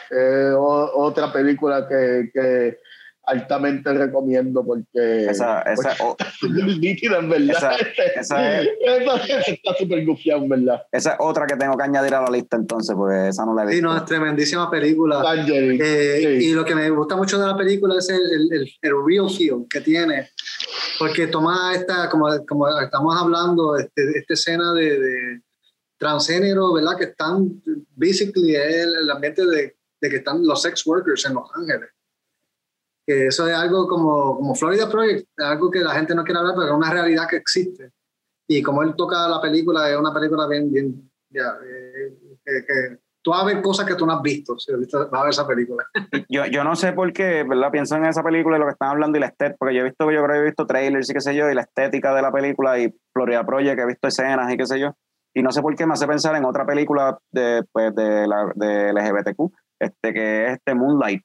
otra 0.93 1.33
película 1.33 1.87
que, 1.87 2.29
que 2.31 2.77
altamente 3.27 3.93
recomiendo 3.93 4.65
porque 4.65 5.25
esa, 5.25 5.61
esa 5.63 5.95
nítida 6.79 7.19
en 7.19 7.29
verdad. 7.29 7.75
esa, 8.15 8.61
es, 8.61 8.69
está 9.47 9.73
súper 9.77 10.05
gufiado 10.05 10.43
en 10.43 10.49
verdad. 10.49 10.83
esa 10.93 11.11
es 11.11 11.17
otra 11.19 11.45
que 11.45 11.57
tengo 11.57 11.77
que 11.77 11.83
añadir 11.83 12.15
a 12.15 12.21
la 12.21 12.29
lista 12.29 12.55
entonces 12.55 12.95
porque 12.95 13.27
esa 13.27 13.45
no 13.45 13.53
la 13.53 13.63
he 13.63 13.65
visto 13.65 13.77
sí, 13.77 13.81
no, 13.81 13.97
es 13.97 14.05
tremendísima 14.05 14.71
película. 14.71 15.21
Eh, 15.45 16.39
y 16.41 16.53
lo 16.53 16.63
que 16.63 16.73
me 16.73 16.89
gusta 16.89 17.17
mucho 17.17 17.37
de 17.37 17.47
la 17.47 17.57
película 17.57 17.95
es 17.99 18.09
el, 18.09 18.21
el, 18.31 18.69
el, 18.81 19.05
real 19.05 19.29
feel 19.29 19.65
que 19.69 19.81
tiene 19.81 20.29
porque 20.97 21.27
toma 21.27 21.73
esta 21.75 22.09
como, 22.09 22.27
como 22.45 22.79
estamos 22.79 23.21
hablando 23.21 23.77
este, 23.77 24.19
esta 24.19 24.33
escena 24.35 24.73
de, 24.73 24.99
de 24.99 25.41
transgénero 25.97 26.73
verdad 26.73 26.97
que 26.97 27.05
están 27.05 27.61
basically 27.93 28.55
el, 28.55 28.95
el 29.01 29.11
ambiente 29.11 29.45
de, 29.45 29.75
de 29.99 30.09
que 30.09 30.15
están 30.15 30.45
los 30.45 30.61
sex 30.61 30.85
workers 30.85 31.25
en 31.25 31.33
Los 31.33 31.49
Ángeles 31.53 31.89
que 33.07 33.27
eso 33.27 33.47
es 33.47 33.55
algo 33.55 33.87
como, 33.87 34.35
como 34.35 34.53
Florida 34.53 34.89
Project, 34.89 35.29
algo 35.37 35.71
que 35.71 35.79
la 35.79 35.93
gente 35.93 36.13
no 36.13 36.25
quiere 36.25 36.39
hablar, 36.39 36.55
pero 36.57 36.67
es 36.67 36.73
una 36.73 36.91
realidad 36.91 37.27
que 37.29 37.37
existe. 37.37 37.91
Y 38.49 38.61
como 38.61 38.83
él 38.83 38.95
toca 38.97 39.29
la 39.29 39.41
película, 39.41 39.89
es 39.89 39.97
una 39.97 40.13
película 40.13 40.45
bien, 40.45 40.71
bien, 40.71 41.09
ya, 41.29 41.55
eh, 41.65 42.13
que, 42.45 42.97
tú 43.21 43.31
vas 43.31 43.43
a 43.43 43.45
ver 43.45 43.61
cosas 43.61 43.85
que 43.85 43.95
tú 43.95 44.05
no 44.05 44.13
has 44.13 44.21
visto, 44.21 44.59
si 44.59 44.73
vas 44.73 44.93
a 44.93 45.21
ver 45.21 45.29
esa 45.29 45.47
película. 45.47 45.85
Yo, 46.29 46.45
yo 46.45 46.63
no 46.63 46.75
sé 46.75 46.91
por 46.93 47.11
qué, 47.13 47.43
¿verdad? 47.43 47.71
Pienso 47.71 47.95
en 47.95 48.05
esa 48.05 48.23
película 48.23 48.57
y 48.57 48.59
lo 48.59 48.65
que 48.65 48.73
están 48.73 49.01
haando 49.01 49.17
y 49.17 49.21
la 49.21 49.27
estética, 49.27 49.57
porque 49.57 49.75
yo 49.75 49.81
he 49.81 49.85
visto, 49.85 50.11
yo 50.11 50.23
creo 50.23 50.35
que 50.35 50.39
he 50.39 50.45
visto 50.45 50.65
trailers 50.65 51.09
y 51.09 51.13
qué 51.13 51.21
sé 51.21 51.35
yo, 51.35 51.49
y 51.49 51.55
la 51.55 51.61
estética 51.61 52.13
de 52.13 52.21
la 52.21 52.31
película 52.31 52.77
y 52.79 52.93
Florida 53.13 53.45
Project, 53.45 53.79
he 53.79 53.85
visto 53.85 54.07
escenas 54.07 54.53
y 54.53 54.57
qué 54.57 54.65
sé 54.65 54.79
yo, 54.79 54.93
y 55.33 55.41
no 55.41 55.51
sé 55.51 55.61
por 55.61 55.75
qué 55.75 55.85
me 55.85 55.93
hace 55.93 56.07
pensar 56.07 56.35
en 56.35 56.45
otra 56.45 56.65
película 56.65 57.17
de, 57.31 57.63
pues, 57.71 57.93
de, 57.95 58.27
la, 58.27 58.51
de 58.55 58.93
LGBTQ, 58.93 59.53
este, 59.79 60.13
que 60.13 60.45
es 60.45 60.51
este 60.53 60.73
Moonlight, 60.73 61.23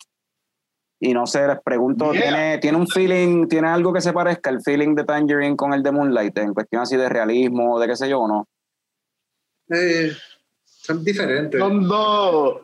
y 1.05 1.13
no 1.13 1.27
sé, 1.27 1.45
les 1.49 1.61
pregunto, 1.61 2.13
¿tiene, 2.13 2.59
¿tiene 2.59 2.79
un 2.79 2.87
feeling, 2.87 3.49
tiene 3.49 3.67
algo 3.67 3.93
que 3.93 4.01
se 4.01 4.13
parezca 4.13 4.51
el 4.51 4.63
feeling 4.63 4.95
de 4.95 5.03
Tangerine 5.03 5.57
con 5.57 5.75
el 5.75 5.83
de 5.83 5.91
Moonlight 5.91 6.39
en 6.39 6.55
cuestión 6.55 6.83
así 6.83 6.97
de 6.97 7.09
realismo, 7.09 7.81
de 7.81 7.89
qué 7.89 7.97
sé 7.97 8.09
yo 8.09 8.21
o 8.21 8.29
no? 8.29 8.47
Eh, 9.69 10.13
son 10.65 11.03
diferentes. 11.03 11.59
Son 11.61 11.89
dos, 11.89 12.61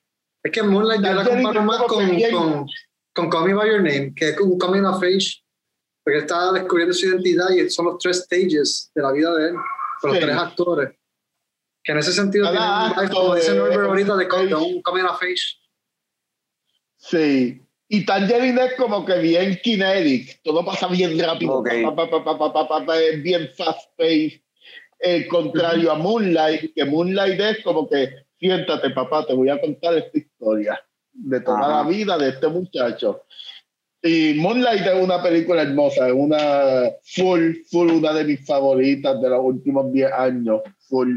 que 0.53 0.62
Moonlight 0.62 1.03
yo 1.03 1.12
la 1.12 1.25
comparo 1.25 1.62
más 1.62 1.83
con, 1.83 2.09
con, 2.31 2.66
con 3.12 3.29
Call 3.31 3.47
Me 3.47 3.55
By 3.55 3.69
Your 3.69 3.83
Name, 3.83 4.15
que 4.15 4.29
es 4.29 4.39
un 4.39 4.57
coming 4.61 4.85
of 4.85 5.03
age, 5.03 5.43
porque 6.05 6.21
está 6.21 6.53
descubriendo 6.53 6.95
su 6.95 7.09
identidad 7.09 7.51
y 7.51 7.69
son 7.69 7.87
los 7.87 7.99
tres 7.99 8.19
stages 8.19 8.93
de 8.95 9.03
la 9.03 9.11
vida 9.11 9.35
de 9.35 9.49
él 9.49 9.57
los 10.05 10.19
tres 10.19 10.37
actores. 10.37 10.91
Que 11.83 11.93
en 11.93 11.99
ese 11.99 12.13
sentido 12.13 12.51
tiene 12.51 13.11
como 13.11 13.35
dice 13.35 13.55
Norbert 13.55 13.89
ahorita, 13.89 14.17
de, 14.17 14.55
un 14.55 14.83
coming 14.83 15.05
of 15.05 15.23
age. 15.23 15.59
Sí. 16.97 17.61
Y 17.89 18.07
Tangerine 18.07 18.65
es 18.65 18.75
como 18.77 19.05
que 19.05 19.19
bien 19.19 19.61
kinetic, 19.63 20.41
todo 20.43 20.65
pasa 20.65 20.89
bien 20.89 21.19
rápido, 21.19 21.63
es 21.65 23.23
bien 23.23 23.51
fast 23.57 23.91
paced. 23.97 24.41
El 24.99 25.29
contrario 25.29 25.93
a 25.93 25.97
Moonlight, 25.97 26.73
que 26.75 26.85
Moonlight 26.87 27.39
es 27.39 27.63
como 27.63 27.87
que 27.87 28.25
siéntate 28.39 28.91
papá, 28.91 29.27
te 29.27 29.35
voy 29.35 29.51
a 29.51 29.61
contar 29.61 29.99
esta 29.99 30.17
historia 30.17 30.81
de 31.13 31.41
toda 31.41 31.69
la 31.69 31.83
vida 31.89 32.17
de 32.17 32.31
este 32.31 32.49
muchacho. 32.49 33.25
Y 34.07 34.35
Moonlight 34.35 34.87
es 34.87 35.03
una 35.03 35.23
película 35.23 35.63
hermosa, 35.63 36.09
es 36.09 36.13
una 36.13 36.91
full, 37.05 37.55
full, 37.71 37.91
una 37.91 38.13
de 38.13 38.25
mis 38.25 38.45
favoritas 38.45 39.19
de 39.23 39.31
los 39.31 39.41
últimos 39.43 39.91
10 39.91 40.13
años, 40.13 40.61
full. 40.91 41.17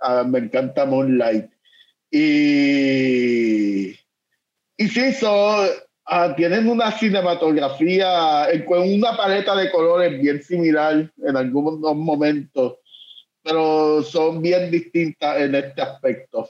Uh, 0.00 0.24
me 0.24 0.38
encanta 0.38 0.86
Moonlight. 0.86 1.50
Y, 2.12 3.88
y 4.76 4.88
sí, 4.88 5.12
son, 5.14 5.66
uh, 5.66 6.34
tienen 6.36 6.68
una 6.68 6.92
cinematografía 6.92 8.46
con 8.68 8.88
una 8.88 9.16
paleta 9.16 9.56
de 9.56 9.72
colores 9.72 10.22
bien 10.22 10.40
similar 10.44 11.12
en 11.26 11.36
algunos 11.36 11.96
momentos, 11.96 12.76
pero 13.42 14.00
son 14.04 14.40
bien 14.40 14.70
distintas 14.70 15.40
en 15.40 15.56
este 15.56 15.82
aspecto. 15.82 16.48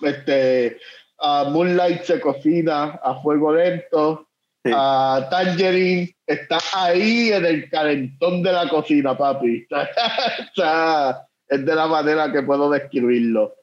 Este, 0.00 0.76
uh, 1.20 1.48
Moonlight 1.50 2.02
se 2.02 2.20
cocina 2.20 2.98
a 3.00 3.22
fuego 3.22 3.54
lento 3.54 4.26
a 4.72 5.26
Tangerine 5.30 6.16
está 6.26 6.58
ahí 6.72 7.30
en 7.32 7.44
el 7.44 7.68
calentón 7.68 8.42
de 8.42 8.52
la 8.52 8.68
cocina, 8.68 9.16
papi. 9.16 9.66
es 11.48 11.66
de 11.66 11.74
la 11.74 11.86
manera 11.86 12.32
que 12.32 12.42
puedo 12.42 12.70
describirlo. 12.70 13.54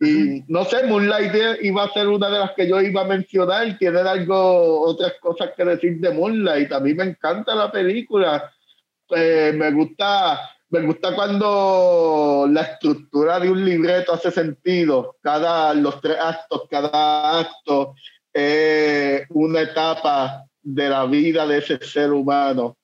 Y 0.00 0.42
no 0.48 0.64
sé, 0.64 0.86
Moonlight 0.86 1.62
iba 1.62 1.84
a 1.84 1.92
ser 1.92 2.08
una 2.08 2.28
de 2.30 2.38
las 2.38 2.52
que 2.52 2.68
yo 2.68 2.80
iba 2.80 3.02
a 3.02 3.06
mencionar. 3.06 3.78
Tiene 3.78 4.00
algo, 4.00 4.82
otras 4.82 5.14
cosas 5.20 5.50
que 5.56 5.64
decir 5.64 6.00
de 6.00 6.10
Moonlight. 6.10 6.72
A 6.72 6.80
mí 6.80 6.94
me 6.94 7.04
encanta 7.04 7.54
la 7.54 7.70
película. 7.70 8.52
Eh, 9.10 9.52
me 9.54 9.70
gusta 9.70 10.40
me 10.68 10.80
gusta 10.80 11.14
cuando 11.14 12.46
la 12.50 12.62
estructura 12.62 13.38
de 13.38 13.50
un 13.50 13.64
libreto 13.64 14.12
hace 14.14 14.32
sentido. 14.32 15.16
Cada, 15.22 15.72
los 15.74 16.00
tres 16.00 16.16
actos, 16.20 16.62
cada 16.68 17.40
acto 17.40 17.94
es 18.38 19.26
una 19.30 19.62
etapa 19.62 20.44
de 20.62 20.90
la 20.90 21.06
vida 21.06 21.46
de 21.46 21.58
ese 21.58 21.78
ser 21.78 22.12
humano. 22.12 22.76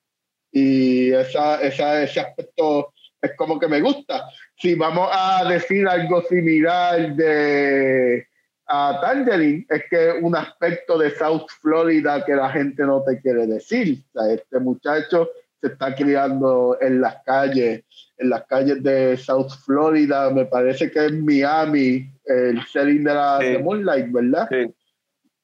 Y 0.51 1.11
esa, 1.11 1.61
esa, 1.61 2.01
ese 2.01 2.21
aspecto 2.21 2.91
es 3.21 3.35
como 3.35 3.59
que 3.59 3.67
me 3.67 3.79
gusta. 3.79 4.29
Si 4.57 4.73
vamos 4.73 5.09
a 5.11 5.47
decir 5.47 5.87
algo 5.87 6.23
similar 6.23 7.15
de 7.15 8.25
a 8.65 8.99
Tangerine, 8.99 9.67
es 9.69 9.83
que 9.91 10.13
un 10.21 10.35
aspecto 10.35 10.97
de 10.97 11.11
South 11.11 11.47
Florida 11.61 12.25
que 12.25 12.33
la 12.33 12.49
gente 12.49 12.81
no 12.83 13.03
te 13.03 13.21
quiere 13.21 13.45
decir. 13.45 13.99
este 14.31 14.59
muchacho 14.59 15.29
se 15.61 15.67
está 15.67 15.93
criando 15.93 16.77
en 16.81 16.99
las 16.99 17.17
calles, 17.23 17.83
en 18.17 18.29
las 18.29 18.45
calles 18.45 18.81
de 18.81 19.17
South 19.17 19.51
Florida, 19.63 20.31
me 20.31 20.45
parece 20.45 20.89
que 20.89 21.05
es 21.05 21.13
Miami, 21.13 22.09
el 22.25 22.59
setting 22.65 23.03
de 23.03 23.13
la 23.13 23.39
Moonlight, 23.61 24.11
¿verdad? 24.11 24.47
Sí. 24.49 24.73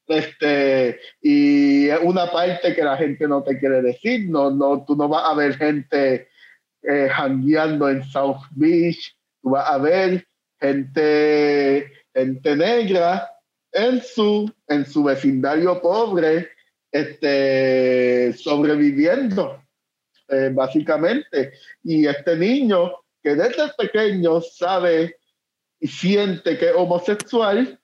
Este, 0.10 1.00
y 1.22 1.88
una 2.04 2.32
parte 2.32 2.76
que 2.76 2.84
la 2.84 2.98
gente 2.98 3.28
no 3.28 3.44
te 3.44 3.60
quiere 3.60 3.82
decir, 3.82 4.30
no, 4.30 4.50
no, 4.50 4.84
tú 4.84 4.96
no 4.96 5.08
vas 5.08 5.24
a 5.32 5.36
ver 5.36 5.56
gente 5.56 6.28
eh, 6.82 7.10
en 7.16 8.04
South 8.04 8.42
Beach, 8.52 9.16
tú 9.42 9.52
vas 9.52 9.70
a 9.70 9.78
ver 9.78 10.26
gente, 10.60 11.92
gente 12.14 12.56
negra 12.56 13.30
en 13.72 14.02
su, 14.02 14.52
en 14.68 14.86
su 14.86 15.04
vecindario 15.04 15.80
pobre, 15.80 16.50
este, 16.92 18.34
sobreviviendo. 18.34 19.62
Eh, 20.30 20.52
básicamente. 20.54 21.54
Y 21.84 22.06
este 22.06 22.36
niño 22.36 22.92
que 23.24 23.34
desde 23.36 23.64
pequeño 23.76 24.42
sabe 24.42 25.18
y 25.80 25.88
siente 25.88 26.56
que 26.58 26.70
es 26.70 26.76
homosexual, 26.76 27.79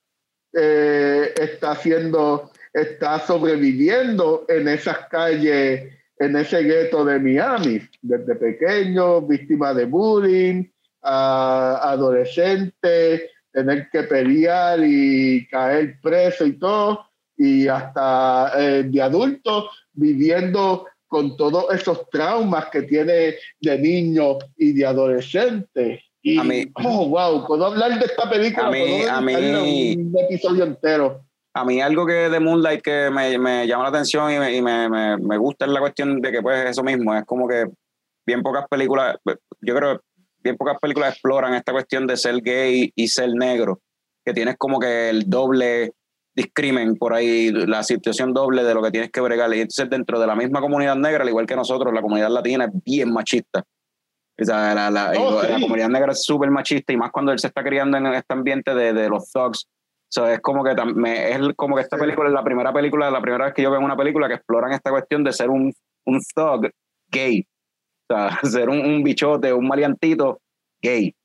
eh, 0.58 1.34
está 1.36 1.72
haciendo, 1.72 2.50
está 2.74 3.20
sobreviviendo 3.20 4.46
en 4.48 4.70
esas 4.70 5.00
calles, 5.10 5.92
en 6.18 6.38
ese 6.38 6.64
gueto 6.64 7.04
de 7.04 7.20
Miami, 7.20 7.82
desde 8.02 8.36
pequeño, 8.36 9.20
víctima 9.22 9.74
de 9.74 9.84
bullying, 9.84 10.64
adolescente, 11.02 13.32
tener 13.52 13.90
que 13.90 14.04
pelear 14.04 14.80
y 14.84 15.46
caer 15.48 16.00
preso 16.02 16.46
y 16.46 16.58
todo, 16.58 17.06
y 17.38 17.68
hasta 17.68 18.54
eh, 18.58 18.84
de 18.84 19.02
adulto 19.02 19.70
viviendo 19.94 20.88
con 21.08 21.36
todos 21.38 21.74
esos 21.74 22.10
traumas 22.10 22.68
que 22.68 22.84
tiene 22.84 23.36
de 23.60 23.80
niño 23.80 24.38
y 24.58 24.74
de 24.74 24.86
adolescente. 24.86 26.04
Y, 26.28 26.40
a 26.40 26.44
mí, 26.44 26.66
oh, 26.84 27.08
wow, 27.08 27.46
puedo 27.46 27.68
hablar 27.68 28.00
de 28.00 28.06
esta 28.08 28.28
película. 28.28 28.66
A 28.66 28.72
mí, 28.72 29.04
a 29.04 29.22
mí, 29.22 29.96
un 29.96 30.16
episodio 30.18 30.64
entero. 30.64 31.22
A 31.54 31.64
mí 31.64 31.80
algo 31.80 32.04
que 32.08 32.14
de 32.14 32.40
Moonlight 32.40 32.82
que 32.82 33.12
me, 33.12 33.38
me 33.38 33.68
llama 33.68 33.84
la 33.84 33.90
atención 33.90 34.32
y, 34.32 34.40
me, 34.40 34.56
y 34.56 34.60
me, 34.60 34.90
me, 34.90 35.38
gusta 35.38 35.66
es 35.66 35.72
la 35.72 35.80
cuestión 35.80 36.20
de 36.22 36.32
que 36.32 36.42
pues 36.42 36.72
eso 36.72 36.82
mismo, 36.82 37.14
es 37.14 37.26
como 37.26 37.48
que 37.48 37.66
bien 38.26 38.42
pocas 38.42 38.68
películas, 38.68 39.18
yo 39.62 39.76
creo 39.76 40.00
que 40.00 40.04
bien 40.44 40.58
pocas 40.58 40.80
películas 40.80 41.12
exploran 41.12 41.54
esta 41.54 41.74
cuestión 41.74 42.08
de 42.08 42.18
ser 42.18 42.42
gay 42.42 42.92
y 42.96 43.08
ser 43.08 43.30
negro, 43.36 43.82
que 44.26 44.34
tienes 44.34 44.56
como 44.58 44.80
que 44.80 45.12
el 45.12 45.30
doble 45.30 45.94
discrimen 46.36 46.96
por 46.96 47.14
ahí, 47.14 47.52
la 47.52 47.84
situación 47.84 48.34
doble 48.34 48.64
de 48.64 48.74
lo 48.74 48.82
que 48.82 48.90
tienes 48.90 49.12
que 49.12 49.22
bregar. 49.22 49.54
Y 49.54 49.62
entonces 49.62 49.92
dentro 49.92 50.20
de 50.20 50.26
la 50.26 50.36
misma 50.36 50.60
comunidad 50.60 50.96
negra, 50.96 51.22
al 51.22 51.30
igual 51.30 51.46
que 51.46 51.56
nosotros, 51.56 51.94
la 51.94 52.02
comunidad 52.02 52.32
latina 52.32 52.66
es 52.66 52.72
bien 52.84 53.14
machista. 53.14 53.64
O 54.40 54.44
sea, 54.44 54.76
la, 54.76 54.92
la, 54.92 55.14
oh, 55.18 55.42
comunidad 55.62 55.90
negra 55.90 56.12
es 56.12 56.24
súper 56.24 56.52
machista 56.52 56.92
y 56.92 56.98
más 56.98 57.12
cuando 57.12 57.32
él 57.32 57.40
se 57.40 57.48
está 57.48 57.64
criando 57.64 57.98
en 57.98 58.08
este 58.08 58.34
ambiente 58.34 58.74
de, 58.76 58.94
de 58.94 59.10
los 59.10 59.32
thugs. 59.32 59.68
So, 60.10 60.28
es 60.28 60.40
como 60.42 60.64
que 60.64 60.72
es 60.72 61.40
como 61.56 61.76
que 61.76 61.82
esta 61.82 61.98
película 61.98 62.28
es 62.30 62.34
la 62.34 62.44
primera 62.44 62.72
película, 62.72 63.10
la 63.10 63.22
primera 63.22 63.46
vez 63.46 63.54
que 63.54 63.62
yo 63.62 63.72
veo 63.72 63.80
una 63.80 63.98
película 63.98 64.28
que 64.28 64.36
exploran 64.36 64.72
esta 64.72 64.92
cuestión 64.92 65.24
de 65.24 65.34
ser 65.34 65.50
un, 65.50 65.74
un 66.06 66.22
thug 66.36 66.70
gay. 67.10 67.46
O 68.10 68.14
sea, 68.14 68.40
ser 68.44 68.70
un, 68.70 68.80
un 68.80 69.04
bichote, 69.04 69.54
un 69.54 69.68
maleantito 69.68 70.42
gay. 70.82 71.16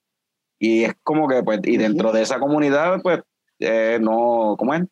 Y 0.59 0.85
es 0.85 0.95
como 1.03 1.27
que, 1.28 1.43
pues, 1.43 1.61
y 1.65 1.77
dentro 1.77 2.12
de 2.12 2.23
esa 2.23 2.39
comunidad, 2.39 3.01
pues, 3.03 3.20
eh, 3.61 3.99
no, 4.01 4.55
¿cómo 4.59 4.74
es? 4.74 4.82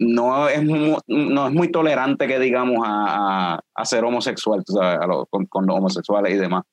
no 0.00 0.48
es, 0.48 0.64
muy, 0.64 0.96
no 1.06 1.46
es 1.46 1.52
muy 1.52 1.70
tolerante 1.70 2.26
que 2.26 2.38
digamos 2.38 2.78
a, 2.82 3.60
a, 3.74 3.84
ser 3.84 4.02
homosexual, 4.02 4.64
con, 4.64 5.66
los 5.66 5.76
homosexuales 5.76 6.34
y 6.34 6.38
demás. 6.38 6.64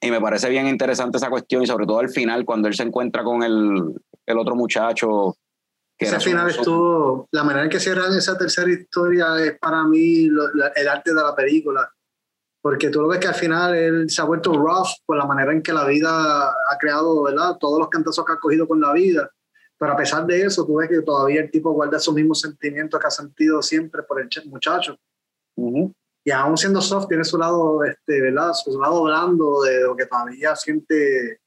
Y 0.00 0.10
me 0.10 0.20
parece 0.20 0.48
bien 0.48 0.68
interesante 0.68 1.18
esa 1.18 1.30
cuestión 1.30 1.62
y 1.62 1.66
sobre 1.66 1.86
todo 1.86 1.98
al 1.98 2.08
final 2.08 2.44
cuando 2.44 2.68
él 2.68 2.74
se 2.74 2.84
encuentra 2.84 3.24
con 3.24 3.42
el, 3.42 3.94
el 4.26 4.38
otro 4.38 4.54
muchacho. 4.54 5.36
Que 5.96 6.06
Ese 6.06 6.20
final 6.20 6.48
estuvo, 6.48 7.26
la 7.32 7.42
manera 7.42 7.64
en 7.64 7.70
que 7.70 7.80
cierran 7.80 8.16
esa 8.16 8.38
tercera 8.38 8.70
historia 8.70 9.36
es 9.44 9.58
para 9.58 9.82
mí 9.84 10.26
el 10.76 10.88
arte 10.88 11.12
de 11.12 11.22
la 11.22 11.34
película. 11.34 11.90
Porque 12.62 12.90
tú 12.90 13.00
lo 13.00 13.08
ves 13.08 13.18
que 13.18 13.28
al 13.28 13.34
final 13.34 13.74
él 13.74 14.10
se 14.10 14.20
ha 14.22 14.24
vuelto 14.24 14.52
rough 14.52 14.88
por 15.04 15.16
la 15.16 15.26
manera 15.26 15.52
en 15.52 15.62
que 15.62 15.72
la 15.72 15.84
vida 15.84 16.48
ha 16.48 16.78
creado, 16.78 17.22
¿verdad? 17.22 17.56
Todos 17.58 17.80
los 17.80 17.88
cantazos 17.88 18.24
que 18.24 18.32
ha 18.32 18.38
cogido 18.38 18.68
con 18.68 18.80
la 18.80 18.92
vida 18.92 19.28
pero 19.78 19.92
a 19.92 19.96
pesar 19.96 20.26
de 20.26 20.42
eso, 20.42 20.66
tú 20.66 20.74
ves 20.76 20.88
que 20.88 21.00
todavía 21.02 21.40
el 21.40 21.50
tipo 21.50 21.72
guarda 21.72 21.98
esos 21.98 22.12
mismos 22.12 22.40
sentimientos 22.40 23.00
que 23.00 23.06
ha 23.06 23.10
sentido 23.10 23.62
siempre 23.62 24.02
por 24.02 24.20
el 24.20 24.28
muchacho. 24.46 24.98
Aún 26.30 26.56
siendo 26.56 26.80
soft, 26.80 27.08
tiene 27.08 27.24
su 27.24 27.38
lado, 27.38 27.84
este, 27.84 28.20
¿verdad? 28.20 28.52
Su 28.52 28.80
lado 28.80 29.02
blando 29.04 29.62
de 29.62 29.82
lo 29.82 29.96
que 29.96 30.06
todavía 30.06 30.54
siente, 30.56 31.40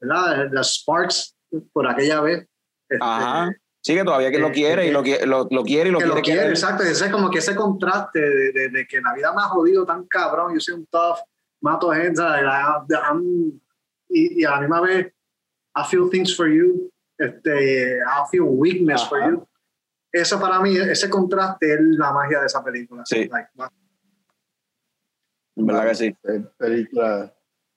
¿verdad? 0.00 0.48
Las 0.52 0.74
sparks 0.74 1.36
por 1.72 1.88
aquella 1.88 2.20
vez. 2.20 2.48
Este, 2.88 2.98
Ajá. 3.00 3.52
Sí, 3.80 3.96
que 3.96 4.04
todavía 4.04 4.30
que 4.30 4.38
lo 4.38 4.52
quiere 4.52 4.86
y 4.86 4.90
lo, 4.92 5.02
lo, 5.02 5.48
lo 5.50 5.64
quiere 5.64 5.88
y 5.88 5.92
lo 5.92 5.98
quiere. 5.98 6.14
Lo 6.14 6.22
quiere, 6.22 6.48
exacto. 6.50 6.84
Ese 6.84 7.06
es 7.06 7.10
como 7.10 7.28
que 7.30 7.38
ese 7.38 7.56
contraste 7.56 8.20
de, 8.20 8.68
de, 8.68 8.86
que 8.86 9.00
la 9.00 9.12
vida 9.12 9.32
me 9.32 9.42
ha 9.42 9.46
jodido 9.46 9.84
tan 9.84 10.04
cabrón, 10.06 10.54
yo 10.54 10.60
soy 10.60 10.74
un 10.74 10.86
tough, 10.86 11.18
mato 11.60 11.90
gente, 11.90 12.22
y, 14.08 14.40
y 14.40 14.44
a 14.44 14.50
la 14.52 14.60
misma 14.60 14.80
vez, 14.82 15.12
I 15.74 15.82
feel 15.90 16.08
things 16.10 16.36
for 16.36 16.46
you, 16.46 16.92
este, 17.18 17.98
I 17.98 18.28
feel 18.30 18.42
weakness 18.42 19.04
for 19.08 19.18
you. 19.18 19.48
Eso 20.12 20.38
para 20.38 20.60
mí, 20.60 20.76
ese 20.76 21.08
contraste 21.08 21.74
es 21.74 21.80
la 21.80 22.12
magia 22.12 22.40
de 22.40 22.46
esa 22.46 22.62
película. 22.62 23.02
Sí. 23.06 23.28
En 25.62 25.66
verdad 25.66 25.88
que 25.88 25.94
sí. 25.94 26.16
Película 26.58 27.32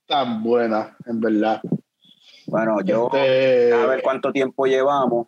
tan 0.07 0.43
buena, 0.43 0.97
en 1.05 1.19
verdad. 1.19 1.61
Bueno, 2.47 2.81
yo 2.81 3.09
este, 3.13 3.73
a 3.73 3.85
ver 3.85 4.01
cuánto 4.01 4.31
tiempo 4.31 4.65
llevamos. 4.65 5.27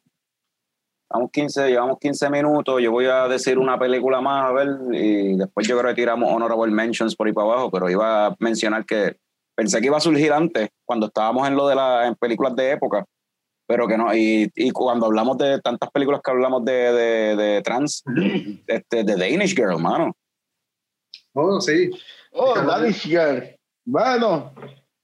Vamos 1.10 1.30
15, 1.32 1.70
llevamos 1.70 2.00
15 2.00 2.30
minutos. 2.30 2.82
Yo 2.82 2.92
voy 2.92 3.06
a 3.06 3.28
decir 3.28 3.60
una 3.60 3.78
película 3.78 4.22
más, 4.22 4.46
a 4.46 4.52
ver, 4.52 4.68
y 4.92 5.38
después 5.38 5.68
yo 5.68 5.78
creo 5.78 5.92
que 5.92 6.02
tiramos 6.02 6.32
honorable 6.32 6.72
mentions 6.72 7.16
por 7.16 7.28
ahí 7.28 7.34
para 7.34 7.48
abajo, 7.48 7.72
pero 7.72 7.90
iba 7.90 8.26
a 8.26 8.36
mencionar 8.40 8.86
que 8.86 9.18
pensé 9.56 9.80
que 9.80 9.88
iba 9.88 9.98
a 9.98 10.02
surgir 10.02 10.34
antes, 10.34 10.70
cuando 10.84 11.08
estábamos 11.08 11.48
en 11.48 11.56
lo 11.56 11.68
de 11.68 11.76
las 11.76 12.18
películas 12.18 12.56
de 12.56 12.72
época 12.72 13.06
pero 13.68 13.86
que 13.86 13.98
no, 13.98 14.16
y, 14.16 14.50
y, 14.56 14.72
cuando 14.72 15.08
hablamos 15.08 15.38
de 15.38 15.60
tantas 15.60 15.92
películas 15.92 16.22
que 16.24 16.32
hablamos 16.32 16.64
de, 16.64 16.72
de, 16.72 17.36
de 17.36 17.62
trans, 17.62 18.02
este, 18.66 19.04
de 19.04 19.16
Danish 19.18 19.54
Girl, 19.54 19.78
mano. 19.78 20.16
Oh, 21.39 21.61
sí. 21.61 21.91
Oh, 22.31 22.55
Danish 22.55 23.03
Girl. 23.03 23.55
Bueno, 23.85 24.53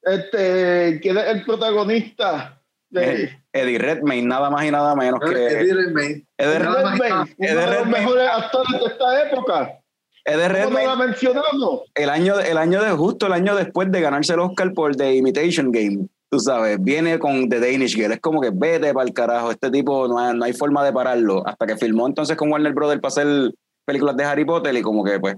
este, 0.01 0.99
¿quién 0.99 1.15
es 1.19 1.25
el 1.27 1.45
protagonista? 1.45 2.59
De... 2.89 3.29
Eddie 3.51 3.77
Redmayne, 3.77 4.27
nada 4.27 4.49
más 4.49 4.65
y 4.65 4.71
nada 4.71 4.95
menos 4.95 5.19
que. 5.19 5.31
Eddie 5.31 5.73
Redmayne. 5.75 6.25
Eddie 6.35 6.59
Redmayne. 6.59 7.35
Uno 7.37 7.61
de 7.61 7.77
los 7.77 7.87
mejores 7.87 8.29
actores 8.29 8.81
de 8.81 8.85
esta 8.87 9.27
época. 9.27 9.79
Eddie 10.25 10.47
Redmayne. 10.49 10.87
No 10.87 10.95
mencionamos? 10.95 11.81
El 11.93 12.09
año, 12.09 12.39
el 12.39 12.57
año 12.57 12.81
de 12.81 12.91
justo 12.91 13.27
el 13.27 13.33
año 13.33 13.55
después 13.55 13.91
de 13.91 14.01
ganarse 14.01 14.33
el 14.33 14.39
Oscar 14.39 14.73
por 14.73 14.95
The 14.95 15.15
Imitation 15.15 15.71
Game 15.71 16.07
tú 16.31 16.39
sabes, 16.39 16.83
viene 16.83 17.19
con 17.19 17.47
The 17.47 17.59
Danish 17.59 17.93
Girl, 17.93 18.11
es 18.11 18.19
como 18.19 18.41
que 18.41 18.49
vete 18.51 18.91
para 18.91 19.05
el 19.05 19.13
carajo, 19.13 19.51
este 19.51 19.69
tipo 19.69 20.07
no 20.07 20.17
hay, 20.17 20.35
no 20.35 20.45
hay 20.45 20.53
forma 20.53 20.83
de 20.83 20.91
pararlo, 20.91 21.45
hasta 21.45 21.67
que 21.67 21.77
filmó 21.77 22.07
entonces 22.07 22.35
con 22.35 22.51
Warner 22.51 22.73
Brothers 22.73 23.01
para 23.01 23.09
hacer 23.09 23.53
películas 23.85 24.17
de 24.17 24.23
Harry 24.23 24.43
Potter 24.43 24.75
y 24.75 24.81
como 24.81 25.03
que 25.03 25.19
pues, 25.19 25.35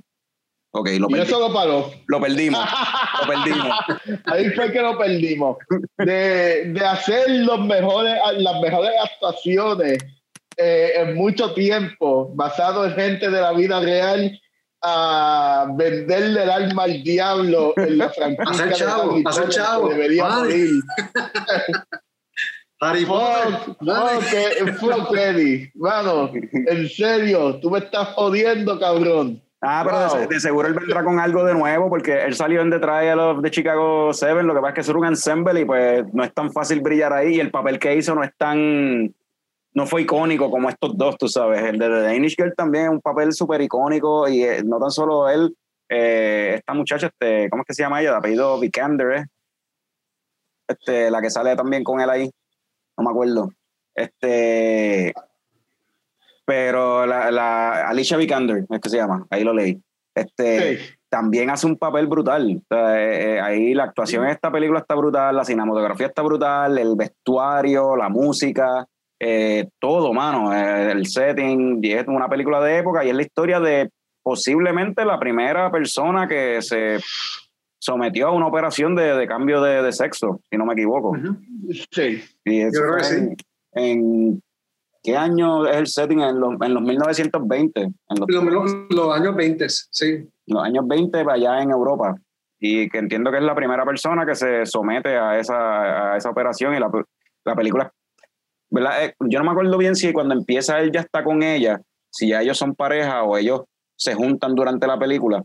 ok, 0.75 0.89
lo 0.99 1.07
perdimos. 1.07 1.11
Y 1.11 1.21
eso 1.21 1.39
lo 1.39 1.53
paró. 1.53 1.91
Lo 2.07 2.21
perdimos, 2.21 2.65
lo 3.21 3.27
perdimos. 3.33 3.79
Ahí 4.25 4.49
fue 4.51 4.71
que 4.71 4.81
lo 4.81 4.97
perdimos. 4.97 5.57
De, 5.97 6.65
de 6.73 6.85
hacer 6.85 7.29
los 7.29 7.59
mejores, 7.65 8.15
las 8.37 8.61
mejores 8.61 8.91
actuaciones 9.03 9.97
eh, 10.57 10.93
en 10.95 11.15
mucho 11.15 11.53
tiempo, 11.53 12.31
basado 12.33 12.85
en 12.85 12.93
gente 12.93 13.29
de 13.29 13.41
la 13.41 13.51
vida 13.51 13.79
real, 13.81 14.39
a 14.81 15.67
venderle 15.75 16.43
el 16.43 16.49
alma 16.49 16.83
al 16.83 17.03
diablo 17.03 17.73
en 17.75 17.97
la 17.97 18.09
franquicia 18.13 18.71
chavo, 18.71 19.17
de 19.17 19.49
chavo. 19.49 19.89
debería 19.89 20.25
morir. 20.25 20.69
Harry 22.81 23.05
Potter. 23.05 23.53
Fuck, 23.79 24.79
fuck, 24.79 25.07
fuck, 25.07 25.17
Eddie. 25.17 25.71
Mano, 25.75 26.31
en 26.33 26.89
serio, 26.89 27.59
tú 27.61 27.71
me 27.71 27.79
estás 27.79 28.09
jodiendo, 28.09 28.79
cabrón. 28.79 29.41
Ah, 29.65 29.81
pero 29.85 29.99
de, 29.99 30.07
Wow. 30.07 30.27
de 30.29 30.39
seguro 30.39 30.67
él 30.67 30.73
vendrá 30.73 31.03
con 31.03 31.19
algo 31.19 31.43
de 31.43 31.53
nuevo 31.53 31.89
porque 31.89 32.23
él 32.23 32.35
salió 32.35 32.61
en 32.61 32.69
The 32.71 32.79
Trial 32.79 33.19
of 33.19 33.41
the 33.41 33.51
Chicago 33.51 34.13
Seven. 34.13 34.45
Lo 34.47 34.53
que 34.53 34.61
pasa 34.61 34.79
es 34.79 34.85
que 34.85 34.91
era 34.91 34.99
un 34.99 35.05
ensemble 35.07 35.61
y 35.61 35.65
pues 35.65 36.05
no 36.13 36.23
es 36.23 36.33
tan 36.33 36.51
fácil 36.51 36.81
brillar 36.81 37.13
ahí. 37.13 37.35
Y 37.35 37.39
el 37.39 37.51
papel 37.51 37.79
que 37.79 37.95
hizo 37.95 38.13
no 38.15 38.23
es 38.23 38.31
tan. 38.37 39.13
No 39.73 39.85
fue 39.85 40.03
icónico 40.03 40.49
como 40.49 40.69
estos 40.69 40.97
dos, 40.97 41.17
tú 41.17 41.27
sabes. 41.27 41.61
El 41.63 41.77
de 41.77 41.87
The 41.87 42.01
Danish 42.01 42.35
Girl 42.37 42.53
también 42.55 42.85
es 42.85 42.91
un 42.91 43.01
papel 43.01 43.33
súper 43.33 43.61
icónico 43.61 44.27
y 44.29 44.43
eh, 44.43 44.63
no 44.63 44.79
tan 44.79 44.91
solo 44.91 45.27
él. 45.29 45.53
eh, 45.89 46.53
esta 46.57 46.73
muchacha, 46.73 47.07
este, 47.07 47.49
¿cómo 47.49 47.61
es 47.63 47.67
que 47.67 47.73
se 47.73 47.83
llama 47.83 47.99
ella? 48.01 48.11
De 48.11 48.17
apellido 48.17 48.59
Vikander, 48.59 49.11
¿eh? 49.11 49.25
Este, 50.67 51.11
la 51.11 51.21
que 51.21 51.29
sale 51.29 51.55
también 51.55 51.83
con 51.83 51.99
él 51.99 52.09
ahí. 52.09 52.31
No 52.97 53.03
me 53.03 53.09
acuerdo. 53.11 53.51
Este. 53.93 55.13
Pero 56.45 57.05
la, 57.05 57.31
la 57.31 57.87
Alicia 57.89 58.17
Vikander 58.17 58.65
es 58.69 58.79
que 58.79 58.89
se 58.89 58.97
llama, 58.97 59.25
ahí 59.29 59.43
lo 59.43 59.53
leí. 59.53 59.81
Este, 60.15 60.77
Sí. 60.77 60.83
también 61.09 61.49
hace 61.49 61.65
un 61.67 61.77
papel 61.77 62.07
brutal. 62.07 62.61
O 62.61 62.75
sea, 62.75 63.01
eh, 63.01 63.35
eh, 63.35 63.41
ahí 63.41 63.73
la 63.73 63.85
actuación 63.85 64.23
en 64.25 64.29
esta 64.31 64.51
película 64.51 64.79
está 64.79 64.95
brutal, 64.95 65.35
la 65.35 65.43
cinematografía 65.45 66.07
está 66.07 66.21
brutal, 66.21 66.77
el 66.77 66.95
vestuario, 66.95 67.95
la 67.95 68.09
música, 68.09 68.85
eh, 69.19 69.67
todo, 69.79 70.13
mano. 70.13 70.53
El 70.53 71.05
setting, 71.07 71.79
y 71.83 71.91
es 71.93 72.07
una 72.07 72.29
película 72.29 72.61
de 72.61 72.77
época 72.77 73.03
y 73.03 73.09
es 73.09 73.15
la 73.15 73.21
historia 73.23 73.59
de 73.59 73.89
posiblemente 74.23 75.03
la 75.05 75.19
primera 75.19 75.71
persona 75.71 76.27
que 76.27 76.61
se 76.61 76.99
sometió 77.79 78.27
a 78.27 78.31
una 78.31 78.47
operación 78.47 78.95
de, 78.95 79.15
de 79.15 79.27
cambio 79.27 79.61
de, 79.61 79.81
de 79.83 79.91
sexo, 79.91 80.39
si 80.49 80.57
no 80.57 80.65
me 80.65 80.73
equivoco. 80.73 81.15
Sí. 81.91 82.23
Y 82.43 82.61
eso 82.61 82.79
Yo 82.81 82.91
creo 82.91 83.09
que 83.09 83.35
en- 83.91 84.41
¿Qué 85.05 85.15
año 85.15 85.67
es 85.67 85.77
el 85.77 85.87
setting? 85.87 86.19
En 86.21 86.39
los, 86.39 86.53
en 86.61 86.73
los 86.73 86.81
1920, 86.83 87.81
en 87.81 87.93
los, 88.19 88.27
Los, 88.27 88.73
los- 88.89 89.15
años 89.15 89.35
20, 89.35 89.67
sí. 89.69 90.27
los 90.47 90.63
años 90.63 90.87
20 90.87 91.19
allá 91.29 91.61
en 91.61 91.69
Europa. 91.71 92.15
Y 92.59 92.89
que 92.89 92.97
entiendo 92.97 93.29
que 93.31 93.37
es 93.37 93.43
la 93.43 93.53
primera 93.53 93.85
persona 93.85 94.25
que 94.25 94.33
se 94.35 94.65
somete 94.65 95.15
a 95.15 95.37
esa, 95.37 96.13
a 96.13 96.17
esa 96.17 96.29
operación 96.31 96.73
y 96.73 96.79
la, 96.79 96.89
la 97.43 97.55
película, 97.55 97.91
¿verdad? 98.71 99.05
Eh, 99.05 99.15
Yo 99.19 99.39
no 99.39 99.45
me 99.45 99.51
acuerdo 99.51 99.77
bien 99.77 99.95
si 99.95 100.11
cuando 100.11 100.33
empieza 100.33 100.79
él 100.79 100.91
ya 100.91 101.01
está 101.01 101.23
con 101.23 101.43
ella, 101.43 101.79
si 102.09 102.29
ya 102.29 102.41
ellos 102.41 102.57
son 102.57 102.73
pareja 102.73 103.23
o 103.23 103.37
ellos 103.37 103.61
se 103.95 104.15
juntan 104.15 104.55
durante 104.55 104.87
la 104.87 104.97
película. 104.97 105.43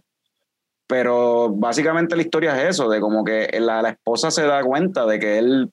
Pero 0.87 1.51
básicamente 1.51 2.17
la 2.17 2.23
historia 2.23 2.57
es 2.63 2.71
eso, 2.77 2.89
de 2.89 3.01
como 3.01 3.25
que 3.25 3.49
la, 3.61 3.83
la 3.83 3.91
esposa 3.91 4.31
se 4.31 4.45
da 4.47 4.63
cuenta 4.65 5.05
de 5.07 5.19
que 5.19 5.39
él 5.39 5.71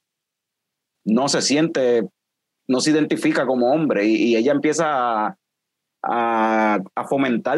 no 1.05 1.27
se 1.29 1.41
siente, 1.41 2.07
no 2.67 2.79
se 2.81 2.91
identifica 2.91 3.45
como 3.45 3.71
hombre 3.71 4.05
y, 4.05 4.15
y 4.15 4.35
ella 4.35 4.51
empieza 4.51 4.85
a, 5.27 5.37
a, 6.03 6.79
a 6.95 7.03
fomentar 7.05 7.57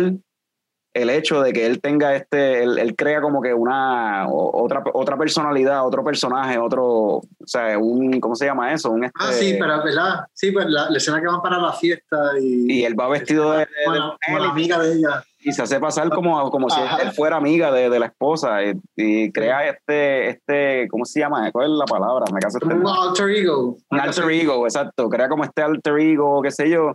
el 0.92 1.10
hecho 1.12 1.42
de 1.42 1.54
que 1.54 1.66
él 1.68 1.80
tenga 1.82 2.16
este, 2.16 2.64
él, 2.64 2.80
él 2.80 2.96
crea 2.96 3.22
como 3.22 3.42
que 3.42 3.54
una 3.54 4.28
otra, 4.28 4.84
otra 4.94 5.18
personalidad, 5.18 5.86
otro 5.86 6.04
personaje, 6.04 6.58
otro, 6.58 6.86
o 6.88 7.24
sea, 7.46 7.78
un, 7.78 8.20
¿cómo 8.20 8.36
se 8.36 8.46
llama 8.46 8.74
eso? 8.74 8.90
Un, 8.92 9.06
Ah, 9.06 9.30
este- 9.30 9.34
sí, 9.40 9.58
pero 9.60 9.84
¿verdad? 9.84 10.26
Sí, 10.34 10.52
pues 10.52 10.66
la, 10.68 10.90
la 10.90 10.98
escena 10.98 11.22
que 11.22 11.28
van 11.28 11.42
para 11.44 11.60
la 11.60 11.74
fiesta 11.74 12.18
y, 12.42 12.72
y 12.80 12.84
él 12.86 13.00
va 13.00 13.08
vestido 13.08 13.52
de, 13.52 13.60
de- 13.60 13.66
de 13.66 13.68
Bueno, 13.86 14.18
como 14.26 14.40
la 14.40 14.50
amiga 14.50 14.80
de 14.80 14.94
ella. 14.96 15.24
Y 15.42 15.52
se 15.54 15.62
hace 15.62 15.80
pasar 15.80 16.10
como, 16.10 16.50
como 16.52 16.70
si 16.70 16.80
él 17.02 17.12
fuera 17.14 17.38
amiga 17.38 17.72
de, 17.72 17.90
de 17.90 18.00
la 18.00 18.08
esposa 18.08 18.64
y, 18.64 18.74
y 18.98 19.32
crea 19.32 19.68
este, 19.70 20.30
este, 20.30 20.88
¿cómo 20.90 21.06
se 21.06 21.20
llama? 21.22 21.50
¿Cuál 21.52 21.72
es 21.72 21.78
la 21.78 21.86
palabra? 21.86 22.26
Me 22.34 22.40
caso 22.40 22.60
Un 22.64 22.86
alter 22.88 23.30
ego. 23.30 23.78
un 23.90 24.00
alter 24.00 24.30
ego, 24.32 24.66
exacto, 24.66 25.08
crea 25.10 25.30
como 25.30 25.44
este 25.46 25.62
alter 25.62 25.98
ego, 26.00 26.42
qué 26.42 26.52
sé 26.52 26.70
yo, 26.70 26.94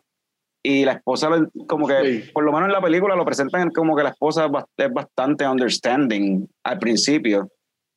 y 0.62 0.84
la 0.84 0.92
esposa, 0.92 1.28
como 1.68 1.86
que, 1.86 2.22
Sí. 2.22 2.30
por 2.32 2.44
lo 2.44 2.52
menos 2.52 2.68
en 2.68 2.72
la 2.72 2.80
película 2.82 3.16
lo 3.16 3.24
presentan 3.24 3.70
como 3.70 3.96
que 3.96 4.02
la 4.02 4.10
esposa 4.10 4.44
es 4.46 4.50
bast- 4.50 4.66
es 4.76 4.92
bastante 4.92 5.46
understanding 5.48 6.46
al 6.64 6.78
principio, 6.78 7.48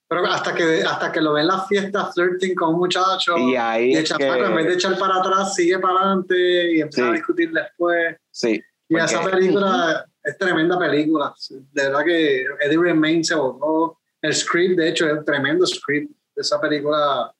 Pero 0.10 0.26
hasta 0.26 0.54
que, 0.56 0.84
hasta 0.84 1.12
que 1.12 1.20
lo 1.20 1.34
ve 1.34 1.42
en 1.42 1.48
la 1.48 1.66
fiesta 1.66 2.10
flirting 2.14 2.56
con 2.56 2.70
un 2.76 2.80
muchacho 2.80 3.38
y 3.38 3.58
ahí 3.58 3.92
y 3.92 3.98
es 3.98 4.06
chamaco 4.06 4.46
en 4.46 4.56
vez 4.56 4.64
de 4.66 4.70
que, 4.72 4.74
echar 4.76 4.98
para 4.98 5.18
atrás 5.18 5.54
sigue 5.56 5.78
para 5.80 6.00
adelante 6.00 6.72
y 6.76 6.80
empieza 6.82 7.04
Sí. 7.04 7.10
a 7.10 7.12
discutir 7.12 7.52
después. 7.52 8.16
sí, 8.32 8.62
Y 8.90 8.96
esa 8.98 9.22
película 9.22 10.06
es 10.30 10.38
tremenda 10.38 10.78
película. 10.78 11.34
De 11.72 11.84
verdad 11.84 12.04
que 12.04 12.42
Eddie 12.62 12.78
Redmayne 12.80 13.24
se 13.24 13.36
votó. 13.36 14.00
El 14.22 14.34
script, 14.34 14.78
de 14.78 14.90
hecho, 14.90 15.08
es 15.08 15.14
un 15.14 15.24
tremendo 15.24 15.66
script. 15.66 16.12
Esa 16.36 16.60
película 16.60 17.34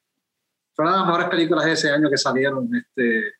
fue 0.74 0.86
una 0.86 0.94
de 0.94 0.98
las 1.00 1.08
mejores 1.08 1.30
películas 1.30 1.66
de 1.66 1.72
ese 1.74 1.90
año 1.92 2.10
que 2.10 2.18
salieron. 2.18 2.70
Este, 2.74 3.34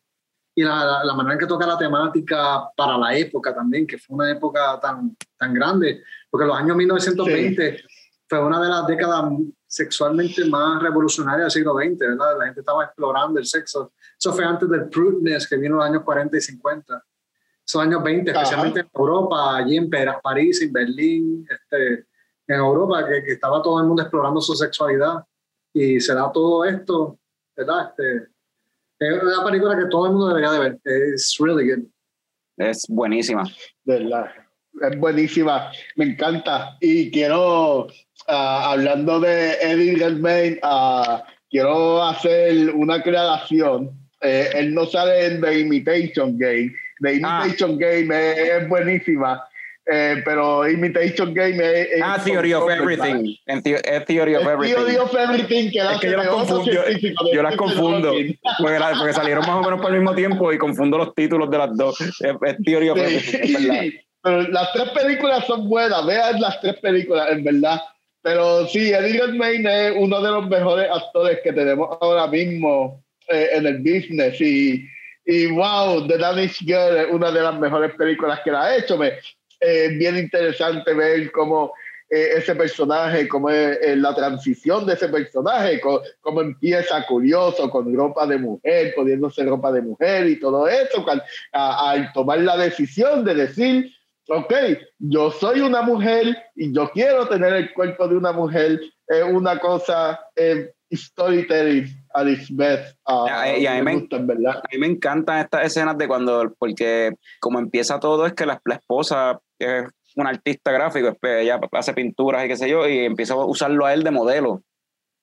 y 0.54 0.62
la, 0.62 0.84
la- 0.84 1.04
la 1.04 1.14
manera 1.14 1.34
en 1.34 1.38
que 1.38 1.46
toca 1.46 1.66
la 1.66 1.78
temática 1.78 2.68
para 2.76 2.98
la 2.98 3.16
época 3.16 3.54
también, 3.54 3.86
que 3.86 3.96
fue 3.96 4.16
una 4.16 4.30
época 4.30 4.78
tan, 4.80 5.16
tan 5.38 5.54
grande, 5.54 6.02
porque 6.28 6.46
los 6.46 6.56
años 6.56 6.76
1920 6.76 7.84
fue 8.28 8.44
una 8.44 8.60
de 8.60 8.68
las 8.68 8.86
décadas 8.86 9.24
sexualmente 9.66 10.44
más 10.46 10.82
revolucionarias 10.82 11.44
del 11.44 11.50
siglo 11.62 11.74
XX, 11.74 11.98
¿verdad? 11.98 12.38
La 12.38 12.44
gente 12.46 12.60
estaba 12.60 12.84
explorando 12.84 13.38
el 13.38 13.46
sexo. 13.46 13.92
Eso 14.18 14.32
fue 14.32 14.44
antes 14.44 14.68
del 14.68 14.88
prudeness 14.88 15.48
que 15.48 15.56
vino 15.56 15.74
en 15.76 15.78
los 15.78 15.86
años 15.86 16.02
40 16.02 16.36
y 16.36 16.40
50 16.40 17.04
esos 17.68 17.82
años 17.82 18.02
20, 18.02 18.30
Ajá. 18.30 18.42
especialmente 18.42 18.80
en 18.80 18.88
Europa, 18.94 19.56
allí 19.56 19.76
en 19.76 19.90
París, 20.22 20.62
en 20.62 20.72
Berlín, 20.72 21.46
este, 21.50 22.06
en 22.46 22.56
Europa, 22.56 23.06
que, 23.06 23.22
que 23.22 23.32
estaba 23.32 23.62
todo 23.62 23.78
el 23.80 23.86
mundo 23.86 24.02
explorando 24.02 24.40
su 24.40 24.54
sexualidad 24.54 25.22
y 25.74 26.00
se 26.00 26.14
da 26.14 26.32
todo 26.32 26.64
esto, 26.64 27.18
¿verdad? 27.54 27.90
Este, 27.90 28.28
es 29.00 29.22
una 29.22 29.44
película 29.44 29.76
que 29.76 29.86
todo 29.90 30.06
el 30.06 30.12
mundo 30.12 30.28
debería 30.28 30.52
de 30.52 30.58
ver. 30.58 30.78
Es 30.84 31.36
really 31.38 31.70
good. 31.70 31.84
es 32.56 32.86
buenísima. 32.88 33.44
Verdad. 33.84 34.30
Es 34.80 34.98
buenísima, 34.98 35.70
me 35.96 36.06
encanta. 36.06 36.76
Y 36.80 37.10
quiero, 37.10 37.88
ah, 38.28 38.72
hablando 38.72 39.20
de 39.20 39.54
Eddie 39.60 39.96
Redmayne, 39.96 40.58
ah, 40.62 41.22
quiero 41.50 42.02
hacer 42.02 42.70
una 42.70 42.94
aclaración. 42.94 43.90
Eh, 44.20 44.50
él 44.54 44.74
no 44.74 44.86
sale 44.86 45.26
en 45.26 45.40
The 45.40 45.60
Imitation 45.60 46.38
Game. 46.38 46.72
The 47.00 47.14
Imitation 47.14 47.78
Game 47.78 48.08
es, 48.32 48.38
es 48.38 48.68
buenísima, 48.68 49.44
eh, 49.90 50.20
pero 50.24 50.68
Imitation 50.68 51.32
Game 51.32 51.56
es... 51.56 51.88
es 51.92 52.02
Ah, 52.02 52.20
Theory 52.22 52.52
of 52.52 52.68
Everything, 52.70 53.34
en 53.46 53.62
the- 53.62 53.80
es 53.84 54.04
Theory 54.04 54.34
of 54.34 54.42
Es 54.42 54.48
Theory 54.48 54.70
Everything. 54.72 54.98
of 55.00 55.14
Everything, 55.14 55.70
que 55.70 55.78
Es 55.78 56.00
que 56.00 56.10
yo 56.10 56.16
las 56.16 56.26
de 56.26 56.30
confundo, 56.32 56.64
yo, 56.72 56.82
de 56.82 57.14
yo 57.34 57.42
las 57.42 57.56
confundo, 57.56 58.12
porque, 58.58 58.78
la- 58.78 58.94
porque 58.98 59.12
salieron 59.14 59.46
más 59.46 59.56
o 59.56 59.62
menos 59.62 59.80
por 59.80 59.92
el 59.94 60.00
mismo 60.00 60.14
tiempo 60.14 60.52
y 60.52 60.58
confundo 60.58 60.98
los 60.98 61.14
títulos 61.14 61.50
de 61.50 61.58
las 61.58 61.76
dos. 61.76 62.00
Es, 62.00 62.14
es 62.20 62.56
Theory 62.64 62.88
of 62.90 62.98
Everything, 62.98 63.38
es 63.42 63.52
verdad. 63.66 63.80
Sí, 63.82 64.00
pero 64.22 64.42
las 64.48 64.72
tres 64.72 64.88
películas 64.90 65.46
son 65.46 65.68
buenas, 65.68 66.04
vean 66.04 66.40
las 66.40 66.60
tres 66.60 66.76
películas, 66.80 67.30
en 67.30 67.44
verdad. 67.44 67.80
Pero 68.20 68.66
sí, 68.66 68.92
Eddie 68.92 69.20
Redmayne 69.22 69.86
es 69.88 69.92
uno 69.96 70.20
de 70.20 70.30
los 70.30 70.48
mejores 70.48 70.88
actores 70.92 71.38
que 71.42 71.52
tenemos 71.52 71.96
ahora 72.00 72.26
mismo 72.26 73.02
eh, 73.28 73.50
en 73.54 73.64
el 73.66 73.78
business. 73.78 74.38
Y, 74.40 74.84
y 75.30 75.46
wow, 75.52 76.06
The 76.08 76.16
Danish 76.16 76.60
Girl 76.64 76.96
es 76.96 77.06
una 77.12 77.30
de 77.30 77.42
las 77.42 77.58
mejores 77.60 77.94
películas 77.96 78.40
que 78.42 78.50
la 78.50 78.62
ha 78.62 78.76
hecho. 78.78 78.96
Me, 78.96 79.12
eh, 79.60 79.88
bien 79.98 80.16
interesante 80.16 80.94
ver 80.94 81.30
cómo 81.32 81.70
eh, 82.08 82.30
ese 82.38 82.54
personaje, 82.54 83.28
cómo 83.28 83.50
es 83.50 83.78
eh, 83.82 83.94
la 83.96 84.14
transición 84.14 84.86
de 84.86 84.94
ese 84.94 85.08
personaje, 85.10 85.80
co- 85.82 86.00
cómo 86.22 86.40
empieza 86.40 87.04
curioso 87.06 87.68
con 87.68 87.94
ropa 87.94 88.26
de 88.26 88.38
mujer, 88.38 88.94
poniéndose 88.96 89.44
ropa 89.44 89.70
de 89.70 89.82
mujer 89.82 90.26
y 90.28 90.40
todo 90.40 90.66
eso, 90.66 91.04
al 91.52 92.10
tomar 92.14 92.38
la 92.38 92.56
decisión 92.56 93.22
de 93.22 93.34
decir, 93.34 93.92
ok, 94.28 94.54
yo 94.98 95.30
soy 95.30 95.60
una 95.60 95.82
mujer 95.82 96.38
y 96.56 96.72
yo 96.72 96.88
quiero 96.90 97.28
tener 97.28 97.52
el 97.52 97.74
cuerpo 97.74 98.08
de 98.08 98.16
una 98.16 98.32
mujer, 98.32 98.80
es 99.06 99.24
una 99.24 99.58
cosa, 99.58 100.18
eh, 100.36 100.72
storytelling 100.90 101.97
at 102.14 102.26
its 102.26 102.54
best. 102.54 102.96
Ya, 103.26 103.56
y 103.56 103.66
a 103.66 103.74
mí 103.74 103.82
me- 103.82 103.94
gusta, 103.94 104.18
verdad. 104.18 104.58
A 104.58 104.62
mí 104.72 104.78
me 104.78 104.86
encantan 104.86 105.40
estas 105.40 105.66
escenas 105.66 105.96
de 105.98 106.08
cuando, 106.08 106.54
porque 106.58 107.12
como 107.40 107.58
empieza 107.58 108.00
todo 108.00 108.26
es 108.26 108.32
que 108.34 108.46
la, 108.46 108.60
la 108.64 108.74
esposa 108.76 109.40
es 109.58 109.84
una 110.16 110.30
artista 110.30 110.72
gráfico, 110.72 111.16
ella 111.22 111.60
hace 111.72 111.92
pinturas 111.94 112.44
y 112.44 112.48
qué 112.48 112.56
sé 112.56 112.68
yo, 112.68 112.88
y 112.88 113.04
empieza 113.04 113.34
a 113.34 113.44
usarlo 113.44 113.86
a 113.86 113.94
él 113.94 114.02
de 114.02 114.10
modelo. 114.10 114.62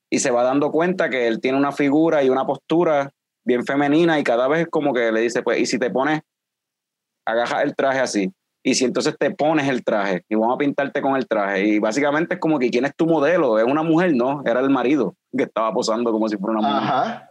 Y 0.10 0.20
se 0.20 0.32
va 0.32 0.44
dando 0.44 0.72
cuenta 0.72 1.10
que 1.10 1.28
él 1.28 1.42
tiene 1.42 1.58
una 1.58 1.72
figura 1.72 2.24
y 2.24 2.30
una 2.30 2.46
postura 2.46 3.12
bien 3.44 3.66
femenina 3.66 4.20
y 4.20 4.24
cada 4.24 4.48
vez 4.48 4.68
como 4.70 4.94
que 4.94 5.12
le 5.12 5.22
dice, 5.22 5.44
pues, 5.44 5.60
y 5.60 5.66
si 5.66 5.78
te 5.80 5.90
pones, 5.90 6.22
agarras 7.26 7.64
el 7.64 7.76
traje 7.76 8.00
así. 8.00 8.32
Y 8.68 8.74
si 8.74 8.84
entonces 8.86 9.16
te 9.20 9.30
pones 9.30 9.70
el 9.70 9.84
traje 9.84 10.24
y 10.28 10.34
vamos 10.34 10.56
a 10.56 10.58
pintarte 10.58 11.00
con 11.00 11.16
el 11.16 11.28
traje. 11.28 11.68
Y 11.68 11.80
básicamente 11.80 12.34
es 12.34 12.40
como 12.40 12.58
que 12.58 12.72
¿quién 12.72 12.84
es 12.86 12.96
tu 12.96 13.06
modelo? 13.06 13.60
¿Es 13.60 13.64
una 13.64 13.84
mujer? 13.84 14.16
No, 14.16 14.42
era 14.44 14.60
el 14.60 14.72
marido 14.72 15.16
que 15.38 15.44
estaba 15.44 15.72
posando 15.72 16.12
como 16.12 16.28
si 16.28 16.36
fuera 16.36 16.58
una 16.58 16.68
mujer. 16.68 16.90
Ajá. 16.90 17.30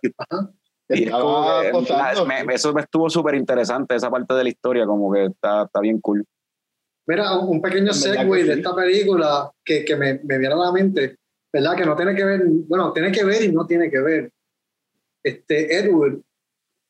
Y 0.90 1.04
es 1.04 1.10
como 1.10 1.60
que, 1.60 1.70
posando. 1.70 2.24
me- 2.26 2.44
me- 2.44 2.54
eso 2.54 2.72
me 2.72 2.82
estuvo 2.82 3.10
súper 3.10 3.34
interesante, 3.34 3.96
esa 3.96 4.10
parte 4.10 4.32
de 4.32 4.44
la 4.44 4.48
historia, 4.48 4.86
como 4.86 5.12
que 5.12 5.24
está, 5.24 5.64
está 5.64 5.80
bien 5.80 6.00
cool. 6.00 6.24
Mira, 7.06 7.36
un 7.38 7.60
pequeño 7.60 7.92
segue 7.92 8.16
que 8.16 8.36
de 8.44 8.44
sí. 8.44 8.60
esta 8.60 8.74
película 8.76 9.50
que, 9.64 9.84
que 9.84 9.96
me, 9.96 10.20
me 10.22 10.38
viene 10.38 10.54
a 10.54 10.58
la 10.58 10.70
mente, 10.72 11.16
¿verdad? 11.52 11.74
Que 11.76 11.84
no 11.84 11.96
tiene 11.96 12.14
que 12.14 12.24
ver, 12.24 12.42
bueno, 12.68 12.92
tiene 12.92 13.10
que 13.10 13.24
ver 13.24 13.42
y 13.42 13.50
no 13.50 13.66
tiene 13.66 13.90
que 13.90 13.98
ver. 13.98 14.30
este, 15.24 15.76
Ed 15.78 15.90
Wood. 15.92 16.20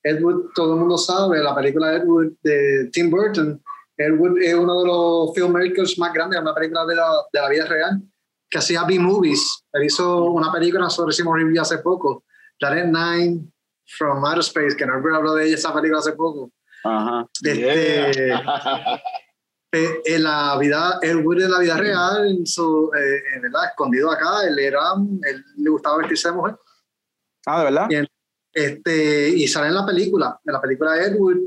Ed 0.03 0.23
Wood, 0.23 0.51
todo 0.55 0.75
el 0.75 0.81
mundo 0.81 0.99
sabe, 0.99 1.43
la 1.43 1.55
película 1.55 1.95
Ed 1.97 2.05
Wood 2.05 2.33
de 2.43 2.91
Tim 2.93 3.11
Burton. 3.11 3.59
Ed 3.97 4.13
Wood 4.19 4.39
es 4.41 4.55
uno 4.55 4.81
de 4.81 4.87
los 4.87 5.35
filmmakers 5.35 5.99
más 5.99 6.13
grandes 6.13 6.39
de 6.39 6.43
una 6.43 6.55
película 6.55 6.85
de 6.85 6.97
la, 6.97 7.09
de 7.33 7.41
la 7.41 7.49
vida 7.49 7.67
real, 7.67 8.03
que 8.51 8.59
hacía 8.59 8.85
B-movies. 8.85 9.65
Él 9.73 9.85
hizo 9.85 10.25
una 10.25 10.53
película, 10.53 10.85
nosotros 10.85 11.15
hicimos 11.15 11.37
review 11.37 11.61
hace 11.61 11.79
poco, 11.79 12.25
Planet 12.59 12.87
Nine 12.87 13.53
from 13.87 14.25
Outer 14.25 14.41
Space, 14.41 14.77
que 14.77 14.87
no 14.87 14.95
habló 14.95 15.35
de 15.35 15.47
ella 15.47 15.55
esa 15.55 15.73
película 15.73 16.01
hace 16.01 16.13
poco. 16.13 16.51
Ajá. 16.85 17.27
Este, 17.43 18.33
eh, 19.73 20.03
en 20.05 20.23
la 20.23 20.57
vida, 20.59 20.99
el 21.03 21.25
Wood 21.25 21.43
en 21.43 21.51
la 21.51 21.59
vida 21.59 21.77
real, 21.77 22.27
en 22.29 22.47
su, 22.47 22.91
eh, 22.97 23.23
en 23.35 23.43
verdad, 23.43 23.67
escondido 23.71 24.11
acá, 24.11 24.47
él 24.47 24.59
era, 24.59 24.93
él 25.23 25.45
le 25.57 25.71
gustaba 25.71 25.99
vestirse 25.99 26.29
de 26.29 26.35
mujer. 26.35 26.57
Ah, 27.47 27.59
¿de 27.59 27.65
verdad? 27.65 27.87
Y, 27.91 27.97
este, 28.53 29.29
y 29.31 29.49
sale 29.49 29.69
en 29.69 29.75
la 29.75 29.85
película, 29.85 30.39
en 30.45 30.53
la 30.53 30.61
película 30.61 30.93
de 30.93 31.07
Ed 31.07 31.17
Wood, 31.19 31.39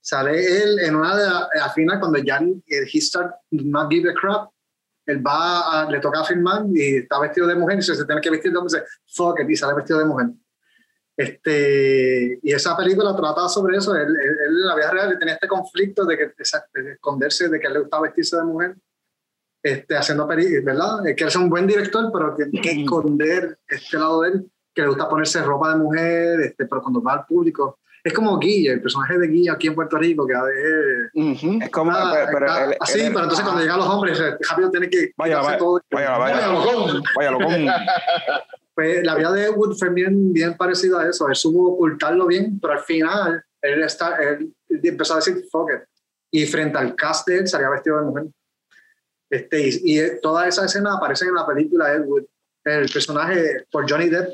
sale 0.00 0.62
él 0.62 0.78
en 0.80 0.96
una 0.96 1.16
de 1.16 1.24
la- 1.26 1.48
al 1.62 1.70
final 1.72 1.98
cuando 2.00 2.18
ya 2.18 2.38
eh, 2.38 2.86
he 2.92 3.00
start 3.00 3.34
not 3.50 3.90
give 3.90 4.08
a 4.10 4.14
crap, 4.14 4.50
él 5.06 5.24
va, 5.26 5.82
a- 5.82 5.90
le 5.90 6.00
toca 6.00 6.24
filmar 6.24 6.64
y 6.72 6.96
está 6.98 7.18
vestido 7.20 7.46
de 7.46 7.54
mujer 7.56 7.78
y 7.78 7.82
se, 7.82 7.94
se 7.94 8.04
tiene 8.04 8.20
que 8.20 8.30
vestir 8.30 8.52
de 8.52 8.60
dice, 8.62 8.82
fuck 9.14 9.40
it, 9.40 9.50
y 9.50 9.56
sale 9.56 9.74
vestido 9.74 9.98
de 9.98 10.04
mujer. 10.04 10.28
Este, 11.16 12.38
y 12.42 12.52
esa 12.52 12.74
película 12.76 13.14
trata 13.14 13.46
sobre 13.48 13.76
eso. 13.76 13.94
Él, 13.94 14.08
él- 14.08 14.36
él 14.46 14.56
en 14.62 14.66
la 14.66 14.74
vida 14.74 14.90
real 14.90 15.18
tenía 15.18 15.34
este 15.34 15.48
conflicto 15.48 16.04
de, 16.06 16.16
que, 16.16 16.24
de 16.28 16.92
esconderse, 16.92 17.48
de 17.48 17.60
que 17.60 17.66
a 17.66 17.68
él 17.68 17.74
le 17.74 17.80
gustaba 17.80 18.04
vestirse 18.04 18.36
de 18.36 18.44
mujer, 18.44 18.76
este, 19.62 19.96
haciendo 19.96 20.26
películas, 20.26 20.64
¿verdad? 20.64 21.06
Eh, 21.06 21.14
Que 21.14 21.24
él 21.24 21.28
es 21.28 21.36
un 21.36 21.50
buen 21.50 21.66
director, 21.66 22.10
pero 22.12 22.34
tiene 22.34 22.58
que 22.62 22.70
esconder 22.82 23.58
este 23.68 23.98
lado 23.98 24.22
de 24.22 24.30
él, 24.30 24.50
que 24.74 24.82
le 24.82 24.88
gusta 24.88 25.08
ponerse 25.08 25.42
ropa 25.42 25.70
de 25.70 25.76
mujer, 25.76 26.40
este, 26.40 26.64
pero 26.66 26.80
cuando 26.80 27.02
va 27.02 27.12
al 27.14 27.26
público. 27.26 27.79
Es 28.02 28.12
como 28.14 28.38
Guilla, 28.38 28.72
el 28.72 28.80
personaje 28.82 29.18
de 29.18 29.28
Guilla 29.28 29.52
aquí 29.52 29.66
en 29.66 29.74
Puerto 29.74 29.98
Rico, 29.98 30.26
que 30.26 30.34
a 30.34 30.42
veces. 30.42 31.10
Ujú. 31.14 31.58
Es 31.62 31.70
como. 31.70 31.90
Ah, 31.92 32.12
pero, 32.14 32.38
pero 32.38 32.64
él- 32.70 32.76
así, 32.80 33.00
él- 33.00 33.08
pero 33.12 33.24
entonces 33.24 33.44
cuando 33.44 33.60
llegan 33.62 33.78
los 33.78 33.88
hombres, 33.88 34.18
eh, 34.20 34.36
rápido 34.48 34.70
tiene 34.70 34.88
que. 34.88 35.12
Vaya, 35.16 35.40
vaya, 35.42 35.58
todo. 35.58 35.82
vaya, 35.90 36.16
vaya. 36.18 36.48
Vaya. 37.16 37.30
Vaya. 37.36 37.86
Pues 38.74 39.04
la 39.04 39.14
vida 39.14 39.32
de 39.32 39.44
Ed 39.44 39.50
Wood 39.54 39.76
fue 39.78 39.90
bien, 39.90 40.32
bien 40.32 40.56
parecida 40.56 41.02
a 41.02 41.08
eso. 41.10 41.28
Él 41.28 41.34
supo 41.34 41.74
ocultarlo 41.74 42.26
bien, 42.26 42.58
pero 42.60 42.72
al 42.74 42.80
final 42.80 43.44
él, 43.60 43.82
está, 43.82 44.16
él 44.16 44.54
empezó 44.70 45.14
a 45.14 45.16
decir 45.16 45.44
fuck 45.50 45.70
it. 45.72 45.82
Y 46.30 46.46
frente 46.46 46.78
al 46.78 46.94
cast 46.94 47.28
de 47.28 47.38
él 47.38 47.48
salía 47.48 47.68
vestido 47.68 47.98
de 47.98 48.04
mujer. 48.04 48.24
Este, 49.28 49.68
y, 49.68 50.00
y 50.00 50.20
toda 50.22 50.48
esa 50.48 50.64
escena 50.64 50.94
aparece 50.96 51.26
en 51.26 51.34
la 51.34 51.46
película 51.46 51.92
Ed 51.92 52.04
Wood. 52.06 52.24
El 52.64 52.88
personaje 52.88 53.64
por 53.70 53.90
Johnny 53.90 54.08
Depp 54.08 54.30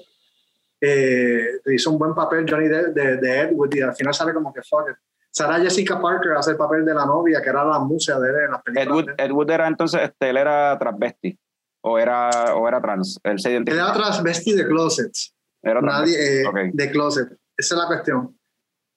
eh, 0.81 1.47
hizo 1.67 1.91
un 1.91 1.99
buen 1.99 2.15
papel 2.15 2.47
Johnny 2.49 2.69
de, 2.69 2.93
de 2.93 3.41
Ed 3.41 3.53
Wood 3.53 3.75
y 3.75 3.81
al 3.81 3.95
final 3.95 4.15
sale 4.15 4.35
como 4.35 4.53
que 4.53 4.63
fuck 4.63 4.89
it. 4.91 4.97
Sarah 5.31 5.61
Jessica 5.61 6.01
Parker 6.01 6.33
hace 6.33 6.53
el 6.53 6.57
papel 6.57 6.85
de 6.85 6.95
la 6.95 7.05
novia, 7.05 7.43
que 7.43 7.51
era 7.51 7.63
la 7.65 7.79
musa 7.79 8.19
de 8.19 8.31
él 8.31 8.37
en 8.47 8.51
las 8.53 8.63
películas. 8.63 8.87
Ed 8.87 8.93
Wood, 8.93 9.21
Ed 9.21 9.31
Wood 9.33 9.51
era 9.51 9.69
entonces, 9.69 10.01
este, 10.03 10.31
él 10.31 10.37
era 10.39 10.79
transvesti. 10.79 11.39
O 11.83 11.99
era, 11.99 12.31
o 12.57 12.67
era 12.67 12.81
trans. 12.81 13.21
Él 13.23 13.39
se 13.39 13.49
Él 13.49 13.55
identifica. 13.57 13.85
era 13.85 13.93
transvesti 13.93 14.55
de 14.55 14.67
closets. 14.67 15.35
Era 15.63 15.81
nadie 15.81 16.41
eh, 16.41 16.47
Ok. 16.47 16.57
de 16.73 16.91
closet. 16.91 17.29
Esa 17.57 17.75
es 17.75 17.81
la 17.81 17.87
cuestión. 17.87 18.37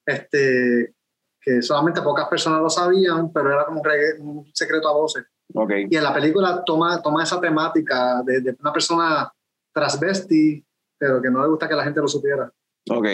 Este, 0.05 0.95
que 1.41 1.61
solamente 1.61 2.01
pocas 2.01 2.27
personas 2.27 2.61
lo 2.61 2.69
sabían, 2.69 3.31
pero 3.31 3.53
era 3.53 3.65
como 3.65 3.81
un, 3.81 4.45
secreto 4.53 4.87
a 4.89 4.93
voces. 4.93 5.25
Ok. 5.53 5.71
Y 5.89 5.95
en 5.95 6.03
la 6.03 6.13
película 6.13 6.63
toma, 6.65 7.01
toma 7.01 7.23
esa 7.23 7.39
temática 7.39 8.23
de, 8.25 8.41
de 8.41 8.55
una 8.59 8.73
persona 8.73 9.31
transvesti, 9.73 10.65
pero 10.99 11.21
que 11.21 11.29
no 11.31 11.41
le 11.41 11.47
gusta 11.49 11.67
que 11.67 11.75
la 11.75 11.83
gente 11.83 12.01
lo 12.01 12.07
supiera. 12.07 12.51
Ok. 12.91 13.07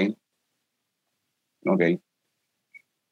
Ok. 1.68 1.82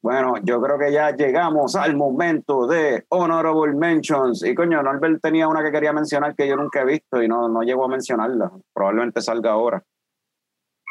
Bueno, 0.02 0.34
yo 0.42 0.60
creo 0.60 0.78
que 0.78 0.92
ya 0.92 1.16
llegamos 1.16 1.74
al 1.76 1.96
momento 1.96 2.66
de 2.66 3.06
Honorable 3.08 3.72
Mentions. 3.74 4.44
Y 4.44 4.54
coño, 4.54 4.82
Norbert 4.82 5.22
tenía 5.22 5.48
una 5.48 5.62
que 5.64 5.72
quería 5.72 5.94
mencionar 5.94 6.34
que 6.36 6.46
yo 6.46 6.56
nunca 6.56 6.82
he 6.82 6.84
visto 6.84 7.22
y 7.22 7.28
no, 7.28 7.48
no 7.48 7.62
llegó 7.62 7.86
a 7.86 7.88
mencionarla. 7.88 8.52
Probablemente 8.74 9.22
salga 9.22 9.52
ahora. 9.52 9.82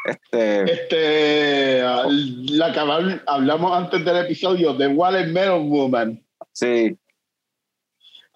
Este, 0.04 0.64
Este, 0.64 1.80
la 1.82 2.72
que 2.72 2.80
habl- 2.80 3.22
hablamos 3.26 3.72
antes 3.72 4.04
del 4.04 4.16
episodio, 4.24 4.76
The 4.76 4.88
Watermelon 4.88 5.70
Woman. 5.70 6.22
sí, 6.52 6.98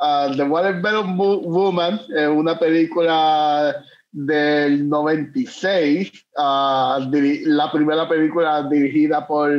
Ah, 0.01 0.31
The 0.35 0.45
Watermelon 0.45 1.19
Wo- 1.19 1.41
Woman 1.41 2.01
es 2.17 2.29
una 2.29 2.57
película 2.57 3.85
del 4.11 4.89
96, 4.89 6.11
ah, 6.37 6.99
diri- 7.11 7.43
la 7.45 7.71
primera 7.71 8.09
película 8.09 8.63
dirigida 8.69 9.27
por 9.27 9.51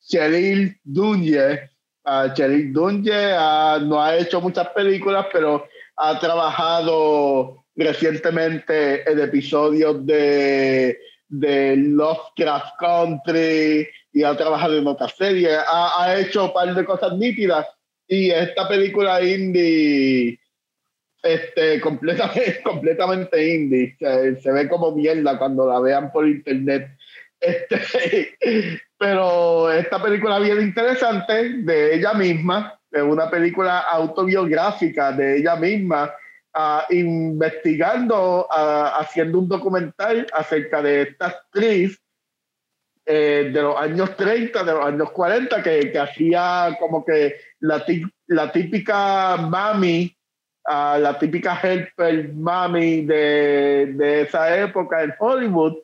Cheryl 0.00 0.76
Dunye. 0.84 1.70
Ah, 2.04 2.32
Cheryl 2.32 2.72
Dunye 2.72 3.32
ah, 3.36 3.78
no 3.82 4.00
ha 4.02 4.16
hecho 4.16 4.40
muchas 4.40 4.68
películas, 4.68 5.26
pero 5.32 5.66
ha 5.96 6.18
trabajado 6.18 7.64
recientemente 7.74 9.10
en 9.10 9.18
episodios 9.20 10.04
de, 10.06 10.98
de 11.28 11.76
Lovecraft 11.76 12.74
Country 12.78 13.88
y 14.12 14.22
ha 14.22 14.36
trabajado 14.36 14.78
en 14.78 14.86
otras 14.86 15.14
series. 15.16 15.58
Ha, 15.68 16.02
ha 16.02 16.18
hecho 16.18 16.44
un 16.46 16.52
par 16.52 16.74
de 16.74 16.84
cosas 16.84 17.12
nítidas 17.16 17.66
y 18.08 18.30
esta 18.30 18.68
película 18.68 19.20
indie 19.22 20.38
este 21.26 21.80
completamente 21.80 22.62
completamente 22.64 23.54
indie. 23.54 23.96
Se, 23.98 24.40
se 24.40 24.52
ve 24.52 24.68
como 24.68 24.92
mierda 24.92 25.38
cuando 25.38 25.68
la 25.68 25.80
vean 25.80 26.12
por 26.12 26.26
internet. 26.26 26.96
Este 27.40 28.36
pero 28.98 29.70
esta 29.70 30.02
película 30.02 30.38
bien 30.38 30.60
interesante 30.62 31.50
de 31.50 31.94
ella 31.94 32.14
misma 32.14 32.78
es 32.90 33.02
una 33.02 33.30
película 33.30 33.80
autobiográfica 33.80 35.12
de 35.12 35.38
ella 35.38 35.56
misma 35.56 36.14
ah, 36.54 36.86
investigando 36.90 38.46
ah, 38.50 38.96
haciendo 38.98 39.38
un 39.38 39.48
documental 39.48 40.26
acerca 40.32 40.80
de 40.80 41.02
esta 41.02 41.26
actriz 41.26 42.00
eh, 43.04 43.50
de 43.52 43.62
los 43.62 43.76
años 43.78 44.16
30, 44.16 44.64
de 44.64 44.72
los 44.72 44.84
años 44.84 45.12
40, 45.12 45.62
que, 45.62 45.92
que 45.92 45.98
hacía 45.98 46.76
como 46.80 47.04
que 47.04 47.36
la, 47.60 47.84
la 48.26 48.50
típica 48.50 49.36
mami, 49.36 50.15
ah, 50.68 50.98
la 51.00 51.18
típica 51.18 51.58
helper 51.62 52.32
mami 52.34 53.02
de, 53.02 53.92
de 53.94 54.22
esa 54.22 54.62
época 54.62 55.02
en 55.02 55.14
Hollywood. 55.18 55.74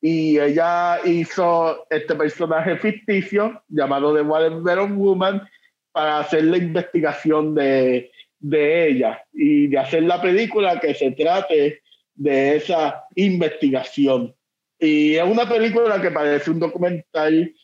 Y 0.00 0.38
ella 0.38 0.98
hizo 1.04 1.86
este 1.88 2.16
personaje 2.16 2.76
ficticio 2.76 3.62
llamado 3.68 4.14
The 4.14 4.22
Watermelon 4.22 4.96
Woman 4.96 5.48
para 5.92 6.20
hacer 6.20 6.44
la 6.44 6.56
investigación 6.56 7.54
de, 7.54 8.10
de 8.40 8.88
ella 8.88 9.24
y 9.32 9.68
de 9.68 9.78
hacer 9.78 10.02
la 10.02 10.20
película 10.20 10.80
que 10.80 10.94
se 10.94 11.12
trate 11.12 11.82
de 12.14 12.56
esa 12.56 13.04
investigación. 13.14 14.34
Y 14.78 15.14
es 15.14 15.24
una 15.24 15.48
película 15.48 16.02
que 16.02 16.10
parece 16.10 16.50
un 16.50 16.58
documental, 16.58 17.54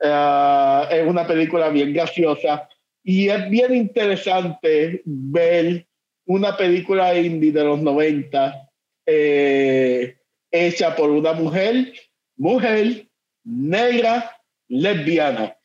eh, 0.00 0.86
es 0.90 1.06
una 1.06 1.26
película 1.26 1.68
bien 1.68 1.92
graciosa 1.92 2.68
y 3.04 3.28
es 3.28 3.48
bien 3.48 3.74
interesante 3.74 5.00
ver 5.04 5.86
una 6.26 6.56
película 6.56 7.14
indie 7.18 7.52
de 7.52 7.64
los 7.64 7.80
90 7.80 8.68
eh, 9.06 10.16
hecha 10.50 10.94
por 10.94 11.10
una 11.10 11.32
mujer, 11.32 11.92
mujer, 12.36 13.06
negra, 13.44 14.36
lesbiana. 14.68 15.56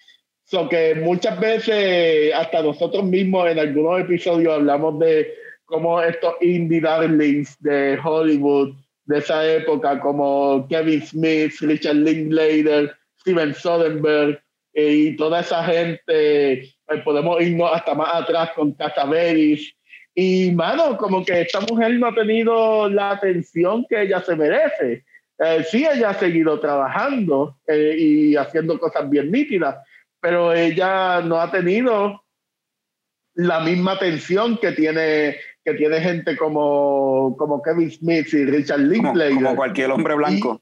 So 0.43 0.67
que 0.67 0.95
muchas 0.95 1.39
veces, 1.39 2.33
hasta 2.33 2.61
nosotros 2.61 3.03
mismos 3.03 3.49
en 3.49 3.59
algunos 3.59 4.01
episodios 4.01 4.53
hablamos 4.53 4.99
de 4.99 5.33
cómo 5.65 6.01
estos 6.01 6.35
indie 6.41 6.81
darlings 6.81 7.57
de 7.61 7.97
Hollywood 8.03 8.75
de 9.05 9.17
esa 9.17 9.47
época 9.49 9.99
como 9.99 10.67
Kevin 10.69 11.01
Smith, 11.01 11.53
Richard 11.61 11.95
Linklater, 11.95 12.95
Steven 13.21 13.53
Soderbergh 13.53 14.41
eh, 14.73 14.93
y 14.93 15.15
toda 15.15 15.41
esa 15.41 15.63
gente, 15.63 16.63
eh, 16.63 16.97
podemos 17.03 17.41
irnos 17.41 17.71
hasta 17.73 17.93
más 17.93 18.13
atrás 18.13 18.51
con 18.55 18.73
Casaveris. 18.73 19.73
Y, 20.13 20.51
mano, 20.51 20.97
como 20.97 21.23
que 21.23 21.41
esta 21.41 21.61
mujer 21.61 21.93
no 21.93 22.07
ha 22.07 22.13
tenido 22.13 22.89
la 22.89 23.11
atención 23.11 23.85
que 23.89 24.01
ella 24.01 24.21
se 24.21 24.35
merece. 24.35 25.05
Eh, 25.39 25.65
sí, 25.69 25.85
ella 25.85 26.09
ha 26.09 26.13
seguido 26.13 26.59
trabajando 26.59 27.57
eh, 27.67 27.95
y 27.97 28.35
haciendo 28.35 28.79
cosas 28.79 29.09
bien 29.09 29.31
nítidas, 29.31 29.77
pero 30.19 30.53
ella 30.53 31.21
no 31.21 31.39
ha 31.39 31.49
tenido 31.49 32.23
la 33.33 33.61
misma 33.61 33.93
atención 33.93 34.57
que 34.57 34.73
tiene 34.73 35.37
que 35.63 35.73
tiene 35.75 36.01
gente 36.01 36.35
como, 36.37 37.35
como 37.37 37.61
Kevin 37.61 37.91
Smith 37.91 38.33
y 38.33 38.45
Richard 38.45 38.79
Linklater, 38.79 39.35
como 39.35 39.55
cualquier 39.55 39.91
hombre 39.91 40.15
blanco. 40.15 40.61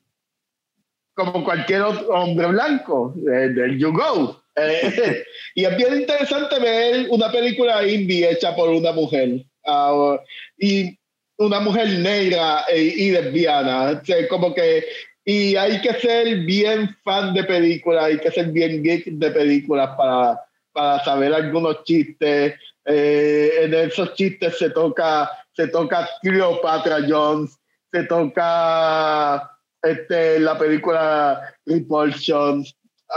como 1.13 1.43
cualquier 1.43 1.81
otro 1.83 2.09
hombre 2.09 2.47
blanco 2.47 3.13
eh, 3.31 3.49
del 3.49 3.77
You 3.77 3.93
Go. 3.93 4.38
Eh, 4.59 5.23
y 5.55 5.65
es 5.65 5.77
bien 5.77 6.01
interesante 6.01 6.59
ver 6.59 7.07
una 7.09 7.31
película 7.31 7.85
indie 7.85 8.29
hecha 8.31 8.55
por 8.55 8.69
una 8.69 8.91
mujer 8.91 9.45
ah, 9.65 10.17
y 10.57 10.97
una 11.37 11.59
mujer 11.59 11.87
negra 11.99 12.65
e- 12.69 12.93
y 12.97 13.11
lesbiana. 13.11 13.91
O 14.01 14.05
sea, 14.05 14.27
como 14.27 14.53
que 14.53 14.83
Y 15.25 15.55
hay 15.55 15.79
que 15.81 15.93
ser 15.93 16.39
bien 16.39 16.89
fan 17.03 17.33
de 17.35 17.43
películas, 17.43 18.05
hay 18.05 18.19
que 18.19 18.31
ser 18.31 18.47
bien 18.47 18.81
geek 18.83 19.05
de 19.05 19.29
películas 19.31 19.91
para, 19.95 20.41
para 20.71 21.03
saber 21.03 21.33
algunos 21.33 21.83
chistes. 21.83 22.55
Eh, 22.85 23.51
en 23.61 23.73
esos 23.75 24.15
chistes 24.15 24.57
se 24.57 24.71
toca, 24.71 25.29
se 25.53 25.67
toca 25.67 26.09
Cleopatra 26.23 26.97
Jones, 27.07 27.59
se 27.91 28.03
toca 28.05 29.51
este, 29.83 30.39
la 30.39 30.57
película 30.57 31.53
Repulsion, 31.65 32.65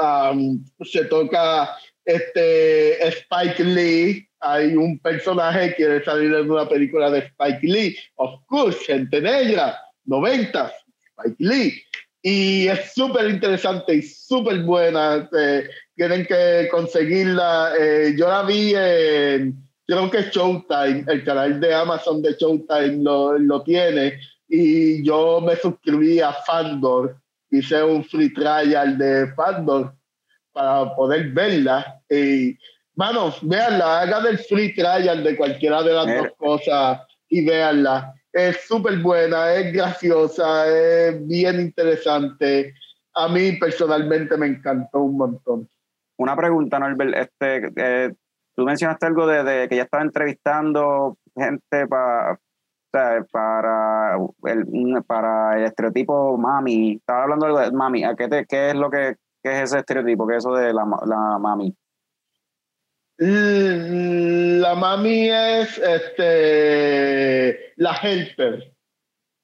um, 0.01 0.64
se 0.85 1.05
toca 1.06 1.77
este, 2.05 3.06
Spike 3.09 3.64
Lee, 3.64 4.28
hay 4.40 4.74
un 4.74 4.98
personaje 4.98 5.70
que 5.70 5.77
quiere 5.77 6.05
salir 6.05 6.35
en 6.35 6.51
una 6.51 6.69
película 6.69 7.10
de 7.10 7.20
Spike 7.20 7.60
Lee, 7.62 7.97
of 8.16 8.40
course, 8.47 8.78
gente 8.85 9.20
negra, 9.20 9.78
90, 10.05 10.73
Spike 11.16 11.36
Lee. 11.39 11.82
Y 12.24 12.69
es 12.69 12.93
súper 12.94 13.31
interesante 13.31 13.94
y 13.94 14.02
súper 14.02 14.60
buena. 14.62 15.28
Eh, 15.36 15.69
tienen 15.97 16.24
que 16.24 16.69
conseguirla. 16.70 17.73
Eh, 17.78 18.14
yo 18.16 18.28
la 18.28 18.43
vi 18.44 18.74
en, 18.77 19.56
creo 19.86 20.09
que 20.09 20.31
Showtime, 20.31 21.05
el 21.09 21.24
canal 21.24 21.60
de 21.60 21.74
Amazon 21.74 22.23
de 22.23 22.35
Showtime 22.39 23.02
lo, 23.02 23.39
lo 23.39 23.62
tiene. 23.62 24.20
Y 24.48 25.05
yo 25.05 25.40
me 25.40 25.56
suscribí 25.56 26.20
a 26.20 26.32
Fandor, 26.32 27.16
hice 27.52 27.82
un 27.82 28.02
free 28.02 28.32
trial 28.32 28.98
de 28.98 29.32
Fandor 29.34 29.94
para 30.52 30.94
poder 30.96 31.30
verla. 31.32 32.00
Y, 32.10 32.58
manos, 32.94 33.38
véanla, 33.42 34.00
hagan 34.00 34.26
el 34.26 34.38
free 34.38 34.74
trial 34.74 35.22
de 35.22 35.36
cualquiera 35.36 35.82
de 35.82 35.92
las 35.92 36.06
dos 36.06 36.28
cosas 36.38 37.00
y 37.28 37.44
véanla. 37.44 38.14
Es 38.32 38.66
súper 38.66 38.98
buena, 38.98 39.54
es 39.54 39.72
graciosa, 39.72 40.66
es 40.66 41.26
bien 41.26 41.60
interesante. 41.60 42.74
A 43.14 43.28
mí 43.28 43.52
personalmente 43.52 44.36
me 44.38 44.46
encantó 44.46 45.00
un 45.00 45.18
montón. 45.18 45.68
Una 46.16 46.34
pregunta, 46.34 46.78
Norbert. 46.78 47.14
Este, 47.14 47.70
eh, 47.76 48.14
tú 48.56 48.64
mencionaste 48.64 49.06
algo 49.06 49.26
de, 49.26 49.68
que 49.68 49.76
ya 49.76 49.82
estaba 49.82 50.02
entrevistando 50.02 51.18
gente 51.36 51.86
para 51.86 52.38
para 52.93 54.16
el, 54.44 55.05
para 55.06 55.59
el 55.59 55.64
estereotipo 55.64 56.36
mami. 56.36 56.97
Estaba 56.97 57.24
hablando 57.24 57.56
de 57.56 57.73
mami. 57.73 58.05
¿A 58.05 58.14
qué, 58.14 58.28
te, 58.28 58.47
qué 58.47 58.70
es 58.70 58.74
lo 58.74 58.90
que 58.90 59.16
qué 59.43 59.51
es 59.51 59.62
ese 59.70 59.78
estereotipo? 59.78 60.27
¿Qué 60.27 60.36
es 60.36 60.44
eso 60.44 60.55
de 60.55 60.73
la, 60.73 60.85
la 61.06 61.39
mami? 61.39 61.74
La 63.19 64.74
mami 64.74 65.31
es 65.31 65.78
este, 65.78 67.73
la 67.77 67.94
helper, 68.02 68.74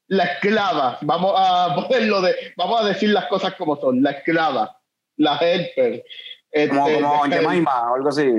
la 0.08 0.24
esclava. 0.24 0.98
Vamos 1.02 1.34
a 1.36 1.74
ponerlo 1.88 2.20
de, 2.22 2.34
vamos 2.56 2.80
a 2.80 2.88
decir 2.88 3.10
las 3.10 3.26
cosas 3.26 3.54
como 3.54 3.76
son. 3.76 4.02
La 4.02 4.10
esclava, 4.10 4.76
la 5.16 5.36
helper. 5.36 6.02
como, 6.68 6.88
este, 6.88 7.00
como 7.00 7.70
o 7.70 7.94
algo 7.94 8.08
así. 8.08 8.30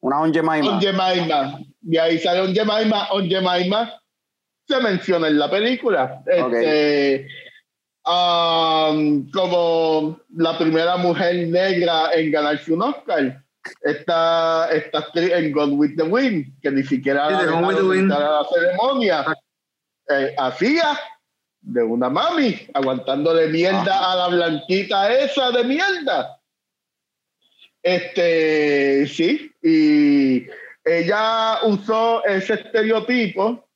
Una 0.00 0.20
Onjemaima. 0.20 0.74
Onjemaima. 0.74 1.60
Y 1.82 1.96
ahí 1.96 2.18
sale 2.18 2.40
Onjemaima. 2.40 3.08
Onjemaima 3.12 4.01
se 4.66 4.80
menciona 4.80 5.28
en 5.28 5.38
la 5.38 5.50
película. 5.50 6.22
Este, 6.26 7.26
um, 8.06 9.30
como 9.30 10.20
la 10.36 10.58
primera 10.58 10.96
mujer 10.96 11.48
negra 11.48 12.12
en 12.12 12.30
ganarse 12.30 12.72
un 12.72 12.82
Oscar. 12.82 13.42
Esta, 13.82 14.68
esta 14.72 15.06
en 15.14 15.52
God 15.52 15.70
with 15.74 15.96
the 15.96 16.02
Wind, 16.02 16.46
que 16.60 16.70
ni 16.72 16.82
siquiera 16.82 17.28
sí, 17.28 17.34
la 17.46 18.44
ceremonia, 18.52 19.24
eh, 20.10 20.34
hacía 20.36 20.98
de 21.60 21.80
una 21.80 22.10
mami, 22.10 22.58
aguantándole 22.74 23.46
mierda 23.48 23.86
ah. 23.86 24.12
a 24.12 24.16
la 24.16 24.28
blanquita 24.28 25.12
esa 25.12 25.52
de 25.52 25.62
mierda. 25.62 26.40
Este, 27.84 29.06
sí, 29.06 29.52
y 29.62 30.46
ella 30.84 31.58
usó 31.64 32.24
ese 32.24 32.54
estereotipo 32.54 33.68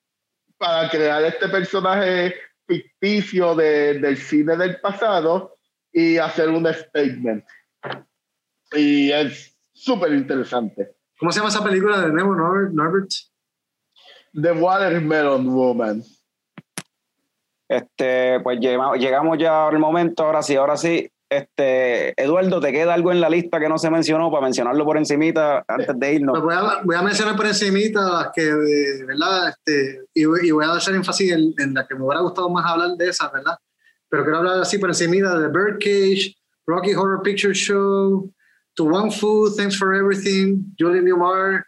para 0.58 0.88
crear 0.88 1.22
este 1.24 1.48
personaje 1.48 2.34
ficticio 2.66 3.54
de, 3.54 3.98
del 3.98 4.16
cine 4.16 4.56
del 4.56 4.80
pasado 4.80 5.56
y 5.92 6.18
hacer 6.18 6.48
un 6.48 6.66
statement. 6.72 7.44
Y 8.72 9.10
es 9.12 9.56
súper 9.72 10.12
interesante. 10.12 10.96
¿Cómo 11.18 11.32
se 11.32 11.38
llama 11.38 11.48
esa 11.48 11.64
película 11.64 12.00
de 12.00 12.12
nuevo, 12.12 12.34
Norbert? 12.34 13.10
The 14.32 14.52
Watermelon 14.52 15.48
Woman. 15.48 16.02
Este, 17.68 18.38
pues 18.40 18.60
llegamos 18.60 19.38
ya 19.38 19.66
al 19.66 19.78
momento, 19.78 20.24
ahora 20.24 20.42
sí, 20.42 20.56
ahora 20.56 20.76
sí. 20.76 21.10
Este, 21.28 22.14
Eduardo, 22.22 22.60
¿te 22.60 22.70
queda 22.70 22.94
algo 22.94 23.10
en 23.10 23.20
la 23.20 23.28
lista 23.28 23.58
que 23.58 23.68
no 23.68 23.78
se 23.78 23.90
mencionó 23.90 24.30
para 24.30 24.44
mencionarlo 24.44 24.84
por 24.84 24.96
encimita 24.96 25.64
antes 25.66 25.98
de 25.98 26.14
irnos? 26.14 26.40
Pues 26.40 26.58
voy, 26.84 26.96
a, 26.96 27.02
mencionar 27.02 27.34
por 27.34 27.46
encimita 27.46 28.00
las 28.00 28.28
que, 28.32 28.44
¿verdad? 29.04 29.48
Este, 29.48 30.02
y, 30.14 30.24
voy 30.24 30.64
a 30.64 30.72
hacer 30.72 30.94
énfasis 30.94 31.32
en, 31.32 31.52
en 31.58 31.74
la 31.74 31.86
que 31.86 31.96
me 31.96 32.04
hubiera 32.04 32.20
gustado 32.20 32.48
más 32.48 32.64
hablar 32.64 32.90
de 32.96 33.08
esas, 33.08 33.32
¿verdad? 33.32 33.56
Pero 34.08 34.22
quiero 34.22 34.38
hablar 34.38 34.60
así 34.60 34.78
por 34.78 34.88
encimita 34.88 35.36
de 35.36 35.48
Birdcage, 35.48 36.36
Rocky 36.64 36.94
Horror 36.94 37.22
Picture 37.22 37.54
Show, 37.54 38.32
To 38.74 38.84
One 38.84 39.10
Food, 39.10 39.56
Thanks 39.56 39.76
for 39.76 39.94
Everything, 39.94 40.74
Julie 40.78 41.02
Newmar, 41.02 41.64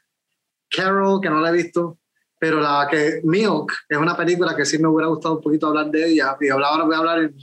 Carol, 0.70 1.20
que 1.20 1.30
no 1.30 1.40
la 1.40 1.48
he 1.48 1.52
visto, 1.52 1.98
pero 2.38 2.60
la 2.60 2.86
que 2.88 3.20
Milk 3.24 3.72
es 3.88 3.98
una 3.98 4.16
película 4.16 4.54
que 4.54 4.64
sí 4.64 4.78
me 4.78 4.86
hubiera 4.86 5.08
gustado 5.08 5.36
un 5.36 5.42
poquito 5.42 5.66
hablar 5.66 5.90
de 5.90 6.12
ella 6.12 6.36
y 6.40 6.48
ahora 6.48 6.84
voy 6.84 6.94
a 6.94 6.98
hablar 6.98 7.18
en 7.24 7.34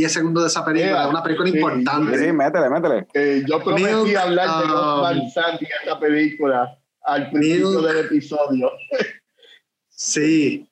10 0.00 0.12
segundos 0.12 0.44
de 0.44 0.48
esa 0.48 0.64
película, 0.64 1.02
es 1.02 1.10
una 1.10 1.22
película 1.22 1.48
importante. 1.50 2.18
Sí, 2.18 2.32
métele, 2.32 2.70
métele. 2.70 3.06
Eh, 3.12 3.44
yo 3.46 3.62
prometí 3.62 4.14
hablar 4.14 4.64
de 4.64 4.72
Osman 4.72 5.20
um, 5.20 5.30
Santi 5.30 5.64
en 5.66 5.70
esta 5.82 6.00
película 6.00 6.78
al 7.02 7.30
principio 7.30 7.82
del 7.82 8.06
episodio. 8.06 8.72
sí. 9.88 10.66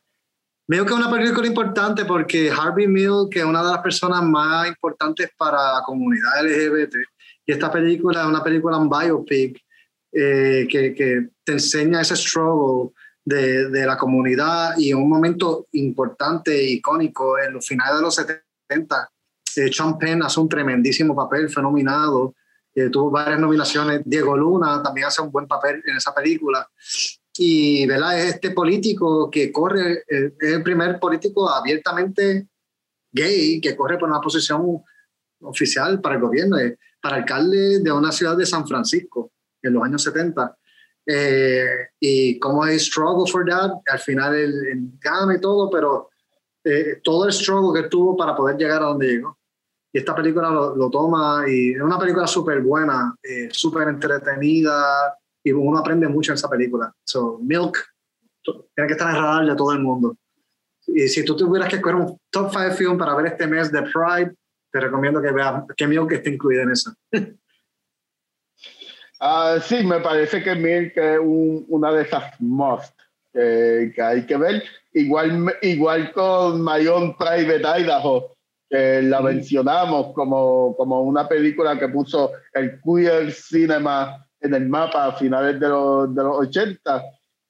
Milk 0.67 0.87
es 0.87 0.93
una 0.93 1.11
película 1.11 1.47
importante 1.47 2.05
porque 2.05 2.51
Harvey 2.51 2.87
Milk 2.87 3.37
es 3.37 3.45
una 3.45 3.63
de 3.63 3.71
las 3.71 3.79
personas 3.79 4.23
más 4.23 4.69
importantes 4.69 5.31
para 5.37 5.75
la 5.75 5.83
comunidad 5.83 6.43
LGBT. 6.43 6.95
Y 7.47 7.53
esta 7.53 7.71
película 7.71 8.23
es 8.23 8.27
una 8.27 8.43
película, 8.43 8.77
un 8.77 8.89
biopic, 8.89 9.59
eh, 10.13 10.67
que, 10.71 10.95
que, 10.95 11.29
te 11.45 11.53
enseña 11.53 12.01
ese 12.01 12.17
struggle 12.17 12.93
de, 13.25 13.69
de, 13.69 13.87
la 13.87 13.97
comunidad 13.97 14.75
y 14.79 14.93
un 14.95 15.09
momento 15.09 15.67
importante 15.73 16.55
e 16.55 16.71
icónico 16.73 17.39
en 17.39 17.55
los 17.55 17.67
finales 17.67 17.97
de 17.97 18.03
los 18.03 18.15
70 18.15 19.11
eh, 19.59 19.73
Sean 19.73 19.99
Penn 19.99 20.23
hace 20.23 20.41
un 20.41 20.49
tremendísimo 20.49 21.15
papel, 21.15 21.51
fue 21.51 21.63
nominado, 21.63 22.35
eh, 22.75 22.89
tuvo 22.91 23.11
varias 23.11 23.41
nominaciones. 23.41 24.03
Diego 24.05 24.37
Luna 24.37 24.83
también 24.83 25.09
hace 25.09 25.21
un 25.21 25.33
buen 25.33 25.47
papel 25.47 25.83
en 25.85 25.97
esa 25.97 26.15
película. 26.15 26.69
Y 27.37 27.87
¿verdad? 27.87 28.19
es 28.19 28.35
este 28.35 28.51
político 28.53 29.31
que 29.31 29.53
corre, 29.53 30.05
eh, 30.09 30.33
es 30.41 30.53
el 30.53 30.63
primer 30.63 30.99
político 30.99 31.49
abiertamente 31.49 32.49
gay 33.13 33.61
que 33.61 33.77
corre 33.77 33.99
por 33.99 34.09
una 34.09 34.21
posición 34.21 34.83
oficial 35.41 36.01
para 36.01 36.17
el 36.17 36.21
gobierno, 36.21 36.57
para 37.01 37.17
alcalde 37.17 37.81
de 37.81 37.93
una 37.93 38.13
ciudad 38.13 38.37
de 38.37 38.47
San 38.47 38.67
Francisco 38.67 39.33
en 39.63 39.73
los 39.73 39.83
años 39.83 40.03
70. 40.03 40.57
y 42.01 42.39
como 42.39 42.67
es 42.67 42.87
struggle 42.87 43.31
for 43.31 43.47
that, 43.47 43.73
al 43.91 43.99
final 43.99 44.35
él, 44.35 44.91
gana 45.01 45.37
y 45.37 45.41
todo, 45.41 45.71
pero 45.71 46.11
todo 47.03 47.25
el 47.25 47.33
struggle 47.33 47.81
que 47.81 47.89
tuvo 47.89 48.17
para 48.17 48.37
poder 48.37 48.57
llegar 48.57 48.83
a 48.83 48.87
donde 48.87 49.07
llegó. 49.07 49.38
Esta 49.99 50.15
película 50.15 50.49
lo, 50.51 50.91
toma 50.91 51.43
y 51.49 51.73
es 51.73 51.81
una 51.81 51.99
película 51.99 52.25
súper 52.29 52.61
buena, 52.61 53.13
eh, 53.21 53.49
súper 53.51 53.89
entretenida 53.89 55.19
y 55.43 55.51
uno 55.51 55.79
aprende 55.79 56.07
mucho 56.07 56.31
en 56.31 56.37
esa 56.37 56.49
película. 56.49 56.93
So, 57.05 57.39
Milk 57.43 57.85
tiene 58.43 58.87
que 58.87 58.93
estar 58.93 59.11
en 59.11 59.21
radar 59.21 59.45
de 59.45 59.57
todo 59.57 59.73
el 59.73 59.81
mundo. 59.81 60.17
Y 60.87 61.09
si 61.09 61.25
tú 61.25 61.37
tuvieras 61.37 61.69
que 61.69 61.77
escoger 61.77 61.97
un 61.97 62.17
top 62.31 62.51
5 62.53 62.71
film 62.77 62.97
para 62.97 63.17
ver 63.17 63.27
este 63.27 63.49
mes 63.49 63.73
de 63.73 63.83
Pride, 63.83 64.35
te 64.71 64.81
recomiendo 64.81 65.21
que 65.21 65.33
veas 65.33 65.65
que 65.77 65.87
Milk 65.89 66.13
esté 66.13 66.31
incluida 66.31 66.63
en 66.63 66.71
eso. 66.71 66.93
Uh, 69.21 69.61
sí, 69.63 69.85
me 69.85 69.99
parece 69.99 70.45
que 70.45 70.55
Milk 70.55 70.97
es 70.97 71.19
una 71.21 71.91
de 71.93 72.03
esas 72.03 72.41
must 72.41 72.97
que 73.33 74.01
hay 74.01 74.25
que 74.27 74.37
ver. 74.37 74.63
Igual, 74.93 75.57
igual 75.63 76.13
con 76.13 76.65
My 76.65 76.87
Own 76.87 77.17
Private 77.17 77.83
Idaho 77.83 78.38
que 78.69 79.03
la 79.03 79.21
mencionamos 79.21 80.13
como, 80.15 80.77
como 80.77 81.03
una 81.03 81.27
película 81.27 81.79
que 81.79 81.89
puso 81.89 82.33
el 82.53 82.81
queer 82.83 83.33
cinema 83.33 84.27
en 84.41 84.55
el 84.55 84.69
mapa 84.69 85.07
a 85.07 85.13
finales 85.13 85.59
de 85.59 85.69
los, 85.69 86.15
de 86.15 86.23
los 86.23 86.39
80. 86.41 87.05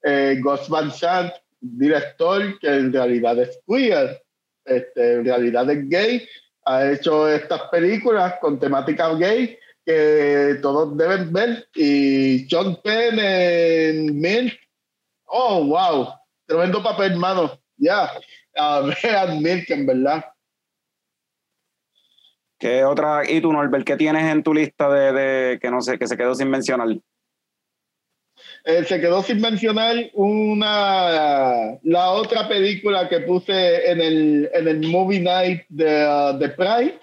Eh, 0.04 0.40
Gus 0.42 0.68
Van 0.68 0.90
Sant, 0.90 1.32
director 1.60 2.58
que 2.60 2.68
en 2.68 2.92
realidad 2.92 3.38
es 3.38 3.60
queer, 3.66 4.22
este, 4.64 5.14
en 5.14 5.24
realidad 5.24 5.68
es 5.70 5.88
gay, 5.88 6.28
ha 6.66 6.90
hecho 6.92 7.28
estas 7.28 7.62
películas 7.70 8.34
con 8.40 8.60
temática 8.60 9.12
gay 9.14 9.58
que 9.84 10.58
todos 10.60 10.96
deben 10.96 11.32
ver. 11.32 11.66
Y 11.74 12.46
John 12.50 12.78
Penn 12.82 13.18
en 13.18 14.20
Milk, 14.20 14.58
oh, 15.24 15.64
wow, 15.64 16.08
tremendo 16.46 16.82
papel, 16.82 17.12
hermano. 17.12 17.58
Ya, 17.78 18.12
yeah. 18.54 18.80
vean 18.80 19.42
Milk, 19.42 19.70
en 19.70 19.86
verdad. 19.86 20.24
¿Qué 22.58 22.84
otra? 22.84 23.22
¿Y 23.28 23.40
tú, 23.40 23.52
Norbert, 23.52 23.86
qué 23.86 23.96
tienes 23.96 24.24
en 24.24 24.42
tu 24.42 24.52
lista 24.52 24.90
de, 24.90 25.58
que 25.60 25.70
no 25.70 25.80
sé, 25.80 25.98
que 25.98 26.08
se 26.08 26.16
quedó 26.16 26.34
sin 26.34 26.50
mencionar? 26.50 26.88
Eh, 28.64 28.84
se 28.84 29.00
quedó 29.00 29.22
sin 29.22 29.40
mencionar 29.40 30.10
una 30.14 31.78
la 31.82 32.10
otra 32.10 32.48
película 32.48 33.08
que 33.08 33.20
puse 33.20 33.90
en 33.90 34.00
el, 34.00 34.50
en 34.52 34.68
el 34.68 34.80
Movie 34.88 35.20
Night 35.20 35.62
de, 35.68 36.06
uh, 36.06 36.36
de 36.36 36.48
Pride. 36.50 36.98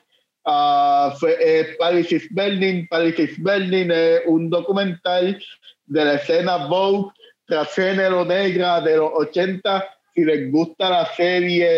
Uh, 0.45 1.11
fue 1.17 1.37
eh, 1.39 1.75
Paris 1.79 2.11
is 2.11 2.27
Burning. 2.29 2.87
Paris 2.87 3.17
is 3.17 3.41
Burning 3.41 3.89
es 3.91 4.21
un 4.27 4.49
documental 4.49 5.41
de 5.85 6.05
la 6.05 6.15
escena 6.15 6.67
Vogue 6.67 7.11
transgénero 7.45 8.25
negra 8.25 8.81
de 8.81 8.97
los 8.97 9.11
80. 9.13 9.85
Si 10.13 10.23
les 10.23 10.51
gusta 10.51 10.89
la 10.89 11.05
serie, 11.15 11.69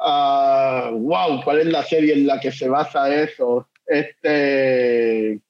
uh, 0.00 0.90
wow, 0.90 1.42
¿cuál 1.42 1.60
es 1.60 1.66
la 1.66 1.82
serie 1.82 2.14
en 2.14 2.26
la 2.26 2.40
que 2.40 2.52
se 2.52 2.68
basa 2.68 3.14
eso? 3.14 3.68
Este 3.86 5.40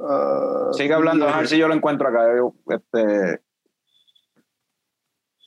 Uh, 0.00 0.72
sigue 0.74 0.94
hablando, 0.94 1.28
a 1.28 1.38
ver 1.38 1.48
si 1.48 1.58
yo 1.58 1.66
lo 1.66 1.74
encuentro 1.74 2.08
acá. 2.08 2.24
Este, 2.68 3.40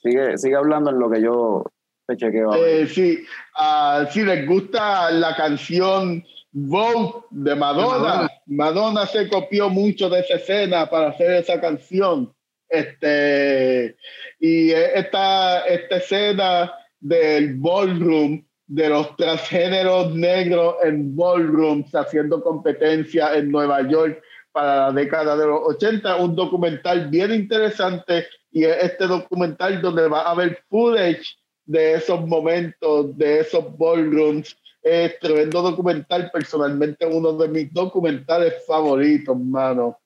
sigue, 0.04 0.38
sigue 0.38 0.56
hablando 0.56 0.90
en 0.90 1.00
lo 1.00 1.10
que 1.10 1.22
yo 1.22 1.64
te 2.06 2.18
chequeo. 2.18 2.54
Eh, 2.56 2.86
sí, 2.86 3.24
uh, 3.58 4.06
si 4.12 4.24
les 4.24 4.46
gusta 4.46 5.10
la 5.12 5.36
canción 5.38 6.24
Vogue 6.52 7.24
de 7.30 7.56
Madonna, 7.56 8.30
Madonna 8.48 9.06
se 9.06 9.30
copió 9.30 9.70
mucho 9.70 10.10
de 10.10 10.20
esa 10.20 10.34
escena 10.34 10.90
para 10.90 11.12
hacer 11.12 11.32
esa 11.32 11.62
canción. 11.62 12.34
Este, 12.68 13.96
y 14.40 14.72
esta, 14.72 15.66
esta 15.66 15.96
escena 15.96 16.74
del 17.02 17.56
ballroom, 17.58 18.44
de 18.68 18.88
los 18.88 19.16
transgéneros 19.18 20.16
negros 20.16 20.76
en 20.84 21.14
ballrooms 21.16 21.94
haciendo 21.94 22.42
competencia 22.42 23.36
en 23.36 23.52
Nueva 23.52 23.82
York 23.90 24.22
para 24.54 24.88
la 24.88 24.92
década 24.94 25.36
de 25.36 25.46
los 25.46 25.62
80, 25.64 26.18
un 26.18 26.36
documental 26.36 27.10
bien 27.10 27.34
interesante 27.34 28.28
y 28.52 28.64
este 28.64 29.08
documental 29.08 29.82
donde 29.82 30.08
va 30.08 30.22
a 30.22 30.32
haber 30.32 30.64
footage 30.70 31.38
de 31.66 31.96
esos 31.96 32.26
momentos, 32.26 33.18
de 33.18 33.40
esos 33.40 33.78
ballrooms. 33.78 34.58
Es 34.84 35.20
tremendo 35.20 35.62
documental, 35.62 36.30
personalmente 36.34 37.06
uno 37.06 37.34
de 37.34 37.48
mis 37.48 37.74
documentales 37.74 38.66
favoritos, 38.66 39.36
hermano. 39.36 39.98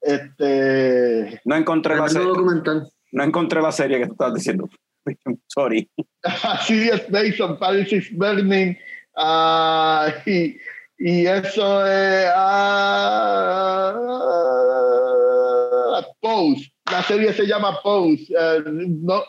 Este, 0.00 1.40
no 1.44 1.56
encontré 1.56 1.96
la 1.96 2.08
serie. 2.08 2.28
No 3.12 3.22
encontré 3.24 3.60
la 3.60 3.72
serie 3.72 3.98
que 3.98 4.06
tú 4.06 4.12
estás 4.12 4.34
diciendo. 4.34 4.68
Sorry. 5.48 5.88
Así 6.22 6.88
es, 6.88 7.08
Mason, 7.10 7.58
Paris 7.58 7.92
is 7.92 8.10
Burning. 8.16 8.76
Uh, 9.16 10.10
y, 10.26 10.58
y 10.98 11.26
eso 11.26 11.86
es 11.86 12.26
ah, 12.34 13.94
Pose. 16.20 16.70
La 16.90 17.02
serie 17.02 17.32
se 17.32 17.46
llama 17.46 17.80
Pose. 17.82 18.26
Eh, 18.28 18.62
no, 18.66 19.22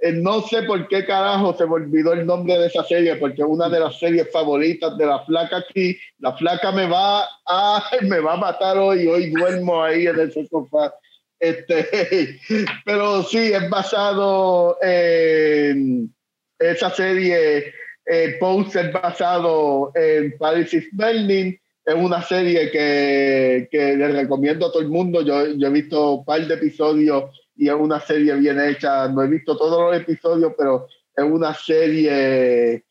eh, 0.00 0.12
no 0.12 0.40
sé 0.42 0.62
por 0.62 0.88
qué 0.88 1.04
carajo 1.04 1.54
se 1.54 1.66
me 1.66 1.74
olvidó 1.74 2.12
el 2.12 2.26
nombre 2.26 2.58
de 2.58 2.66
esa 2.66 2.84
serie, 2.84 3.16
porque 3.16 3.42
es 3.42 3.48
una 3.48 3.68
de 3.68 3.80
las 3.80 3.98
series 3.98 4.30
favoritas 4.32 4.96
de 4.96 5.06
la 5.06 5.24
flaca 5.24 5.58
aquí. 5.58 5.96
La 6.18 6.32
flaca 6.32 6.72
me 6.72 6.86
va 6.86 7.24
a, 7.46 7.82
me 8.02 8.20
va 8.20 8.34
a 8.34 8.38
matar 8.38 8.78
hoy. 8.78 9.06
Hoy 9.06 9.30
duermo 9.30 9.82
ahí 9.82 10.06
en 10.06 10.20
ese 10.20 10.46
sofá. 10.46 10.94
Este, 11.44 12.40
pero 12.86 13.22
sí, 13.22 13.52
es 13.52 13.68
basado 13.68 14.78
en 14.80 16.14
esa 16.58 16.88
serie 16.88 17.74
eh, 18.06 18.38
es 18.38 18.92
basado 18.92 19.92
en 19.94 20.36
Paris 20.38 20.72
is 20.72 20.88
Burning. 20.92 21.54
Es 21.84 21.94
una 21.94 22.22
serie 22.22 22.70
que, 22.70 23.68
que 23.70 23.94
le 23.94 24.08
recomiendo 24.08 24.66
a 24.66 24.72
todo 24.72 24.80
el 24.80 24.88
mundo. 24.88 25.20
Yo, 25.20 25.48
yo 25.48 25.68
he 25.68 25.70
visto 25.70 26.12
un 26.12 26.24
par 26.24 26.46
de 26.46 26.54
episodios 26.54 27.24
y 27.56 27.68
es 27.68 27.74
una 27.74 28.00
serie 28.00 28.34
bien 28.36 28.58
hecha. 28.58 29.08
No 29.08 29.22
he 29.22 29.28
visto 29.28 29.54
todos 29.54 29.92
los 29.92 30.00
episodios, 30.00 30.54
pero 30.56 30.86
es 31.14 31.24
una 31.24 31.52
serie 31.52 32.84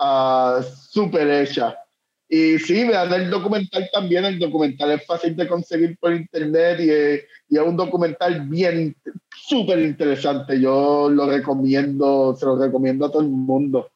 uh, 0.00 0.60
súper 0.62 1.30
hecha. 1.30 1.78
Y 2.32 2.60
sí, 2.60 2.86
vean 2.86 3.12
el 3.12 3.28
documental 3.28 3.90
también. 3.92 4.24
El 4.24 4.38
documental 4.38 4.92
es 4.92 5.04
fácil 5.04 5.34
de 5.34 5.48
conseguir 5.48 5.98
por 5.98 6.14
internet 6.14 6.78
y 6.78 6.88
es, 6.88 7.24
y 7.48 7.56
es 7.56 7.62
un 7.62 7.76
documental 7.76 8.48
bien, 8.48 8.94
súper 9.48 9.80
interesante. 9.80 10.60
Yo 10.60 11.10
lo 11.10 11.26
recomiendo, 11.26 12.36
se 12.36 12.46
lo 12.46 12.56
recomiendo 12.56 13.06
a 13.06 13.10
todo 13.10 13.22
el 13.22 13.30
mundo. 13.30 13.90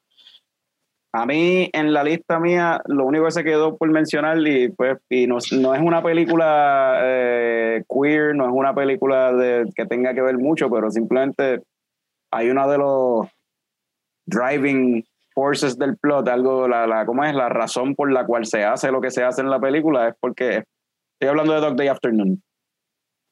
A 1.13 1.27
mí, 1.27 1.71
en 1.73 1.93
la 1.93 2.03
lista 2.03 2.41
mía, 2.41 2.83
lo 2.87 3.07
único 3.07 3.27
que 3.27 3.31
se 3.31 3.45
quedó 3.45 3.77
por 3.77 3.89
mencionar, 3.89 4.37
y 4.45 4.69
pues, 4.71 4.99
y 5.09 5.29
no, 5.29 5.39
no 5.53 5.73
es 5.73 5.81
una 5.81 6.03
película 6.03 6.99
eh, 7.05 7.85
queer, 7.89 8.35
no 8.35 8.47
es 8.47 8.53
una 8.53 8.75
película 8.75 9.33
de, 9.33 9.71
que 9.77 9.87
tenga 9.87 10.13
que 10.13 10.23
ver 10.23 10.39
mucho, 10.39 10.69
pero 10.69 10.91
simplemente 10.91 11.61
hay 12.33 12.51
uno 12.51 12.69
de 12.69 12.79
los 12.79 13.29
driving 14.27 15.05
forces 15.35 15.79
del 15.79 15.97
plot, 15.99 16.29
algo, 16.29 16.69
la, 16.69 16.87
la, 16.87 17.05
¿cómo 17.05 17.25
es? 17.25 17.35
La 17.35 17.49
razón 17.49 17.95
por 17.95 18.11
la 18.13 18.25
cual 18.25 18.47
se 18.47 18.65
hace 18.65 18.91
lo 18.91 19.01
que 19.01 19.11
se 19.11 19.25
hace 19.25 19.41
en 19.41 19.51
la 19.51 19.61
película 19.61 20.09
es 20.09 20.15
porque, 20.21 20.65
estoy 21.15 21.29
hablando 21.29 21.55
de 21.55 21.61
Dog 21.61 21.77
Day 21.77 21.89
Afternoon, 21.89 22.43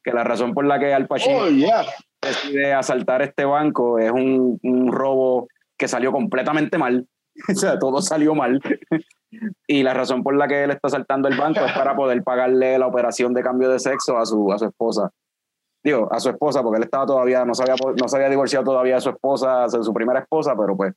que 0.04 0.12
la 0.12 0.24
razón 0.24 0.52
por 0.52 0.64
la 0.64 0.78
que 0.78 0.92
Al 0.92 1.06
Pacino 1.06 1.38
oh, 1.38 1.86
decide 2.20 2.74
asaltar 2.74 3.22
este 3.22 3.44
banco 3.44 3.98
es 3.98 4.10
un, 4.10 4.58
un 4.62 4.92
robo 4.92 5.46
que 5.78 5.88
salió 5.88 6.12
completamente 6.12 6.76
mal 6.76 7.06
o 7.48 7.54
sea, 7.54 7.78
todo 7.78 8.00
salió 8.00 8.34
mal. 8.34 8.60
y 9.66 9.82
la 9.82 9.94
razón 9.94 10.22
por 10.22 10.36
la 10.36 10.48
que 10.48 10.64
él 10.64 10.70
está 10.70 10.88
saltando 10.88 11.28
el 11.28 11.36
banco 11.36 11.60
es 11.60 11.72
para 11.72 11.96
poder 11.96 12.22
pagarle 12.22 12.78
la 12.78 12.86
operación 12.86 13.32
de 13.34 13.42
cambio 13.42 13.70
de 13.70 13.78
sexo 13.78 14.18
a 14.18 14.26
su, 14.26 14.52
a 14.52 14.58
su 14.58 14.66
esposa. 14.66 15.10
Digo, 15.84 16.08
a 16.12 16.20
su 16.20 16.28
esposa, 16.28 16.62
porque 16.62 16.78
él 16.78 16.84
estaba 16.84 17.06
todavía, 17.06 17.44
no 17.44 17.54
se 17.54 17.62
había, 17.62 17.74
no 18.00 18.08
se 18.08 18.16
había 18.16 18.28
divorciado 18.28 18.64
todavía 18.64 18.96
de 18.96 19.00
su 19.00 19.10
esposa, 19.10 19.62
de 19.66 19.82
su 19.82 19.92
primera 19.92 20.20
esposa, 20.20 20.54
pero 20.56 20.76
pues 20.76 20.94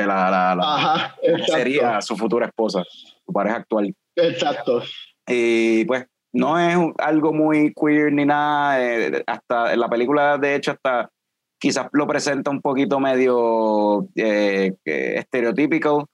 de 0.00 0.06
la, 0.06 0.54
la, 0.54 1.16
sería 1.46 2.00
su 2.00 2.16
futura 2.16 2.46
esposa, 2.46 2.82
su 2.84 3.32
pareja 3.32 3.56
actual. 3.56 3.94
Exacto. 4.16 4.82
Y 5.26 5.84
pues 5.84 6.06
no 6.32 6.58
es 6.58 6.76
algo 6.98 7.32
muy 7.32 7.72
queer 7.74 8.12
ni 8.12 8.24
nada. 8.24 8.82
Eh, 8.82 9.22
hasta 9.26 9.72
en 9.72 9.80
la 9.80 9.88
película, 9.88 10.38
de 10.38 10.54
hecho, 10.54 10.72
hasta 10.72 11.10
quizás 11.58 11.88
lo 11.92 12.06
presenta 12.06 12.50
un 12.50 12.60
poquito 12.60 13.00
medio 13.00 14.08
eh, 14.14 14.72
estereotípico 14.84 16.08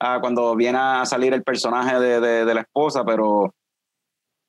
ah, 0.00 0.18
cuando 0.20 0.56
viene 0.56 0.78
a 0.78 1.04
salir 1.04 1.34
el 1.34 1.42
personaje 1.42 2.00
de, 2.00 2.54
la 2.54 2.60
esposa, 2.62 3.04
pero, 3.04 3.54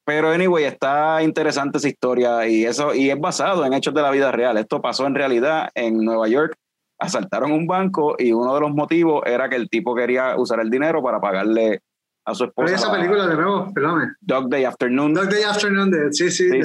pero 0.05 0.29
anyway, 0.29 0.63
está 0.63 1.21
interesante 1.21 1.77
esa 1.77 1.89
historia 1.89 2.47
y, 2.47 2.65
eso, 2.65 2.93
y 2.95 3.09
es 3.09 3.19
basado 3.19 3.65
en 3.65 3.73
hechos 3.73 3.93
de 3.93 4.01
la 4.01 4.11
vida 4.11 4.31
real. 4.31 4.57
Esto 4.57 4.81
pasó 4.81 5.05
en 5.05 5.15
realidad 5.15 5.69
en 5.75 5.97
Nueva 5.97 6.27
York. 6.27 6.55
Asaltaron 7.01 7.51
un 7.51 7.65
banco 7.65 8.15
y 8.17 8.31
uno 8.31 8.53
de 8.53 8.61
los 8.61 8.71
motivos 8.71 9.23
era 9.25 9.49
que 9.49 9.55
el 9.55 9.69
tipo 9.69 9.95
quería 9.95 10.35
usar 10.37 10.59
el 10.59 10.69
dinero 10.69 11.01
para 11.01 11.19
pagarle 11.19 11.81
a 12.25 12.35
su 12.35 12.43
esposa. 12.43 12.75
esa 12.75 12.91
película 12.91 13.27
de 13.27 13.35
nuevo? 13.35 13.73
Perdóname. 13.73 14.13
Dog 14.21 14.49
Day 14.49 14.65
Afternoon. 14.65 15.13
Dog 15.13 15.29
Day 15.29 15.43
Afternoon, 15.43 16.13
sí, 16.13 16.29
sí, 16.29 16.49
sí, 16.49 16.59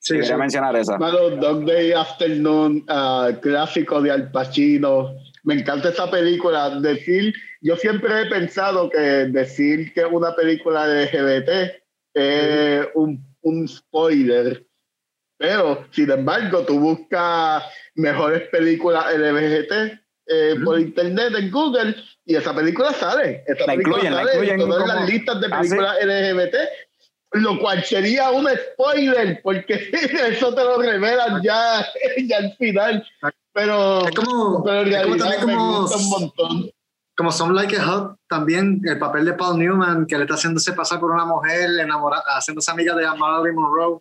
Sí, 0.00 0.14
Quería 0.14 0.36
mencionar 0.36 0.76
esa. 0.76 0.96
Bueno, 0.96 1.30
Dog 1.30 1.64
Day 1.64 1.92
Afternoon, 1.92 2.84
uh, 2.88 3.40
clásico 3.40 4.00
de 4.00 4.12
Al 4.12 4.30
Pacino. 4.30 5.14
Me 5.42 5.54
encanta 5.54 5.88
esa 5.88 6.08
película. 6.10 6.78
Decir, 6.78 7.34
yo 7.62 7.76
siempre 7.76 8.22
he 8.22 8.26
pensado 8.26 8.88
que 8.90 8.98
decir 8.98 9.92
que 9.94 10.04
una 10.04 10.36
película 10.36 10.86
de 10.86 11.06
LGBT 11.06 11.50
es 12.14 12.86
un, 12.94 13.24
un 13.40 13.66
spoiler. 13.66 14.67
Pero, 15.38 15.86
sin 15.92 16.10
embargo, 16.10 16.62
tú 16.62 16.78
buscas 16.80 17.64
mejores 17.94 18.48
películas 18.48 19.06
LGBT 19.16 19.72
eh, 20.26 20.56
por 20.64 20.78
internet 20.78 21.32
en 21.38 21.50
Google 21.50 21.94
y 22.24 22.34
esa 22.34 22.54
película 22.54 22.92
sale. 22.92 23.44
Esa 23.46 23.66
la 23.66 23.72
película 23.72 23.96
incluyen, 23.98 24.14
sale 24.14 24.50
en 24.50 24.58
todas 24.58 24.88
las 24.88 25.08
listas 25.08 25.40
de 25.40 25.46
¿Ah, 25.50 25.60
películas 25.60 25.96
LGBT 26.02 26.56
lo 27.32 27.58
cual 27.58 27.84
sería 27.84 28.30
un 28.30 28.48
spoiler, 28.48 29.40
porque 29.42 29.90
eso 30.28 30.54
te 30.54 30.64
lo 30.64 30.80
revelan 30.80 31.42
ya, 31.42 31.86
ya 32.24 32.36
al 32.38 32.56
final. 32.56 33.06
Pero, 33.52 34.06
es 34.06 34.14
como, 34.14 34.62
pero 34.62 34.80
en 34.82 34.90
realidad 34.90 35.40
como, 35.40 35.72
me 35.72 35.80
gusta 35.80 35.96
un 35.96 36.10
montón. 36.10 36.70
Como 37.16 37.32
Some 37.32 37.52
Like 37.52 37.76
a 37.76 37.84
Hot, 37.84 38.16
también 38.28 38.80
el 38.84 38.98
papel 38.98 39.24
de 39.24 39.32
Paul 39.32 39.58
Newman, 39.58 40.06
que 40.06 40.16
le 40.16 40.22
está 40.22 40.34
haciéndose 40.34 40.72
pasar 40.72 41.00
por 41.00 41.10
una 41.10 41.24
mujer 41.24 41.68
enamorada, 41.80 42.22
haciéndose 42.28 42.70
amiga 42.70 42.94
de 42.94 43.06
Marilyn 43.06 43.56
Monroe. 43.56 44.00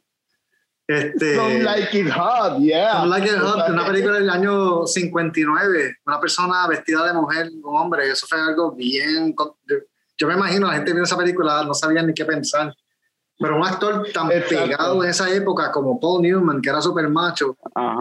Este, 0.88 1.36
Some 1.36 1.64
Like 1.64 2.00
It 2.00 2.10
Hot, 2.12 2.60
yeah. 2.60 3.02
Some 3.02 3.10
Like 3.10 3.28
It 3.28 3.40
Hot, 3.40 3.70
una 3.70 3.86
película 3.88 4.20
del 4.20 4.30
año 4.30 4.88
59, 4.88 5.98
una 6.06 6.20
persona 6.20 6.66
vestida 6.68 7.06
de 7.06 7.14
mujer, 7.14 7.50
un 7.62 7.76
hombre, 7.76 8.10
eso 8.10 8.26
fue 8.28 8.40
algo 8.40 8.72
bien... 8.72 9.36
Yo, 10.20 10.28
me 10.28 10.34
imagino, 10.34 10.68
la 10.68 10.74
gente 10.74 10.92
viendo 10.92 11.04
esa 11.04 11.18
película 11.18 11.64
no 11.64 11.74
sabía 11.74 12.02
ni 12.02 12.14
qué 12.14 12.26
pensar. 12.26 12.74
Pero 13.38 13.58
un 13.58 13.64
actor 13.64 14.08
tan 14.12 14.30
pegado 14.30 15.04
en 15.04 15.10
esa 15.12 15.32
época 15.32 15.72
como 15.72 16.00
Paul 16.00 16.24
Newman, 16.24 16.60
que 16.60 16.70
era 16.70 16.82
súper 16.82 17.08
macho, 17.08 17.56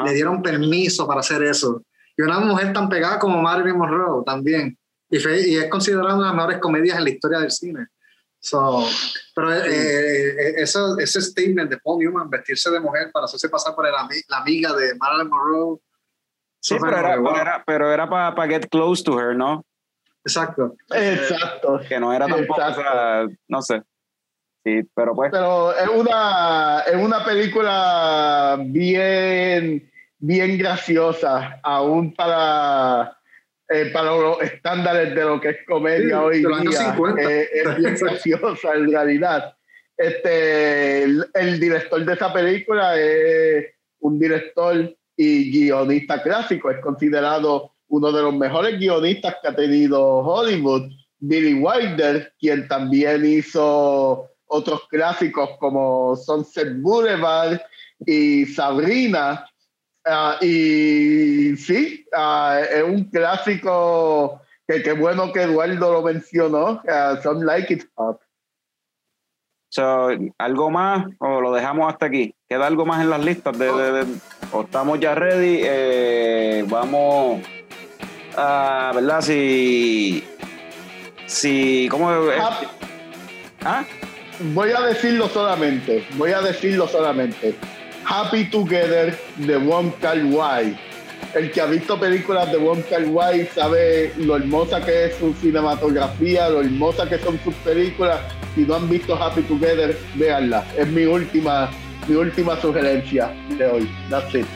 le 0.04 0.14
dieron 0.14 0.40
permiso 0.40 1.06
para 1.06 1.20
hacer 1.20 1.42
eso. 1.42 1.82
Y 2.16 2.22
una 2.22 2.38
mujer 2.38 2.72
tan 2.72 2.88
pegada 2.88 3.18
como 3.18 3.42
Marilyn 3.42 3.76
Monroe 3.76 4.24
también. 4.24 4.78
Y, 5.10 5.18
y 5.18 5.56
es 5.56 5.68
considerada 5.68 6.14
una 6.14 6.24
de 6.24 6.28
las 6.28 6.34
mejores 6.36 6.58
comedias 6.58 6.96
en 6.96 7.04
la 7.04 7.10
historia 7.10 7.38
del 7.40 7.50
cine. 7.50 7.86
So, 8.46 8.86
pero 9.34 9.52
eh, 9.52 9.64
eh, 9.66 10.54
eso, 10.58 10.96
ese 11.00 11.20
statement 11.20 11.68
de 11.68 11.78
Paul 11.78 11.98
Newman, 11.98 12.30
vestirse 12.30 12.70
de 12.70 12.78
mujer 12.78 13.10
para 13.12 13.24
hacerse 13.24 13.48
pasar 13.48 13.74
por 13.74 13.84
la 13.90 14.08
amiga 14.38 14.72
de 14.72 14.94
Marilyn 14.94 15.28
Monroe. 15.28 15.80
Sí, 16.60 16.76
pero 16.80 16.96
era, 16.96 17.64
pero 17.66 17.92
era, 17.92 18.08
para 18.08 18.46
get 18.46 18.68
close 18.70 19.02
to 19.02 19.18
her, 19.18 19.34
¿no? 19.34 19.64
Exacto. 20.24 20.76
Exacto. 20.94 21.80
Que 21.88 21.98
no 21.98 22.12
era 22.12 22.28
tampoco, 22.28 22.62
no 23.48 23.62
sé. 23.62 23.82
Sí, 24.62 24.80
pero 24.94 25.12
pues. 25.16 25.32
Pero 25.32 25.76
es 25.76 25.88
una, 25.88 26.84
es 26.86 26.94
una 26.94 27.24
película 27.24 28.58
bien, 28.60 29.90
bien 30.18 30.56
graciosa, 30.56 31.58
aún 31.64 32.14
para, 32.14 33.15
eh, 33.68 33.90
para 33.92 34.12
los 34.12 34.40
estándares 34.42 35.14
de 35.14 35.24
lo 35.24 35.40
que 35.40 35.48
es 35.48 35.56
comedia 35.66 36.22
hoy 36.22 36.38
día. 36.38 36.96
Eh, 37.18 37.48
es 37.52 37.76
bien 37.78 37.96
graciosa 37.96 38.74
en 38.74 38.90
realidad. 38.90 39.56
Este, 39.96 41.04
el, 41.04 41.58
director 41.58 42.04
de 42.04 42.12
esa 42.12 42.32
película 42.32 43.00
es 43.00 43.66
un 44.00 44.18
director 44.18 44.94
y 45.16 45.50
guionista 45.50 46.22
clásico, 46.22 46.70
es 46.70 46.78
considerado 46.80 47.72
uno 47.88 48.12
de 48.12 48.22
los 48.22 48.34
mejores 48.34 48.78
guionistas 48.78 49.36
que 49.40 49.48
ha 49.48 49.56
tenido 49.56 50.18
Hollywood, 50.18 50.90
Billy 51.18 51.54
Wilder, 51.54 52.32
quien 52.38 52.68
también 52.68 53.24
hizo 53.24 54.28
otros 54.46 54.86
clásicos 54.88 55.50
como 55.58 56.14
Sunset 56.14 56.80
Boulevard 56.80 57.60
y 58.04 58.44
Sabrina. 58.46 59.46
Ah, 60.06 60.36
y 60.40 61.56
sí, 61.56 62.06
ah, 62.14 62.60
es 62.60 62.82
un 62.84 63.04
clásico 63.04 64.40
que 64.68 64.82
qué 64.82 64.92
bueno 64.92 65.32
que 65.32 65.42
Eduardo 65.42 65.92
lo 65.92 66.02
mencionó, 66.02 66.82
uh, 66.84 67.22
Some 67.22 67.44
Like 67.44 67.74
It 67.74 67.84
Hot. 67.94 68.20
¿Algo 70.38 70.70
más 70.70 71.06
o 71.18 71.40
lo 71.40 71.52
dejamos 71.52 71.92
hasta 71.92 72.06
aquí? 72.06 72.34
¿Queda 72.48 72.66
algo 72.66 72.86
más 72.86 73.02
en 73.02 73.10
las 73.10 73.22
listas? 73.22 73.58
De, 73.58 74.06
o 74.52 74.62
estamos 74.62 75.00
ya 75.00 75.14
ready. 75.14 75.60
Eh, 75.62 76.64
vamos 76.68 77.42
a, 78.36 78.92
¿verdad? 78.94 79.20
Si, 79.20 80.24
si, 81.26 81.88
¿cómo? 81.90 82.10
¿Ah? 83.64 83.84
voy 84.54 84.70
a 84.70 84.80
decirlo 84.82 85.28
solamente, 85.28 86.06
voy 86.16 86.32
a 86.32 86.40
decirlo 86.40 86.86
solamente. 86.86 87.54
Happy 88.08 88.44
Together 88.44 89.18
de 89.36 89.56
Wong 89.56 89.90
Kar 90.00 90.24
Wai. 90.26 90.78
El 91.34 91.50
que 91.50 91.60
ha 91.60 91.66
visto 91.66 91.98
películas 91.98 92.50
de 92.52 92.56
Wong 92.56 92.82
Kar 92.88 93.04
Wai 93.06 93.46
sabe 93.52 94.12
lo 94.16 94.36
hermosa 94.36 94.80
que 94.84 95.06
es 95.06 95.16
su 95.16 95.34
cinematografía, 95.34 96.48
lo 96.48 96.60
hermosa 96.60 97.08
que 97.08 97.18
son 97.18 97.38
sus 97.42 97.54
películas. 97.56 98.20
Si 98.54 98.62
no 98.62 98.76
han 98.76 98.88
visto 98.88 99.20
Happy 99.20 99.42
Together, 99.42 99.98
véanla. 100.14 100.64
Es 100.78 100.86
mi 100.86 101.04
última, 101.04 101.68
mi 102.06 102.14
última 102.14 102.58
sugerencia 102.60 103.34
de 103.58 103.66
hoy. 103.66 103.90
That's 104.08 104.34
it. 104.34 104.46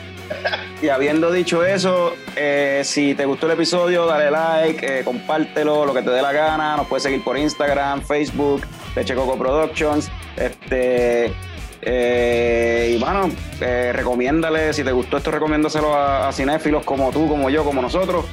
Y 0.81 0.87
habiendo 0.87 1.29
dicho 1.29 1.65
eso, 1.65 2.13
eh, 2.37 2.81
si 2.85 3.13
te 3.15 3.25
gustó 3.25 3.47
el 3.47 3.51
episodio, 3.51 4.05
dale 4.05 4.31
like, 4.31 4.99
eh, 4.99 5.03
compártelo, 5.03 5.85
lo 5.85 5.93
que 5.93 6.01
te 6.01 6.09
dé 6.09 6.21
la 6.21 6.31
gana. 6.31 6.77
Nos 6.77 6.87
puedes 6.87 7.03
seguir 7.03 7.21
por 7.21 7.37
Instagram, 7.37 8.01
Facebook, 8.01 8.61
Leche 8.95 9.13
Coco 9.13 9.37
Productions. 9.37 10.09
Este, 10.37 11.33
eh, 11.81 12.93
y 12.95 12.99
bueno, 12.99 13.29
recomiéndale, 13.59 14.73
si 14.73 14.83
te 14.83 14.91
gustó 14.91 15.17
esto, 15.17 15.31
recomiéndaselo 15.31 15.93
a, 15.93 16.27
a, 16.27 16.31
cinéfilos 16.31 16.83
como 16.83 17.11
tú, 17.11 17.27
como 17.27 17.49
yo, 17.49 17.63
como 17.63 17.81
nosotros. 17.81 18.25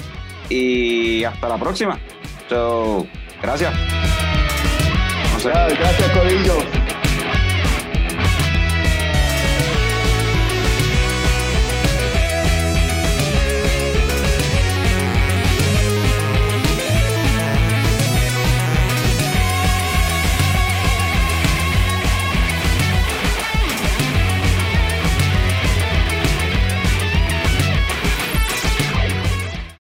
Y 0.49 1.25
hasta 1.25 1.49
la 1.49 1.59
próxima. 1.59 1.99
So, 2.49 3.07
gracias. 3.43 3.75
Gracias, 5.45 6.11
Corillo. 6.11 6.78